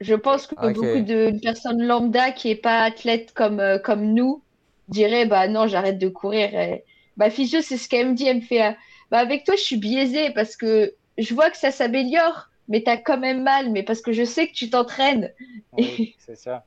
Je 0.00 0.14
pense 0.14 0.46
que 0.46 0.54
beaucoup 0.54 1.00
de 1.02 1.38
personnes 1.42 1.82
lambda 1.82 2.30
qui 2.30 2.50
est 2.50 2.56
pas 2.56 2.80
athlète 2.80 3.34
comme, 3.34 3.60
euh, 3.60 3.78
comme 3.78 4.14
nous 4.14 4.42
diraient, 4.88 5.26
bah 5.26 5.48
non, 5.48 5.66
j'arrête 5.66 5.98
de 5.98 6.08
courir. 6.08 6.58
Et... 6.58 6.84
Ma 7.18 7.28
physio, 7.28 7.60
c'est 7.60 7.76
ce 7.76 7.86
qu'elle 7.86 8.08
me 8.08 8.14
dit. 8.14 8.26
Elle 8.26 8.36
me 8.36 8.40
fait, 8.40 8.62
euh, 8.68 8.70
bah 9.10 9.18
avec 9.18 9.44
toi, 9.44 9.54
je 9.54 9.60
suis 9.60 9.76
biaisée 9.76 10.30
parce 10.30 10.56
que 10.56 10.94
je 11.18 11.34
vois 11.34 11.50
que 11.50 11.58
ça 11.58 11.70
s'améliore, 11.70 12.48
mais 12.68 12.82
t'as 12.82 12.96
quand 12.96 13.18
même 13.18 13.42
mal, 13.42 13.70
mais 13.70 13.82
parce 13.82 14.00
que 14.00 14.12
je 14.12 14.24
sais 14.24 14.48
que 14.48 14.54
tu 14.54 14.70
t'entraînes. 14.70 15.30
Oui, 15.74 16.14
c'est 16.16 16.36
ça. 16.36 16.64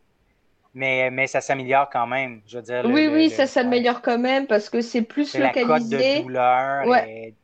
Mais, 0.76 1.10
mais 1.10 1.26
ça 1.26 1.41
s'améliore 1.41 1.89
quand 1.91 2.06
même. 2.06 2.41
Je 2.45 2.58
veux 2.58 2.64
dire, 2.64 2.84
le- 2.84 2.93
Oui, 2.93 3.06
le- 3.06 3.14
oui, 3.16 3.24
le- 3.24 3.30
ça 3.32 3.47
s'améliore 3.47 4.04
quand 4.04 4.20
même 4.20 4.45
parce 4.45 4.70
que 4.70 4.82
c'est 4.82 5.02
plus 5.02 5.26
C'est 5.26 5.39
la 5.39 5.49
cote 5.49 5.64
de 5.64 5.68
localisé. 5.68 6.22
douleur. 6.22 6.86
Ouais. 6.86 7.30
est-. 7.30 7.40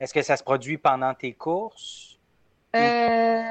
Est-ce 0.00 0.14
que 0.14 0.22
ça 0.22 0.36
se 0.36 0.42
produit 0.42 0.78
pendant 0.78 1.12
tes 1.14 1.32
courses? 1.32 2.18
Euh, 2.74 3.42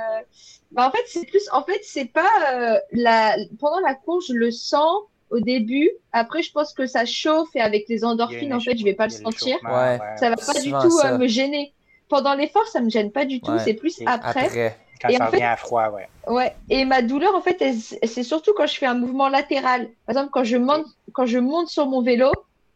bah 0.71 0.87
en 0.87 0.91
fait, 0.91 1.03
c'est 1.07 1.25
plus, 1.25 1.47
en 1.51 1.63
fait, 1.63 1.79
c'est 1.83 2.05
pas 2.05 2.29
euh, 2.53 2.79
la, 2.91 3.35
pendant 3.59 3.79
la 3.81 3.93
course, 3.93 4.27
je 4.29 4.33
le 4.33 4.49
sens 4.51 5.01
au 5.29 5.39
début. 5.39 5.89
Après, 6.11 6.41
je 6.41 6.51
pense 6.51 6.73
que 6.73 6.87
ça 6.87 7.05
chauffe 7.05 7.49
et 7.55 7.61
avec 7.61 7.87
les 7.89 8.03
endorphines, 8.03 8.53
en 8.53 8.59
fait, 8.59 8.77
je 8.77 8.83
vais 8.83 8.93
pas 8.93 9.05
le 9.05 9.11
sentir. 9.11 9.57
Ouais. 9.63 9.99
Ça 10.17 10.29
va 10.29 10.35
pas 10.37 10.59
du 10.59 10.71
tout 10.71 10.99
euh, 11.05 11.17
me 11.17 11.27
gêner. 11.27 11.73
Pendant 12.07 12.33
l'effort, 12.33 12.65
ça 12.67 12.81
me 12.81 12.89
gêne 12.89 13.11
pas 13.11 13.25
du 13.25 13.39
tout. 13.41 13.51
Ouais. 13.51 13.59
C'est 13.59 13.75
plus 13.75 14.01
Et 14.01 14.07
après. 14.07 14.45
Après. 14.45 14.77
Quand 15.01 15.09
Et 15.09 15.15
ça 15.17 15.27
en 15.27 15.27
fait- 15.27 15.37
revient 15.37 15.45
à 15.45 15.55
froid, 15.55 15.89
ouais. 15.89 16.09
Ouais. 16.27 16.53
Et 16.69 16.83
ma 16.83 17.01
douleur, 17.01 17.33
en 17.35 17.41
fait, 17.41 17.63
c'est 18.03 18.23
surtout 18.23 18.53
quand 18.57 18.65
je 18.67 18.75
fais 18.75 18.85
un 18.85 18.95
mouvement 18.95 19.29
latéral. 19.29 19.89
Par 20.05 20.13
exemple, 20.15 20.29
quand 20.31 20.43
je 20.43 20.57
monte, 20.57 20.85
quand 21.13 21.25
je 21.25 21.37
monte 21.37 21.69
sur 21.69 21.85
mon 21.85 22.01
vélo, 22.01 22.31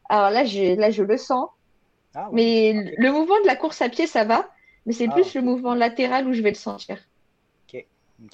alors 0.09 0.29
là, 0.29 0.45
je, 0.45 0.75
là, 0.75 0.89
je 0.91 1.03
le 1.03 1.17
sens. 1.17 1.49
Ah, 2.15 2.29
oui. 2.31 2.39
Mais 2.39 2.93
le 2.97 3.11
mouvement 3.11 3.39
de 3.41 3.47
la 3.47 3.55
course 3.55 3.81
à 3.81 3.89
pied, 3.89 4.07
ça 4.07 4.25
va. 4.25 4.49
Mais 4.85 4.93
c'est 4.93 5.07
Ah, 5.07 5.09
plus 5.09 5.35
le 5.35 5.41
mouvement 5.41 5.75
latéral 5.75 6.27
où 6.27 6.33
je 6.33 6.41
vais 6.41 6.51
le 6.51 6.55
sentir. 6.55 6.97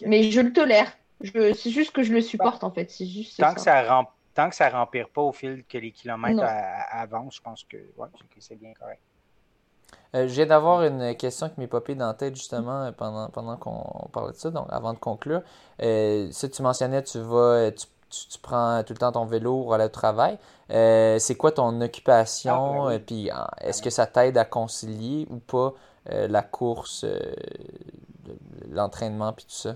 Mais 0.06 0.32
je 0.32 0.42
le 0.42 0.54
tolère. 0.54 0.92
Je, 1.22 1.54
c'est 1.54 1.72
juste 1.72 1.92
que 1.92 2.04
je 2.04 2.14
le 2.14 2.22
supporte, 2.22 2.64
en 2.64 2.72
fait. 2.72 2.90
C'est 2.92 3.08
juste 3.08 3.34
Tant 3.40 3.54
que 3.56 3.60
ça. 3.60 3.62
ça 3.62 3.82
rem- 3.84 4.06
tant 4.36 4.50
que 4.50 4.56
ça 4.56 4.70
rempire 4.70 5.10
pas 5.10 5.22
au 5.24 5.32
fil 5.32 5.66
que 5.66 5.78
les 5.80 5.92
kilomètres 5.92 6.44
avancent, 6.44 7.36
je 7.38 7.42
pense 7.42 7.64
que, 7.64 7.78
ouais, 7.98 8.08
c'est 8.40 8.56
bien 8.56 8.74
correct. 8.74 9.02
Euh, 10.16 10.28
je 10.28 10.34
viens 10.34 10.46
d'avoir 10.48 10.84
une 10.84 11.16
question 11.16 11.50
qui 11.50 11.60
m'est 11.60 11.68
popée 11.68 11.96
dans 11.96 12.08
la 12.08 12.14
tête 12.14 12.36
justement 12.36 12.86
euh, 12.86 12.92
pendant, 12.92 13.30
pendant 13.30 13.58
qu'on 13.58 14.08
parlait 14.12 14.34
de 14.34 14.38
ça, 14.38 14.50
donc 14.52 14.68
avant 14.72 14.94
de 14.94 15.00
conclure. 15.00 15.42
Euh, 15.82 16.32
ça, 16.32 16.50
tu 16.50 16.62
mentionnais, 16.62 17.04
tu 17.04 17.20
vas, 17.20 17.72
tu, 17.72 17.86
tu, 18.10 18.28
tu 18.28 18.40
prends 18.40 18.84
tout 18.84 18.94
le 18.94 19.00
temps 19.00 19.12
ton 19.12 19.26
vélo 19.26 19.64
pour 19.64 19.74
aller 19.74 19.86
au 19.86 19.90
travail. 19.90 20.38
Euh, 20.72 21.20
c'est 21.20 21.36
quoi 21.36 21.52
ton 21.52 21.80
occupation? 21.82 22.50
Ah, 22.50 22.60
ben 22.60 22.80
oui. 22.86 23.00
Puis 23.06 23.30
est-ce 23.62 23.82
que 23.82 23.90
ça 23.90 24.06
t'aide 24.08 24.38
à 24.38 24.46
concilier 24.46 25.28
ou 25.30 25.38
pas 25.40 25.74
euh, 26.12 26.28
la 26.28 26.42
course, 26.42 27.04
euh, 27.06 27.20
le- 28.26 28.74
l'entraînement 28.76 29.34
puis 29.34 29.46
tout 29.46 29.52
ça? 29.52 29.76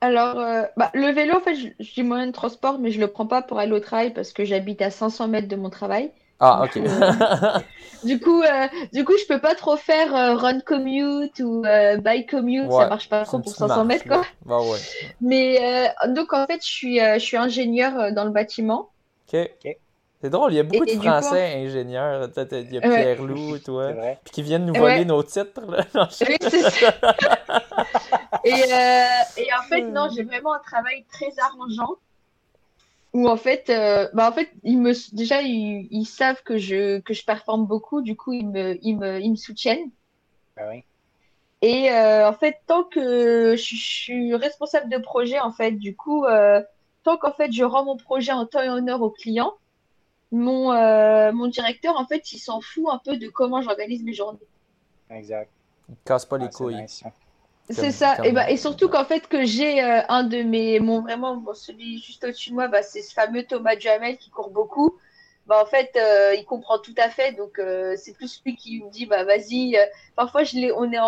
Alors, 0.00 0.38
euh, 0.38 0.62
bah, 0.76 0.90
le 0.94 1.08
vélo, 1.12 1.34
en 1.36 1.40
fait, 1.40 1.54
je- 1.56 1.68
j'ai 1.80 2.02
moyen 2.02 2.26
de 2.28 2.32
transport, 2.32 2.78
mais 2.78 2.90
je 2.90 3.00
le 3.00 3.08
prends 3.08 3.26
pas 3.26 3.42
pour 3.42 3.58
aller 3.58 3.72
au 3.72 3.80
travail 3.80 4.12
parce 4.12 4.32
que 4.32 4.44
j'habite 4.44 4.80
à 4.82 4.90
500 4.90 5.28
mètres 5.28 5.48
de 5.48 5.56
mon 5.56 5.70
travail. 5.70 6.12
Ah, 6.40 6.64
ok. 6.64 6.80
Du 8.04 8.20
coup, 8.20 8.42
euh, 8.42 8.68
du 8.92 9.04
coup, 9.04 9.14
je 9.20 9.26
peux 9.26 9.40
pas 9.40 9.56
trop 9.56 9.76
faire 9.76 10.14
euh, 10.14 10.36
run 10.36 10.60
commute 10.60 11.40
ou 11.40 11.64
euh, 11.66 11.96
bike 11.96 12.30
commute, 12.30 12.66
Ouais, 12.68 12.82
ça 12.84 12.88
marche 12.88 13.08
pas 13.08 13.24
trop 13.24 13.38
pour 13.38 13.46
petite 13.46 13.58
500 13.58 13.84
mètres, 13.86 14.06
quoi. 14.06 14.22
Bah 14.46 14.60
ouais. 14.60 14.78
Mais 15.20 15.58
euh, 16.06 16.12
donc, 16.12 16.32
en 16.32 16.46
fait, 16.46 16.64
je 16.64 16.70
suis, 16.70 17.00
euh, 17.00 17.14
je 17.14 17.18
suis 17.24 17.36
ingénieur 17.36 17.98
euh, 17.98 18.10
dans 18.12 18.22
le 18.24 18.30
bâtiment. 18.30 18.90
Ok. 19.34 19.48
C'est 20.22 20.30
drôle, 20.30 20.52
il 20.52 20.56
y 20.56 20.60
a 20.60 20.62
beaucoup 20.62 20.84
Et- 20.84 20.94
de 20.94 21.00
coup- 21.00 21.06
Français 21.06 21.54
ingénieurs. 21.56 22.28
Il 22.52 22.72
y 22.72 22.78
a 22.78 22.88
Ouais. 22.88 23.02
Pierre 23.02 23.22
Loup, 23.24 23.58
toi. 23.64 23.90
Puis 24.22 24.32
qui 24.32 24.42
viennent 24.42 24.66
nous 24.66 24.74
voler 24.74 24.98
Ouais. 24.98 25.04
nos 25.04 25.22
titres. 25.24 25.60
Là. 25.68 25.84
Non, 25.96 26.06
je- 26.08 26.24
Oui, 26.24 26.36
c'est 26.40 26.70
ça. 26.70 26.94
Et, 28.44 28.52
euh, 28.52 29.04
et 29.38 29.48
en 29.58 29.62
fait, 29.68 29.82
non, 29.82 30.08
j'ai 30.14 30.22
vraiment 30.22 30.54
un 30.54 30.60
travail 30.60 31.04
très 31.12 31.32
arrangeant. 31.42 31.96
Où 33.18 33.28
en 33.28 33.36
fait, 33.36 33.68
euh, 33.68 34.08
bah 34.14 34.28
en 34.28 34.32
fait, 34.32 34.48
ils 34.62 34.78
me, 34.78 34.92
déjà, 35.12 35.42
ils, 35.42 35.88
ils 35.90 36.04
savent 36.04 36.40
que 36.44 36.56
je, 36.56 37.00
que 37.00 37.12
je 37.14 37.24
performe 37.24 37.66
beaucoup, 37.66 38.00
du 38.00 38.14
coup, 38.14 38.32
ils 38.32 38.46
me, 38.48 38.78
ils 38.80 38.96
me, 38.96 39.20
ils 39.20 39.32
me 39.32 39.36
soutiennent. 39.36 39.90
Ben 40.56 40.68
oui. 40.70 40.84
Et 41.60 41.90
euh, 41.90 42.28
en 42.28 42.32
fait, 42.32 42.58
tant 42.68 42.84
que 42.84 43.56
je, 43.56 43.74
je 43.74 43.90
suis 44.04 44.34
responsable 44.36 44.88
de 44.88 44.98
projet, 44.98 45.40
en 45.40 45.50
fait, 45.50 45.72
du 45.72 45.96
coup, 45.96 46.26
euh, 46.26 46.62
tant 47.02 47.16
qu'en 47.16 47.32
fait, 47.32 47.50
je 47.50 47.64
rends 47.64 47.84
mon 47.84 47.96
projet 47.96 48.30
en 48.30 48.46
temps 48.46 48.62
et 48.62 48.68
en 48.68 48.86
heure 48.86 49.02
au 49.02 49.10
client, 49.10 49.52
mon, 50.30 50.70
euh, 50.70 51.32
mon 51.32 51.48
directeur, 51.48 51.96
en 51.96 52.06
fait, 52.06 52.32
il 52.32 52.38
s'en 52.38 52.60
fout 52.60 52.86
un 52.88 53.00
peu 53.04 53.16
de 53.16 53.28
comment 53.28 53.62
j'organise 53.62 54.04
mes 54.04 54.12
journées. 54.12 54.38
Exact. 55.10 55.50
Ils 55.88 55.96
cassent 56.04 56.26
pas 56.26 56.38
les 56.38 56.46
Ah, 56.46 56.54
couilles. 56.54 56.86
C'est 57.70 57.92
ça. 57.92 58.18
Et, 58.24 58.32
bah, 58.32 58.50
et 58.50 58.56
surtout 58.56 58.88
qu'en 58.88 59.04
fait, 59.04 59.28
que 59.28 59.44
j'ai 59.44 59.82
euh, 59.82 60.00
un 60.08 60.24
de 60.24 60.42
mes. 60.42 60.80
Mon, 60.80 61.02
vraiment, 61.02 61.36
bon, 61.36 61.54
celui 61.54 61.98
juste 62.02 62.24
au-dessus 62.24 62.50
de 62.50 62.54
moi, 62.54 62.68
bah, 62.68 62.82
c'est 62.82 63.02
ce 63.02 63.12
fameux 63.12 63.42
Thomas 63.44 63.76
Duhamel 63.76 64.16
qui 64.16 64.30
court 64.30 64.50
beaucoup. 64.50 64.98
Bah, 65.46 65.62
en 65.62 65.66
fait, 65.66 65.90
euh, 65.96 66.34
il 66.34 66.44
comprend 66.44 66.78
tout 66.78 66.94
à 66.98 67.10
fait. 67.10 67.32
Donc, 67.32 67.58
euh, 67.58 67.94
c'est 67.96 68.14
plus 68.14 68.40
lui 68.44 68.56
qui 68.56 68.82
me 68.82 68.90
dit 68.90 69.06
bah, 69.06 69.24
vas-y. 69.24 69.76
euh, 69.76 69.84
parfois, 70.16 70.44
je 70.44 70.56
l'ai- 70.56 70.72
on 70.72 70.90
est 70.92 70.98
en, 70.98 71.06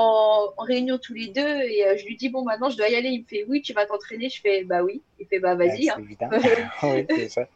en 0.57 0.63
réunion 0.63 0.99
tous 0.99 1.15
les 1.15 1.29
deux 1.29 1.41
et 1.41 1.87
euh, 1.87 1.97
je 1.97 2.05
lui 2.07 2.17
dis 2.17 2.29
bon, 2.29 2.43
maintenant, 2.45 2.71
je 2.71 2.77
dois 2.77 2.89
y 2.89 2.95
aller. 2.95 3.11
Il 3.11 3.23
me 3.23 3.27
fait 3.27 3.45
oui, 3.49 3.63
tu 3.63 3.73
vas 3.73 3.87
t'entraîner. 3.87 4.29
Je 4.29 4.41
fais 4.41 4.65
bah 4.65 4.83
oui. 4.83 5.03
Il 5.19 5.27
fait 5.27 5.41
bah 5.41 5.55
vas-y. 5.55 5.89
Hein. 5.91 5.95
C'est 5.97 6.03
évident. 6.03 6.29
oui, 6.85 7.07
c'est 7.09 7.29
ça. 7.29 7.47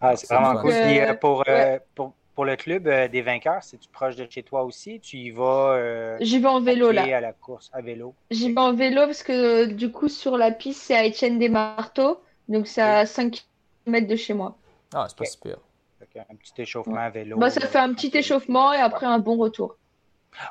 Ah, 0.00 0.16
c'est 0.16 0.26
vraiment 0.26 0.56
cool. 0.60 0.72
pour, 1.20 1.44
euh, 1.46 1.78
pour, 1.94 2.12
pour 2.34 2.44
le 2.44 2.56
club 2.56 2.86
euh, 2.88 3.08
des 3.08 3.22
vainqueurs, 3.22 3.62
c'est-tu 3.62 3.88
proche 3.90 4.16
de 4.16 4.26
chez 4.30 4.42
toi 4.42 4.62
aussi? 4.64 5.00
Tu 5.00 5.18
y 5.18 5.30
vas 5.30 5.74
euh, 5.76 6.20
J'y 6.20 6.38
vais 6.38 6.46
en 6.48 6.62
vélo 6.62 6.90
à 6.90 6.92
là. 6.92 7.14
à 7.14 7.20
la 7.20 7.32
course, 7.32 7.70
à 7.72 7.82
vélo? 7.82 8.16
J'y 8.32 8.52
vais 8.52 8.60
en 8.60 8.74
vélo 8.74 9.02
parce 9.06 9.22
que 9.22 9.66
du 9.66 9.92
coup, 9.92 10.08
sur 10.08 10.36
la 10.36 10.50
piste, 10.50 10.82
c'est 10.82 10.96
à 10.96 11.04
Étienne 11.04 11.38
des 11.38 11.48
Marteaux. 11.48 12.20
Donc, 12.48 12.66
c'est 12.66 12.80
à 12.82 13.06
5 13.06 13.44
km 13.84 14.08
de 14.08 14.16
chez 14.16 14.34
moi. 14.34 14.58
Ah, 14.94 15.06
c'est 15.08 15.16
pas 15.18 15.24
Ok. 15.24 15.26
super. 15.26 15.58
Fait 15.98 16.06
que 16.06 16.18
Un 16.20 16.36
petit 16.36 16.52
échauffement 16.62 17.00
à 17.00 17.10
vélo. 17.10 17.36
Bah, 17.36 17.50
ça 17.50 17.60
euh, 17.60 17.68
fait 17.68 17.78
un 17.78 17.92
petit 17.92 18.10
échauffement 18.16 18.72
et 18.72 18.78
après 18.78 19.04
un 19.04 19.18
bon 19.18 19.36
retour. 19.36 19.76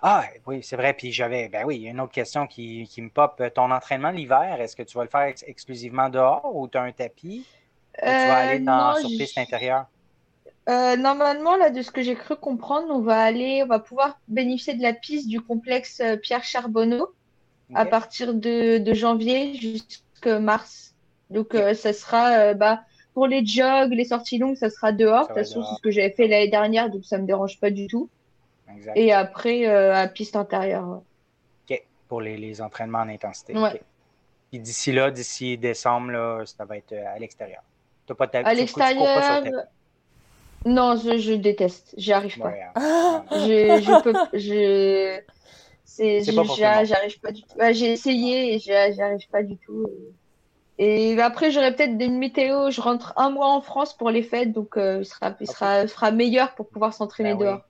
Ah, 0.04 0.28
oui, 0.46 0.62
c'est 0.64 0.76
vrai. 0.76 0.94
Puis 0.94 1.12
j'avais, 1.12 1.50
ben 1.50 1.66
oui, 1.66 1.78
il 1.78 1.82
y 1.84 1.88
a 1.88 1.92
une 1.92 2.00
autre 2.02 2.12
question 2.14 2.46
qui, 2.48 2.88
qui 2.88 3.02
me 3.02 3.10
pop. 3.10 3.42
Ton 3.56 3.72
entraînement 3.72 4.12
l'hiver, 4.12 4.60
est-ce 4.62 4.76
que 4.76 4.84
tu 4.84 4.98
vas 4.98 5.04
le 5.04 5.10
faire 5.10 5.22
ex- 5.24 5.44
exclusivement 5.48 6.10
dehors 6.10 6.56
ou 6.56 6.68
tu 6.68 6.78
as 6.78 6.84
un 6.84 6.92
tapis? 6.92 7.48
Ou 8.04 8.16
tu 8.16 8.28
vas 8.28 8.38
aller 8.38 8.60
dans, 8.60 8.94
Euh, 8.94 8.94
non, 8.94 8.94
sur 8.94 9.16
piste 9.16 9.38
intérieure? 9.38 9.88
Euh, 10.70 10.96
normalement, 10.96 11.56
là, 11.56 11.72
de 11.72 11.82
ce 11.82 11.90
que 11.92 12.02
j'ai 12.02 12.16
cru 12.16 12.36
comprendre, 12.36 12.88
on 12.90 13.02
va 13.02 13.20
aller, 13.20 13.64
on 13.64 13.68
va 13.68 13.80
pouvoir 13.80 14.20
bénéficier 14.28 14.76
de 14.76 14.82
la 14.84 14.94
piste 14.94 15.28
du 15.28 15.42
complexe 15.42 16.00
euh, 16.02 16.18
Pierre 16.18 16.44
Charbonneau 16.44 17.14
à 17.74 17.86
partir 17.86 18.34
de, 18.34 18.78
de 18.78 18.94
janvier 18.94 19.54
jusqu'à 19.54 20.40
mars. 20.40 20.94
Donc, 21.30 21.56
euh, 21.56 21.74
ça 21.74 21.94
sera, 21.94 22.32
euh, 22.32 22.54
bah, 22.54 22.82
pour 23.14 23.28
les 23.28 23.46
jogs, 23.46 23.92
les 23.92 24.06
sorties 24.06 24.38
longues, 24.38 24.58
ça 24.58 24.70
sera 24.70 24.92
dehors. 24.92 25.24
De 25.24 25.28
toute 25.28 25.38
façon, 25.38 25.64
c'est 25.64 25.76
ce 25.78 25.82
que 25.82 25.90
j'avais 25.90 26.12
fait 26.12 26.28
l'année 26.28 26.50
dernière, 26.50 26.90
donc 26.90 27.06
ça 27.06 27.18
me 27.18 27.26
dérange 27.26 27.60
pas 27.60 27.72
du 27.72 27.88
tout. 27.88 28.10
Et 28.96 29.14
après, 29.14 29.66
à 29.66 30.08
piste 30.08 30.36
intérieure. 30.36 31.02
OK. 31.70 31.84
Pour 32.08 32.22
les, 32.22 32.38
les 32.38 32.62
entraînements 32.62 33.00
en 33.00 33.10
intensité. 33.10 33.58
Ouais. 33.58 33.82
D'ici 34.52 34.92
là, 34.92 35.10
d'ici 35.12 35.58
décembre, 35.58 36.12
là, 36.12 36.44
ça 36.46 36.66
va 36.66 36.78
être 36.78 36.94
à 36.94 37.18
l'extérieur. 37.18 37.64
Pas 38.06 38.30
à 38.34 38.54
l'extérieur. 38.54 39.72
Non, 40.66 40.96
je, 40.96 41.18
je 41.18 41.34
déteste. 41.34 41.94
J'y 41.98 42.14
arrive 42.14 42.38
pas. 42.38 42.54
Hein. 42.76 43.26
je, 43.32 43.82
je 43.82 44.02
peux. 44.04 44.14
Je. 44.34 45.20
C'est, 45.84 46.22
j'arrive 46.24 47.20
pas 47.20 47.32
du 47.32 47.42
tout. 47.42 47.58
Bah, 47.58 47.74
j'ai 47.74 47.92
essayé 47.92 48.54
et 48.56 48.60
j'y 48.60 48.72
arrive 48.72 49.28
pas 49.30 49.44
du 49.44 49.58
tout. 49.58 49.88
Et 50.78 51.20
après, 51.22 51.52
j'aurais 51.52 51.76
peut-être 51.76 52.02
une 52.02 52.18
météo. 52.18 52.72
Je 52.72 52.82
rentre 52.82 53.14
un 53.18 53.30
mois 53.30 53.50
en 53.50 53.62
France 53.62 53.94
pour 53.94 54.10
les 54.10 54.24
fêtes, 54.24 54.52
donc 54.52 54.78
euh, 54.78 55.00
il, 55.02 55.06
sera, 55.06 55.36
il 55.40 55.48
sera, 55.48 55.88
sera, 55.88 56.12
meilleur 56.12 56.56
pour 56.56 56.68
pouvoir 56.70 56.94
s'entraîner 56.94 57.36
ben 57.36 57.40
dehors. 57.40 57.62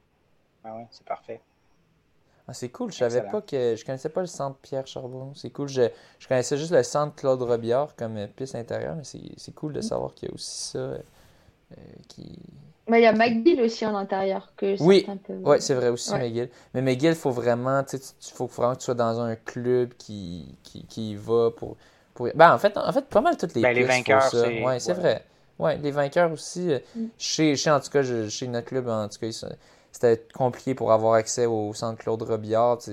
Ah 0.63 0.75
ouais, 0.75 0.87
c'est 0.91 1.05
parfait. 1.05 1.41
Ah, 2.47 2.53
c'est 2.53 2.69
cool. 2.69 2.91
Je 2.91 2.97
savais 2.97 3.23
pas 3.23 3.41
que 3.41 3.75
je 3.75 3.83
connaissais 3.83 4.09
pas 4.09 4.21
le 4.21 4.27
centre 4.27 4.57
Pierre 4.59 4.85
Charbonneau. 4.85 5.31
C'est 5.35 5.49
cool. 5.49 5.67
Je, 5.67 5.89
je, 6.19 6.27
connaissais 6.27 6.57
juste 6.57 6.71
le 6.71 6.83
centre 6.83 7.15
Claude 7.15 7.41
Robillard 7.41 7.95
comme 7.95 8.27
piste 8.27 8.55
intérieure, 8.55 8.95
mais 8.95 9.03
c'est 9.03 9.55
cool 9.55 9.73
de 9.73 9.79
mm. 9.79 9.83
savoir 9.83 10.13
qu'il 10.13 10.29
y 10.29 10.31
a 10.31 10.35
aussi 10.35 10.71
ça 10.71 10.97
qui 12.07 12.39
il 12.97 13.03
y 13.03 13.05
a 13.05 13.13
McGill 13.13 13.61
aussi 13.61 13.85
en 13.85 13.95
intérieur. 13.95 14.51
Que 14.57 14.81
oui, 14.81 15.05
ouais, 15.29 15.59
c'est 15.59 15.73
vrai 15.73 15.89
aussi 15.89 16.13
McGill. 16.13 16.49
Mais 16.73 16.81
McGill, 16.81 17.11
il 17.11 17.15
faut 17.15 17.31
vraiment, 17.31 17.83
tu 17.83 17.97
faut 18.33 18.47
vraiment 18.47 18.73
que 18.73 18.79
tu 18.79 18.85
sois 18.85 18.93
dans 18.93 19.19
un 19.19 19.35
club 19.35 19.93
qui, 19.97 20.55
qui, 20.63 20.85
qui 20.85 21.15
va 21.15 21.51
pour. 21.51 21.77
pour... 22.13 22.29
Ben, 22.35 22.53
en, 22.53 22.57
fait, 22.57 22.77
en 22.77 22.91
fait, 22.91 23.05
pas 23.05 23.21
mal 23.21 23.37
toutes 23.37 23.55
les 23.55 23.61
ben, 23.61 23.75
Les 23.75 23.83
vainqueurs, 23.83 24.23
c'est 24.23 24.63
ouais, 24.63 24.79
c'est 24.79 24.93
vrai. 24.93 25.23
Ouais, 25.59 25.77
les 25.77 25.91
vainqueurs 25.91 26.31
aussi. 26.31 26.71
Euh, 26.71 26.79
mm. 26.95 27.05
Chez, 27.17 27.55
chez, 27.55 27.69
en 27.69 27.79
tout 27.79 27.89
cas, 27.91 28.01
chez 28.03 28.47
notre 28.47 28.67
club, 28.67 28.87
en 28.87 29.07
tout 29.07 29.19
cas, 29.19 29.29
c'était 29.91 30.25
compliqué 30.33 30.73
pour 30.73 30.91
avoir 30.91 31.13
accès 31.13 31.45
au 31.45 31.73
centre 31.73 31.99
Claude 31.99 32.21
Robillard. 32.23 32.71
En 32.71 32.77
tout 32.77 32.91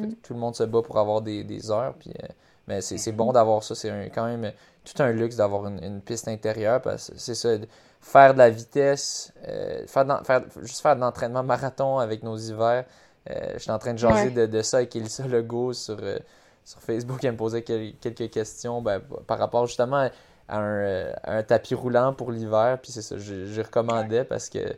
cas, 0.00 0.06
mm. 0.06 0.14
tout 0.22 0.34
le 0.34 0.40
monde 0.40 0.54
se 0.54 0.64
bat 0.64 0.82
pour 0.82 0.98
avoir 0.98 1.22
des, 1.22 1.44
des 1.44 1.70
heures. 1.70 1.94
Puis, 1.98 2.10
euh, 2.22 2.26
mais 2.68 2.82
c'est 2.82 3.12
bon 3.12 3.32
d'avoir 3.32 3.64
ça. 3.64 3.74
C'est 3.74 4.12
quand 4.14 4.26
même 4.26 4.52
tout 4.84 5.02
un 5.02 5.12
luxe 5.12 5.36
d'avoir 5.36 5.66
une, 5.66 5.82
une, 5.82 6.00
piste 6.00 6.28
intérieure. 6.28 6.80
parce 6.82 7.10
C'est 7.16 7.34
ça 7.34 7.56
faire 8.00 8.32
de 8.32 8.38
la 8.38 8.50
vitesse, 8.50 9.32
euh, 9.46 9.86
faire, 9.86 10.22
faire, 10.24 10.42
juste 10.62 10.80
faire 10.80 10.96
de 10.96 11.00
l'entraînement 11.00 11.42
marathon 11.42 11.98
avec 11.98 12.22
nos 12.22 12.36
hivers. 12.36 12.84
Euh, 13.30 13.34
je 13.54 13.58
suis 13.58 13.70
en 13.70 13.78
train 13.78 13.92
de 13.92 13.98
jaser 13.98 14.30
de, 14.30 14.62
ça 14.62 14.78
avec 14.78 14.96
Elisa 14.96 15.26
Legault 15.26 15.74
sur, 15.74 15.98
euh, 16.00 16.18
sur 16.64 16.80
Facebook. 16.80 17.22
Elle 17.22 17.32
me 17.32 17.36
posait 17.36 17.62
quelques 17.62 18.30
questions 18.30 18.80
ben, 18.80 19.00
par 19.26 19.38
rapport 19.38 19.66
justement 19.66 20.08
à 20.48 20.58
un, 20.58 21.42
tapis 21.42 21.74
roulant 21.74 22.14
pour 22.14 22.32
l'hiver. 22.32 22.78
Puis 22.82 22.92
c'est 22.92 23.02
ça, 23.02 23.16
je, 23.18 23.60
recommandais 23.60 24.24
parce 24.24 24.48
que 24.48 24.74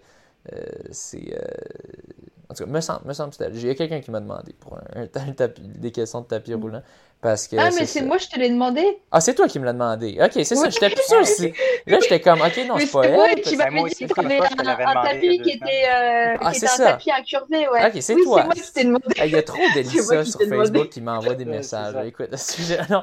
c'est. 0.90 1.39
en 2.51 2.55
tout 2.55 2.65
cas, 2.65 2.70
me 2.70 2.81
semble, 2.81 3.07
me 3.07 3.12
semble 3.12 3.32
il 3.53 3.66
y 3.66 3.70
a 3.70 3.74
quelqu'un 3.77 4.01
qui 4.01 4.11
m'a 4.11 4.20
demandé 4.20 4.53
pour 4.55 4.77
un, 4.97 5.07
tapis, 5.07 5.62
des 5.62 5.93
questions 5.93 6.20
de 6.20 6.27
tapis 6.27 6.53
mm. 7.23 7.36
roulant 7.51 7.62
ah, 7.65 7.70
mais 7.78 7.86
c'est 7.86 8.03
moi, 8.03 8.19
je 8.19 8.27
te 8.27 8.39
l'ai 8.39 8.51
demandé. 8.51 8.99
Ah, 9.11 9.20
c'est 9.20 9.35
toi 9.35 9.49
qui 9.49 9.59
me 9.59 9.65
l'as 9.65 9.73
demandé. 9.73 10.19
Ok, 10.20 10.32
c'est 10.35 10.44
ça. 10.44 10.69
J'étais 10.69 10.90
plus 10.90 11.05
sûr 11.07 11.20
aussi. 11.20 11.53
Là, 11.86 11.99
j'étais 12.01 12.20
comme, 12.20 12.40
ok, 12.40 12.61
non, 12.66 12.78
c'est 12.78 12.90
pas 12.90 13.05
elle. 13.05 13.40
qui 13.40 13.57
m'avait 13.57 13.82
dit 13.85 13.94
qu'il 13.94 14.07
y 14.07 14.32
avait 14.32 14.85
un, 14.85 15.03
tapis 15.03 15.40
qui 15.40 15.51
était, 15.51 15.65
euh, 15.65 16.36
ah, 16.40 16.53
qui 16.53 16.59
était 16.59 16.69
un 16.69 16.77
tapis 16.78 17.11
incurvé, 17.11 17.69
ouais. 17.69 17.86
Ok, 17.86 17.93
c'est 18.01 18.15
toi. 18.16 18.40
C'est 18.40 18.44
moi 18.44 18.55
qui 18.55 18.73
t'ai 18.73 18.85
demandé. 18.85 19.05
Il 19.24 19.31
y 19.31 19.36
a 19.36 19.43
trop 19.43 19.62
d'Elissa 19.74 20.24
sur 20.24 20.40
Facebook 20.40 20.89
qui 20.89 21.01
m'envoient 21.01 21.35
des 21.35 21.44
messages. 21.44 21.94
Écoute, 22.07 22.31
non, 22.90 23.03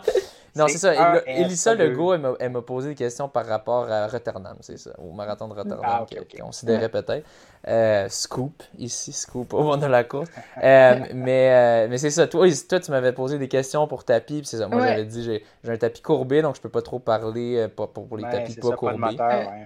non, 0.55 0.67
c'est 0.67 0.77
ça. 0.77 1.21
Elissa 1.25 1.75
Legault, 1.75 2.13
elle 2.13 2.49
m'a 2.49 2.61
posé 2.61 2.89
des 2.89 2.95
questions 2.95 3.29
par 3.29 3.45
rapport 3.45 3.89
à 3.89 4.07
Rotterdam, 4.07 4.57
c'est 4.61 4.77
ça, 4.77 4.91
au 4.97 5.11
marathon 5.11 5.47
de 5.47 5.53
Rotterdam, 5.53 5.79
ah, 5.83 6.05
qu'elle 6.09 6.25
considérait 6.41 6.89
peut-être. 6.89 7.25
Euh, 7.67 8.07
scoop, 8.07 8.63
ici, 8.77 9.11
scoop 9.11 9.53
au 9.53 9.63
moment 9.63 9.77
de 9.77 9.85
la 9.85 10.05
course. 10.05 10.29
Euh, 10.63 10.99
mais 11.13 11.49
euh, 11.51 11.87
mais 11.89 11.97
c'est 11.97 12.09
ça. 12.09 12.25
Toi, 12.25 12.47
toi 12.69 12.79
tu 12.79 12.91
m'avais 12.91 13.11
posé 13.11 13.37
des 13.37 13.49
questions 13.49 13.85
pour 13.85 14.05
tapis, 14.05 14.41
c'est 14.45 14.57
ça. 14.57 14.67
Moi, 14.67 14.85
j'avais 14.85 15.05
dit, 15.05 15.23
j'ai 15.23 15.43
un 15.67 15.77
tapis 15.77 16.01
courbé, 16.01 16.41
donc 16.41 16.55
je 16.55 16.61
peux 16.61 16.69
pas 16.69 16.81
trop 16.81 16.99
parler 16.99 17.67
pour, 17.75 17.89
pour, 17.91 18.17
les 18.17 18.23
tapis 18.23 18.55
pas 18.55 18.71
courbés. 18.71 19.17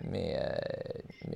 mais, 0.09 0.39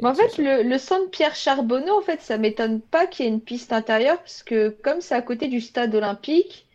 en 0.03 0.13
fait, 0.13 0.37
le, 0.37 0.63
le 0.63 0.77
centre 0.77 1.09
Pierre 1.11 1.35
Charbonneau, 1.35 1.97
en 1.97 2.01
fait, 2.01 2.21
ça 2.21 2.37
m'étonne 2.37 2.81
pas 2.81 3.05
qu'il 3.05 3.25
y 3.25 3.29
ait 3.29 3.31
une 3.31 3.41
piste 3.41 3.71
intérieure, 3.71 4.17
parce 4.17 4.43
que 4.43 4.69
comme 4.69 5.01
c'est 5.01 5.15
à 5.15 5.21
côté 5.21 5.47
du 5.47 5.61
stade 5.61 5.93
olympique, 5.93 6.66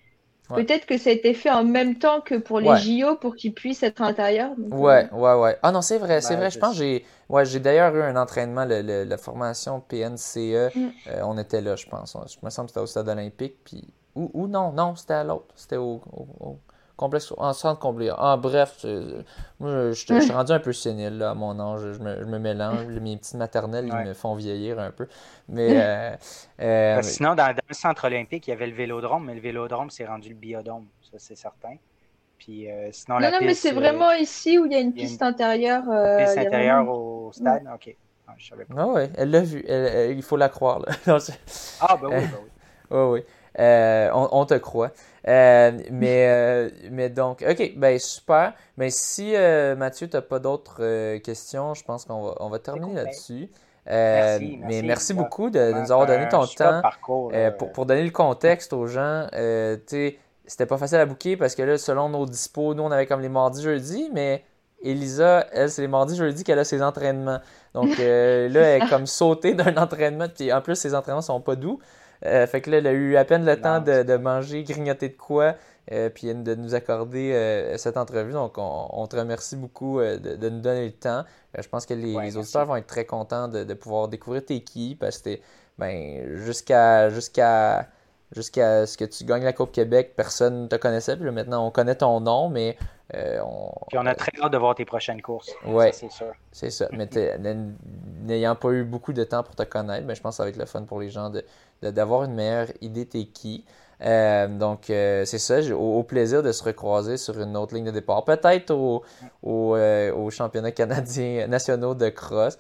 Peut-être 0.55 0.87
que 0.87 0.99
ça 0.99 1.11
a 1.11 1.13
été 1.13 1.35
fait 1.35 1.51
en 1.51 1.65
même 1.65 1.99
temps 1.99 2.21
que 2.21 2.35
pour 2.35 2.61
les 2.61 2.77
JO 2.79 3.17
pour 3.17 3.37
qu'ils 3.37 3.55
puissent 3.55 3.83
être 3.83 4.03
à 4.03 4.07
l'intérieur. 4.07 4.53
Ouais, 4.71 5.09
euh, 5.13 5.17
ouais, 5.17 5.35
ouais. 5.35 5.59
Ah 5.63 5.73
non, 5.73 5.83
c'est 5.83 5.99
vrai, 5.99 6.21
c'est 6.21 6.37
vrai. 6.37 6.51
Je 6.51 6.59
pense 6.59 6.73
que 6.73 6.79
j'ai 6.79 7.05
ouais, 7.29 7.45
j'ai 7.45 7.61
d'ailleurs 7.61 7.95
eu 7.97 8.03
un 8.03 8.17
entraînement, 8.17 8.65
le, 8.65 9.05
la 9.05 9.17
formation 9.17 9.81
PNCE. 9.81 10.75
Mm. 10.75 10.89
Euh, 11.09 11.23
on 11.25 11.39
était 11.39 11.61
là, 11.61 11.77
je 11.77 11.87
pense. 11.87 12.17
Je 12.27 12.45
me 12.45 12.51
semble 12.51 12.67
que 12.67 12.73
c'était 12.73 12.83
au 12.83 12.87
stade 12.87 13.09
olympique. 13.09 13.57
Puis... 13.65 13.85
Ou, 14.15 14.31
ou 14.35 14.47
non, 14.47 14.73
non, 14.73 14.95
c'était 14.95 15.15
à 15.15 15.25
l'autre. 15.25 15.55
C'était 15.57 15.79
au, 15.79 16.01
complexe, 17.03 17.33
en 17.37 17.53
centre 17.53 17.79
complet. 17.79 18.11
Ah, 18.17 18.37
bref, 18.37 18.85
moi, 19.61 19.91
je, 19.91 19.93
suis 19.93 20.33
rendu 20.33 20.53
un 20.53 20.61
peu 20.61 20.73
sénile 20.73 21.19
là, 21.19 21.31
à 21.31 21.35
mon 21.35 21.59
âge. 21.59 21.93
Je 21.93 21.99
me, 21.99 22.21
je 22.21 22.25
me 22.25 22.39
mélange. 22.39 22.87
Mes 22.87 23.17
petites 23.17 23.35
maternelles, 23.35 23.87
ils 23.87 24.09
me 24.09 24.15
font 24.15 24.35
vieillir 24.35 24.79
un 24.79 24.91
peu. 24.91 25.09
Mais, 25.49 25.69
euh, 25.77 26.17
euh, 26.61 27.03
sinon, 27.03 27.35
dans, 27.35 27.49
le 27.49 27.75
centre 27.75 28.07
olympique, 28.07 28.47
il 28.47 28.51
y 28.51 28.53
avait 28.53 28.67
le 28.67 28.75
vélodrome, 28.75 29.27
mais 29.27 29.35
le 29.35 29.41
vélodrome, 29.41 29.91
c'est 29.91 30.07
rendu 30.07 30.29
le 30.31 30.35
biodôme. 30.35 30.87
Ça, 31.11 31.19
c'est 31.19 31.37
certain. 31.37 31.77
Puis, 32.39 32.71
euh, 32.71 32.89
sinon, 32.93 33.21
non, 33.21 33.31
non, 33.31 33.39
mais 33.41 33.55
c'est 33.55 33.73
vraiment 33.73 34.13
ici 34.13 34.59
où 34.59 34.67
il 34.67 34.73
y 34.73 34.77
a 34.77 34.81
une 34.81 34.93
piste 34.93 35.23
intérieure. 35.23 35.85
Une 35.87 36.25
piste 36.25 36.39
intérieure 36.39 36.89
au 36.89 37.31
stade, 37.33 37.69
ok. 37.75 37.97
Ah, 38.27 38.35
je 38.39 38.49
savais 38.49 38.65
pas. 38.65 38.75
Ah 38.79 38.87
ouais, 38.87 39.11
elle 39.17 39.31
l'a 39.31 39.41
vu. 39.41 39.65
il 39.69 40.23
faut 40.23 40.37
la 40.37 40.49
croire. 40.49 40.81
Là. 40.81 40.93
ah, 41.81 41.99
ben 42.01 42.09
oui, 42.09 42.25
ben 42.25 42.39
oui. 42.43 42.51
oui, 42.91 43.25
oui. 43.59 43.65
on, 44.13 44.29
on, 44.33 44.47
te 44.47 44.55
croit. 44.55 44.93
Euh, 45.29 45.73
mais, 45.91 46.27
euh, 46.29 46.71
mais 46.91 47.09
donc, 47.09 47.45
OK, 47.49 47.73
ben 47.77 47.99
super. 47.99 48.55
Mais 48.77 48.91
si 48.91 49.35
euh, 49.35 49.77
Mathieu, 49.77 50.09
tu 50.09 50.17
n'as 50.17 50.23
pas 50.23 50.39
d'autres 50.39 51.17
questions, 51.19 51.75
je 51.75 51.85
pense 51.85 52.05
qu'on 52.05 52.23
va, 52.23 52.35
on 52.41 52.49
va 52.49 52.59
terminer 52.59 52.95
là-dessus. 52.95 53.49
merci, 53.87 54.61
mais 54.65 54.83
merci 54.83 55.15
beaucoup 55.15 55.51
de, 55.51 55.73
nous 55.73 55.93
avoir 55.93 56.07
donné 56.07 56.29
ton 56.29 56.47
temps. 56.47 56.83
pour, 57.05 57.33
pour, 57.73 57.87
donner 57.87 58.05
le 58.05 58.11
contexte 58.11 58.73
aux 58.73 58.87
gens, 58.87 59.27
c'était 60.47 60.67
pas 60.67 60.79
facile 60.79 60.99
à 60.99 61.07
bouquer 61.07 61.37
parce 61.37 61.55
que 61.55 61.63
là, 61.63 61.79
selon 61.79 62.09
nos 62.09 62.27
dispos, 62.27 62.75
nous, 62.75 62.83
on 62.83 62.91
avait 62.91 63.07
comme 63.07 63.21
les 63.21 63.29
mardis, 63.29 63.63
jeudis, 63.63 64.11
mais 64.13 64.45
Elisa, 64.85 65.47
elle, 65.53 65.71
c'est 65.71 65.83
les 65.83 65.89
mardis, 65.89 66.17
jeudis 66.17 66.43
qu'elle 66.43 66.59
a 66.59 66.65
ses 66.65 66.83
entraînements. 66.83 67.39
Donc 67.73 67.97
là, 67.97 68.05
elle 68.05 68.57
est 68.57 68.89
comme 68.89 69.07
sautée 69.07 69.55
d'un 69.55 69.77
entraînement, 69.81 70.27
puis 70.29 70.53
en 70.53 70.61
plus, 70.61 70.75
ses 70.75 70.95
entraînements 70.95 71.23
sont 71.23 71.41
pas 71.41 71.55
doux. 71.55 71.79
Euh, 72.25 72.47
fait 72.47 72.61
que 72.61 72.71
là, 72.71 72.79
elle 72.79 72.87
a 72.87 72.93
eu 72.93 73.17
à 73.17 73.25
peine 73.25 73.45
le 73.45 73.61
temps 73.61 73.81
de, 73.81 74.17
manger, 74.17 74.63
grignoter 74.63 75.09
de 75.09 75.17
quoi, 75.17 75.57
euh, 75.91 76.09
puis 76.09 76.33
de 76.33 76.55
nous 76.55 76.75
accorder 76.75 77.33
euh, 77.33 77.77
cette 77.79 77.97
entrevue. 77.97 78.33
Donc, 78.33 78.55
on, 78.57 79.07
te 79.07 79.17
remercie 79.17 79.57
beaucoup 79.57 80.01
de, 80.01 80.49
nous 80.49 80.61
donner 80.61 80.87
le 80.87 80.93
temps. 80.93 81.25
je 81.59 81.69
pense 81.69 81.87
que 81.87 81.95
les, 81.95 82.37
auditeurs 82.37 82.67
vont 82.67 82.77
être 82.77 82.87
très 82.87 83.05
contents 83.05 83.49
de, 83.49 83.75
pouvoir 83.75 84.09
découvrir 84.09 84.45
tes 84.45 84.61
qui, 84.63 84.97
parce 84.99 85.19
que 85.19 85.39
ben, 85.79 86.37
jusqu'à 86.37 87.09
jusqu'à 87.09 87.89
jusqu'à 88.33 88.87
ce 88.87 88.97
que 88.97 89.05
tu 89.05 89.25
gagnes 89.25 89.45
la 89.45 89.53
Coupe 89.53 89.73
Québec, 89.73 90.15
personne 90.17 90.63
ne 90.63 90.67
te 90.67 90.77
connaissait. 90.77 91.17
Puis 91.17 91.31
maintenant, 91.31 91.67
on 91.67 91.71
connaît 91.71 91.95
ton 91.95 92.21
nom, 92.21 92.49
mais 92.49 92.77
on... 93.15 93.71
Puis 93.89 93.99
on 93.99 94.07
a 94.07 94.15
très 94.15 94.33
hâte 94.43 94.53
de 94.53 94.59
voir 94.59 94.75
tes 94.75 94.85
prochaines 94.85 95.21
courses. 95.21 95.51
Oui, 95.67 95.87
c'est 95.93 96.11
sûr. 96.11 96.33
C'est 96.51 96.71
ça. 96.71 96.89
Mais 96.93 97.09
n'ayant 98.23 98.57
pas 98.57 98.71
eu 98.71 98.85
beaucoup 98.85 99.13
de 99.13 99.25
temps 99.25 99.43
pour 99.43 99.55
te 99.55 99.63
connaître, 99.63 100.07
ben, 100.07 100.15
je 100.15 100.21
pense 100.23 100.35
que 100.35 100.37
ça 100.39 100.43
va 100.45 100.49
être 100.49 100.57
le 100.57 100.67
fun 100.67 100.83
pour 100.83 101.01
les 101.01 101.11
gens 101.11 101.31
de, 101.31 101.45
d'avoir 101.83 102.25
une 102.25 102.35
meilleure 102.35 102.69
idée 102.81 103.07
t'es 103.07 103.25
qui. 103.25 103.65
Euh, 104.05 104.49
donc, 104.49 104.91
euh, 104.91 105.25
c'est 105.25 105.39
ça, 105.39 105.61
au, 105.75 106.03
plaisir 106.03 106.43
de 106.43 106.51
se 106.53 106.65
recroiser 106.65 107.17
sur 107.17 107.41
une 107.41 107.57
autre 107.57 107.75
ligne 107.75 107.85
de 107.85 107.91
départ. 107.91 108.25
Peut-être 108.25 108.73
au, 108.73 109.03
au, 109.43 109.77
euh, 109.77 110.31
championnat 110.31 110.73
canadien 110.73 111.47
nationaux 111.49 111.95
de 111.95 112.09
cross, 112.09 112.59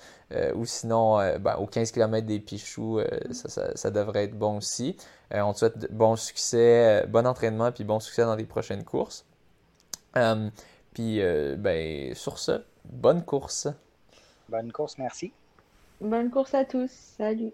ou 0.54 0.64
sinon 0.64 1.18
ben, 1.40 1.56
aux 1.56 1.66
15 1.66 1.90
km 1.90 2.26
des 2.26 2.40
Pichoux, 2.40 3.00
ça, 3.32 3.76
ça, 3.76 3.90
devrait 3.90 4.24
être 4.24 4.38
bon 4.38 4.56
aussi. 4.58 4.96
on 5.30 5.52
te 5.52 5.58
souhaite 5.58 5.92
bon 5.92 6.16
succès, 6.16 7.04
bon 7.08 7.26
entraînement, 7.26 7.70
puis 7.70 7.84
bon 7.84 8.00
succès 8.00 8.22
dans 8.22 8.36
les 8.36 8.46
prochaines 8.46 8.84
courses. 8.84 9.26
puis, 10.94 11.20
ben, 11.58 12.14
sur 12.14 12.38
ce, 12.38 12.62
bonne 12.84 13.24
course. 13.24 13.68
Bonne 14.48 14.72
course, 14.72 14.96
merci. 14.96 15.32
Bonne 16.00 16.30
course 16.30 16.54
à 16.54 16.64
tous. 16.64 16.90
Salut. 17.18 17.52